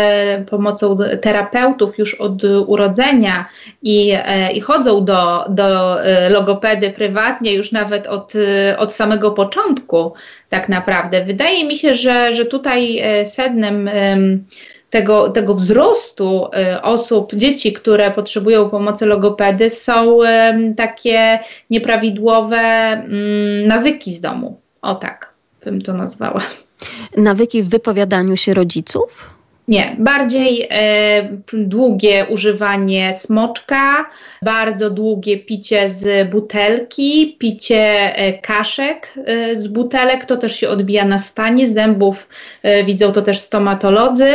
pomocą 0.50 0.96
terapeutów 1.20 1.98
już 1.98 2.14
od 2.14 2.44
urodzenia 2.66 3.48
i, 3.82 4.12
e, 4.24 4.52
i 4.52 4.60
chodzą 4.60 5.04
do, 5.04 5.44
do 5.48 6.02
e, 6.04 6.30
logopedy 6.30 6.90
prywatnie 6.90 7.52
już 7.52 7.72
nawet 7.72 8.06
od, 8.06 8.32
od 8.78 8.94
samego 8.94 9.30
początku, 9.30 10.12
tak 10.48 10.68
naprawdę. 10.68 11.24
Wydaje 11.24 11.64
mi 11.66 11.76
się, 11.76 11.94
że, 11.94 12.34
że 12.34 12.44
tutaj 12.44 12.98
e, 12.98 13.26
sednem 13.26 13.90
tego, 14.94 15.28
tego 15.28 15.54
wzrostu 15.54 16.46
y, 16.46 16.82
osób, 16.82 17.34
dzieci, 17.34 17.72
które 17.72 18.10
potrzebują 18.10 18.70
pomocy 18.70 19.06
logopedy, 19.06 19.70
są 19.70 20.18
takie 20.76 21.38
nieprawidłowe 21.70 22.56
mm, 22.56 23.64
nawyki 23.64 24.12
z 24.12 24.20
domu. 24.20 24.60
O 24.82 24.94
tak 24.94 25.32
bym 25.64 25.82
to 25.82 25.94
nazwała. 25.94 26.40
Nawyki 27.16 27.62
w 27.62 27.68
wypowiadaniu 27.68 28.36
się 28.36 28.54
rodziców? 28.54 29.34
Nie, 29.68 29.96
bardziej 29.98 30.68
długie 31.52 32.26
używanie 32.30 33.14
smoczka, 33.14 34.06
bardzo 34.42 34.90
długie 34.90 35.38
picie 35.38 35.90
z 35.90 36.30
butelki, 36.30 37.36
picie 37.38 38.16
e, 38.16 38.38
kaszek 38.38 39.14
e, 39.26 39.56
z 39.56 39.68
butelek, 39.68 40.24
to 40.24 40.36
też 40.36 40.56
się 40.56 40.68
odbija 40.68 41.04
na 41.04 41.18
stanie 41.18 41.66
zębów, 41.66 42.28
e, 42.62 42.84
widzą 42.84 43.12
to 43.12 43.22
też 43.22 43.38
stomatolodzy. 43.38 44.32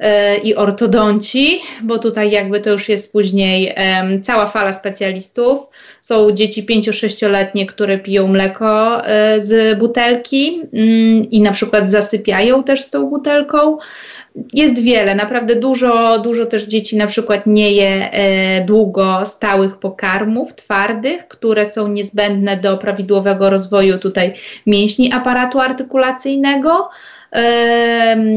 E, 0.00 0.38
i 0.38 0.54
ortodonci, 0.54 1.60
bo 1.82 1.98
tutaj 1.98 2.30
jakby 2.30 2.60
to 2.60 2.70
już 2.70 2.88
jest 2.88 3.12
później 3.12 3.74
um, 3.76 4.22
cała 4.22 4.46
fala 4.46 4.72
specjalistów. 4.72 5.68
Są 6.00 6.30
dzieci 6.32 6.66
5-6-letnie, 6.66 7.66
które 7.66 7.98
piją 7.98 8.28
mleko 8.28 9.06
e, 9.06 9.40
z 9.40 9.78
butelki 9.78 10.62
mm, 10.72 11.30
i 11.30 11.40
na 11.40 11.52
przykład 11.52 11.90
zasypiają 11.90 12.62
też 12.62 12.82
z 12.82 12.90
tą 12.90 13.06
butelką. 13.06 13.78
Jest 14.52 14.82
wiele, 14.82 15.14
naprawdę 15.14 15.56
dużo, 15.56 16.18
dużo 16.18 16.46
też 16.46 16.66
dzieci 16.66 16.96
na 16.96 17.06
przykład 17.06 17.46
nie 17.46 17.72
je 17.72 18.10
e, 18.12 18.64
długo 18.64 19.26
stałych 19.26 19.76
pokarmów 19.76 20.54
twardych, 20.54 21.28
które 21.28 21.66
są 21.66 21.88
niezbędne 21.88 22.56
do 22.56 22.78
prawidłowego 22.78 23.50
rozwoju 23.50 23.98
tutaj 23.98 24.34
mięśni 24.66 25.12
aparatu 25.12 25.60
artykulacyjnego. 25.60 26.90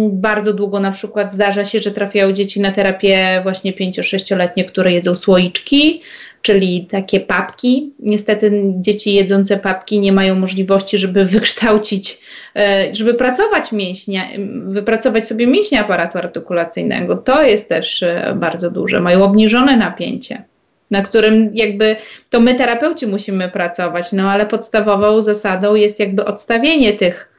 Bardzo 0.09 0.53
długo 0.53 0.79
na 0.79 0.91
przykład 0.91 1.33
zdarza 1.33 1.65
się, 1.65 1.79
że 1.79 1.91
trafiają 1.91 2.31
dzieci 2.31 2.61
na 2.61 2.71
terapię 2.71 3.39
właśnie 3.43 3.73
5-6-letnie, 3.73 4.65
które 4.65 4.91
jedzą 4.91 5.15
słoiczki, 5.15 6.01
czyli 6.41 6.85
takie 6.85 7.19
papki. 7.19 7.93
Niestety 7.99 8.73
dzieci 8.75 9.13
jedzące 9.13 9.57
papki 9.57 9.99
nie 9.99 10.11
mają 10.11 10.35
możliwości, 10.35 10.97
żeby 10.97 11.25
wykształcić, 11.25 12.19
e, 12.55 12.95
żeby 12.95 13.13
pracować 13.13 13.71
mięśnie, 13.71 14.29
wypracować 14.65 15.27
sobie 15.27 15.47
mięśnie 15.47 15.79
aparatu 15.79 16.17
artykulacyjnego. 16.17 17.17
To 17.17 17.43
jest 17.43 17.69
też 17.69 18.03
e, 18.03 18.33
bardzo 18.35 18.71
duże. 18.71 18.99
Mają 18.99 19.23
obniżone 19.23 19.77
napięcie 19.77 20.43
na 20.91 21.01
którym 21.01 21.51
jakby 21.53 21.95
to 22.29 22.39
my 22.39 22.55
terapeuci 22.55 23.07
musimy 23.07 23.49
pracować, 23.49 24.11
no 24.11 24.31
ale 24.31 24.45
podstawową 24.45 25.21
zasadą 25.21 25.75
jest 25.75 25.99
jakby 25.99 26.25
odstawienie 26.25 26.93
tych 26.93 27.36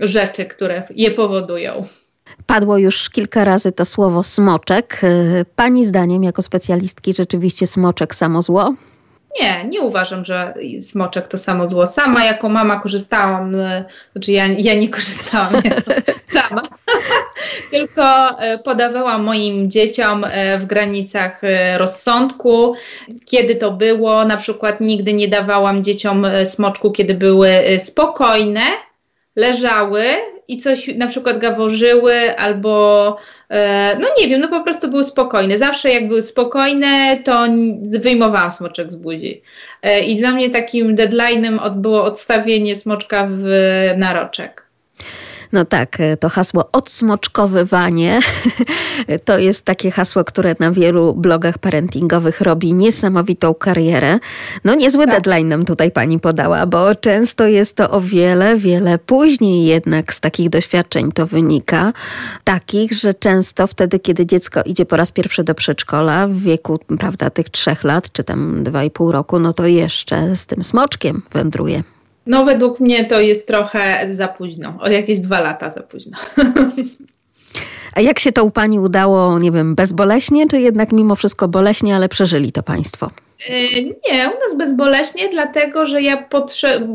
rzeczy, 0.00 0.44
które 0.44 0.82
je 0.90 1.10
powodują. 1.10 1.84
Padło 2.46 2.78
już 2.78 3.10
kilka 3.10 3.44
razy 3.44 3.72
to 3.72 3.84
słowo 3.84 4.22
smoczek. 4.22 5.00
Pani 5.56 5.84
zdaniem, 5.84 6.24
jako 6.24 6.42
specjalistki, 6.42 7.14
rzeczywiście 7.14 7.66
smoczek 7.66 8.14
samo 8.14 8.42
zło? 8.42 8.74
Nie, 9.40 9.64
nie 9.64 9.80
uważam, 9.80 10.24
że 10.24 10.54
smoczek 10.80 11.28
to 11.28 11.38
samo 11.38 11.68
zło. 11.68 11.86
Sama 11.86 12.24
jako 12.24 12.48
mama 12.48 12.80
korzystałam, 12.80 13.56
znaczy 14.12 14.32
ja, 14.32 14.46
ja 14.46 14.74
nie 14.74 14.88
korzystałam 14.88 15.52
sama. 16.34 16.62
tylko 17.70 18.38
e, 18.40 18.58
podawałam 18.58 19.24
moim 19.24 19.70
dzieciom 19.70 20.26
w 20.58 20.66
granicach 20.66 21.40
rozsądku, 21.76 22.74
kiedy 23.24 23.54
to 23.54 23.70
było. 23.70 24.24
Na 24.24 24.36
przykład 24.36 24.80
nigdy 24.80 25.12
nie 25.12 25.28
dawałam 25.28 25.84
dzieciom 25.84 26.26
smoczku, 26.44 26.90
kiedy 26.90 27.14
były 27.14 27.50
spokojne, 27.78 28.60
leżały 29.36 30.02
i 30.48 30.58
coś 30.58 30.88
na 30.88 31.06
przykład 31.06 31.38
gaworzyły 31.38 32.38
albo 32.38 33.16
no 34.00 34.08
nie 34.18 34.28
wiem, 34.28 34.40
no 34.40 34.48
po 34.48 34.60
prostu 34.60 34.88
były 34.88 35.04
spokojne. 35.04 35.58
Zawsze 35.58 35.90
jak 35.90 36.08
były 36.08 36.22
spokojne, 36.22 37.16
to 37.24 37.46
wyjmowałam 37.82 38.50
smoczek 38.50 38.92
z 38.92 38.96
buzi. 38.96 39.42
I 40.06 40.16
dla 40.16 40.32
mnie 40.32 40.50
takim 40.50 40.96
deadline'em 40.96 41.70
było 41.70 42.04
odstawienie 42.04 42.76
smoczka 42.76 43.28
w 43.30 43.44
naroczek. 43.96 44.65
No 45.52 45.64
tak, 45.64 46.00
e, 46.00 46.16
to 46.16 46.28
hasło 46.28 46.68
odsmoczkowywanie 46.72 48.20
to 49.24 49.38
jest 49.38 49.64
takie 49.64 49.90
hasło, 49.90 50.24
które 50.24 50.54
na 50.60 50.70
wielu 50.70 51.14
blogach 51.14 51.58
parentingowych 51.58 52.40
robi 52.40 52.74
niesamowitą 52.74 53.54
karierę. 53.54 54.18
No 54.64 54.74
niezły 54.74 55.06
tak. 55.06 55.14
deadline 55.14 55.48
nam 55.48 55.64
tutaj 55.64 55.90
pani 55.90 56.20
podała, 56.20 56.66
bo 56.66 56.94
często 56.94 57.46
jest 57.46 57.76
to 57.76 57.90
o 57.90 58.00
wiele, 58.00 58.56
wiele 58.56 58.98
później 58.98 59.64
jednak 59.64 60.14
z 60.14 60.20
takich 60.20 60.50
doświadczeń 60.50 61.12
to 61.12 61.26
wynika. 61.26 61.92
Takich, 62.44 62.92
że 62.92 63.14
często 63.14 63.66
wtedy, 63.66 63.98
kiedy 63.98 64.26
dziecko 64.26 64.62
idzie 64.62 64.86
po 64.86 64.96
raz 64.96 65.12
pierwszy 65.12 65.44
do 65.44 65.54
przedszkola 65.54 66.28
w 66.28 66.36
wieku, 66.36 66.78
prawda, 66.98 67.30
tych 67.30 67.50
trzech 67.50 67.84
lat, 67.84 68.12
czy 68.12 68.24
tam 68.24 68.64
dwa 68.64 68.84
i 68.84 68.90
pół 68.90 69.12
roku, 69.12 69.38
no 69.38 69.52
to 69.52 69.66
jeszcze 69.66 70.36
z 70.36 70.46
tym 70.46 70.64
smoczkiem 70.64 71.22
wędruje. 71.32 71.95
No, 72.26 72.44
według 72.44 72.80
mnie 72.80 73.04
to 73.04 73.20
jest 73.20 73.46
trochę 73.46 74.08
za 74.10 74.28
późno, 74.28 74.78
o 74.80 74.88
jakieś 74.88 75.20
dwa 75.20 75.40
lata 75.40 75.70
za 75.70 75.80
późno. 75.80 76.18
A 77.94 78.00
jak 78.00 78.18
się 78.18 78.32
to 78.32 78.44
u 78.44 78.50
Pani 78.50 78.78
udało, 78.78 79.38
nie 79.38 79.52
wiem, 79.52 79.74
bezboleśnie, 79.74 80.46
czy 80.48 80.60
jednak 80.60 80.92
mimo 80.92 81.16
wszystko 81.16 81.48
boleśnie, 81.48 81.96
ale 81.96 82.08
przeżyli 82.08 82.52
to 82.52 82.62
Państwo? 82.62 83.10
E, 83.48 83.82
nie, 83.82 84.28
u 84.28 84.48
nas 84.48 84.58
bezboleśnie, 84.58 85.28
dlatego 85.28 85.86
że 85.86 86.02
ja 86.02 86.28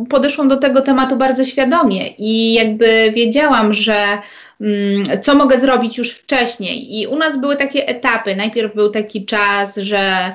podeszłam 0.09 0.47
do 0.47 0.57
tego 0.57 0.81
tematu 0.81 1.17
bardzo 1.17 1.45
świadomie 1.45 2.07
i 2.07 2.53
jakby 2.53 3.11
wiedziałam, 3.15 3.73
że 3.73 4.17
co 5.21 5.35
mogę 5.35 5.59
zrobić 5.59 5.97
już 5.97 6.11
wcześniej. 6.11 6.99
I 6.99 7.07
u 7.07 7.17
nas 7.17 7.39
były 7.39 7.55
takie 7.55 7.87
etapy. 7.87 8.35
Najpierw 8.35 8.75
był 8.75 8.89
taki 8.89 9.25
czas, 9.25 9.77
że 9.77 10.31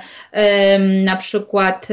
na 1.04 1.16
przykład, 1.16 1.88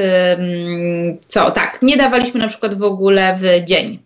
co, 1.28 1.52
tak, 1.52 1.80
nie 1.82 1.98
dawaliśmy 1.98 2.40
na 2.40 2.48
przykład 2.48 2.76
w 2.76 2.84
ogóle 2.84 3.38
w 3.40 3.66
dzień. 3.66 4.03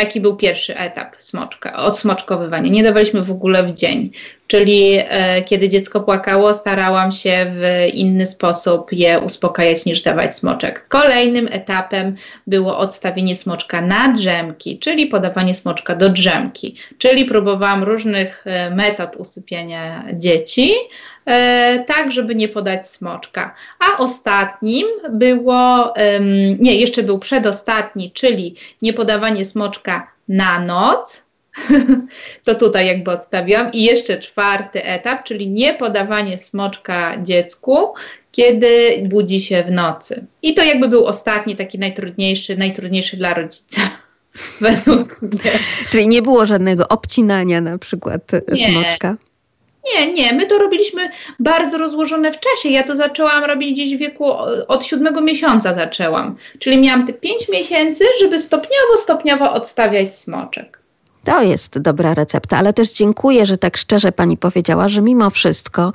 Taki 0.00 0.20
był 0.20 0.36
pierwszy 0.36 0.76
etap 0.76 1.16
smoczka, 1.18 1.76
odsmoczkowywania. 1.76 2.70
Nie 2.70 2.82
dawaliśmy 2.82 3.22
w 3.22 3.30
ogóle 3.30 3.62
w 3.62 3.72
dzień. 3.72 4.10
Czyli 4.46 4.96
e, 4.98 5.42
kiedy 5.42 5.68
dziecko 5.68 6.00
płakało, 6.00 6.54
starałam 6.54 7.12
się 7.12 7.46
w 7.48 7.88
inny 7.94 8.26
sposób 8.26 8.92
je 8.92 9.18
uspokajać 9.18 9.84
niż 9.84 10.02
dawać 10.02 10.34
smoczek. 10.34 10.88
Kolejnym 10.88 11.48
etapem 11.50 12.16
było 12.46 12.78
odstawienie 12.78 13.36
smoczka 13.36 13.80
na 13.80 14.12
drzemki, 14.12 14.78
czyli 14.78 15.06
podawanie 15.06 15.54
smoczka 15.54 15.94
do 15.94 16.08
drzemki. 16.08 16.76
Czyli 16.98 17.24
próbowałam 17.24 17.82
różnych 17.82 18.46
e, 18.46 18.70
metod 18.70 19.16
usypiania 19.16 20.04
dzieci, 20.12 20.72
tak 21.86 22.12
żeby 22.12 22.34
nie 22.34 22.48
podać 22.48 22.88
smoczka. 22.88 23.54
A 23.78 23.98
ostatnim 23.98 24.86
było, 25.10 25.94
nie, 26.58 26.76
jeszcze 26.76 27.02
był 27.02 27.18
przedostatni, 27.18 28.12
czyli 28.12 28.56
nie 28.82 28.92
podawanie 28.92 29.44
smoczka 29.44 30.12
na 30.28 30.60
noc, 30.60 31.22
to 32.46 32.54
tutaj 32.54 32.86
jakby 32.86 33.10
odstawiłam. 33.10 33.72
I 33.72 33.84
jeszcze 33.84 34.18
czwarty 34.18 34.84
etap, 34.84 35.24
czyli 35.24 35.48
nie 35.48 35.74
podawanie 35.74 36.38
smoczka 36.38 37.22
dziecku, 37.22 37.94
kiedy 38.32 39.02
budzi 39.02 39.40
się 39.40 39.64
w 39.64 39.70
nocy. 39.70 40.26
I 40.42 40.54
to 40.54 40.64
jakby 40.64 40.88
był 40.88 41.06
ostatni, 41.06 41.56
taki 41.56 41.78
najtrudniejszy, 41.78 42.56
najtrudniejszy 42.56 43.16
dla 43.16 43.34
rodzica. 43.34 43.80
Według 44.60 45.22
mnie. 45.22 45.50
Czyli 45.90 46.08
nie 46.08 46.22
było 46.22 46.46
żadnego 46.46 46.88
obcinania 46.88 47.60
na 47.60 47.78
przykład 47.78 48.22
nie. 48.52 48.64
smoczka? 48.64 49.16
Nie, 49.86 50.12
nie, 50.12 50.32
my 50.32 50.46
to 50.46 50.58
robiliśmy 50.58 51.10
bardzo 51.38 51.78
rozłożone 51.78 52.32
w 52.32 52.40
czasie. 52.40 52.68
Ja 52.68 52.82
to 52.82 52.96
zaczęłam 52.96 53.44
robić 53.44 53.72
gdzieś 53.72 53.94
w 53.96 53.98
wieku 53.98 54.32
od 54.68 54.86
siódmego 54.86 55.20
miesiąca 55.20 55.74
zaczęłam. 55.74 56.36
Czyli 56.58 56.78
miałam 56.78 57.06
te 57.06 57.12
pięć 57.12 57.48
miesięcy, 57.48 58.04
żeby 58.20 58.40
stopniowo, 58.40 58.96
stopniowo 58.96 59.52
odstawiać 59.52 60.16
smoczek. 60.16 60.79
To 61.24 61.42
jest 61.42 61.78
dobra 61.78 62.14
recepta, 62.14 62.56
ale 62.56 62.72
też 62.72 62.92
dziękuję, 62.92 63.46
że 63.46 63.56
tak 63.56 63.76
szczerze 63.76 64.12
pani 64.12 64.36
powiedziała, 64.36 64.88
że 64.88 65.02
mimo 65.02 65.30
wszystko 65.30 65.92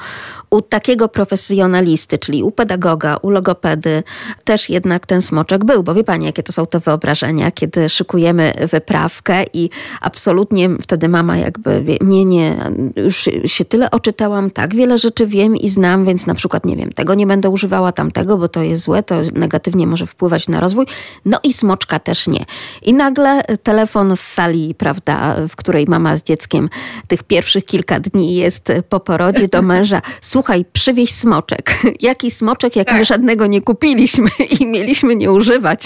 u 0.50 0.62
takiego 0.62 1.10
profesjonalisty, 1.10 2.18
czyli 2.18 2.44
u 2.44 2.52
pedagoga, 2.52 3.18
u 3.22 3.30
logopedy, 3.30 4.04
też 4.44 4.70
jednak 4.70 5.06
ten 5.06 5.22
smoczek 5.22 5.66
był, 5.66 5.84
bo 5.84 5.94
wie 5.94 6.04
pani, 6.04 6.26
jakie 6.26 6.44
to 6.44 6.52
są 6.52 6.66
te 6.66 6.80
wyobrażenia, 6.80 7.52
kiedy 7.52 7.90
szykujemy 7.90 8.54
wyprawkę 8.72 9.44
i 9.54 9.70
absolutnie 10.02 10.70
wtedy 10.82 11.10
mama 11.10 11.38
jakby 11.38 11.82
wie, 11.82 11.98
nie, 12.02 12.26
nie, 12.26 12.56
już 12.96 13.30
się 13.46 13.66
tyle 13.66 13.92
oczytałam, 13.92 14.52
tak 14.52 14.76
wiele 14.76 14.98
rzeczy 14.98 15.28
wiem 15.28 15.56
i 15.56 15.70
znam, 15.70 16.06
więc 16.06 16.28
na 16.28 16.36
przykład 16.36 16.66
nie 16.66 16.76
wiem, 16.76 16.92
tego 16.92 17.14
nie 17.14 17.28
będę 17.28 17.50
używała, 17.50 17.92
tamtego, 17.92 18.38
bo 18.38 18.48
to 18.48 18.64
jest 18.64 18.84
złe, 18.84 19.04
to 19.04 19.16
negatywnie 19.34 19.88
może 19.88 20.06
wpływać 20.06 20.48
na 20.48 20.60
rozwój, 20.60 20.86
no 21.26 21.40
i 21.44 21.54
smoczka 21.54 22.00
też 22.00 22.28
nie. 22.28 22.46
I 22.82 22.94
nagle 22.94 23.44
telefon 23.64 24.18
z 24.18 24.22
sali, 24.22 24.76
prawda, 24.76 25.15
w 25.50 25.56
której 25.56 25.86
mama 25.88 26.18
z 26.18 26.24
dzieckiem 26.24 26.70
tych 27.08 27.24
pierwszych 27.24 27.66
kilka 27.66 28.00
dni 28.00 28.36
jest 28.36 28.72
po 28.90 29.00
porodzie 29.00 29.48
do 29.48 29.62
męża, 29.62 30.02
słuchaj, 30.22 30.66
przywieź 30.74 31.14
smoczek. 31.14 31.78
Jaki 32.02 32.32
smoczek, 32.32 32.76
jak 32.76 32.88
tak. 32.88 32.98
my 32.98 33.06
żadnego 33.06 33.48
nie 33.48 33.62
kupiliśmy 33.62 34.30
i 34.60 34.66
mieliśmy 34.66 35.16
nie 35.16 35.32
używać. 35.32 35.82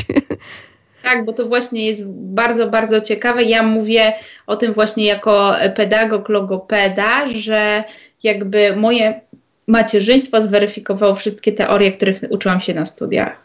Tak, 1.04 1.26
bo 1.26 1.34
to 1.34 1.46
właśnie 1.46 1.86
jest 1.86 2.04
bardzo, 2.10 2.68
bardzo 2.68 3.02
ciekawe. 3.02 3.44
Ja 3.44 3.64
mówię 3.64 4.14
o 4.48 4.56
tym 4.56 4.74
właśnie 4.74 5.06
jako 5.06 5.56
pedagog, 5.76 6.30
logopeda, 6.30 7.28
że 7.28 7.84
jakby 8.24 8.76
moje 8.76 9.22
macierzyństwo 9.68 10.42
zweryfikowało 10.42 11.16
wszystkie 11.16 11.52
teorie, 11.52 11.92
których 11.92 12.20
uczyłam 12.30 12.60
się 12.60 12.74
na 12.74 12.86
studiach. 12.86 13.36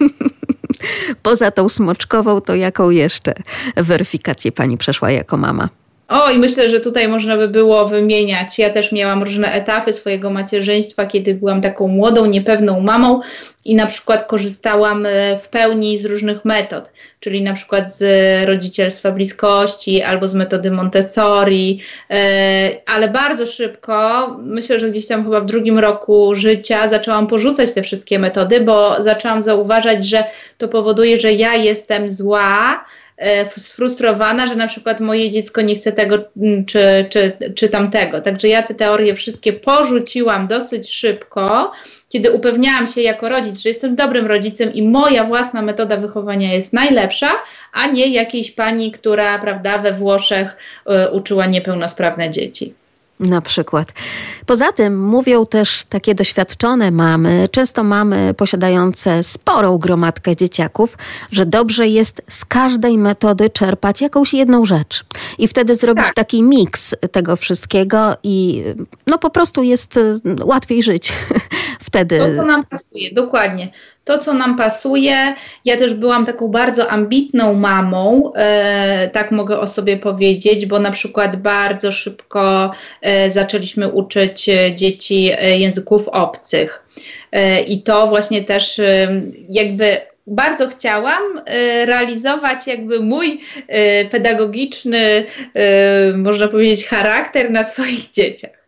Poza 1.22 1.50
tą 1.50 1.68
smoczkową, 1.68 2.40
to 2.40 2.54
jaką 2.54 2.90
jeszcze 2.90 3.34
weryfikację 3.76 4.52
pani 4.52 4.78
przeszła 4.78 5.10
jako 5.10 5.36
mama? 5.36 5.68
O, 6.10 6.30
i 6.30 6.38
myślę, 6.38 6.70
że 6.70 6.80
tutaj 6.80 7.08
można 7.08 7.36
by 7.36 7.48
było 7.48 7.88
wymieniać. 7.88 8.58
Ja 8.58 8.70
też 8.70 8.92
miałam 8.92 9.22
różne 9.22 9.52
etapy 9.52 9.92
swojego 9.92 10.30
macierzyństwa, 10.30 11.06
kiedy 11.06 11.34
byłam 11.34 11.60
taką 11.60 11.88
młodą, 11.88 12.26
niepewną 12.26 12.80
mamą 12.80 13.20
i 13.64 13.74
na 13.74 13.86
przykład 13.86 14.24
korzystałam 14.24 15.06
e, 15.06 15.36
w 15.36 15.48
pełni 15.48 15.98
z 15.98 16.04
różnych 16.04 16.44
metod, 16.44 16.92
czyli 17.20 17.42
na 17.42 17.52
przykład 17.52 17.96
z 17.96 18.02
rodzicielstwa 18.48 19.12
bliskości 19.12 20.02
albo 20.02 20.28
z 20.28 20.34
metody 20.34 20.70
Montessori, 20.70 21.80
e, 22.10 22.70
ale 22.86 23.08
bardzo 23.08 23.46
szybko, 23.46 24.26
myślę, 24.42 24.80
że 24.80 24.88
gdzieś 24.88 25.06
tam 25.06 25.24
chyba 25.24 25.40
w 25.40 25.46
drugim 25.46 25.78
roku 25.78 26.34
życia 26.34 26.88
zaczęłam 26.88 27.26
porzucać 27.26 27.72
te 27.72 27.82
wszystkie 27.82 28.18
metody, 28.18 28.60
bo 28.60 29.02
zaczęłam 29.02 29.42
zauważać, 29.42 30.06
że 30.06 30.24
to 30.58 30.68
powoduje, 30.68 31.18
że 31.18 31.32
ja 31.32 31.54
jestem 31.54 32.10
zła, 32.10 32.84
sfrustrowana, 33.56 34.46
że 34.46 34.54
na 34.54 34.66
przykład 34.66 35.00
moje 35.00 35.30
dziecko 35.30 35.60
nie 35.60 35.74
chce 35.74 35.92
tego 35.92 36.18
mm, 36.36 36.64
czy, 36.64 37.06
czy, 37.10 37.32
czy 37.54 37.68
tamtego. 37.68 38.20
Także 38.20 38.48
ja 38.48 38.62
te 38.62 38.74
teorie 38.74 39.14
wszystkie 39.14 39.52
porzuciłam 39.52 40.46
dosyć 40.46 40.90
szybko, 40.92 41.72
kiedy 42.08 42.32
upewniałam 42.32 42.86
się 42.86 43.00
jako 43.00 43.28
rodzic, 43.28 43.58
że 43.60 43.68
jestem 43.68 43.96
dobrym 43.96 44.26
rodzicem 44.26 44.74
i 44.74 44.82
moja 44.82 45.24
własna 45.24 45.62
metoda 45.62 45.96
wychowania 45.96 46.54
jest 46.54 46.72
najlepsza, 46.72 47.30
a 47.72 47.86
nie 47.86 48.06
jakiejś 48.06 48.50
pani, 48.50 48.92
która 48.92 49.38
prawda, 49.38 49.78
we 49.78 49.92
Włoszech 49.92 50.56
y, 51.06 51.10
uczyła 51.10 51.46
niepełnosprawne 51.46 52.30
dzieci. 52.30 52.74
Na 53.20 53.40
przykład. 53.40 53.92
Poza 54.46 54.72
tym 54.72 55.08
mówią 55.08 55.46
też 55.46 55.84
takie 55.84 56.14
doświadczone 56.14 56.90
mamy, 56.90 57.48
często 57.50 57.84
mamy 57.84 58.34
posiadające 58.34 59.22
sporą 59.22 59.78
gromadkę 59.78 60.36
dzieciaków, 60.36 60.98
że 61.32 61.46
dobrze 61.46 61.88
jest 61.88 62.22
z 62.28 62.44
każdej 62.44 62.98
metody 62.98 63.50
czerpać 63.50 64.00
jakąś 64.00 64.34
jedną 64.34 64.64
rzecz. 64.64 65.04
I 65.38 65.48
wtedy 65.48 65.74
zrobić 65.74 66.04
tak. 66.04 66.14
taki 66.14 66.42
miks 66.42 66.94
tego 67.12 67.36
wszystkiego 67.36 68.16
i 68.22 68.64
no 69.06 69.18
po 69.18 69.30
prostu 69.30 69.62
jest 69.62 69.96
y, 69.96 70.20
łatwiej 70.44 70.82
żyć 70.82 71.12
wtedy. 71.88 72.18
To, 72.18 72.34
co 72.36 72.44
nam 72.44 72.64
pasuje, 72.64 73.14
dokładnie 73.14 73.72
to, 74.04 74.18
co 74.18 74.34
nam 74.34 74.56
pasuje. 74.56 75.34
Ja 75.64 75.76
też 75.76 75.94
byłam 75.94 76.26
taką 76.26 76.48
bardzo 76.48 76.88
ambitną 76.88 77.54
mamą, 77.54 78.32
e, 78.36 79.10
tak 79.12 79.30
mogę 79.30 79.60
o 79.60 79.66
sobie 79.66 79.96
powiedzieć, 79.96 80.66
bo 80.66 80.78
na 80.78 80.90
przykład 80.90 81.36
bardzo 81.36 81.92
szybko 81.92 82.70
e, 83.02 83.30
zaczęliśmy 83.30 83.88
uczyć 83.88 84.48
e, 84.48 84.74
dzieci 84.74 85.30
e, 85.38 85.58
języków 85.58 86.08
obcych. 86.08 86.84
E, 87.32 87.60
I 87.60 87.82
to 87.82 88.06
właśnie 88.06 88.44
też 88.44 88.78
e, 88.78 89.22
jakby 89.48 89.96
bardzo 90.26 90.68
chciałam 90.68 91.22
realizować 91.84 92.66
jakby 92.66 93.00
mój 93.00 93.40
pedagogiczny, 94.10 95.24
można 96.16 96.48
powiedzieć, 96.48 96.86
charakter 96.86 97.50
na 97.50 97.64
swoich 97.64 98.10
dzieciach. 98.16 98.59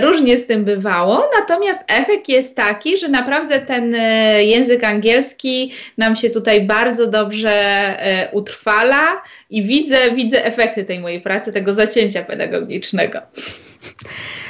Różnie 0.00 0.38
z 0.38 0.46
tym 0.46 0.64
bywało, 0.64 1.30
natomiast 1.40 1.80
efekt 1.88 2.28
jest 2.28 2.56
taki, 2.56 2.98
że 2.98 3.08
naprawdę 3.08 3.60
ten 3.60 3.96
język 4.40 4.84
angielski 4.84 5.72
nam 5.98 6.16
się 6.16 6.30
tutaj 6.30 6.66
bardzo 6.66 7.06
dobrze 7.06 7.96
utrwala 8.32 9.22
i 9.50 9.62
widzę, 9.64 10.10
widzę 10.10 10.44
efekty 10.44 10.84
tej 10.84 11.00
mojej 11.00 11.20
pracy, 11.20 11.52
tego 11.52 11.74
zacięcia 11.74 12.22
pedagogicznego. 12.22 13.18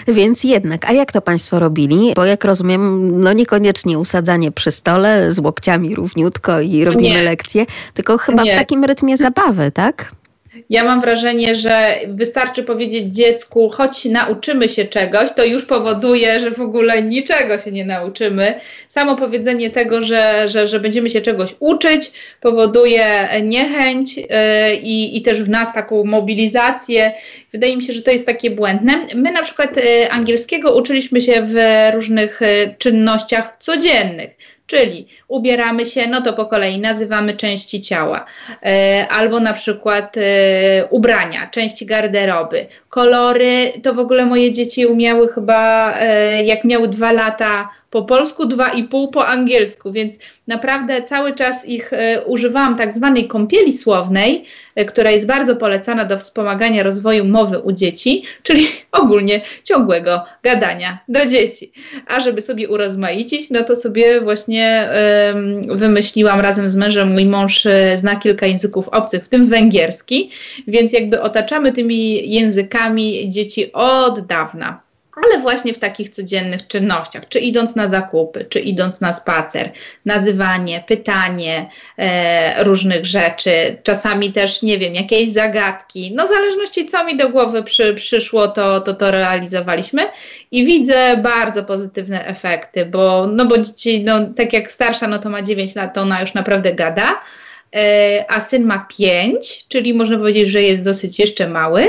Więc 0.09 0.44
jednak, 0.44 0.90
a 0.90 0.92
jak 0.92 1.12
to 1.12 1.20
Państwo 1.20 1.59
robili? 1.59 2.12
Bo 2.16 2.24
jak 2.24 2.44
rozumiem, 2.44 3.10
no 3.22 3.32
niekoniecznie 3.32 3.98
usadzanie 3.98 4.52
przy 4.52 4.70
stole 4.70 5.32
z 5.32 5.38
łokciami 5.38 5.94
równiutko 5.94 6.60
i 6.60 6.84
robimy 6.84 7.14
nie. 7.14 7.22
lekcje, 7.22 7.66
tylko 7.94 8.18
chyba 8.18 8.42
nie. 8.42 8.55
w 8.55 8.59
takim 8.59 8.84
rytmie 8.84 9.16
zabawy, 9.16 9.70
tak? 9.70 10.12
Ja 10.70 10.85
mam 10.85 11.01
wrażenie, 11.01 11.55
że 11.55 11.94
wystarczy 12.09 12.62
powiedzieć 12.62 13.05
dziecku, 13.05 13.70
choć 13.70 14.05
nauczymy 14.05 14.68
się 14.68 14.85
czegoś, 14.85 15.32
to 15.36 15.44
już 15.44 15.64
powoduje, 15.64 16.40
że 16.40 16.51
w 16.51 16.60
ogóle 16.60 17.02
niczego 17.02 17.59
się 17.59 17.72
nie 17.72 17.85
nauczymy. 17.85 18.60
Samo 18.89 19.16
powiedzenie 19.16 19.70
tego, 19.70 20.02
że, 20.02 20.48
że, 20.48 20.66
że 20.66 20.81
będziemy 20.81 21.10
się 21.10 21.20
czegoś 21.20 21.55
uczyć, 21.60 22.12
powoduje 22.40 23.28
niechęć 23.43 24.16
yy, 24.16 24.26
i, 24.82 25.16
i 25.16 25.22
też 25.22 25.43
w 25.43 25.48
nas 25.48 25.72
taką 25.72 26.05
mobilizację. 26.05 27.12
Wydaje 27.52 27.76
mi 27.76 27.82
się, 27.82 27.93
że 27.93 28.02
to 28.02 28.10
jest 28.10 28.26
takie 28.26 28.51
błędne. 28.51 29.06
My 29.14 29.32
na 29.32 29.43
przykład 29.43 29.76
yy, 29.76 30.10
angielskiego 30.10 30.76
uczyliśmy 30.76 31.20
się 31.20 31.32
w 31.43 31.55
różnych 31.94 32.40
yy, 32.40 32.74
czynnościach 32.78 33.56
codziennych 33.59 34.31
Czyli 34.66 35.06
ubieramy 35.28 35.86
się, 35.86 36.06
no 36.06 36.22
to 36.22 36.32
po 36.32 36.46
kolei 36.46 36.78
nazywamy 36.78 37.36
części 37.36 37.80
ciała, 37.80 38.24
e, 38.62 39.06
albo 39.10 39.40
na 39.40 39.52
przykład 39.52 40.16
e, 40.16 40.86
ubrania, 40.90 41.46
części 41.50 41.86
garderoby, 41.86 42.66
kolory. 42.88 43.72
To 43.82 43.94
w 43.94 43.98
ogóle 43.98 44.26
moje 44.26 44.52
dzieci 44.52 44.86
umiały 44.86 45.28
chyba, 45.28 45.94
e, 46.00 46.44
jak 46.44 46.64
miały 46.64 46.88
dwa 46.88 47.12
lata, 47.12 47.68
po 47.94 48.02
polsku, 48.02 48.46
dwa 48.46 48.68
i 48.68 48.84
pół 48.84 49.08
po 49.08 49.26
angielsku, 49.26 49.92
więc 49.92 50.18
naprawdę 50.46 51.02
cały 51.02 51.34
czas 51.34 51.68
ich 51.68 51.92
e, 51.92 52.22
używałam 52.26 52.76
tak 52.76 52.92
zwanej 52.92 53.28
kąpieli 53.28 53.72
słownej, 53.72 54.44
e, 54.74 54.84
która 54.84 55.10
jest 55.10 55.26
bardzo 55.26 55.56
polecana 55.56 56.04
do 56.04 56.18
wspomagania 56.18 56.82
rozwoju 56.82 57.24
mowy 57.24 57.58
u 57.58 57.72
dzieci, 57.72 58.22
czyli 58.42 58.66
ogólnie 59.02 59.40
ciągłego 59.64 60.24
gadania 60.42 60.98
do 61.08 61.26
dzieci. 61.26 61.72
A 62.06 62.20
żeby 62.20 62.40
sobie 62.40 62.68
urozmaicić, 62.68 63.50
no 63.50 63.62
to 63.62 63.76
sobie 63.76 64.20
właśnie 64.20 64.88
wymyśliłam 65.68 66.40
razem 66.40 66.70
z 66.70 66.76
mężem, 66.76 67.12
mój 67.12 67.26
mąż 67.26 67.66
e, 67.66 67.98
zna 67.98 68.16
kilka 68.16 68.46
języków 68.46 68.88
obcych, 68.88 69.24
w 69.24 69.28
tym 69.28 69.46
węgierski, 69.46 70.30
więc 70.66 70.92
jakby 70.92 71.20
otaczamy 71.20 71.72
tymi 71.72 72.30
językami 72.30 73.28
dzieci 73.28 73.72
od 73.72 74.20
dawna 74.20 74.84
ale 75.16 75.42
właśnie 75.42 75.74
w 75.74 75.78
takich 75.78 76.10
codziennych 76.10 76.66
czynnościach, 76.66 77.28
czy 77.28 77.38
idąc 77.38 77.76
na 77.76 77.88
zakupy, 77.88 78.44
czy 78.48 78.60
idąc 78.60 79.00
na 79.00 79.12
spacer, 79.12 79.72
nazywanie, 80.04 80.84
pytanie 80.86 81.70
e, 81.98 82.64
różnych 82.64 83.06
rzeczy, 83.06 83.76
czasami 83.82 84.32
też, 84.32 84.62
nie 84.62 84.78
wiem, 84.78 84.94
jakieś 84.94 85.32
zagadki, 85.32 86.12
no 86.14 86.26
w 86.26 86.28
zależności 86.28 86.86
co 86.86 87.04
mi 87.04 87.16
do 87.16 87.28
głowy 87.28 87.62
przy, 87.62 87.94
przyszło, 87.94 88.48
to, 88.48 88.80
to 88.80 88.94
to 88.94 89.10
realizowaliśmy. 89.10 90.02
I 90.50 90.64
widzę 90.64 91.16
bardzo 91.16 91.64
pozytywne 91.64 92.26
efekty, 92.26 92.86
bo, 92.86 93.26
no 93.26 93.46
bo 93.46 93.58
dzieci, 93.58 94.04
no 94.04 94.20
tak 94.36 94.52
jak 94.52 94.72
starsza, 94.72 95.08
no 95.08 95.18
to 95.18 95.30
ma 95.30 95.42
9 95.42 95.74
lat, 95.74 95.94
to 95.94 96.00
ona 96.00 96.20
już 96.20 96.34
naprawdę 96.34 96.74
gada, 96.74 97.20
e, 97.76 98.24
a 98.28 98.40
syn 98.40 98.64
ma 98.64 98.86
5, 98.98 99.64
czyli 99.68 99.94
można 99.94 100.18
powiedzieć, 100.18 100.48
że 100.48 100.62
jest 100.62 100.82
dosyć 100.82 101.18
jeszcze 101.18 101.48
mały, 101.48 101.86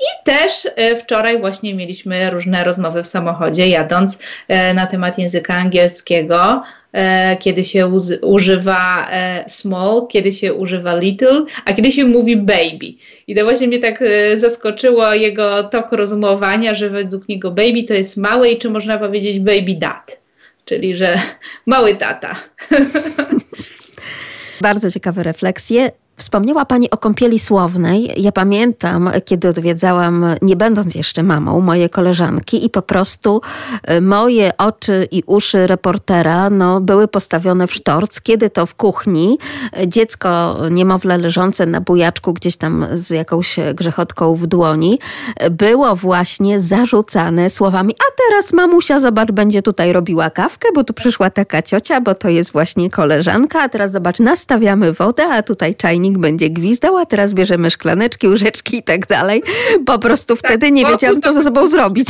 i 0.00 0.24
też 0.24 0.68
e, 0.76 0.96
wczoraj 0.96 1.40
właśnie 1.40 1.74
mieliśmy 1.74 2.30
różne 2.30 2.64
rozmowy 2.64 3.02
w 3.02 3.06
samochodzie, 3.06 3.68
jadąc 3.68 4.18
e, 4.48 4.74
na 4.74 4.86
temat 4.86 5.18
języka 5.18 5.54
angielskiego, 5.54 6.62
e, 6.92 7.36
kiedy 7.36 7.64
się 7.64 7.90
używa 8.22 9.08
small, 9.48 10.06
kiedy 10.08 10.32
się 10.32 10.54
używa 10.54 10.96
little, 10.96 11.44
a 11.64 11.72
kiedy 11.72 11.92
się 11.92 12.04
mówi 12.04 12.36
baby. 12.36 12.94
I 13.26 13.34
to 13.34 13.44
właśnie 13.44 13.68
mnie 13.68 13.78
tak 13.78 14.04
zaskoczyło 14.36 15.14
jego 15.14 15.64
tok 15.64 15.92
rozumowania, 15.92 16.74
że 16.74 16.90
według 16.90 17.28
niego 17.28 17.50
baby 17.50 17.82
to 17.88 17.94
jest 17.94 18.16
mały 18.16 18.48
i 18.48 18.58
czy 18.58 18.70
można 18.70 18.98
powiedzieć 18.98 19.40
baby 19.40 19.74
dad, 19.74 20.20
czyli 20.64 20.96
że 20.96 21.20
mały 21.66 21.94
tata. 21.94 22.36
Bardzo 24.60 24.90
ciekawe 24.90 25.22
refleksje. 25.22 25.90
Wspomniała 26.16 26.64
Pani 26.64 26.90
o 26.90 26.96
kąpieli 26.96 27.38
słownej. 27.38 28.22
Ja 28.22 28.32
pamiętam, 28.32 29.10
kiedy 29.24 29.48
odwiedzałam, 29.48 30.26
nie 30.42 30.56
będąc 30.56 30.94
jeszcze 30.94 31.22
mamą, 31.22 31.60
moje 31.60 31.88
koleżanki 31.88 32.64
i 32.64 32.70
po 32.70 32.82
prostu 32.82 33.40
e, 33.82 34.00
moje 34.00 34.56
oczy 34.58 35.08
i 35.10 35.22
uszy 35.26 35.66
reportera 35.66 36.50
no, 36.50 36.80
były 36.80 37.08
postawione 37.08 37.66
w 37.66 37.74
sztorc, 37.74 38.20
kiedy 38.20 38.50
to 38.50 38.66
w 38.66 38.74
kuchni 38.74 39.38
e, 39.76 39.88
dziecko 39.88 40.56
niemowlę 40.70 41.18
leżące 41.18 41.66
na 41.66 41.80
bujaczku 41.80 42.32
gdzieś 42.32 42.56
tam 42.56 42.86
z 42.94 43.10
jakąś 43.10 43.56
grzechotką 43.74 44.34
w 44.34 44.46
dłoni 44.46 44.98
e, 45.36 45.50
było 45.50 45.96
właśnie 45.96 46.60
zarzucane 46.60 47.50
słowami 47.50 47.94
a 47.98 48.06
teraz 48.16 48.52
mamusia, 48.52 49.00
zobacz, 49.00 49.32
będzie 49.32 49.62
tutaj 49.62 49.92
robiła 49.92 50.30
kawkę, 50.30 50.68
bo 50.74 50.84
tu 50.84 50.94
przyszła 50.94 51.30
taka 51.30 51.62
ciocia, 51.62 52.00
bo 52.00 52.14
to 52.14 52.28
jest 52.28 52.52
właśnie 52.52 52.90
koleżanka, 52.90 53.62
a 53.62 53.68
teraz 53.68 53.92
zobacz, 53.92 54.18
nastawiamy 54.18 54.92
wodę, 54.92 55.28
a 55.28 55.42
tutaj 55.42 55.74
czajnik 55.74 56.03
czajnik 56.04 56.18
będzie 56.18 56.50
gwizdał, 56.50 56.96
a 56.96 57.06
teraz 57.06 57.34
bierzemy 57.34 57.70
szklaneczki, 57.70 58.28
łyżeczki 58.28 58.76
i 58.76 58.82
tak 58.82 59.06
dalej. 59.06 59.42
Po 59.86 59.98
prostu 59.98 60.36
tak, 60.36 60.46
wtedy 60.46 60.72
nie 60.72 60.84
wiedziałam, 60.86 61.20
co 61.22 61.32
ze 61.32 61.42
sobą 61.42 61.66
zrobić. 61.66 62.08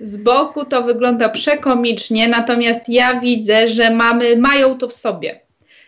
Z 0.00 0.16
boku 0.16 0.64
to 0.64 0.82
wygląda 0.82 1.28
przekomicznie, 1.28 2.28
natomiast 2.28 2.88
ja 2.88 3.20
widzę, 3.20 3.68
że 3.68 3.90
mamy 3.90 4.36
mają 4.36 4.78
to 4.78 4.88
w 4.88 4.92
sobie. 4.92 5.40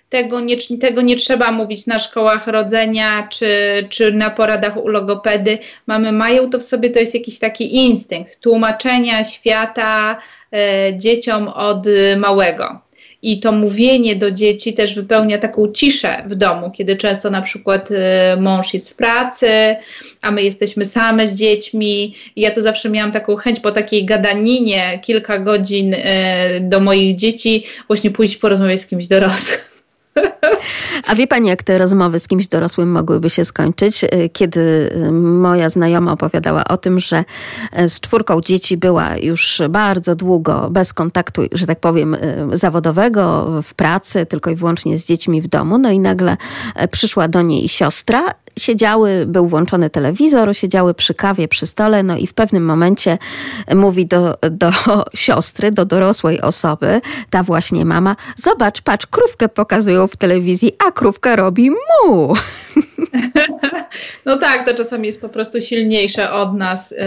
Tego 0.09 0.41
nie, 0.41 0.57
tego 0.81 1.03
nie 1.03 1.17
trzeba 1.17 1.53
mówić 1.53 1.87
na 1.87 1.99
szkołach 1.99 2.47
rodzenia 2.47 3.29
czy, 3.31 3.49
czy 3.91 4.13
na 4.13 4.31
poradach 4.31 4.77
u 4.77 4.89
logopedy. 4.89 5.59
Mamy 5.87 6.13
mają 6.13 6.51
to 6.51 6.59
w 6.59 6.63
sobie, 6.63 6.91
to 6.91 6.99
jest 6.99 7.15
jakiś 7.15 7.39
taki 7.39 7.77
instynkt 7.77 8.41
tłumaczenia 8.41 9.25
świata 9.25 10.19
e, 10.53 10.99
dzieciom 10.99 11.49
od 11.49 11.87
małego 12.17 12.88
i 13.23 13.41
to 13.41 13.53
mówienie 13.53 14.17
do 14.17 14.31
dzieci 14.31 14.75
też 14.75 14.95
wypełnia 14.95 15.39
taką 15.39 15.73
ciszę 15.73 16.25
w 16.27 16.35
domu, 16.35 16.71
kiedy 16.71 16.97
często 16.97 17.31
na 17.31 17.43
przykład 17.43 17.91
y, 17.91 17.95
mąż 18.41 18.75
jest 18.75 18.91
w 18.91 18.97
pracy, 18.97 19.77
a 20.23 20.31
my 20.31 20.43
jesteśmy 20.43 20.85
same 20.85 21.27
z 21.27 21.35
dziećmi. 21.35 22.15
Ja 22.37 22.51
to 22.51 22.63
zawsze 22.63 22.91
miałam 22.91 23.13
taką 23.13 23.37
chęć 23.37 23.61
po 23.61 23.73
takiej 23.73 24.05
gadaninie 24.05 25.01
kilka 25.03 25.39
godzin 25.39 25.95
y, 25.95 25.99
do 26.61 26.81
moich 26.81 27.17
dzieci, 27.17 27.65
właśnie 27.87 28.11
pójść 28.11 28.37
porozmawiać 28.37 28.81
z 28.81 28.87
kimś 28.87 29.07
dorosłym. 29.07 29.68
A 31.09 31.15
wie 31.15 31.27
pani, 31.27 31.49
jak 31.49 31.63
te 31.63 31.79
rozmowy 31.79 32.19
z 32.19 32.29
kimś 32.29 32.49
dorosłym 32.49 32.91
mogłyby 32.91 33.31
się 33.31 33.45
skończyć? 33.45 34.05
Y, 34.05 34.31
kiedy 34.33 34.61
y, 35.07 35.13
moja 35.13 35.71
znajoma 35.71 36.13
opowiadała 36.13 36.65
o 36.65 36.77
tym, 36.77 37.01
że 37.01 37.25
y, 37.81 37.89
z 37.89 38.01
czwórką 38.01 38.41
dzieci 38.41 38.77
była 38.77 39.17
już 39.17 39.63
bardzo 39.71 40.15
długo 40.15 40.69
bez 40.71 40.93
kontaktu, 40.93 41.43
że 41.53 41.67
tak 41.67 41.81
powiem, 41.81 42.17
zawodowego 42.53 43.47
w 43.63 43.75
pracy, 43.75 44.27
tylko 44.27 44.51
i 44.51 44.57
wyłącznie 44.57 44.99
z 44.99 45.05
dziećmi 45.05 45.43
w 45.43 45.49
domu. 45.49 45.79
No 45.79 45.91
i 45.91 45.99
nagle 45.99 46.37
przyszła 46.91 47.29
do 47.29 47.43
niej 47.43 47.69
siostra 47.69 48.25
siedziały, 48.59 49.27
był 49.27 49.49
włączony 49.49 49.91
telewizor, 49.91 50.57
siedziały 50.57 50.95
przy 50.95 51.15
kawie, 51.15 51.49
przy 51.49 51.67
stole, 51.67 52.03
no 52.03 52.17
i 52.17 52.27
w 52.27 52.35
pewnym 52.35 52.65
momencie 52.65 53.19
mówi 53.75 54.07
do, 54.07 54.35
do 54.51 54.71
siostry, 55.15 55.71
do 55.71 55.85
dorosłej 55.85 56.41
osoby, 56.41 57.01
ta 57.31 57.43
właśnie 57.43 57.85
mama, 57.85 58.17
zobacz, 58.37 58.83
patrz, 58.83 59.07
krówkę 59.07 59.49
pokazują 59.49 60.07
w 60.07 60.17
telewizji, 60.17 60.73
a 60.89 60.91
krówka 60.91 61.37
robi 61.37 61.71
mu. 61.71 62.35
No 64.25 64.37
tak, 64.37 64.67
to 64.67 64.75
czasami 64.75 65.07
jest 65.07 65.21
po 65.21 65.29
prostu 65.29 65.61
silniejsze 65.61 66.33
od 66.33 66.55
nas 66.55 66.91
yy, 66.91 66.99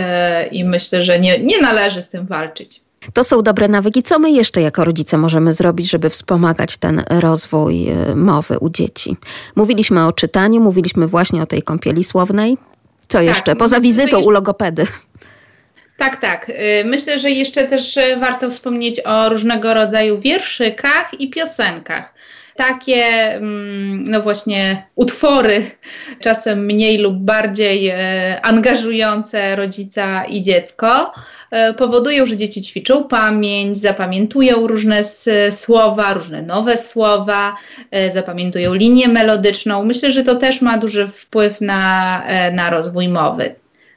i 0.52 0.64
myślę, 0.64 1.04
że 1.04 1.20
nie, 1.20 1.40
nie 1.40 1.62
należy 1.62 2.02
z 2.02 2.10
tym 2.10 2.26
walczyć. 2.26 2.82
To 3.14 3.24
są 3.24 3.42
dobre 3.42 3.68
nawyki. 3.68 4.04
Co 4.04 4.20
my 4.20 4.32
jeszcze 4.32 4.62
jako 4.62 4.86
rodzice 4.86 5.18
możemy 5.18 5.54
zrobić, 5.54 5.90
żeby 5.90 6.10
wspomagać 6.10 6.78
ten 6.78 7.04
rozwój 7.10 7.90
e, 7.90 8.16
mowy 8.16 8.60
u 8.60 8.70
dzieci? 8.70 9.18
Mówiliśmy 9.56 10.06
o 10.06 10.14
czytaniu, 10.14 10.62
mówiliśmy 10.62 11.08
właśnie 11.08 11.42
o 11.42 11.46
tej 11.46 11.62
kąpieli 11.62 12.04
słownej. 12.04 12.58
Co 13.08 13.18
tak, 13.18 13.28
jeszcze? 13.28 13.56
Poza 13.56 13.80
wizytą 13.80 14.18
jeszcze... 14.18 14.28
u 14.28 14.30
logopedy. 14.30 14.88
Tak, 15.98 16.22
tak. 16.22 16.50
Y, 16.50 16.54
myślę, 16.86 17.20
że 17.20 17.32
jeszcze 17.32 17.68
też 17.68 18.00
warto 18.20 18.50
wspomnieć 18.50 19.02
o 19.06 19.30
różnego 19.30 19.74
rodzaju 19.74 20.20
wierszykach 20.20 21.20
i 21.20 21.30
piosenkach 21.30 22.14
takie, 22.68 23.06
mm, 23.36 24.04
no 24.04 24.22
właśnie, 24.22 24.88
utwory, 24.96 25.72
czasem 26.20 26.66
mniej 26.66 26.98
lub 26.98 27.16
bardziej 27.16 27.88
e, 27.88 28.42
angażujące 28.42 29.56
rodzica 29.56 30.26
i 30.26 30.42
dziecko, 30.42 31.14
e, 31.52 31.74
powodują, 31.74 32.26
że 32.26 32.38
dzieci 32.38 32.62
ćwiczą 32.62 33.04
pamięć, 33.04 33.78
zapamiętują 33.78 34.68
różne 34.68 35.02
słowa, 35.52 36.14
różne 36.14 36.42
nowe 36.42 36.78
słowa, 36.78 37.56
e, 37.92 38.12
zapamiętują 38.12 38.74
linię 38.74 39.08
melodyczną. 39.08 39.86
Myślę, 39.86 40.12
że 40.12 40.24
to 40.24 40.36
też 40.36 40.62
ma 40.62 40.78
duży 40.78 41.08
wpływ 41.08 41.62
na, 41.62 42.24
na 42.54 42.70
rozwój 42.70 43.10
mowy. 43.10 43.56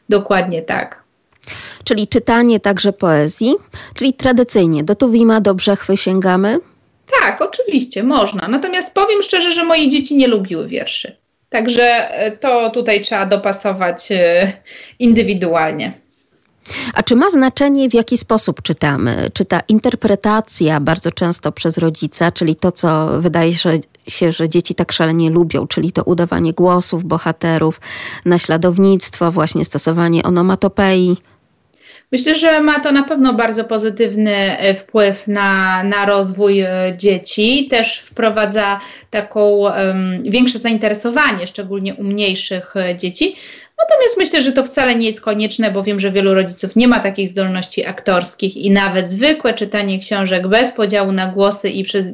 Dokładnie 0.08 0.62
tak. 0.62 1.02
Czyli 1.84 2.08
czytanie 2.08 2.60
także 2.60 2.92
poezji, 2.92 3.54
czyli 3.94 4.14
tradycyjnie 4.14 4.84
do 4.84 4.94
Tuwima, 4.94 5.40
do 5.40 5.54
Brzechwy 5.54 5.96
sięgamy? 5.96 6.58
Tak, 7.20 7.40
oczywiście, 7.40 8.02
można. 8.02 8.48
Natomiast 8.48 8.94
powiem 8.94 9.22
szczerze, 9.22 9.52
że 9.52 9.64
moje 9.64 9.88
dzieci 9.88 10.16
nie 10.16 10.28
lubiły 10.28 10.68
wierszy. 10.68 11.16
Także 11.48 12.10
e, 12.10 12.36
to 12.36 12.70
tutaj 12.70 13.00
trzeba 13.00 13.26
dopasować 13.26 14.12
e, 14.12 14.52
indywidualnie. 14.98 16.04
A 16.94 17.02
czy 17.02 17.16
ma 17.16 17.30
znaczenie, 17.30 17.90
w 17.90 17.94
jaki 17.94 18.18
sposób 18.18 18.62
czytamy? 18.62 19.30
Czy 19.32 19.44
ta 19.44 19.60
interpretacja 19.68 20.80
bardzo 20.80 21.12
często 21.12 21.52
przez 21.52 21.78
rodzica, 21.78 22.32
czyli 22.32 22.56
to, 22.56 22.72
co 22.72 23.20
wydaje 23.20 23.52
się, 24.08 24.32
że 24.32 24.48
dzieci 24.48 24.74
tak 24.74 24.92
szalenie 24.92 25.30
lubią, 25.30 25.66
czyli 25.66 25.92
to 25.92 26.02
udawanie 26.02 26.52
głosów 26.52 27.04
bohaterów, 27.04 27.80
naśladownictwo, 28.24 29.32
właśnie 29.32 29.64
stosowanie 29.64 30.22
onomatopei? 30.22 31.16
Myślę, 32.14 32.34
że 32.34 32.60
ma 32.60 32.80
to 32.80 32.92
na 32.92 33.02
pewno 33.02 33.32
bardzo 33.32 33.64
pozytywny 33.64 34.58
e, 34.58 34.74
wpływ 34.74 35.26
na, 35.28 35.82
na 35.84 36.04
rozwój 36.06 36.60
e, 36.60 36.68
dzieci. 36.96 37.68
Też 37.70 37.98
wprowadza 37.98 38.80
taką 39.10 39.48
um, 39.50 40.22
większe 40.22 40.58
zainteresowanie, 40.58 41.46
szczególnie 41.46 41.94
u 41.94 42.04
mniejszych 42.04 42.76
e, 42.76 42.96
dzieci, 42.96 43.36
Natomiast 43.78 44.16
myślę, 44.16 44.42
że 44.42 44.52
to 44.52 44.64
wcale 44.64 44.94
nie 44.94 45.06
jest 45.06 45.20
konieczne, 45.20 45.70
bo 45.70 45.82
wiem, 45.82 46.00
że 46.00 46.12
wielu 46.12 46.34
rodziców 46.34 46.76
nie 46.76 46.88
ma 46.88 47.00
takich 47.00 47.28
zdolności 47.28 47.86
aktorskich 47.86 48.56
i 48.56 48.70
nawet 48.70 49.10
zwykłe 49.10 49.54
czytanie 49.54 49.98
książek 49.98 50.48
bez 50.48 50.72
podziału 50.72 51.12
na 51.12 51.26
głosy 51.26 51.70
i, 51.70 51.84
przez, 51.84 52.06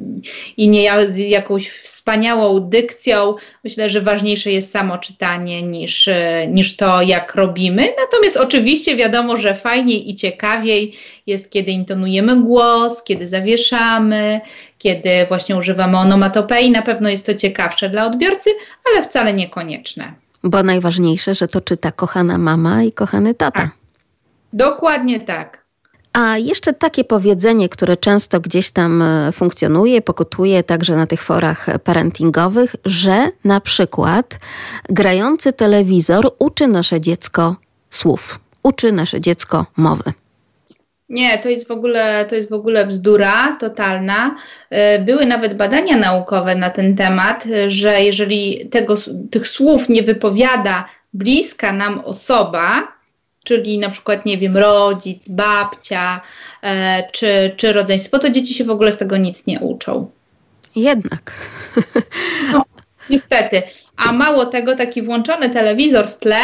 i 0.57 0.69
nie 0.69 1.07
z 1.07 1.17
jakąś 1.17 1.69
wspaniałą 1.69 2.59
dykcją, 2.59 3.35
myślę, 3.63 3.89
że 3.89 4.01
ważniejsze 4.01 4.51
jest 4.51 4.71
samo 4.71 4.97
czytanie 4.97 5.61
niż, 5.61 6.09
niż 6.47 6.77
to, 6.77 7.01
jak 7.01 7.35
robimy. 7.35 7.87
Natomiast 7.99 8.37
oczywiście 8.37 8.95
wiadomo, 8.95 9.37
że 9.37 9.55
fajniej 9.55 10.09
i 10.09 10.15
ciekawiej 10.15 10.93
jest, 11.27 11.51
kiedy 11.51 11.71
intonujemy 11.71 12.41
głos, 12.41 13.03
kiedy 13.03 13.27
zawieszamy, 13.27 14.41
kiedy 14.77 15.09
właśnie 15.27 15.55
używamy 15.55 15.97
onomatopei. 15.97 16.71
Na 16.71 16.81
pewno 16.81 17.09
jest 17.09 17.25
to 17.25 17.33
ciekawsze 17.33 17.89
dla 17.89 18.05
odbiorcy, 18.05 18.49
ale 18.85 19.03
wcale 19.03 19.33
niekonieczne. 19.33 20.20
Bo 20.43 20.63
najważniejsze, 20.63 21.35
że 21.35 21.47
to 21.47 21.61
czyta 21.61 21.91
kochana 21.91 22.37
mama 22.37 22.83
i 22.83 22.91
kochany 22.91 23.33
tata. 23.33 23.59
Tak. 23.59 23.71
Dokładnie 24.53 25.19
tak. 25.19 25.61
A 26.13 26.37
jeszcze 26.37 26.73
takie 26.73 27.03
powiedzenie, 27.03 27.69
które 27.69 27.97
często 27.97 28.39
gdzieś 28.39 28.71
tam 28.71 29.01
e, 29.01 29.31
funkcjonuje, 29.31 30.01
pokutuje 30.01 30.63
także 30.63 30.95
na 30.95 31.07
tych 31.07 31.23
forach 31.23 31.65
parentingowych, 31.83 32.75
że 32.85 33.29
na 33.43 33.61
przykład 33.61 34.39
grający 34.89 35.53
telewizor 35.53 36.31
uczy 36.39 36.67
nasze 36.67 37.01
dziecko 37.01 37.55
słów, 37.89 38.39
uczy 38.63 38.91
nasze 38.91 39.19
dziecko 39.19 39.65
mowy. 39.77 40.13
Nie, 41.11 41.37
to 41.37 41.49
jest 41.49 41.67
w 41.67 41.71
ogóle, 41.71 42.25
to 42.25 42.35
jest 42.35 42.49
w 42.49 42.53
ogóle 42.53 42.85
bzdura 42.85 43.57
totalna. 43.59 44.35
E, 44.69 44.99
były 44.99 45.25
nawet 45.25 45.53
badania 45.53 45.97
naukowe 45.97 46.55
na 46.55 46.69
ten 46.69 46.95
temat, 46.95 47.45
że 47.67 48.01
jeżeli 48.01 48.69
tego, 48.69 48.93
tych 49.31 49.47
słów 49.47 49.89
nie 49.89 50.03
wypowiada 50.03 50.85
bliska 51.13 51.71
nam 51.71 51.99
osoba, 51.99 52.87
czyli 53.43 53.79
na 53.79 53.89
przykład, 53.89 54.25
nie 54.25 54.37
wiem, 54.37 54.57
rodzic, 54.57 55.29
babcia 55.29 56.21
e, 56.63 57.03
czy, 57.11 57.51
czy 57.57 57.73
rodzeństwo, 57.73 58.19
to 58.19 58.29
dzieci 58.29 58.53
się 58.53 58.63
w 58.63 58.69
ogóle 58.69 58.91
z 58.91 58.97
tego 58.97 59.17
nic 59.17 59.47
nie 59.47 59.59
uczą. 59.59 60.11
Jednak. 60.75 61.33
No, 62.53 62.63
niestety. 63.11 63.61
A 63.97 64.11
mało 64.11 64.45
tego, 64.45 64.75
taki 64.75 65.01
włączony 65.01 65.49
telewizor 65.49 66.07
w 66.07 66.17
tle 66.17 66.39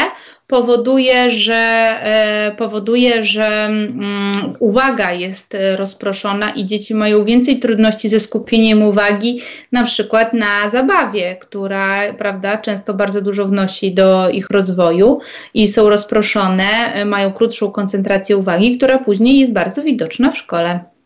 powoduje, 0.47 1.31
że, 1.31 1.55
e, 1.55 2.55
powoduje, 2.57 3.23
że 3.23 3.45
mm, 3.65 4.33
uwaga 4.59 5.11
jest 5.11 5.57
rozproszona 5.75 6.49
i 6.49 6.65
dzieci 6.65 6.95
mają 6.95 7.25
więcej 7.25 7.59
trudności 7.59 8.09
ze 8.09 8.19
skupieniem 8.19 8.81
uwagi, 8.81 9.41
na 9.71 9.83
przykład 9.83 10.33
na 10.33 10.69
zabawie, 10.69 11.35
która 11.35 12.13
prawda, 12.13 12.57
często 12.57 12.93
bardzo 12.93 13.21
dużo 13.21 13.45
wnosi 13.45 13.93
do 13.93 14.29
ich 14.29 14.49
rozwoju 14.49 15.19
i 15.53 15.67
są 15.67 15.89
rozproszone, 15.89 16.93
e, 16.93 17.05
mają 17.05 17.33
krótszą 17.33 17.71
koncentrację 17.71 18.37
uwagi, 18.37 18.77
która 18.77 18.97
później 18.99 19.39
jest 19.39 19.53
bardzo 19.53 19.83
widoczna 19.83 20.31
w 20.31 20.37
szkole. 20.37 20.96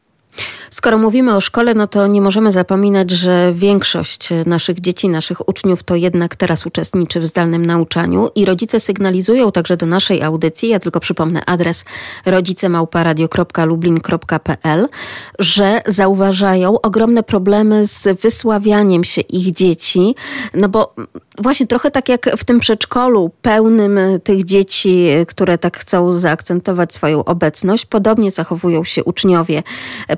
Skoro 0.70 0.98
mówimy 0.98 1.36
o 1.36 1.42
szkole, 1.42 1.74
no 1.74 1.88
to 1.88 2.08
nie 2.08 2.22
możemy 2.22 2.52
zapominać, 2.52 3.12
że 3.12 3.54
większość 3.54 4.30
naszych 4.46 4.80
dzieci, 4.80 5.10
naszych 5.10 5.50
uczniów 5.50 5.84
to 5.84 5.96
jednak 5.96 6.36
teraz 6.36 6.66
uczestniczy 6.66 7.20
w 7.20 7.26
zdalnym 7.26 7.66
nauczaniu 7.66 8.30
i 8.36 8.46
rodzice 8.46 8.80
sygnalizują 8.80 9.52
także 9.52 9.78
do 9.78 9.86
naszej 9.86 10.24
audycji, 10.24 10.70
ja 10.70 10.80
tylko 10.80 11.00
przypomnę 11.00 11.46
adres 11.46 11.86
rodzicemałparadio.lublin.pl, 12.26 14.88
że 15.40 15.82
zauważają 15.86 16.82
ogromne 16.82 17.24
problemy 17.24 17.86
z 17.86 18.22
wysławianiem 18.22 19.04
się 19.04 19.22
ich 19.22 19.52
dzieci, 19.52 20.16
no 20.54 20.70
bo 20.70 20.96
właśnie 21.38 21.68
trochę 21.68 21.92
tak 21.92 22.10
jak 22.10 22.30
w 22.38 22.44
tym 22.44 22.60
przedszkolu 22.60 23.32
pełnym 23.42 24.00
tych 24.24 24.44
dzieci, 24.44 25.08
które 25.28 25.58
tak 25.58 25.78
chcą 25.78 26.14
zaakcentować 26.14 26.94
swoją 26.94 27.26
obecność, 27.26 27.86
podobnie 27.86 28.32
zachowują 28.32 28.84
się 28.84 29.04
uczniowie 29.04 29.64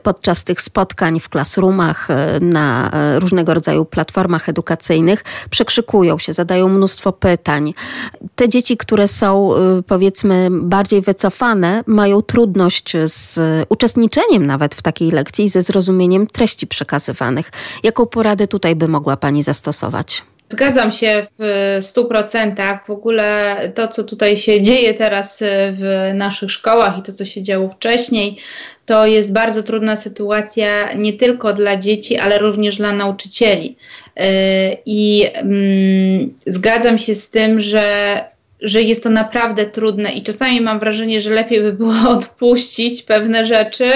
podczas 0.03 0.43
tych 0.43 0.61
spotkań 0.61 1.19
w 1.19 1.29
klasroomach, 1.29 2.09
e, 2.09 2.39
na 2.39 2.91
e, 2.91 3.19
różnego 3.19 3.53
rodzaju 3.53 3.85
platformach 3.85 4.49
edukacyjnych, 4.49 5.23
przekrzykują 5.49 6.19
się, 6.19 6.33
zadają 6.33 6.69
mnóstwo 6.69 7.13
pytań. 7.13 7.73
Te 8.35 8.49
dzieci, 8.49 8.77
które 8.77 9.07
są 9.07 9.55
e, 9.55 9.83
powiedzmy 9.87 10.49
bardziej 10.51 11.01
wycofane, 11.01 11.83
mają 11.87 12.21
trudność 12.21 12.93
z 13.05 13.39
uczestniczeniem 13.69 14.45
nawet 14.45 14.75
w 14.75 14.81
takiej 14.81 15.11
lekcji 15.11 15.45
i 15.45 15.49
ze 15.49 15.61
zrozumieniem 15.61 16.27
treści 16.27 16.67
przekazywanych. 16.67 17.51
Jaką 17.83 18.05
poradę 18.05 18.47
tutaj 18.47 18.75
by 18.75 18.87
mogła 18.87 19.17
Pani 19.17 19.43
zastosować? 19.43 20.32
Zgadzam 20.53 20.91
się 20.91 21.27
w 21.39 21.77
100%. 21.81 22.79
W 22.85 22.89
ogóle 22.89 23.57
to, 23.75 23.87
co 23.87 24.03
tutaj 24.03 24.37
się 24.37 24.61
dzieje 24.61 24.93
teraz 24.93 25.43
w 25.73 26.11
naszych 26.13 26.51
szkołach 26.51 26.97
i 26.97 27.01
to, 27.01 27.13
co 27.13 27.25
się 27.25 27.41
działo 27.41 27.69
wcześniej, 27.69 28.37
to 28.85 29.05
jest 29.05 29.33
bardzo 29.33 29.63
trudna 29.63 29.95
sytuacja 29.95 30.93
nie 30.93 31.13
tylko 31.13 31.53
dla 31.53 31.77
dzieci, 31.77 32.17
ale 32.17 32.39
również 32.39 32.77
dla 32.77 32.91
nauczycieli. 32.91 33.77
Y, 34.19 34.23
I 34.85 35.27
mm, 35.33 36.33
zgadzam 36.47 36.97
się 36.97 37.15
z 37.15 37.29
tym, 37.29 37.59
że 37.59 37.85
że 38.61 38.81
jest 38.81 39.03
to 39.03 39.09
naprawdę 39.09 39.65
trudne 39.65 40.11
i 40.11 40.23
czasami 40.23 40.61
mam 40.61 40.79
wrażenie, 40.79 41.21
że 41.21 41.29
lepiej 41.29 41.61
by 41.61 41.73
było 41.73 41.93
odpuścić 42.17 43.03
pewne 43.03 43.45
rzeczy, 43.45 43.91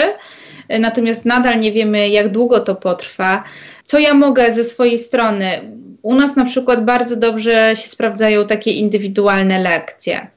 natomiast 0.80 1.26
nadal 1.26 1.60
nie 1.60 1.72
wiemy, 1.72 2.10
jak 2.10 2.32
długo 2.32 2.60
to 2.60 2.76
potrwa. 2.76 3.44
Co 3.86 4.00
ja 4.00 4.14
mogę 4.14 4.52
ze 4.52 4.64
swojej 4.64 5.00
strony? 5.00 5.78
U 6.08 6.16
nas 6.16 6.36
na 6.36 6.46
przykład 6.46 6.86
bardzo 6.86 7.16
dobrze 7.16 7.76
się 7.76 7.88
sprawdzają 7.88 8.48
takie 8.48 8.72
indywidualne 8.72 9.60
lekcje. 9.60 10.28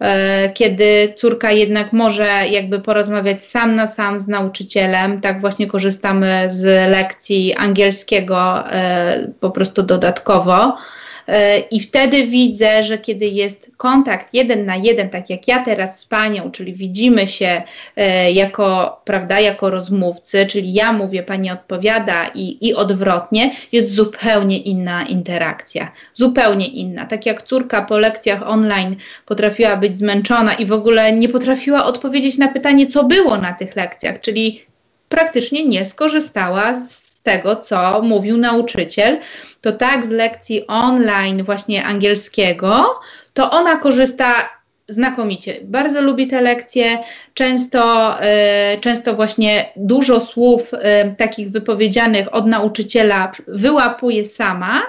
E, 0.00 0.52
kiedy 0.54 1.12
córka 1.16 1.50
jednak 1.50 1.92
może 1.92 2.26
jakby 2.50 2.80
porozmawiać 2.80 3.44
sam 3.44 3.74
na 3.74 3.86
sam 3.86 4.20
z 4.20 4.28
nauczycielem. 4.28 5.20
Tak 5.20 5.40
właśnie 5.40 5.66
korzystamy 5.66 6.44
z 6.46 6.90
lekcji 6.90 7.54
angielskiego 7.54 8.70
e, 8.70 9.28
po 9.40 9.50
prostu 9.50 9.82
dodatkowo. 9.82 10.76
E, 11.28 11.58
I 11.58 11.80
wtedy 11.80 12.26
widzę, 12.26 12.82
że 12.82 12.98
kiedy 12.98 13.26
jest 13.26 13.70
kontakt 13.76 14.34
jeden 14.34 14.66
na 14.66 14.76
jeden, 14.76 15.10
tak 15.10 15.30
jak 15.30 15.48
ja 15.48 15.64
teraz 15.64 16.00
z 16.00 16.06
panią, 16.06 16.50
czyli 16.50 16.74
widzimy 16.74 17.26
się 17.26 17.62
e, 17.96 18.32
jako, 18.32 19.00
prawda, 19.04 19.40
jako 19.40 19.70
rozmówcy, 19.70 20.46
czyli 20.46 20.72
ja 20.72 20.92
mówię, 20.92 21.22
pani 21.22 21.50
odpowiada 21.50 22.30
i, 22.34 22.68
i 22.68 22.74
odwrotnie, 22.74 23.52
jest 23.72 23.94
zupełnie 23.94 24.58
inna 24.58 25.02
interakcja. 25.02 25.92
Zupełnie 26.14 26.66
inna. 26.66 27.06
Tak 27.06 27.26
jak 27.26 27.42
córka 27.42 27.82
po 27.82 27.98
lekcjach 27.98 28.48
online 28.48 28.96
potrafiła 29.26 29.76
być 29.76 29.96
zmęczona 29.96 30.54
i 30.54 30.66
w 30.66 30.72
ogóle 30.72 31.12
nie 31.12 31.28
potrafiła 31.28 31.84
odpowiedzieć 31.84 32.38
na 32.38 32.48
pytanie, 32.48 32.86
co 32.86 33.04
było 33.04 33.36
na 33.36 33.52
tych 33.52 33.76
lekcjach, 33.76 34.20
czyli 34.20 34.62
praktycznie 35.08 35.64
nie 35.64 35.86
skorzystała 35.86 36.74
z 36.74 37.03
tego, 37.24 37.56
co 37.56 38.02
mówił 38.02 38.36
nauczyciel, 38.36 39.18
to 39.60 39.72
tak 39.72 40.06
z 40.06 40.10
lekcji 40.10 40.66
online 40.66 41.44
właśnie 41.44 41.84
angielskiego, 41.84 43.00
to 43.34 43.50
ona 43.50 43.76
korzysta 43.76 44.34
znakomicie. 44.88 45.56
Bardzo 45.62 46.02
lubi 46.02 46.26
te 46.26 46.40
lekcje. 46.40 46.98
Często, 47.34 48.14
y, 48.74 48.80
często 48.80 49.14
właśnie 49.14 49.72
dużo 49.76 50.20
słów 50.20 50.74
y, 50.74 50.78
takich 51.16 51.50
wypowiedzianych 51.50 52.34
od 52.34 52.46
nauczyciela 52.46 53.32
wyłapuje 53.48 54.24
sama 54.24 54.82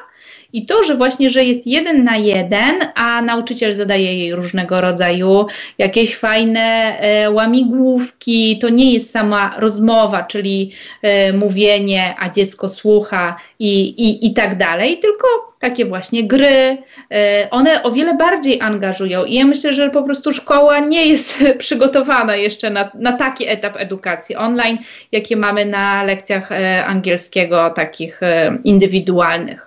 i 0.55 0.65
to, 0.65 0.83
że 0.83 0.95
właśnie, 0.95 1.29
że 1.29 1.43
jest 1.43 1.67
jeden 1.67 2.03
na 2.03 2.17
jeden, 2.17 2.75
a 2.95 3.21
nauczyciel 3.21 3.75
zadaje 3.75 4.17
jej 4.17 4.35
różnego 4.35 4.81
rodzaju 4.81 5.45
jakieś 5.77 6.15
fajne 6.15 6.97
e, 6.99 7.31
łamigłówki, 7.31 8.59
to 8.59 8.69
nie 8.69 8.93
jest 8.93 9.11
sama 9.11 9.55
rozmowa, 9.57 10.23
czyli 10.23 10.71
e, 11.01 11.33
mówienie, 11.33 12.15
a 12.19 12.29
dziecko 12.29 12.69
słucha 12.69 13.35
i, 13.59 13.79
i, 13.87 14.27
i 14.27 14.33
tak 14.33 14.57
dalej, 14.57 14.99
tylko 14.99 15.27
takie 15.59 15.85
właśnie 15.85 16.23
gry. 16.23 16.77
E, 17.11 17.47
one 17.51 17.83
o 17.83 17.91
wiele 17.91 18.17
bardziej 18.17 18.61
angażują 18.61 19.25
i 19.25 19.33
ja 19.35 19.45
myślę, 19.45 19.73
że 19.73 19.89
po 19.89 20.03
prostu 20.03 20.31
szkoła 20.31 20.79
nie 20.79 21.05
jest 21.05 21.43
przygotowana 21.57 22.35
jeszcze 22.35 22.69
na, 22.69 22.91
na 22.93 23.11
taki 23.11 23.47
etap 23.47 23.73
edukacji 23.77 24.35
online, 24.35 24.77
jakie 25.11 25.37
mamy 25.37 25.65
na 25.65 26.03
lekcjach 26.03 26.51
e, 26.51 26.85
angielskiego, 26.85 27.69
takich 27.69 28.23
e, 28.23 28.57
indywidualnych. 28.63 29.64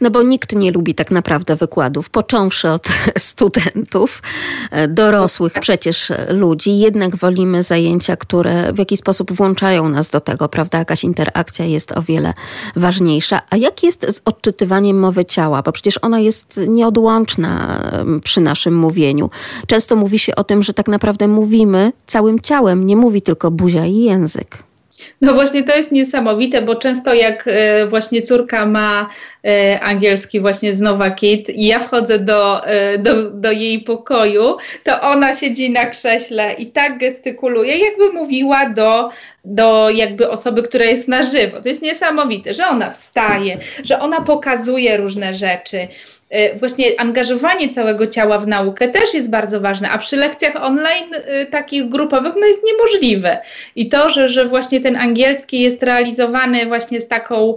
No 0.00 0.10
bo 0.10 0.22
nikt 0.22 0.52
nie 0.52 0.72
lubi 0.72 0.94
tak 0.94 1.10
naprawdę 1.10 1.56
wykładów, 1.56 2.10
począwszy 2.10 2.68
od 2.68 2.88
studentów, 3.18 4.22
e, 4.70 4.88
dorosłych 4.88 5.52
przecież 5.60 6.12
ludzi. 6.28 6.78
Jednak 6.78 7.16
wolimy 7.16 7.62
zajęcia, 7.62 8.16
które 8.16 8.72
w 8.72 8.78
jakiś 8.78 8.98
sposób 8.98 9.32
włączają 9.32 9.88
nas 9.88 10.10
do 10.10 10.20
tego, 10.20 10.48
prawda? 10.48 10.78
Jakaś 10.78 11.04
interakcja 11.04 11.64
jest 11.64 11.92
o 11.92 12.02
wiele 12.02 12.32
ważniejsza. 12.76 13.42
A 13.50 13.56
jak 13.56 13.82
jest 13.82 14.06
z 14.16 14.20
odczytywaniem 14.24 15.00
mowy 15.00 15.24
ciała? 15.24 15.62
Bo 15.62 15.72
przecież 15.72 15.98
ona 16.02 16.18
jest 16.18 16.60
nieodłączna 16.68 17.82
przy 18.24 18.40
naszym 18.40 18.74
mówieniu. 18.78 19.30
Często 19.66 19.96
mówi 19.96 20.18
się 20.18 20.34
o 20.34 20.44
tym, 20.44 20.62
że 20.62 20.72
tak 20.72 20.88
naprawdę 20.88 21.28
mówimy 21.28 21.92
całym 22.06 22.40
ciałem, 22.40 22.86
nie 22.86 22.96
mówi 22.96 23.22
tylko 23.22 23.50
buzia 23.50 23.86
i 23.86 23.96
język. 23.96 24.71
No 25.20 25.34
właśnie 25.34 25.62
to 25.62 25.76
jest 25.76 25.92
niesamowite, 25.92 26.62
bo 26.62 26.74
często 26.74 27.14
jak 27.14 27.44
e, 27.46 27.86
właśnie 27.86 28.22
córka 28.22 28.66
ma 28.66 29.08
e, 29.44 29.80
angielski 29.80 30.40
właśnie 30.40 30.74
z 30.74 30.80
Nova 30.80 31.10
Kid 31.10 31.50
i 31.50 31.66
ja 31.66 31.78
wchodzę 31.78 32.18
do, 32.18 32.66
e, 32.66 32.98
do, 32.98 33.30
do 33.30 33.52
jej 33.52 33.80
pokoju, 33.80 34.56
to 34.84 35.00
ona 35.00 35.34
siedzi 35.34 35.70
na 35.70 35.86
krześle 35.86 36.52
i 36.52 36.66
tak 36.66 36.98
gestykuluje, 36.98 37.76
jakby 37.76 38.12
mówiła 38.12 38.70
do, 38.70 39.10
do 39.44 39.90
jakby 39.90 40.30
osoby, 40.30 40.62
która 40.62 40.84
jest 40.84 41.08
na 41.08 41.22
żywo. 41.22 41.62
To 41.62 41.68
jest 41.68 41.82
niesamowite, 41.82 42.54
że 42.54 42.66
ona 42.66 42.90
wstaje, 42.90 43.58
że 43.84 44.00
ona 44.00 44.20
pokazuje 44.20 44.96
różne 44.96 45.34
rzeczy. 45.34 45.88
Y, 46.34 46.58
właśnie 46.58 47.00
angażowanie 47.00 47.74
całego 47.74 48.06
ciała 48.06 48.38
w 48.38 48.46
naukę 48.46 48.88
też 48.88 49.14
jest 49.14 49.30
bardzo 49.30 49.60
ważne, 49.60 49.90
a 49.90 49.98
przy 49.98 50.16
lekcjach 50.16 50.56
online 50.64 51.14
y, 51.14 51.46
takich 51.46 51.88
grupowych 51.88 52.34
no 52.40 52.46
jest 52.46 52.60
niemożliwe. 52.64 53.38
I 53.76 53.88
to, 53.88 54.10
że, 54.10 54.28
że 54.28 54.48
właśnie 54.48 54.80
ten 54.80 54.96
angielski 54.96 55.60
jest 55.60 55.82
realizowany 55.82 56.66
właśnie 56.66 57.00
z 57.00 57.08
taką 57.08 57.54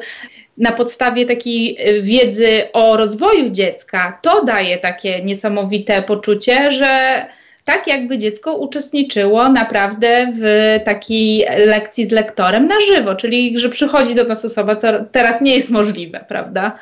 na 0.58 0.72
podstawie 0.72 1.26
takiej 1.26 1.90
y, 1.90 2.02
wiedzy 2.02 2.48
o 2.74 2.98
rozwoju 2.98 3.50
dziecka, 3.50 4.20
to 4.22 4.46
daje 4.46 4.78
takie 4.78 5.24
niesamowite 5.24 6.02
poczucie, 6.02 6.72
że 6.72 7.26
tak 7.66 7.88
jakby 7.88 8.18
dziecko 8.18 8.56
uczestniczyło 8.56 9.50
naprawdę 9.50 10.32
w 10.42 10.80
takiej 10.84 11.46
lekcji 11.66 12.06
z 12.06 12.12
lektorem 12.12 12.68
na 12.68 12.82
żywo, 12.82 13.16
czyli 13.16 13.60
że 13.60 13.70
przychodzi 13.70 14.16
do 14.16 14.24
nas 14.24 14.46
osoba, 14.46 14.76
co 14.76 14.88
teraz 15.12 15.42
nie 15.42 15.56
jest 15.56 15.70
możliwe, 15.70 16.26
prawda? 16.28 16.78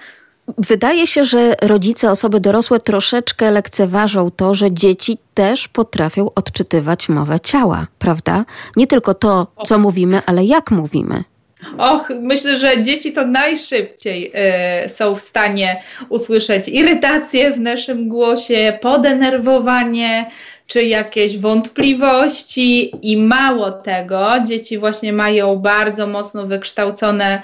Wydaje 0.58 1.08
się, 1.08 1.26
że 1.26 1.56
rodzice, 1.62 2.12
osoby 2.12 2.40
dorosłe 2.40 2.80
troszeczkę 2.80 3.52
lekceważą 3.52 4.32
to, 4.32 4.54
że 4.54 4.72
dzieci 4.72 5.18
też 5.34 5.68
potrafią 5.68 6.30
odczytywać 6.36 7.10
mowę 7.10 7.40
ciała, 7.40 7.88
prawda? 8.00 8.46
Nie 8.76 8.88
tylko 8.88 9.14
to, 9.14 9.48
co 9.66 9.80
mówimy, 9.80 10.22
ale 10.26 10.46
jak 10.46 10.72
mówimy. 10.72 11.24
Och, 11.78 12.10
myślę, 12.20 12.58
że 12.58 12.82
dzieci 12.82 13.14
to 13.14 13.28
najszybciej 13.28 14.32
y, 14.86 14.90
są 14.90 15.16
w 15.16 15.22
stanie 15.22 15.84
usłyszeć 16.10 16.68
irytację 16.68 17.52
w 17.52 17.60
naszym 17.60 18.10
głosie, 18.10 18.78
podenerwowanie 18.82 20.32
czy 20.68 20.84
jakieś 20.84 21.38
wątpliwości 21.38 22.92
i 23.02 23.18
mało 23.18 23.72
tego, 23.72 24.30
dzieci 24.48 24.78
właśnie 24.78 25.14
mają 25.14 25.56
bardzo 25.56 26.08
mocno 26.08 26.48
wykształcone 26.48 27.44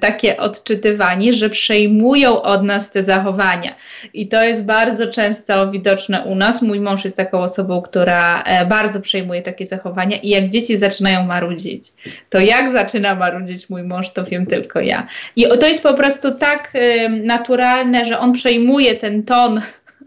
takie 0.00 0.36
odczytywanie, 0.36 1.32
że 1.32 1.50
przejmują 1.50 2.42
od 2.42 2.62
nas 2.62 2.90
te 2.90 3.04
zachowania. 3.04 3.74
I 4.14 4.28
to 4.28 4.42
jest 4.42 4.64
bardzo 4.64 5.06
często 5.06 5.70
widoczne 5.70 6.22
u 6.22 6.34
nas. 6.34 6.62
Mój 6.62 6.80
mąż 6.80 7.04
jest 7.04 7.16
taką 7.16 7.38
osobą, 7.38 7.82
która 7.82 8.42
e, 8.42 8.66
bardzo 8.66 9.00
przejmuje 9.00 9.42
takie 9.42 9.66
zachowania 9.66 10.16
i 10.16 10.28
jak 10.28 10.48
dzieci 10.48 10.78
zaczynają 10.78 11.24
marudzić, 11.24 11.92
to 12.30 12.40
jak 12.40 12.72
zaczyna 12.72 13.14
marudzić 13.14 13.70
mój 13.70 13.82
mąż, 13.82 14.10
to 14.10 14.24
wiem 14.24 14.46
tylko 14.46 14.80
ja. 14.80 15.06
I 15.36 15.46
to 15.60 15.66
jest 15.66 15.82
po 15.82 15.94
prostu 15.94 16.34
tak 16.34 16.70
e, 16.74 17.08
naturalne, 17.08 18.04
że 18.04 18.18
on 18.18 18.32
przejmuje 18.32 18.94
ten 18.94 19.22
ton 19.22 19.60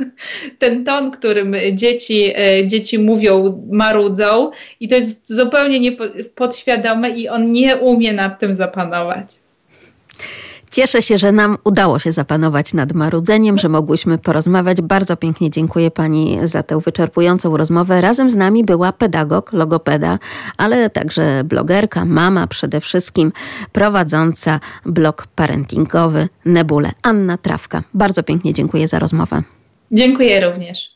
ten 0.60 0.86
ton, 0.86 1.12
którym 1.12 1.56
dzieci, 1.74 2.32
e, 2.36 2.68
dzieci 2.68 3.00
mówią, 3.00 3.64
marudzą 3.72 4.52
i 4.80 4.88
to 4.88 4.96
jest 4.96 5.34
zupełnie 5.34 5.80
niepodświadome 5.80 7.10
i 7.10 7.30
on 7.30 7.52
nie 7.52 7.78
umie 7.78 8.14
nad 8.14 8.40
tym 8.40 8.56
zapanować. 8.56 9.40
Cieszę 10.72 11.02
się, 11.02 11.18
że 11.18 11.32
nam 11.32 11.58
udało 11.64 12.00
się 12.00 12.12
zapanować 12.12 12.74
nad 12.74 12.94
marudzeniem, 12.94 13.58
że 13.58 13.70
mogłyśmy 13.70 14.18
porozmawiać. 14.18 14.82
Bardzo 14.82 15.18
pięknie 15.18 15.50
dziękuję 15.50 15.92
Pani 15.92 16.40
za 16.44 16.64
tę 16.64 16.80
wyczerpującą 16.80 17.58
rozmowę. 17.58 18.02
Razem 18.02 18.30
z 18.30 18.36
nami 18.36 18.64
była 18.64 18.92
pedagog, 18.92 19.54
logopeda, 19.54 20.20
ale 20.58 20.90
także 20.90 21.44
blogerka, 21.44 22.06
mama 22.06 22.48
przede 22.48 22.82
wszystkim, 22.82 23.32
prowadząca 23.72 24.60
blog 24.86 25.28
parentingowy 25.36 26.30
Nebule, 26.46 26.92
Anna 27.04 27.38
Trawka. 27.38 27.84
Bardzo 27.94 28.24
pięknie 28.24 28.54
dziękuję 28.54 28.88
za 28.88 29.00
rozmowę. 29.00 29.44
Dziękuję 29.92 30.50
również. 30.50 30.96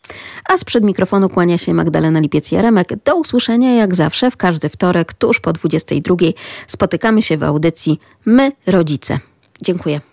A 0.50 0.58
sprzed 0.58 0.84
mikrofonu 0.84 1.30
kłania 1.30 1.58
się 1.58 1.74
Magdalena 1.74 2.22
Lipiec-Jaremek. 2.22 2.98
Do 3.06 3.16
usłyszenia 3.16 3.76
jak 3.76 3.96
zawsze 3.96 4.32
w 4.32 4.38
każdy 4.38 4.70
wtorek 4.70 5.14
tuż 5.14 5.40
po 5.40 5.54
22. 5.54 6.16
Spotykamy 6.68 7.22
się 7.22 7.38
w 7.38 7.44
audycji 7.44 8.00
My 8.26 8.52
Rodzice. 8.68 9.20
Dziękuję. 9.62 10.13